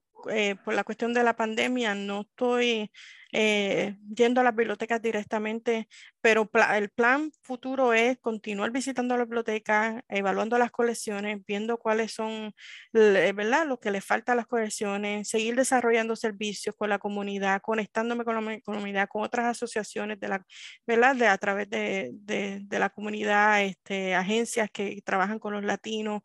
por 0.64 0.74
la 0.74 0.84
cuestión 0.84 1.14
de 1.14 1.24
la 1.24 1.36
pandemia, 1.36 1.96
no 1.96 2.22
estoy 2.22 2.92
eh, 3.34 3.98
yendo 4.14 4.42
a 4.42 4.44
las 4.44 4.56
bibliotecas 4.56 5.02
directamente, 5.02 5.88
pero 6.22 6.50
el 6.74 6.90
plan 6.90 7.32
futuro 7.42 7.94
es 7.94 8.18
continuar 8.20 8.72
visitando 8.72 9.18
la 9.18 9.26
biblioteca, 9.26 10.04
evaluando 10.08 10.58
las 10.58 10.72
colecciones, 10.72 11.44
viendo 11.48 11.78
cuáles 11.78 12.14
son, 12.14 12.54
¿verdad? 12.94 13.68
Lo 13.68 13.80
que 13.80 13.92
le 13.92 14.02
falta 14.02 14.34
a 14.34 14.36
las 14.36 14.48
colecciones, 14.48 15.30
seguir 15.30 15.56
desarrollando 15.56 16.16
servicios 16.16 16.76
con 16.78 16.90
la 16.90 17.00
comunidad, 17.00 17.62
conectándome 17.62 18.24
con 18.24 18.36
la 18.46 18.60
comunidad, 18.62 19.08
con 19.10 19.24
otras 19.24 19.46
asociaciones 19.48 20.20
de 20.20 20.28
la, 20.28 20.46
¿verdad? 20.86 21.16
De, 21.16 21.28
a 21.28 21.38
través 21.38 21.70
de, 21.70 22.12
de, 22.14 22.60
de 22.62 22.80
la 22.80 22.90
comunidad, 22.90 23.64
este, 23.64 24.16
agencias 24.16 24.70
que 24.72 25.02
trabajan 25.04 25.40
con 25.40 25.54
los 25.54 25.64
latinos, 25.64 26.22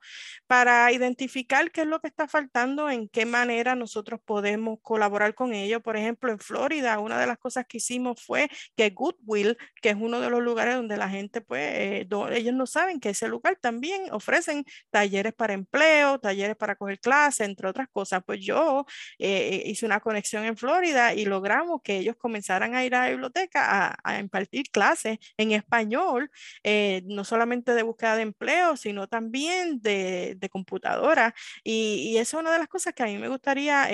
para 0.47 0.93
identificar 0.93 1.71
qué 1.71 1.83
es 1.83 1.87
lo 1.87 2.01
que 2.01 2.09
está 2.09 2.29
faltando, 2.29 2.91
en 2.91 3.09
qué 3.09 3.27
manera 3.27 3.75
nosotros 3.75 4.21
podemos 4.25 4.79
colaborar 4.83 5.35
con 5.35 5.55
ellos. 5.55 5.83
Por 5.83 5.97
ejemplo, 5.97 6.31
en 6.31 6.39
Florida, 6.39 6.99
una 6.99 7.19
de 7.19 7.27
las 7.27 7.39
cosas 7.39 7.65
que 7.69 7.79
hicimos 7.79 8.23
fue 8.25 8.49
que 8.77 8.91
Goodwill, 8.91 9.57
que 9.87 9.91
es 9.91 9.97
uno 10.01 10.21
de 10.21 10.31
los 10.31 10.43
lugares 10.43 10.75
donde 10.75 10.97
la 10.97 11.09
gente, 11.09 11.41
pues, 11.41 11.63
eh, 11.63 12.09
ellos 12.33 12.55
no 12.55 12.67
saben 12.67 12.99
que 12.99 13.11
ese 13.11 13.29
lugar 13.29 13.57
también 13.61 14.03
ofrecen 14.11 14.65
talleres 14.91 15.33
para 15.33 15.53
empleo, 15.53 16.19
talleres 16.19 16.57
para 16.57 16.75
coger 16.75 16.99
clases, 16.99 17.47
entre 17.47 17.69
otras 17.69 17.87
cosas. 17.89 18.25
Pues 18.27 18.45
yo 18.45 18.85
eh, 19.21 19.63
hice 19.65 19.87
una 19.87 20.01
conexión 20.01 20.45
en 20.45 20.57
Florida 20.57 21.15
y 21.15 21.25
logramos 21.25 21.83
que 21.85 21.99
ellos 21.99 22.17
comenzaran 22.17 22.75
a 22.75 22.85
ir 22.85 22.97
a 22.97 23.05
la 23.05 23.11
biblioteca 23.11 23.97
a, 24.03 24.19
impartir 24.19 24.71
clases 24.73 25.19
en 25.37 25.53
español, 25.53 26.33
eh, 26.65 27.03
no 27.05 27.23
solamente 27.23 27.73
de 27.73 27.85
búsqueda 27.85 28.17
de 28.17 28.23
empleo, 28.23 28.77
sino 28.77 29.07
también 29.07 29.81
de, 29.83 30.37
computadora. 30.51 31.33
Y, 31.63 32.11
y, 32.11 32.19
esa 32.19 32.39
es 32.39 32.41
una 32.41 32.53
de 32.53 32.59
las 32.59 32.69
cosas 32.69 32.93
que 32.93 33.05
a 33.05 33.07
mí 33.07 33.19
me 33.19 33.29
gustaría 33.29 33.89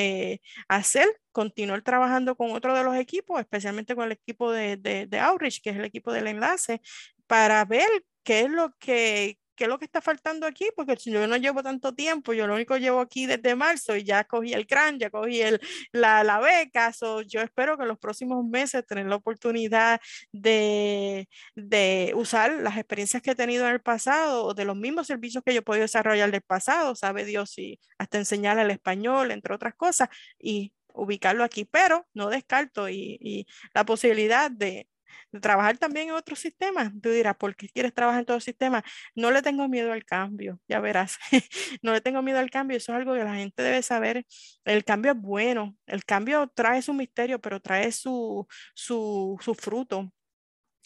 hacer 0.69 1.06
continuar 1.32 1.82
trabajando 1.82 2.36
con 2.36 2.52
otro 2.52 2.74
de 2.74 2.84
los 2.84 2.96
equipos, 2.96 3.40
especialmente 3.40 3.94
con 3.94 4.04
el 4.06 4.12
equipo 4.12 4.52
de, 4.52 4.76
de, 4.76 5.06
de 5.06 5.18
Outreach, 5.20 5.60
que 5.62 5.70
es 5.70 5.76
el 5.76 5.84
equipo 5.84 6.12
del 6.12 6.28
enlace, 6.28 6.80
para 7.26 7.64
ver 7.64 7.88
qué 8.22 8.40
es 8.42 8.50
lo 8.50 8.74
que, 8.78 9.38
qué 9.54 9.64
es 9.64 9.68
lo 9.68 9.78
que 9.78 9.84
está 9.84 10.00
faltando 10.00 10.46
aquí, 10.46 10.68
porque 10.76 10.96
yo 10.96 11.26
no 11.26 11.36
llevo 11.36 11.62
tanto 11.62 11.94
tiempo, 11.94 12.32
yo 12.32 12.46
lo 12.46 12.54
único 12.54 12.76
llevo 12.76 13.00
aquí 13.00 13.26
desde 13.26 13.54
marzo 13.54 13.96
y 13.96 14.04
ya 14.04 14.24
cogí 14.24 14.52
el 14.52 14.66
CRAN, 14.66 14.98
ya 14.98 15.10
cogí 15.10 15.40
el, 15.40 15.60
la, 15.92 16.24
la 16.24 16.40
beca, 16.40 16.92
yo 17.26 17.40
espero 17.40 17.76
que 17.76 17.82
en 17.82 17.88
los 17.88 17.98
próximos 17.98 18.44
meses 18.44 18.86
tener 18.86 19.06
la 19.06 19.16
oportunidad 19.16 20.00
de, 20.32 21.28
de 21.54 22.12
usar 22.16 22.52
las 22.60 22.76
experiencias 22.76 23.22
que 23.22 23.32
he 23.32 23.34
tenido 23.34 23.66
en 23.66 23.74
el 23.74 23.80
pasado 23.80 24.44
o 24.46 24.54
de 24.54 24.64
los 24.64 24.76
mismos 24.76 25.06
servicios 25.06 25.42
que 25.44 25.52
yo 25.52 25.60
he 25.60 25.62
podido 25.62 25.82
desarrollar 25.82 26.30
del 26.30 26.42
pasado, 26.42 26.94
sabe 26.94 27.24
Dios, 27.24 27.59
y 27.59 27.78
hasta 27.98 28.18
enseñar 28.18 28.59
el 28.59 28.70
español, 28.70 29.30
entre 29.30 29.54
otras 29.54 29.74
cosas, 29.74 30.09
y 30.38 30.72
ubicarlo 30.94 31.44
aquí, 31.44 31.64
pero 31.64 32.06
no 32.14 32.28
descarto 32.31 32.89
y, 32.89 33.47
la 33.74 33.85
posibilidad 33.85 34.51
de, 34.51 34.89
de 35.32 35.40
trabajar 35.40 35.78
también 35.78 36.09
en 36.09 36.14
otros 36.14 36.39
sistemas. 36.39 36.93
Tú 37.02 37.10
dirás, 37.10 37.36
¿por 37.36 37.56
qué 37.56 37.69
quieres 37.69 37.94
trabajar 37.94 38.20
en 38.20 38.27
todos 38.27 38.44
sistemas? 38.44 38.82
No 39.14 39.31
le 39.31 39.43
tengo 39.43 39.69
miedo 39.69 39.93
al 39.93 40.05
cambio, 40.05 40.60
ya 40.69 40.81
verás. 40.81 41.19
no 41.82 41.93
le 41.93 42.01
tengo 42.01 42.23
miedo 42.23 42.39
al 42.39 42.51
cambio, 42.51 42.77
eso 42.77 42.93
es 42.93 42.98
algo 42.98 43.14
que 43.14 43.24
la 43.24 43.36
gente 43.36 43.62
debe 43.62 43.82
saber. 43.82 44.27
El 44.64 44.85
cambio 44.85 45.12
es 45.12 45.19
bueno, 45.20 45.77
el 45.86 46.05
cambio 46.05 46.48
trae 46.55 46.82
su 46.82 46.94
misterio, 46.94 47.40
pero 47.40 47.60
trae 47.60 47.93
su, 47.93 48.47
su, 48.74 49.39
su 49.40 49.55
fruto. 49.55 50.12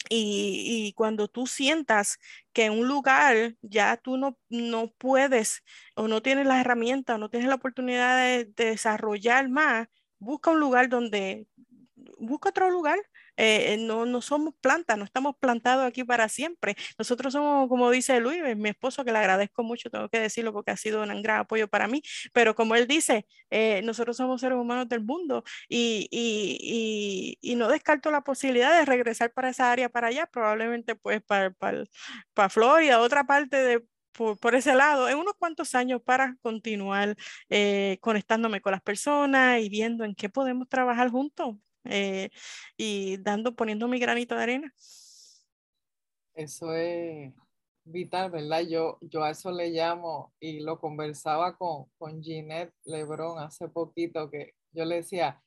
Y, 0.09 0.87
y, 0.87 0.93
cuando 0.93 1.27
tú 1.27 1.47
sientas 1.47 2.17
que 2.53 2.65
en 2.65 2.73
un 2.73 2.87
lugar 2.87 3.55
ya 3.61 3.97
tú 3.97 4.17
no, 4.17 4.37
no 4.49 4.91
puedes 4.97 5.63
o 5.95 6.07
no 6.07 6.21
tienes 6.21 6.45
las 6.47 6.61
herramientas 6.61 7.15
o 7.15 7.17
no 7.19 7.29
tienes 7.29 7.49
la 7.49 7.55
oportunidad 7.55 8.17
de, 8.17 8.45
de 8.45 8.65
desarrollar 8.71 9.49
más, 9.49 9.87
busca 10.19 10.51
un 10.51 10.59
lugar 10.59 10.89
donde, 10.89 11.47
busca 12.19 12.49
otro 12.49 12.69
lugar 12.69 12.99
eh, 13.37 13.77
no, 13.79 14.05
no 14.05 14.21
somos 14.21 14.55
plantas, 14.59 14.97
no 14.97 15.05
estamos 15.05 15.35
plantados 15.39 15.85
aquí 15.85 16.03
para 16.03 16.27
siempre. 16.27 16.75
Nosotros 16.97 17.33
somos, 17.33 17.69
como 17.69 17.91
dice 17.91 18.19
Luis, 18.19 18.41
mi 18.57 18.69
esposo, 18.69 19.05
que 19.05 19.11
le 19.11 19.19
agradezco 19.19 19.63
mucho, 19.63 19.89
tengo 19.91 20.09
que 20.09 20.19
decirlo 20.19 20.51
porque 20.53 20.71
ha 20.71 20.77
sido 20.77 21.03
un 21.03 21.21
gran 21.21 21.41
apoyo 21.41 21.67
para 21.67 21.87
mí, 21.87 22.01
pero 22.33 22.55
como 22.55 22.75
él 22.75 22.87
dice, 22.87 23.27
eh, 23.51 23.81
nosotros 23.83 24.17
somos 24.17 24.41
seres 24.41 24.57
humanos 24.57 24.89
del 24.89 25.03
mundo 25.03 25.43
y, 25.69 26.07
y, 26.11 27.37
y, 27.41 27.55
no 27.55 27.67
descarto 27.67 28.11
la 28.11 28.21
posibilidad 28.21 28.77
de 28.77 28.85
regresar 28.85 29.31
para 29.31 29.49
esa 29.49 29.71
área, 29.71 29.89
para 29.89 30.07
allá, 30.07 30.25
probablemente 30.27 30.95
pues 30.95 31.21
para, 31.23 31.51
para, 31.51 31.83
para 32.33 32.49
Florida, 32.49 32.99
otra 32.99 33.23
parte 33.25 33.57
de 33.57 33.83
por, 34.17 34.55
ese 34.55 34.73
lado 34.75 35.07
en 35.07 35.17
unos 35.17 35.35
cuantos 35.35 35.75
años 35.75 36.01
para 36.01 36.35
continuar 36.41 37.15
eh, 37.49 37.97
conectándome 38.01 38.61
con 38.61 38.71
las 38.71 38.81
personas 38.81 39.61
y 39.61 39.69
viendo 39.69 40.03
en 40.03 40.15
qué 40.15 40.29
podemos 40.29 40.67
trabajar 40.67 41.09
juntos. 41.09 41.55
Eh, 41.85 42.29
y 42.75 43.17
dando, 43.17 43.55
poniendo 43.55 43.87
mi 43.87 43.97
granito 43.97 44.35
de 44.35 44.43
arena. 44.43 44.73
Eso 46.33 46.73
es 46.73 47.33
vital, 47.85 48.29
¿verdad? 48.29 48.61
Yo, 48.67 48.97
yo 49.01 49.23
a 49.23 49.29
eso 49.29 49.51
le 49.51 49.69
llamo 49.69 50.33
y 50.39 50.59
lo 50.59 50.79
conversaba 50.79 51.55
con, 51.55 51.85
con 51.97 52.21
Ginette 52.21 52.73
Lebron 52.83 53.39
hace 53.39 53.69
poquito, 53.69 54.29
que 54.29 54.53
yo 54.73 54.83
le 54.83 54.97
decía, 54.97 55.41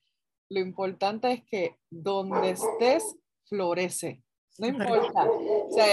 lo 0.48 0.60
importante 0.60 1.30
es 1.30 1.44
que 1.44 1.76
donde 1.90 2.50
estés, 2.50 3.04
florece. 3.44 4.22
No 4.60 4.66
importa. 4.68 5.28
O 5.28 5.70
sea, 5.72 5.86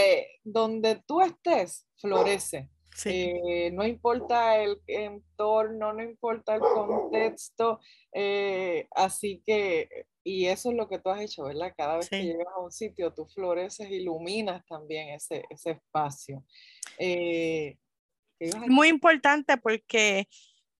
donde 0.43 1.01
tú 1.05 1.21
estés, 1.21 1.87
florece. 1.99 2.69
Eh, 3.05 3.69
no 3.73 3.85
importa 3.85 4.57
el 4.57 4.81
entorno, 4.87 5.93
no 5.93 6.01
importa 6.01 6.55
el 6.55 6.61
contexto. 6.61 7.79
Eh, 8.11 8.87
así 8.91 9.43
que 9.45 10.07
y 10.27 10.47
eso 10.47 10.71
es 10.71 10.75
lo 10.75 10.89
que 10.89 10.99
tú 10.99 11.09
has 11.09 11.21
hecho, 11.21 11.45
¿verdad? 11.45 11.73
Cada 11.77 11.95
vez 11.95 12.09
que 12.09 12.21
llegas 12.21 12.47
a 12.53 12.59
un 12.59 12.69
sitio, 12.69 13.13
tú 13.13 13.25
floreces, 13.27 13.89
iluminas 13.89 14.61
también 14.65 15.09
ese, 15.09 15.45
ese 15.49 15.71
espacio. 15.71 16.43
Eh, 16.99 17.77
Muy 18.67 18.89
importante 18.89 19.55
porque, 19.55 20.27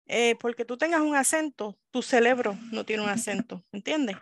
eh, 0.07 0.35
porque 0.39 0.65
tú 0.65 0.77
tengas 0.77 1.01
un 1.01 1.15
acento, 1.15 1.77
tu 1.91 2.01
cerebro 2.01 2.57
no 2.71 2.85
tiene 2.85 3.03
un 3.03 3.09
acento, 3.09 3.65
¿entiendes? 3.71 4.17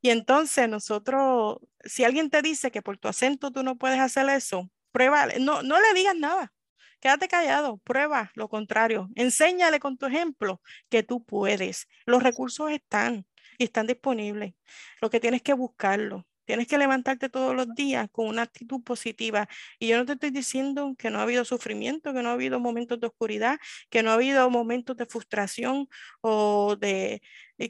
Y 0.00 0.10
entonces 0.10 0.68
nosotros, 0.68 1.58
si 1.84 2.04
alguien 2.04 2.30
te 2.30 2.42
dice 2.42 2.70
que 2.70 2.82
por 2.82 2.98
tu 2.98 3.08
acento 3.08 3.50
tú 3.50 3.62
no 3.62 3.76
puedes 3.76 4.00
hacer 4.00 4.28
eso, 4.28 4.70
prueba, 4.92 5.26
no, 5.40 5.62
no 5.62 5.80
le 5.80 5.94
digas 5.94 6.16
nada. 6.16 6.52
Quédate 7.00 7.28
callado, 7.28 7.78
prueba 7.78 8.30
lo 8.34 8.48
contrario. 8.48 9.10
Enséñale 9.14 9.78
con 9.78 9.98
tu 9.98 10.06
ejemplo 10.06 10.62
que 10.88 11.02
tú 11.02 11.22
puedes. 11.22 11.86
Los 12.06 12.22
recursos 12.22 12.70
están 12.70 13.26
y 13.58 13.64
están 13.64 13.86
disponibles. 13.86 14.54
Lo 15.02 15.10
que 15.10 15.20
tienes 15.20 15.42
que 15.42 15.52
buscarlo. 15.52 16.26
Tienes 16.44 16.66
que 16.66 16.78
levantarte 16.78 17.28
todos 17.28 17.54
los 17.54 17.74
días 17.74 18.08
con 18.12 18.26
una 18.26 18.42
actitud 18.42 18.82
positiva. 18.82 19.48
Y 19.78 19.88
yo 19.88 19.98
no 19.98 20.04
te 20.06 20.12
estoy 20.12 20.30
diciendo 20.30 20.94
que 20.98 21.10
no 21.10 21.18
ha 21.18 21.22
habido 21.22 21.44
sufrimiento, 21.44 22.12
que 22.12 22.22
no 22.22 22.30
ha 22.30 22.32
habido 22.32 22.60
momentos 22.60 23.00
de 23.00 23.06
oscuridad, 23.06 23.58
que 23.90 24.02
no 24.02 24.10
ha 24.10 24.14
habido 24.14 24.48
momentos 24.50 24.96
de 24.96 25.06
frustración 25.06 25.88
o 26.20 26.76
de, 26.76 27.22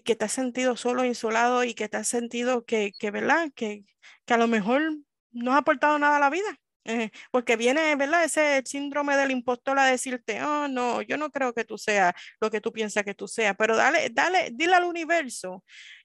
que 0.04 0.16
te 0.16 0.24
has 0.24 0.32
sentido 0.32 0.76
solo, 0.76 1.04
insolado 1.04 1.64
y 1.64 1.74
que 1.74 1.88
te 1.88 1.96
has 1.98 2.08
sentido 2.08 2.64
que, 2.64 2.92
que 2.98 3.10
¿verdad? 3.10 3.50
Que, 3.54 3.84
que 4.24 4.34
a 4.34 4.38
lo 4.38 4.48
mejor 4.48 4.82
no 5.32 5.54
ha 5.54 5.58
aportado 5.58 5.98
nada 5.98 6.16
a 6.16 6.20
la 6.20 6.30
vida. 6.30 6.58
Eh, 6.86 7.10
porque 7.30 7.56
viene, 7.56 7.96
¿verdad? 7.96 8.24
Ese 8.24 8.62
síndrome 8.66 9.16
del 9.16 9.30
impostor 9.30 9.78
a 9.78 9.86
decirte, 9.86 10.42
oh, 10.42 10.68
no, 10.68 11.00
yo 11.00 11.16
no 11.16 11.30
creo 11.30 11.54
que 11.54 11.64
tú 11.64 11.78
seas 11.78 12.12
lo 12.40 12.50
que 12.50 12.60
tú 12.60 12.72
piensas 12.72 13.04
que 13.04 13.14
tú 13.14 13.26
seas, 13.26 13.56
pero 13.58 13.74
dale, 13.74 14.10
dale, 14.12 14.50
dile 14.52 14.74
al 14.74 14.84
universo 14.84 15.64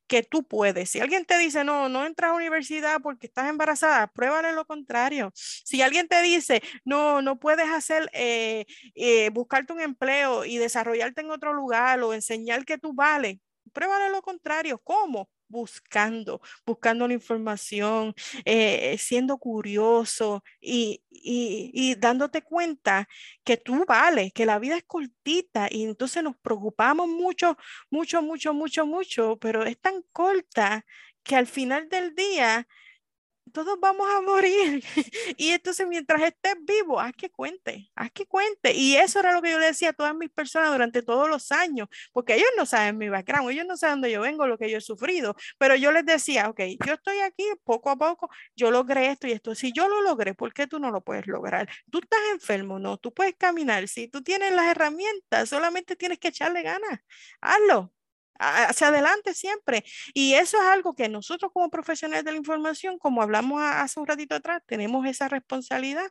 que 0.10 0.24
tú 0.24 0.44
puedes. 0.46 0.90
Si 0.92 1.00
alguien 1.00 1.26
te 1.26 1.38
dice, 1.38 1.64
no, 1.64 1.88
no 1.90 2.06
entras 2.06 2.32
a 2.32 2.36
universidad 2.36 3.00
porque 3.02 3.28
estás 3.28 3.50
embarazada, 3.50 4.08
pruébale 4.08 4.52
lo 4.54 4.66
contrario. 4.66 5.32
Si 5.36 5.82
alguien 5.82 6.10
te 6.10 6.22
dice, 6.22 6.62
no, 6.86 7.22
no 7.22 7.40
puedes 7.40 7.70
hacer, 7.70 8.10
eh, 8.14 8.66
eh, 8.96 9.30
buscarte 9.32 9.74
un 9.74 9.82
empleo 9.82 10.46
y 10.46 10.58
desarrollarte 10.58 11.22
en 11.22 11.32
otro 11.32 11.54
lugar 11.54 12.02
o 12.04 12.14
enseñar 12.14 12.66
que 12.66 12.78
tú 12.78 12.94
vales, 12.94 13.38
pruébale 13.74 14.10
lo 14.10 14.22
contrario. 14.22 14.80
¿Cómo? 14.84 15.30
Buscando, 15.50 16.42
buscando 16.66 17.08
la 17.08 17.14
información, 17.14 18.14
eh, 18.46 18.98
siendo 18.98 19.38
curioso 19.38 20.44
y, 20.62 21.04
y, 21.10 21.96
dándote 21.96 22.42
cuenta 22.42 23.08
que 23.44 23.58
tú 23.58 23.84
vales, 23.88 24.32
que 24.34 24.46
la 24.46 24.60
vida 24.60 24.78
es 24.78 24.84
cortita 24.86 25.68
y 25.70 25.84
entonces 25.84 26.24
nos 26.24 26.38
preocupamos 26.38 27.08
mucho, 27.08 27.58
mucho, 27.90 28.22
mucho, 28.22 28.54
mucho, 28.54 28.86
mucho, 28.86 29.38
pero 29.40 29.64
es 29.66 29.80
tan 29.80 30.04
corta 30.12 30.86
que 31.24 31.36
al 31.36 31.48
final 31.48 31.90
del 31.90 32.16
día 32.16 32.68
todos 33.52 33.80
vamos 33.80 34.08
a 34.10 34.22
morir. 34.22 34.84
y 35.38 35.50
entonces 35.50 35.88
mientras 35.88 36.22
estés 36.22 36.56
vivo, 36.62 37.00
haz 37.00 37.14
que 37.14 37.30
cuente, 37.30 37.90
haz 37.96 38.12
que 38.12 38.26
cuente. 38.26 38.74
Y 38.74 38.96
eso 38.96 39.20
era 39.20 39.34
lo 39.34 39.42
que 39.42 39.52
yo 39.52 39.60
le 39.60 39.68
decía 39.68 39.90
a 39.90 39.94
todas 39.94 40.16
mis 40.16 40.30
personas 40.30 40.72
durante 40.72 41.02
todos 41.04 41.30
los 41.30 41.52
años, 41.52 41.88
porque 42.12 42.36
ellos 42.36 42.50
no 42.58 42.66
saben 42.66 42.98
mi 42.98 43.10
background, 43.10 43.52
ellos 43.52 43.66
no 43.66 43.78
saben 43.78 43.96
dónde 43.96 44.12
yo 44.12 44.22
vengo, 44.22 44.48
lo 44.48 44.58
que 44.58 44.70
yo 44.70 44.78
he 44.78 44.82
sufrido, 44.82 45.36
pero 45.58 45.76
yo 45.76 45.92
les 45.92 46.06
decía, 46.06 46.50
ok, 46.50 46.60
yo 46.86 46.94
estoy 46.94 47.20
aquí 47.20 47.46
poco 47.64 47.90
a 47.90 47.96
poco, 47.98 48.30
yo 48.56 48.72
logré 48.72 49.08
esto 49.08 49.28
y 49.28 49.32
esto. 49.32 49.56
Si 49.56 49.72
yo 49.72 49.88
lo 49.88 50.02
logré, 50.02 50.34
¿por 50.34 50.54
qué 50.54 50.68
tú 50.68 50.80
no 50.80 50.92
lo 50.92 51.02
puedes 51.02 51.28
lograr? 51.28 51.70
Tú 51.92 52.00
estás 52.00 52.20
enfermo, 52.34 52.80
no, 52.80 52.98
tú 52.98 53.14
puedes 53.14 53.36
caminar. 53.36 53.88
Si 53.88 54.08
tú 54.08 54.22
tienes 54.24 54.54
las 54.54 54.68
herramientas, 54.68 55.50
solamente 55.50 55.96
tienes 55.96 56.20
que 56.20 56.30
echarle 56.30 56.62
ganas. 56.64 57.00
Hazlo, 57.42 57.94
hacia 58.40 58.88
adelante 58.88 59.34
siempre. 59.34 59.84
Y 60.14 60.34
eso 60.34 60.58
es 60.58 60.64
algo 60.64 60.96
que 60.96 61.10
nosotros 61.10 61.52
como 61.54 61.70
profesionales 61.70 62.26
de 62.26 62.32
la 62.32 62.38
información, 62.38 62.98
como 62.98 63.22
hablamos 63.22 63.62
hace 63.62 64.00
un 64.00 64.08
ratito 64.08 64.36
atrás, 64.36 64.62
tenemos 64.66 65.06
esa 65.06 65.28
responsabilidad 65.28 66.10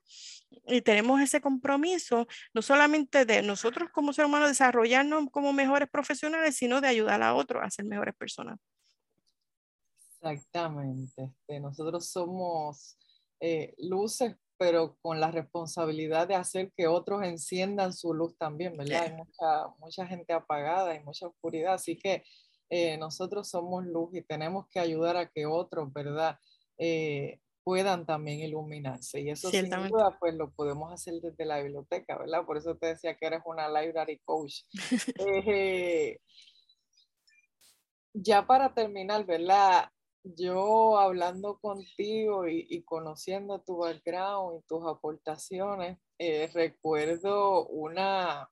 y 0.66 0.82
tenemos 0.82 1.20
ese 1.20 1.40
compromiso, 1.40 2.26
no 2.54 2.62
solamente 2.62 3.24
de 3.24 3.42
nosotros 3.42 3.90
como 3.90 4.12
seres 4.12 4.28
humanos 4.28 4.48
desarrollarnos 4.48 5.26
como 5.30 5.52
mejores 5.52 5.88
profesionales, 5.88 6.56
sino 6.56 6.80
de 6.80 6.88
ayudar 6.88 7.22
a 7.22 7.34
otros 7.34 7.62
a 7.64 7.70
ser 7.70 7.84
mejores 7.84 8.14
personas. 8.14 8.58
Exactamente. 10.20 11.24
Este, 11.24 11.60
nosotros 11.60 12.10
somos 12.10 12.98
eh, 13.40 13.74
luces 13.78 14.36
pero 14.58 14.96
con 15.00 15.20
la 15.20 15.30
responsabilidad 15.30 16.26
de 16.26 16.34
hacer 16.34 16.72
que 16.76 16.88
otros 16.88 17.22
enciendan 17.22 17.92
su 17.92 18.12
luz 18.12 18.36
también, 18.36 18.76
¿verdad? 18.76 19.04
Hay 19.04 19.12
mucha, 19.12 19.68
mucha 19.78 20.06
gente 20.06 20.32
apagada, 20.32 20.90
hay 20.90 21.00
mucha 21.00 21.28
oscuridad, 21.28 21.74
así 21.74 21.96
que 21.96 22.24
eh, 22.68 22.98
nosotros 22.98 23.48
somos 23.48 23.86
luz 23.86 24.14
y 24.14 24.22
tenemos 24.22 24.66
que 24.68 24.80
ayudar 24.80 25.16
a 25.16 25.30
que 25.30 25.46
otros, 25.46 25.92
¿verdad? 25.92 26.38
Eh, 26.76 27.40
puedan 27.62 28.06
también 28.06 28.40
iluminarse. 28.40 29.20
Y 29.20 29.30
eso 29.30 29.50
sin 29.50 29.70
duda, 29.70 30.16
pues 30.18 30.34
lo 30.34 30.50
podemos 30.50 30.92
hacer 30.92 31.14
desde 31.20 31.44
la 31.44 31.60
biblioteca, 31.60 32.18
¿verdad? 32.18 32.44
Por 32.44 32.56
eso 32.56 32.76
te 32.76 32.88
decía 32.88 33.16
que 33.16 33.26
eres 33.26 33.42
una 33.44 33.68
library 33.68 34.20
coach. 34.24 34.62
Eh, 35.46 36.18
ya 38.14 38.46
para 38.46 38.74
terminar, 38.74 39.24
¿verdad? 39.24 39.90
Yo 40.24 40.98
hablando 40.98 41.58
contigo 41.58 42.46
y, 42.48 42.82
conociendo 42.82 43.60
tu 43.60 43.78
background 43.78 44.60
y 44.60 44.66
tus 44.66 44.86
aportaciones, 44.86 45.98
eh, 46.18 46.48
recuerdo 46.52 47.66
una, 47.68 48.48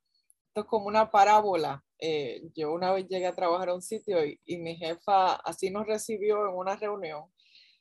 esto 0.49 0.61
es 0.63 0.67
como 0.67 0.87
una 0.87 1.11
parábola. 1.11 1.85
Eh, 1.99 2.43
yo 2.55 2.73
una 2.73 2.93
vez 2.93 3.09
llegué 3.09 3.27
a 3.27 3.35
trabajar 3.35 3.71
a 3.71 3.75
un 3.75 3.83
sitio 3.83 4.19
y, 4.25 4.59
mi 4.59 4.77
jefa 4.77 5.35
así 5.35 5.71
nos 5.71 5.87
recibió 5.87 6.49
en 6.49 6.55
una 6.55 6.77
reunión 6.77 7.25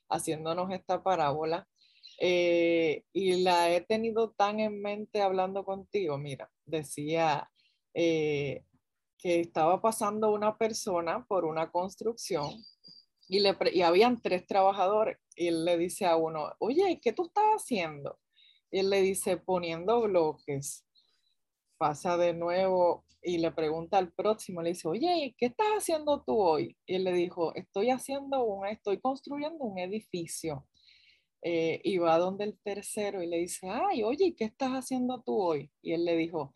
haciéndonos 0.08 0.70
esta 0.72 1.02
parábola. 1.02 1.66
Eh, 2.18 3.04
y 3.12 3.42
la 3.42 3.70
he 3.70 3.82
tenido 3.82 4.30
tan 4.30 4.60
en 4.60 4.80
mente 4.80 5.20
hablando 5.20 5.64
contigo. 5.64 6.16
Mira, 6.18 6.50
decía 6.64 7.50
que 7.94 8.62
estaba 9.40 9.80
pasando 9.80 10.32
una 10.32 10.56
persona 10.56 11.24
por 11.26 11.44
una 11.44 11.70
construcción 11.70 12.50
y, 13.28 13.40
le, 13.40 13.56
y 13.72 13.82
habían 13.82 14.20
tres 14.20 14.46
trabajadores 14.46 15.18
y 15.34 15.48
él 15.48 15.64
le 15.64 15.76
dice 15.78 16.06
a 16.06 16.16
uno, 16.16 16.52
oye, 16.58 17.00
¿qué 17.02 17.12
tú 17.12 17.26
estás 17.26 17.44
haciendo? 17.56 18.18
Y 18.70 18.80
él 18.80 18.90
le 18.90 19.02
dice, 19.02 19.36
poniendo 19.36 20.02
bloques. 20.02 20.84
Pasa 21.78 22.16
de 22.16 22.32
nuevo 22.32 23.04
y 23.20 23.38
le 23.38 23.50
pregunta 23.52 23.98
al 23.98 24.12
próximo, 24.12 24.62
le 24.62 24.70
dice, 24.70 24.88
oye, 24.88 25.34
¿qué 25.36 25.46
estás 25.46 25.66
haciendo 25.76 26.22
tú 26.24 26.40
hoy? 26.40 26.76
Y 26.86 26.94
él 26.94 27.04
le 27.04 27.12
dijo, 27.12 27.54
estoy 27.54 27.90
haciendo 27.90 28.44
un, 28.44 28.66
estoy 28.66 28.98
construyendo 29.00 29.64
un 29.64 29.78
edificio. 29.78 30.66
eh, 31.42 31.80
y 31.84 31.98
va 31.98 32.18
donde 32.18 32.44
el 32.44 32.58
tercero 32.60 33.22
y 33.22 33.26
le 33.26 33.38
dice, 33.38 33.68
ay, 33.68 34.02
oye, 34.02 34.34
¿qué 34.36 34.44
estás 34.44 34.70
haciendo 34.72 35.22
tú 35.22 35.40
hoy? 35.40 35.70
Y 35.82 35.92
él 35.92 36.04
le 36.04 36.16
dijo, 36.16 36.52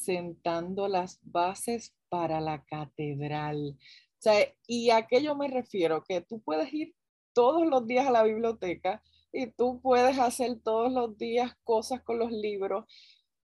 sentando 0.00 0.88
las 0.88 1.20
bases 1.22 1.94
para 2.08 2.40
la 2.40 2.64
catedral. 2.64 3.78
O 4.18 4.20
sea, 4.20 4.52
y 4.66 4.90
a 4.90 5.06
qué 5.06 5.22
yo 5.22 5.36
me 5.36 5.48
refiero, 5.48 6.02
que 6.02 6.20
tú 6.20 6.40
puedes 6.40 6.72
ir 6.72 6.94
todos 7.32 7.66
los 7.66 7.86
días 7.86 8.06
a 8.06 8.10
la 8.10 8.24
biblioteca 8.24 9.02
y 9.32 9.46
tú 9.46 9.80
puedes 9.80 10.18
hacer 10.18 10.58
todos 10.60 10.92
los 10.92 11.16
días 11.16 11.54
cosas 11.62 12.02
con 12.02 12.18
los 12.18 12.32
libros 12.32 12.84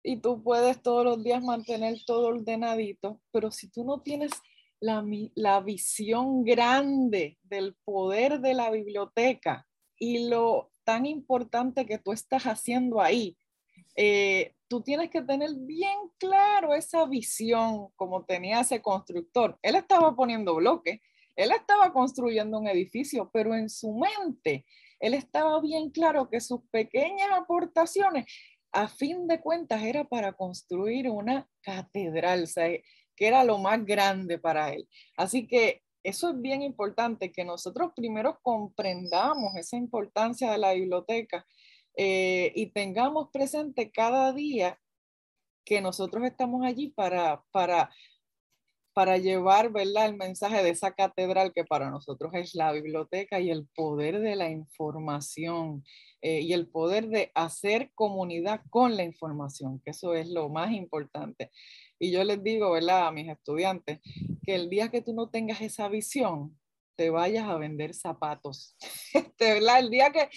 y 0.01 0.17
tú 0.17 0.41
puedes 0.41 0.81
todos 0.81 1.03
los 1.03 1.23
días 1.23 1.43
mantener 1.43 1.97
todo 2.05 2.27
ordenadito, 2.27 3.21
pero 3.31 3.51
si 3.51 3.69
tú 3.69 3.83
no 3.83 4.01
tienes 4.01 4.31
la, 4.79 5.05
la 5.35 5.59
visión 5.59 6.43
grande 6.43 7.37
del 7.43 7.75
poder 7.83 8.39
de 8.39 8.53
la 8.53 8.71
biblioteca 8.71 9.67
y 9.97 10.29
lo 10.29 10.71
tan 10.83 11.05
importante 11.05 11.85
que 11.85 11.99
tú 11.99 12.13
estás 12.13 12.43
haciendo 12.43 13.01
ahí, 13.01 13.37
eh, 13.95 14.55
tú 14.67 14.81
tienes 14.81 15.09
que 15.09 15.21
tener 15.21 15.49
bien 15.55 15.97
claro 16.17 16.73
esa 16.73 17.05
visión 17.05 17.89
como 17.95 18.23
tenía 18.25 18.61
ese 18.61 18.81
constructor. 18.81 19.57
Él 19.61 19.75
estaba 19.75 20.15
poniendo 20.15 20.55
bloques, 20.55 21.01
él 21.35 21.51
estaba 21.51 21.91
construyendo 21.91 22.59
un 22.59 22.67
edificio, 22.67 23.29
pero 23.33 23.55
en 23.55 23.69
su 23.69 23.93
mente 23.93 24.65
él 24.99 25.13
estaba 25.13 25.59
bien 25.59 25.89
claro 25.89 26.29
que 26.29 26.39
sus 26.39 26.61
pequeñas 26.69 27.29
aportaciones, 27.33 28.25
a 28.71 28.87
fin 28.87 29.27
de 29.27 29.41
cuentas, 29.41 29.81
era 29.81 30.05
para 30.05 30.33
construir 30.33 31.09
una 31.09 31.49
catedral, 31.61 32.47
que 33.15 33.27
era 33.27 33.43
lo 33.43 33.57
más 33.57 33.83
grande 33.83 34.37
para 34.37 34.71
él. 34.71 34.87
Así 35.17 35.47
que 35.47 35.81
eso 36.03 36.29
es 36.29 36.41
bien 36.41 36.61
importante, 36.61 37.31
que 37.31 37.43
nosotros 37.43 37.91
primero 37.95 38.39
comprendamos 38.41 39.55
esa 39.55 39.77
importancia 39.77 40.51
de 40.51 40.57
la 40.57 40.73
biblioteca 40.73 41.45
eh, 41.95 42.51
y 42.55 42.67
tengamos 42.67 43.29
presente 43.31 43.91
cada 43.91 44.31
día 44.33 44.79
que 45.65 45.81
nosotros 45.81 46.23
estamos 46.25 46.65
allí 46.65 46.89
para, 46.89 47.43
para, 47.51 47.91
para 48.93 49.17
llevar 49.17 49.71
¿verdad? 49.71 50.07
el 50.07 50.17
mensaje 50.17 50.63
de 50.63 50.69
esa 50.71 50.93
catedral 50.93 51.53
que 51.53 51.63
para 51.63 51.89
nosotros 51.89 52.31
es 52.33 52.55
la 52.55 52.71
biblioteca 52.71 53.39
y 53.39 53.49
el 53.49 53.67
poder 53.75 54.19
de 54.19 54.35
la 54.35 54.49
información 54.49 55.83
eh, 56.21 56.41
y 56.41 56.53
el 56.53 56.67
poder 56.67 57.07
de 57.09 57.31
hacer 57.35 57.91
comunidad 57.95 58.61
con 58.69 58.95
la 58.95 59.03
información, 59.03 59.81
que 59.83 59.91
eso 59.91 60.13
es 60.13 60.29
lo 60.29 60.49
más 60.49 60.71
importante. 60.71 61.51
Y 61.99 62.11
yo 62.11 62.23
les 62.23 62.43
digo 62.43 62.71
¿verdad? 62.71 63.07
a 63.07 63.11
mis 63.11 63.29
estudiantes 63.29 63.99
que 64.43 64.55
el 64.55 64.69
día 64.69 64.89
que 64.89 65.01
tú 65.01 65.13
no 65.13 65.29
tengas 65.29 65.61
esa 65.61 65.87
visión, 65.87 66.57
te 67.01 67.09
vayas 67.09 67.49
a 67.49 67.57
vender 67.57 67.95
zapatos. 67.95 68.77
Este, 69.13 69.53
¿verdad? 69.55 69.79
El 69.79 69.89
día 69.89 70.11
que 70.11 70.29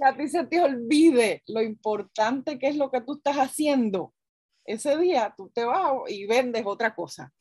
a 0.00 0.16
ti 0.16 0.28
se 0.28 0.46
te 0.46 0.62
olvide 0.62 1.42
lo 1.48 1.60
importante 1.60 2.60
que 2.60 2.68
es 2.68 2.76
lo 2.76 2.92
que 2.92 3.00
tú 3.00 3.14
estás 3.14 3.36
haciendo, 3.38 4.14
ese 4.64 4.96
día 4.98 5.34
tú 5.36 5.50
te 5.52 5.64
vas 5.64 5.92
y 6.08 6.26
vendes 6.26 6.62
otra 6.64 6.94
cosa. 6.94 7.32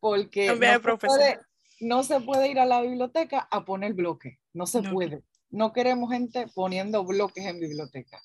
Porque 0.00 0.48
no 0.48 0.56
se, 0.56 1.06
puede, 1.06 1.38
no 1.80 2.02
se, 2.02 2.20
puede, 2.20 2.50
ir 2.50 2.58
a 2.58 2.66
la 2.66 2.82
biblioteca 2.82 3.46
a 3.50 3.64
poner 3.64 3.94
bloques, 3.94 4.36
no 4.52 4.66
se 4.66 4.82
puede. 4.82 5.22
No 5.48 5.72
queremos 5.72 6.10
gente 6.10 6.46
poniendo 6.52 7.04
bloques 7.04 7.46
en 7.46 7.60
biblioteca. 7.60 8.20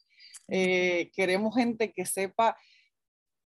Eh, 0.47 1.11
queremos 1.15 1.53
gente 1.55 1.93
que 1.93 2.05
sepa 2.07 2.57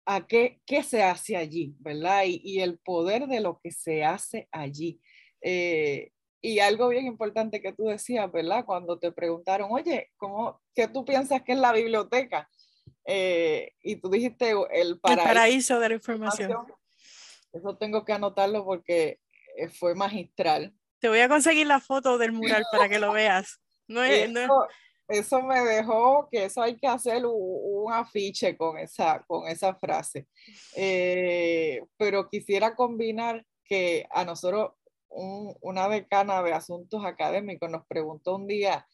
a 0.05 0.27
qué, 0.27 0.61
qué 0.67 0.83
se 0.83 1.03
hace 1.03 1.39
allí, 1.39 1.75
¿verdad? 1.79 2.25
Y, 2.27 2.43
y, 2.45 2.61
el 2.61 2.79
poder 2.79 3.27
de 3.29 3.41
lo 3.41 3.59
que 3.61 3.73
se 3.73 4.05
hace 4.05 4.47
allí. 4.53 5.01
Eh, 5.41 6.13
y 6.41 6.61
algo 6.61 6.89
bien 6.89 7.07
importante 7.07 7.61
que 7.61 7.73
tú 7.73 7.85
decías, 7.85 8.31
¿verdad? 8.33 8.65
Cuando 8.65 8.99
te 8.99 9.13
preguntaron, 9.13 9.69
oye, 9.71 10.11
¿cómo, 10.17 10.61
¿qué 10.75 10.89
tú 10.89 11.05
piensas 11.05 11.43
que 11.43 11.53
es 11.53 11.59
la 11.59 11.73
biblioteca? 11.73 12.49
Eh, 13.05 13.73
y 13.83 13.97
tú 13.97 14.11
dijiste 14.11 14.51
el 14.73 14.99
paraíso, 15.01 15.23
el 15.23 15.29
paraíso 15.29 15.81
de 15.81 15.89
la 15.89 15.95
información. 15.95 16.67
Eso 17.53 17.77
tengo 17.77 18.05
que 18.05 18.13
anotarlo 18.13 18.65
porque 18.65 19.21
eh, 19.57 19.69
fue 19.69 19.95
magistral. 19.95 20.75
Te 21.01 21.09
voy 21.09 21.21
a 21.21 21.29
conseguir 21.29 21.67
la 21.67 21.81
foto 21.81 22.19
del 22.19 22.33
mural 22.33 22.65
para 22.71 22.89
que 22.89 22.99
lo 22.99 23.13
veas. 23.13 23.61
No 23.89 24.03
es, 24.05 24.31
eso, 24.31 24.69
eso, 25.09 25.43
me 25.43 25.61
dejó 25.61 26.29
que 26.31 26.45
eso 26.45 26.63
hay 26.63 26.77
que 26.77 26.87
hacer 26.87 27.27
un, 27.27 27.93
afiche 27.93 28.57
con 28.57 28.79
esa, 28.79 29.25
con 29.27 29.49
esa 29.49 29.75
frase. 29.75 30.29
Eh, 30.77 31.83
pero 31.97 32.29
quisiera 32.29 32.77
combinar 32.77 33.45
que 33.65 34.07
a 34.11 34.25
nosotros 34.25 34.73
una 35.11 35.89
decana 35.89 36.43
de 36.43 36.53
asuntos 36.53 37.05
académicos 37.05 37.71
nos 37.71 37.87
preguntó 37.87 38.37
un 38.37 38.47
día 38.47 38.87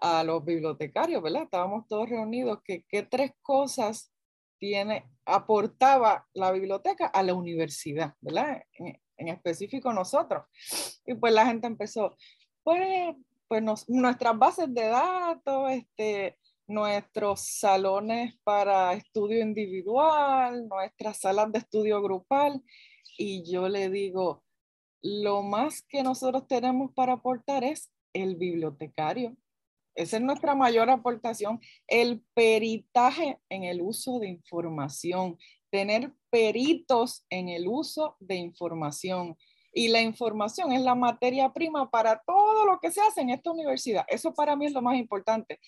a 0.00 0.22
los 0.22 0.44
bibliotecarios, 0.44 1.22
¿verdad? 1.22 1.42
Estábamos 1.42 1.86
todos 1.88 2.08
reunidos, 2.08 2.60
que 2.64 2.84
qué 2.88 3.02
tres 3.02 3.32
cosas 3.42 4.12
tiene, 4.58 5.04
aportaba 5.24 6.26
la 6.34 6.52
biblioteca 6.52 7.06
a 7.06 7.22
la 7.22 7.34
universidad, 7.34 8.14
¿verdad? 8.20 8.62
En, 8.74 8.98
específico 9.28 9.92
nosotros. 9.92 10.44
Y 11.04 11.14
pues 11.14 11.32
la 11.32 11.46
gente 11.46 11.66
empezó, 11.66 12.16
pues, 12.62 13.16
pues 13.48 13.62
nuestras 13.88 14.38
bases 14.38 14.72
de 14.72 14.86
datos, 14.86 15.72
este, 15.72 16.38
nuestros 16.68 17.40
salones 17.40 18.34
para 18.44 18.92
estudio 18.92 19.40
individual, 19.40 20.68
nuestras 20.68 21.18
salas 21.18 21.50
de 21.50 21.58
estudio 21.58 22.00
grupal. 22.00 22.62
Y 23.16 23.50
yo 23.50 23.68
le 23.68 23.90
digo, 23.90 24.44
lo 25.02 25.42
más 25.42 25.82
que 25.82 26.02
nosotros 26.02 26.46
tenemos 26.46 26.92
para 26.92 27.14
aportar 27.14 27.64
es 27.64 27.90
el 28.12 28.36
bibliotecario. 28.36 29.36
Esa 29.94 30.16
es 30.18 30.22
nuestra 30.22 30.54
mayor 30.54 30.90
aportación, 30.90 31.60
el 31.88 32.22
peritaje 32.34 33.40
en 33.48 33.64
el 33.64 33.80
uso 33.80 34.20
de 34.20 34.28
información, 34.28 35.38
tener 35.70 36.12
peritos 36.30 37.26
en 37.30 37.48
el 37.48 37.66
uso 37.66 38.16
de 38.20 38.36
información. 38.36 39.36
Y 39.72 39.88
la 39.88 40.00
información 40.00 40.72
es 40.72 40.82
la 40.82 40.94
materia 40.94 41.52
prima 41.52 41.90
para 41.90 42.22
todo 42.24 42.64
lo 42.64 42.78
que 42.80 42.90
se 42.90 43.00
hace 43.00 43.20
en 43.22 43.30
esta 43.30 43.50
universidad. 43.50 44.04
Eso 44.08 44.32
para 44.32 44.56
mí 44.56 44.66
es 44.66 44.72
lo 44.72 44.82
más 44.82 44.96
importante. 44.96 45.58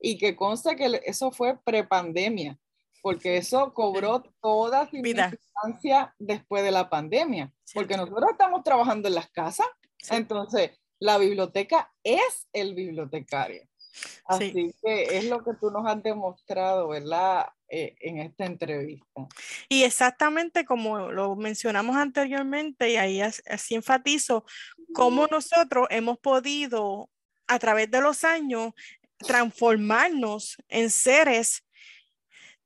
Y 0.00 0.18
que 0.18 0.36
conste 0.36 0.76
que 0.76 1.00
eso 1.04 1.30
fue 1.30 1.58
prepandemia 1.64 2.58
porque 3.02 3.36
eso 3.36 3.72
cobró 3.74 4.22
toda 4.40 4.88
su 4.88 4.96
importancia 4.96 6.14
después 6.18 6.62
de 6.62 6.70
la 6.70 6.88
pandemia, 6.88 7.52
porque 7.74 7.96
nosotros 7.96 8.30
estamos 8.30 8.62
trabajando 8.62 9.08
en 9.08 9.14
las 9.14 9.30
casas, 9.30 9.66
entonces 10.10 10.70
la 10.98 11.18
biblioteca 11.18 11.92
es 12.02 12.48
el 12.52 12.74
bibliotecario. 12.74 13.62
Así 14.26 14.74
que 14.82 15.18
es 15.18 15.24
lo 15.24 15.42
que 15.42 15.54
tú 15.60 15.70
nos 15.70 15.86
has 15.86 16.02
demostrado, 16.02 16.88
¿verdad? 16.88 17.46
Eh, 17.68 17.96
en 18.00 18.18
esta 18.18 18.46
entrevista. 18.46 19.28
Y 19.68 19.82
exactamente 19.82 20.64
como 20.64 21.10
lo 21.10 21.36
mencionamos 21.36 21.96
anteriormente, 21.96 22.90
y 22.90 22.96
ahí 22.96 23.20
así 23.20 23.74
enfatizo, 23.74 24.44
cómo 24.94 25.26
nosotros 25.26 25.86
hemos 25.90 26.18
podido 26.18 27.10
a 27.46 27.58
través 27.58 27.90
de 27.90 28.00
los 28.00 28.24
años 28.24 28.72
transformarnos 29.18 30.56
en 30.68 30.90
seres 30.90 31.64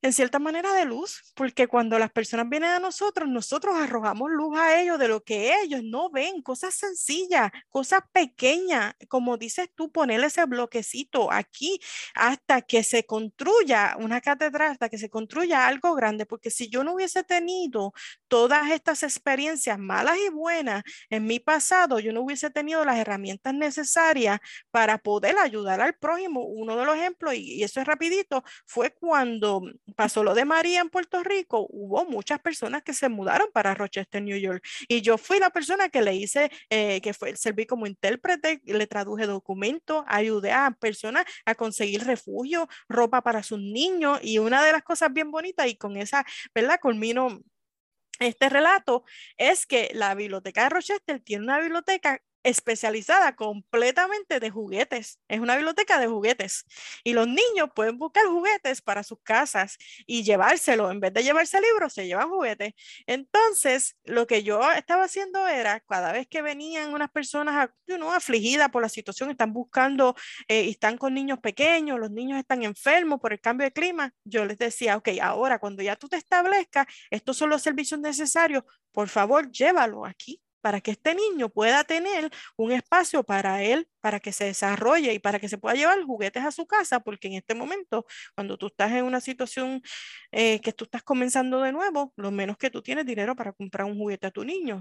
en 0.03 0.13
cierta 0.13 0.39
manera 0.39 0.75
de 0.75 0.85
luz, 0.85 1.33
porque 1.35 1.69
cuando 1.69 1.99
las 1.99 2.11
personas 2.11 2.49
vienen 2.49 2.71
a 2.71 2.81
nosotros, 2.81 3.29
nosotros 3.29 3.77
arrojamos 3.77 4.31
luz 4.31 4.59
a 4.59 4.81
ellos 4.81 4.99
de 4.99 5.09
lo 5.09 5.23
que 5.23 5.55
ellos 5.63 5.83
no 5.85 6.11
ven, 6.11 6.43
cosas 6.43 6.75
sencillas, 6.75 7.51
cosas 7.69 8.01
pequeñas, 8.13 8.95
como 9.09 9.39
dices 9.39 9.71
tú, 9.75 9.91
ponerle 9.93 10.27
ese 10.27 10.45
bloquecito 10.45 11.33
aquí 11.33 11.81
hasta 12.15 12.63
que 12.63 12.83
se 12.83 13.07
construya 13.07 13.97
una 13.99 14.21
catedral, 14.21 14.73
hasta 14.73 14.89
que 14.89 14.99
se 14.99 15.09
construya 15.09 15.67
algo 15.67 15.95
grande, 15.95 16.27
porque 16.27 16.51
si 16.51 16.69
yo 16.69 16.85
no 16.85 16.95
hubiese 16.95 17.23
tenido 17.23 17.93
todas 18.29 18.71
estas 18.71 19.03
experiencias 19.03 19.79
malas 19.79 20.17
y 20.19 20.31
buenas 20.31 20.83
en 21.11 21.27
mi 21.27 21.39
pasado, 21.39 21.99
yo 22.01 22.13
no 22.13 22.23
hubiese 22.23 22.51
tenido 22.51 22.85
las 22.85 22.99
herramientas 22.99 23.55
necesarias 23.55 24.41
para 24.71 24.99
poder 24.99 25.39
ayudar 25.39 25.81
al 25.81 25.95
prójimo. 25.95 26.45
Uno 26.45 26.77
de 26.77 26.85
los 26.85 26.97
ejemplos, 26.97 27.35
y, 27.35 27.63
eso 27.63 27.81
es 27.81 27.87
rapidito, 27.87 28.43
fue 28.67 28.93
cuando 28.95 29.63
pasó 29.95 30.25
lo 30.25 30.35
de 30.35 30.45
María 30.45 30.81
en 30.81 30.91
Puerto 30.91 31.23
Rico, 31.23 31.67
hubo 31.71 32.05
muchas 32.05 32.41
personas 32.41 32.83
que 32.83 32.93
se 32.95 33.09
mudaron 33.09 33.49
para 33.53 33.75
Rochester, 33.75 34.23
New 34.23 34.37
York. 34.37 34.65
Y 34.89 35.01
yo 35.03 35.19
fui 35.19 35.39
la 35.39 35.51
persona 35.51 35.89
que 35.89 36.03
le 36.03 36.15
hice, 36.15 36.51
eh, 36.71 37.01
que 37.01 37.15
fue, 37.15 37.37
serví 37.37 37.67
como 37.67 37.87
intérprete, 37.87 38.61
le 38.65 38.87
traduje 38.87 39.27
documentos, 39.27 40.05
ayudé 40.07 40.53
a 40.53 40.71
personas 40.79 41.25
a 41.45 41.55
conseguir 41.55 42.05
refugio, 42.05 42.69
ropa 42.89 43.23
para 43.23 43.43
sus 43.43 43.59
niños. 43.61 44.19
Y 44.23 44.39
una 44.39 44.65
de 44.65 44.73
las 44.73 44.83
cosas 44.83 45.13
bien 45.13 45.31
bonitas, 45.31 45.67
y 45.69 45.77
con 45.77 45.97
esa, 45.97 46.25
¿verdad? 46.55 46.79
Culmino 46.81 47.41
este 48.21 48.49
relato, 48.49 49.05
es 49.37 49.67
que 49.67 49.91
la 49.95 50.15
biblioteca 50.15 50.65
de 50.65 50.71
Rochester 50.71 51.21
tiene 51.21 51.45
una 51.45 51.59
biblioteca 51.61 52.23
especializada 52.43 53.37
completamente 53.37 54.41
de 54.41 54.51
juguetes. 54.51 55.19
Es 55.29 55.41
una 55.41 55.57
biblioteca 55.57 55.99
de 55.99 56.07
juguetes. 56.07 56.65
Y 57.05 57.13
los 57.13 57.27
niños 57.27 57.71
pueden 57.75 57.99
buscar 57.99 58.27
juguetes 58.27 58.83
para 58.83 59.03
sus 59.03 59.19
casas 59.23 59.79
y 60.07 60.23
llevárselo. 60.23 60.91
En 60.91 61.01
vez 61.01 61.13
de 61.13 61.23
llevarse 61.23 61.61
libros, 61.61 61.93
se 61.93 62.07
llevan 62.07 62.29
juguetes. 62.29 62.75
Entonces, 63.07 63.97
lo 64.05 64.27
que 64.27 64.43
yo 64.43 64.61
estaba 64.73 65.05
haciendo 65.05 65.47
era, 65.49 65.81
cada 65.81 66.13
vez 66.13 66.27
que 66.29 66.43
venían 66.43 66.93
unas 66.95 67.11
personas 67.11 67.71
you 67.87 67.97
afligidas 68.11 68.71
por 68.71 68.83
la 68.83 68.89
situación, 68.89 69.31
están 69.31 69.53
buscando 69.53 70.15
eh, 70.49 70.65
y 70.65 70.71
están 70.71 70.99
con 70.99 71.15
niños 71.15 71.39
pequeños, 71.41 71.99
los 71.99 72.11
niños 72.11 72.39
están 72.39 72.63
enfermos 72.63 73.21
por 73.21 73.33
el 73.33 73.41
cambio 73.41 73.67
de 73.67 73.73
clima, 73.73 74.13
yo 74.25 74.45
les 74.45 74.59
decía, 74.59 74.97
ok, 74.97 75.09
ahora 75.21 75.59
cuando 75.59 75.83
ya 75.83 75.97
tú 75.97 76.09
te 76.09 76.17
establezcas, 76.17 76.87
estos 77.11 77.37
son 77.37 77.51
los 77.51 77.63
servicios 77.63 78.01
necesarios, 78.01 78.65
por 78.93 79.09
favor, 79.09 79.51
llévalo 79.51 80.05
aquí 80.07 80.41
para 80.63 80.81
que 80.81 80.93
este 80.93 81.15
niño 81.15 81.51
pueda 81.51 81.85
tener 81.85 82.31
un 82.57 82.73
espacio 82.73 83.23
para 83.23 83.63
él, 83.63 83.89
para 84.01 84.21
que 84.21 84.33
se 84.33 84.45
desarrolle 84.45 85.13
y 85.13 85.19
para 85.19 85.39
que 85.39 85.49
se 85.49 85.59
pueda 85.59 85.75
llevar 85.75 86.03
juguetes 86.05 86.45
a 86.45 86.51
su 86.51 86.67
casa, 86.67 87.01
porque 87.01 87.29
en 87.29 87.35
este 87.35 87.55
momento, 87.55 88.07
cuando 88.35 88.57
tú 88.57 88.69
estás 88.69 88.93
en 88.93 89.05
una 89.05 89.21
situación 89.21 89.83
eh, 90.31 90.61
que 90.61 90.73
tú 90.73 90.85
estás 90.85 91.03
comenzando 91.03 91.61
de 91.61 91.73
nuevo, 91.73 92.13
lo 92.17 92.31
menos 92.31 92.57
que 92.57 92.71
tú 92.71 92.83
tienes 92.83 93.05
dinero 93.07 93.37
para 93.37 93.53
comprar 93.53 93.87
un 93.87 93.99
juguete 93.99 94.29
a 94.29 94.31
tu 94.31 94.45
niño. 94.45 94.81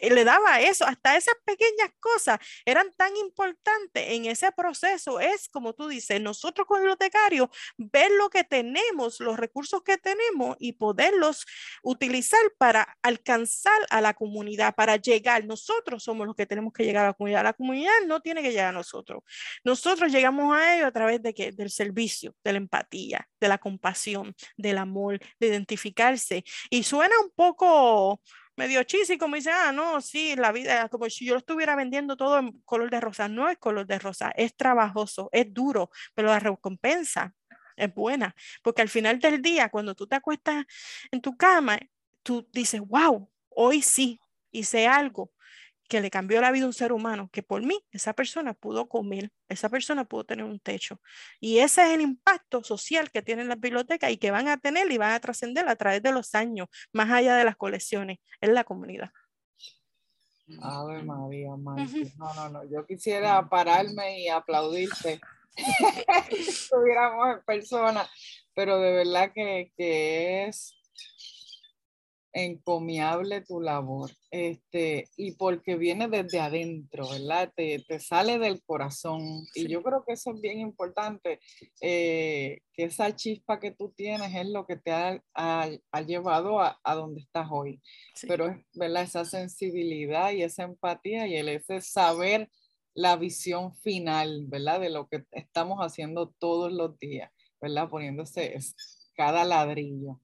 Eh, 0.00 0.10
le 0.10 0.24
daba 0.24 0.60
eso, 0.60 0.84
hasta 0.86 1.16
esas 1.16 1.34
pequeñas 1.44 1.90
cosas 2.00 2.38
eran 2.64 2.92
tan 2.96 3.16
importantes 3.16 4.04
en 4.08 4.26
ese 4.26 4.50
proceso. 4.52 5.20
Es 5.20 5.48
como 5.48 5.74
tú 5.74 5.88
dices, 5.88 6.20
nosotros 6.20 6.66
como 6.66 6.80
bibliotecarios, 6.80 7.48
ver 7.76 8.10
lo 8.12 8.30
que 8.30 8.44
tenemos, 8.44 9.20
los 9.20 9.36
recursos 9.36 9.82
que 9.82 9.98
tenemos 9.98 10.56
y 10.58 10.72
poderlos 10.72 11.46
utilizar 11.82 12.40
para 12.58 12.96
alcanzar 13.02 13.78
a 13.90 14.00
la 14.00 14.14
comunidad, 14.14 14.74
para 14.74 14.96
llegar. 14.96 15.17
Nosotros 15.46 16.02
somos 16.02 16.26
los 16.26 16.36
que 16.36 16.46
tenemos 16.46 16.72
que 16.72 16.84
llegar 16.84 17.04
a 17.04 17.08
la 17.08 17.14
comunidad. 17.14 17.44
La 17.44 17.52
comunidad 17.52 17.92
no 18.06 18.20
tiene 18.20 18.42
que 18.42 18.50
llegar 18.50 18.68
a 18.68 18.72
nosotros. 18.72 19.22
Nosotros 19.64 20.12
llegamos 20.12 20.54
a 20.56 20.76
ellos 20.76 20.86
a 20.86 20.92
través 20.92 21.22
de 21.22 21.34
qué? 21.34 21.52
Del 21.52 21.70
servicio, 21.70 22.34
de 22.44 22.52
la 22.52 22.58
empatía, 22.58 23.28
de 23.40 23.48
la 23.48 23.58
compasión, 23.58 24.34
del 24.56 24.78
amor, 24.78 25.18
de 25.40 25.46
identificarse. 25.46 26.44
Y 26.70 26.82
suena 26.82 27.14
un 27.22 27.30
poco 27.34 28.20
medio 28.56 28.82
chisi, 28.82 29.16
como 29.18 29.36
dice, 29.36 29.50
ah, 29.50 29.72
no, 29.72 30.00
sí, 30.00 30.34
la 30.36 30.52
vida, 30.52 30.88
como 30.88 31.08
si 31.08 31.24
yo 31.24 31.34
lo 31.34 31.38
estuviera 31.38 31.76
vendiendo 31.76 32.16
todo 32.16 32.38
en 32.38 32.60
color 32.62 32.90
de 32.90 33.00
rosa. 33.00 33.28
No 33.28 33.48
es 33.48 33.58
color 33.58 33.86
de 33.86 33.98
rosa, 33.98 34.32
es 34.36 34.56
trabajoso, 34.56 35.28
es 35.32 35.52
duro, 35.52 35.90
pero 36.14 36.28
la 36.28 36.40
recompensa 36.40 37.34
es 37.76 37.94
buena, 37.94 38.34
porque 38.62 38.82
al 38.82 38.88
final 38.88 39.20
del 39.20 39.40
día, 39.40 39.68
cuando 39.68 39.94
tú 39.94 40.06
te 40.06 40.16
acuestas 40.16 40.66
en 41.12 41.20
tu 41.20 41.36
cama, 41.36 41.78
tú 42.24 42.46
dices, 42.52 42.80
wow, 42.80 43.30
hoy 43.48 43.82
sí 43.82 44.20
hice 44.50 44.86
algo 44.86 45.32
que 45.88 46.00
le 46.02 46.10
cambió 46.10 46.40
la 46.40 46.52
vida 46.52 46.64
a 46.64 46.66
un 46.66 46.74
ser 46.74 46.92
humano, 46.92 47.30
que 47.32 47.42
por 47.42 47.62
mí 47.62 47.82
esa 47.90 48.12
persona 48.12 48.52
pudo 48.52 48.88
comer, 48.88 49.32
esa 49.48 49.70
persona 49.70 50.04
pudo 50.04 50.24
tener 50.24 50.44
un 50.44 50.60
techo. 50.60 51.00
Y 51.40 51.58
ese 51.60 51.82
es 51.86 51.90
el 51.94 52.02
impacto 52.02 52.62
social 52.62 53.10
que 53.10 53.22
tienen 53.22 53.48
las 53.48 53.58
bibliotecas 53.58 54.10
y 54.10 54.18
que 54.18 54.30
van 54.30 54.48
a 54.48 54.58
tener 54.58 54.90
y 54.92 54.98
van 54.98 55.12
a 55.12 55.20
trascender 55.20 55.66
a 55.66 55.76
través 55.76 56.02
de 56.02 56.12
los 56.12 56.34
años, 56.34 56.68
más 56.92 57.10
allá 57.10 57.36
de 57.36 57.44
las 57.44 57.56
colecciones, 57.56 58.18
en 58.42 58.54
la 58.54 58.64
comunidad. 58.64 59.10
Ave 60.62 61.02
María, 61.02 61.56
María. 61.56 62.12
No, 62.16 62.34
no, 62.34 62.48
no. 62.50 62.70
Yo 62.70 62.86
quisiera 62.86 63.48
pararme 63.48 64.20
y 64.20 64.28
aplaudirte. 64.28 65.20
si 66.30 66.36
estuviéramos 66.36 67.34
en 67.34 67.42
persona, 67.44 68.08
pero 68.54 68.78
de 68.78 68.92
verdad 68.92 69.32
que, 69.34 69.72
que 69.76 70.46
es 70.46 70.78
encomiable 72.32 73.40
tu 73.40 73.60
labor, 73.60 74.10
este, 74.30 75.08
y 75.16 75.32
porque 75.32 75.76
viene 75.76 76.08
desde 76.08 76.40
adentro, 76.40 77.08
¿verdad? 77.08 77.52
Te, 77.54 77.78
te 77.86 78.00
sale 78.00 78.38
del 78.38 78.62
corazón. 78.62 79.46
Y 79.54 79.68
yo 79.68 79.82
creo 79.82 80.04
que 80.06 80.14
eso 80.14 80.32
es 80.32 80.40
bien 80.40 80.60
importante, 80.60 81.40
eh, 81.80 82.60
que 82.74 82.84
esa 82.84 83.14
chispa 83.14 83.58
que 83.58 83.70
tú 83.70 83.92
tienes 83.96 84.34
es 84.34 84.48
lo 84.48 84.66
que 84.66 84.76
te 84.76 84.92
ha, 84.92 85.22
ha, 85.34 86.02
llevado 86.06 86.60
a, 86.60 86.78
a, 86.82 86.94
donde 86.94 87.20
estás 87.20 87.48
hoy. 87.50 87.80
Pero, 88.26 88.56
¿verdad? 88.74 89.02
Esa 89.04 89.24
sensibilidad 89.24 90.32
y 90.32 90.42
esa 90.42 90.64
empatía 90.64 91.26
y 91.26 91.36
el 91.36 91.48
ese 91.48 91.80
saber 91.80 92.48
la 92.94 93.16
visión 93.16 93.74
final, 93.76 94.44
¿verdad? 94.48 94.80
De 94.80 94.90
lo 94.90 95.08
que 95.08 95.24
estamos 95.30 95.78
haciendo 95.78 96.34
todos 96.38 96.72
los 96.72 96.98
días, 96.98 97.30
¿verdad? 97.60 97.88
Poniéndose 97.88 98.58
cada 99.14 99.44
ladrillo. 99.44 100.20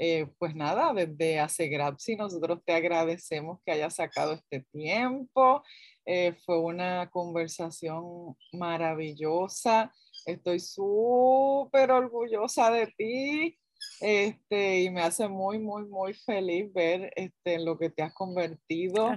Eh, 0.00 0.28
pues 0.38 0.54
nada, 0.54 0.92
desde 0.94 1.68
Grapsi 1.68 2.14
nosotros 2.14 2.60
te 2.64 2.72
agradecemos 2.72 3.58
que 3.64 3.72
hayas 3.72 3.96
sacado 3.96 4.34
este 4.34 4.64
tiempo. 4.70 5.62
Eh, 6.06 6.34
fue 6.44 6.58
una 6.60 7.10
conversación 7.10 8.36
maravillosa. 8.52 9.92
Estoy 10.24 10.60
súper 10.60 11.90
orgullosa 11.90 12.70
de 12.70 12.86
ti. 12.96 13.58
Este, 14.00 14.82
y 14.82 14.90
me 14.90 15.02
hace 15.02 15.28
muy, 15.28 15.58
muy, 15.58 15.84
muy 15.84 16.14
feliz 16.14 16.72
ver 16.72 17.12
este, 17.16 17.58
lo 17.58 17.76
que 17.76 17.90
te 17.90 18.02
has 18.02 18.14
convertido. 18.14 19.10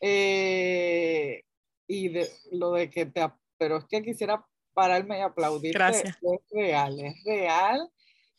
Eh, 0.00 1.42
y 1.86 2.08
de, 2.08 2.28
lo 2.52 2.72
de 2.72 2.90
que 2.90 3.06
te, 3.06 3.26
pero 3.56 3.78
es 3.78 3.84
que 3.86 4.02
quisiera 4.02 4.44
pararme 4.74 5.18
y 5.18 5.22
aplaudir. 5.22 5.72
Gracias. 5.72 6.18
Es 6.20 6.40
real, 6.50 7.00
es 7.00 7.24
real 7.24 7.90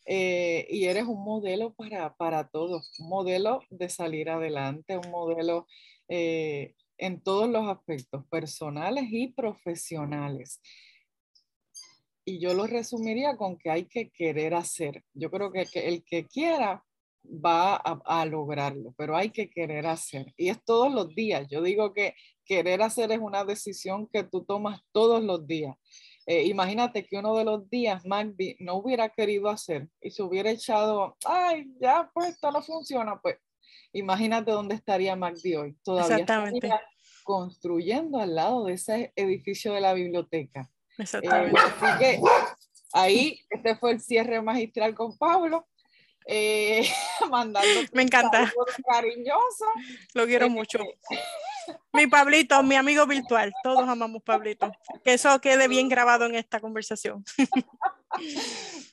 eh, 0.06 0.66
y 0.70 0.86
eres 0.86 1.06
un 1.06 1.24
modelo 1.24 1.74
para, 1.74 2.16
para, 2.16 2.48
todos, 2.48 3.00
un 3.00 3.10
modelo 3.10 3.62
de 3.70 3.90
salir 3.90 4.30
adelante, 4.30 4.98
un 4.98 5.12
modelo 5.12 5.68
eh, 6.08 6.74
en 6.98 7.22
todos 7.22 7.50
los 7.50 7.68
aspectos 7.68 8.26
personales 8.28 9.06
y 9.12 9.28
profesionales. 9.28 10.62
Y 12.26 12.40
yo 12.40 12.54
lo 12.54 12.68
resumiría 12.68 13.38
con 13.38 13.58
que 13.58 13.70
hay 13.70 13.86
que 13.86 14.10
querer 14.10 14.54
hacer. 14.54 15.04
Yo 15.14 15.32
creo 15.32 15.52
que, 15.52 15.66
el 15.74 16.04
que 16.04 16.28
quiera 16.28 16.84
va 17.24 17.76
a, 17.76 18.00
a, 18.06 18.26
lograrlo, 18.26 18.94
pero 18.98 19.16
hay 19.16 19.30
que 19.30 19.50
querer 19.50 19.88
hacer. 19.88 20.34
Y 20.38 20.50
es 20.50 20.64
todos 20.64 20.94
los 20.94 21.14
días. 21.16 21.48
Yo 21.50 21.62
digo 21.62 21.94
que 21.94 22.14
querer 22.46 22.82
hacer 22.82 23.12
es 23.12 23.20
una 23.20 23.46
decisión 23.46 24.08
que 24.08 24.24
tú 24.24 24.44
tomas 24.44 24.82
todos 24.92 25.24
los 25.24 25.46
días. 25.48 25.76
Eh, 26.32 26.44
imagínate 26.44 27.08
que 27.08 27.18
uno 27.18 27.36
de 27.36 27.44
los 27.44 27.68
días 27.72 28.06
Magdi 28.06 28.56
no 28.60 28.76
hubiera 28.76 29.10
querido 29.10 29.50
hacer 29.50 29.88
y 30.00 30.12
se 30.12 30.22
hubiera 30.22 30.52
echado, 30.52 31.18
ay, 31.26 31.66
ya, 31.82 32.12
pues 32.14 32.30
esto 32.30 32.52
no 32.52 32.62
funciona, 32.62 33.20
pues 33.20 33.38
imagínate 33.94 34.52
dónde 34.52 34.76
estaría 34.76 35.16
Magdi 35.16 35.56
hoy. 35.56 35.76
Todavía 35.84 36.18
Exactamente. 36.18 36.70
construyendo 37.24 38.20
al 38.20 38.36
lado 38.36 38.66
de 38.66 38.74
ese 38.74 39.12
edificio 39.16 39.74
de 39.74 39.82
la 39.82 39.96
biblioteca. 39.96 40.70
Eh, 41.00 41.02
Exactamente. 41.02 41.60
así 41.60 41.98
que 41.98 42.22
ahí, 42.94 43.40
este 43.50 43.76
fue 43.78 43.94
el 43.94 44.00
cierre 44.00 44.40
magistral 44.40 44.94
con 44.94 45.18
Pablo. 45.18 45.66
Eh, 46.28 46.88
mandando 47.32 47.82
Me 47.92 48.04
encanta. 48.04 48.54
cariñoso. 48.86 49.66
Lo 50.14 50.28
quiero 50.28 50.48
mucho. 50.48 50.78
Mi 51.94 52.08
Pablito, 52.08 52.62
mi 52.64 52.76
amigo 52.76 53.06
virtual, 53.06 53.52
todos 53.64 53.88
amamos 53.88 54.22
Pablito. 54.24 54.72
Que 55.04 55.14
eso 55.14 55.40
quede 55.42 55.68
bien 55.68 55.90
grabado 55.90 56.26
en 56.26 56.36
esta 56.36 56.60
conversación. 56.60 57.24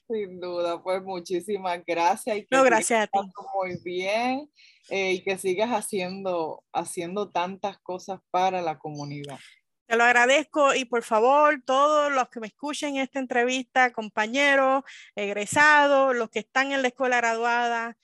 Sin 0.08 0.40
duda, 0.40 0.82
pues 0.82 1.02
muchísimas 1.02 1.82
gracias. 1.84 2.36
Y 2.36 2.46
no, 2.50 2.62
gracias 2.62 3.02
a 3.02 3.06
ti. 3.06 3.18
Muy 3.54 3.78
bien 3.84 4.48
eh, 4.88 5.12
y 5.14 5.22
que 5.22 5.36
sigas 5.36 5.70
haciendo, 5.70 6.64
haciendo 6.72 7.30
tantas 7.30 7.78
cosas 7.78 8.20
para 8.30 8.62
la 8.62 8.78
comunidad. 8.78 9.38
Te 9.86 9.96
lo 9.96 10.04
agradezco 10.04 10.74
y 10.74 10.84
por 10.84 11.02
favor, 11.02 11.62
todos 11.64 12.12
los 12.12 12.28
que 12.28 12.40
me 12.40 12.48
escuchen 12.48 12.96
esta 12.96 13.20
entrevista, 13.20 13.92
compañeros, 13.92 14.82
egresados, 15.14 16.14
los 16.14 16.30
que 16.30 16.40
están 16.40 16.72
en 16.72 16.82
la 16.82 16.88
escuela 16.88 17.18
graduada, 17.18 17.96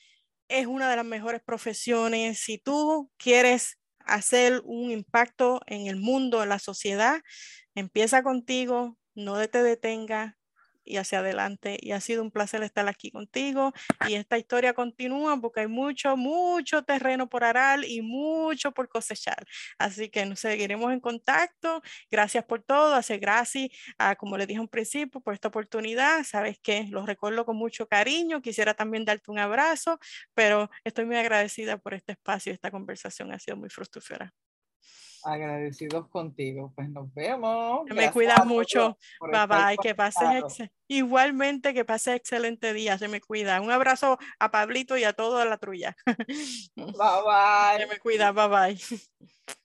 es 0.48 0.66
una 0.66 0.88
de 0.90 0.96
las 0.96 1.04
mejores 1.04 1.42
profesiones. 1.42 2.38
Si 2.38 2.58
tú 2.58 3.10
quieres 3.16 3.78
hacer 4.06 4.62
un 4.64 4.90
impacto 4.90 5.60
en 5.66 5.86
el 5.86 5.96
mundo, 5.96 6.42
en 6.42 6.48
la 6.50 6.58
sociedad, 6.58 7.20
empieza 7.74 8.22
contigo, 8.22 8.98
no 9.14 9.36
te 9.48 9.62
detenga 9.62 10.38
y 10.84 10.96
hacia 10.96 11.20
adelante. 11.20 11.78
Y 11.80 11.92
ha 11.92 12.00
sido 12.00 12.22
un 12.22 12.30
placer 12.30 12.62
estar 12.62 12.88
aquí 12.88 13.10
contigo. 13.10 13.72
Y 14.08 14.14
esta 14.14 14.38
historia 14.38 14.74
continúa 14.74 15.40
porque 15.40 15.60
hay 15.60 15.66
mucho, 15.68 16.16
mucho 16.16 16.82
terreno 16.82 17.28
por 17.28 17.44
arar 17.44 17.84
y 17.84 18.02
mucho 18.02 18.72
por 18.72 18.88
cosechar. 18.88 19.46
Así 19.78 20.08
que 20.10 20.26
nos 20.26 20.40
seguiremos 20.40 20.92
en 20.92 21.00
contacto. 21.00 21.82
Gracias 22.10 22.44
por 22.44 22.62
todo. 22.62 22.94
Hace 22.94 23.18
gracias, 23.18 23.70
a, 23.98 24.16
como 24.16 24.36
le 24.38 24.46
dije 24.46 24.60
un 24.60 24.68
principio, 24.68 25.20
por 25.20 25.34
esta 25.34 25.48
oportunidad. 25.48 26.24
Sabes 26.24 26.58
que 26.60 26.86
los 26.90 27.06
recuerdo 27.06 27.44
con 27.46 27.56
mucho 27.56 27.86
cariño. 27.88 28.42
Quisiera 28.42 28.74
también 28.74 29.04
darte 29.04 29.30
un 29.30 29.38
abrazo, 29.38 29.98
pero 30.34 30.70
estoy 30.84 31.04
muy 31.06 31.16
agradecida 31.16 31.78
por 31.78 31.94
este 31.94 32.12
espacio. 32.12 32.52
Esta 32.52 32.70
conversación 32.70 33.32
ha 33.32 33.38
sido 33.38 33.56
muy 33.56 33.70
fructífera 33.70 34.32
agradecidos 35.24 36.08
contigo. 36.08 36.72
Pues 36.74 36.88
nos 36.90 37.12
vemos. 37.14 37.84
Me 37.86 38.10
cuidas 38.10 38.44
mucho. 38.46 38.96
bye 39.20 39.46
bye. 39.46 39.76
Que 39.80 39.94
pases 39.94 40.70
igualmente 40.88 41.74
que 41.74 41.84
pases 41.84 42.16
excelente 42.16 42.72
día. 42.72 42.98
Se 42.98 43.08
me 43.08 43.20
cuida. 43.20 43.60
Un 43.60 43.70
abrazo 43.70 44.18
a 44.38 44.50
Pablito 44.50 44.96
y 44.96 45.04
a 45.04 45.12
toda 45.12 45.44
la 45.44 45.58
trulla. 45.58 45.96
Bye 46.76 46.86
bye. 46.86 47.78
Se 47.78 47.86
me 47.86 47.98
cuida. 47.98 48.32
Bye 48.32 48.48
bye. 48.48 49.58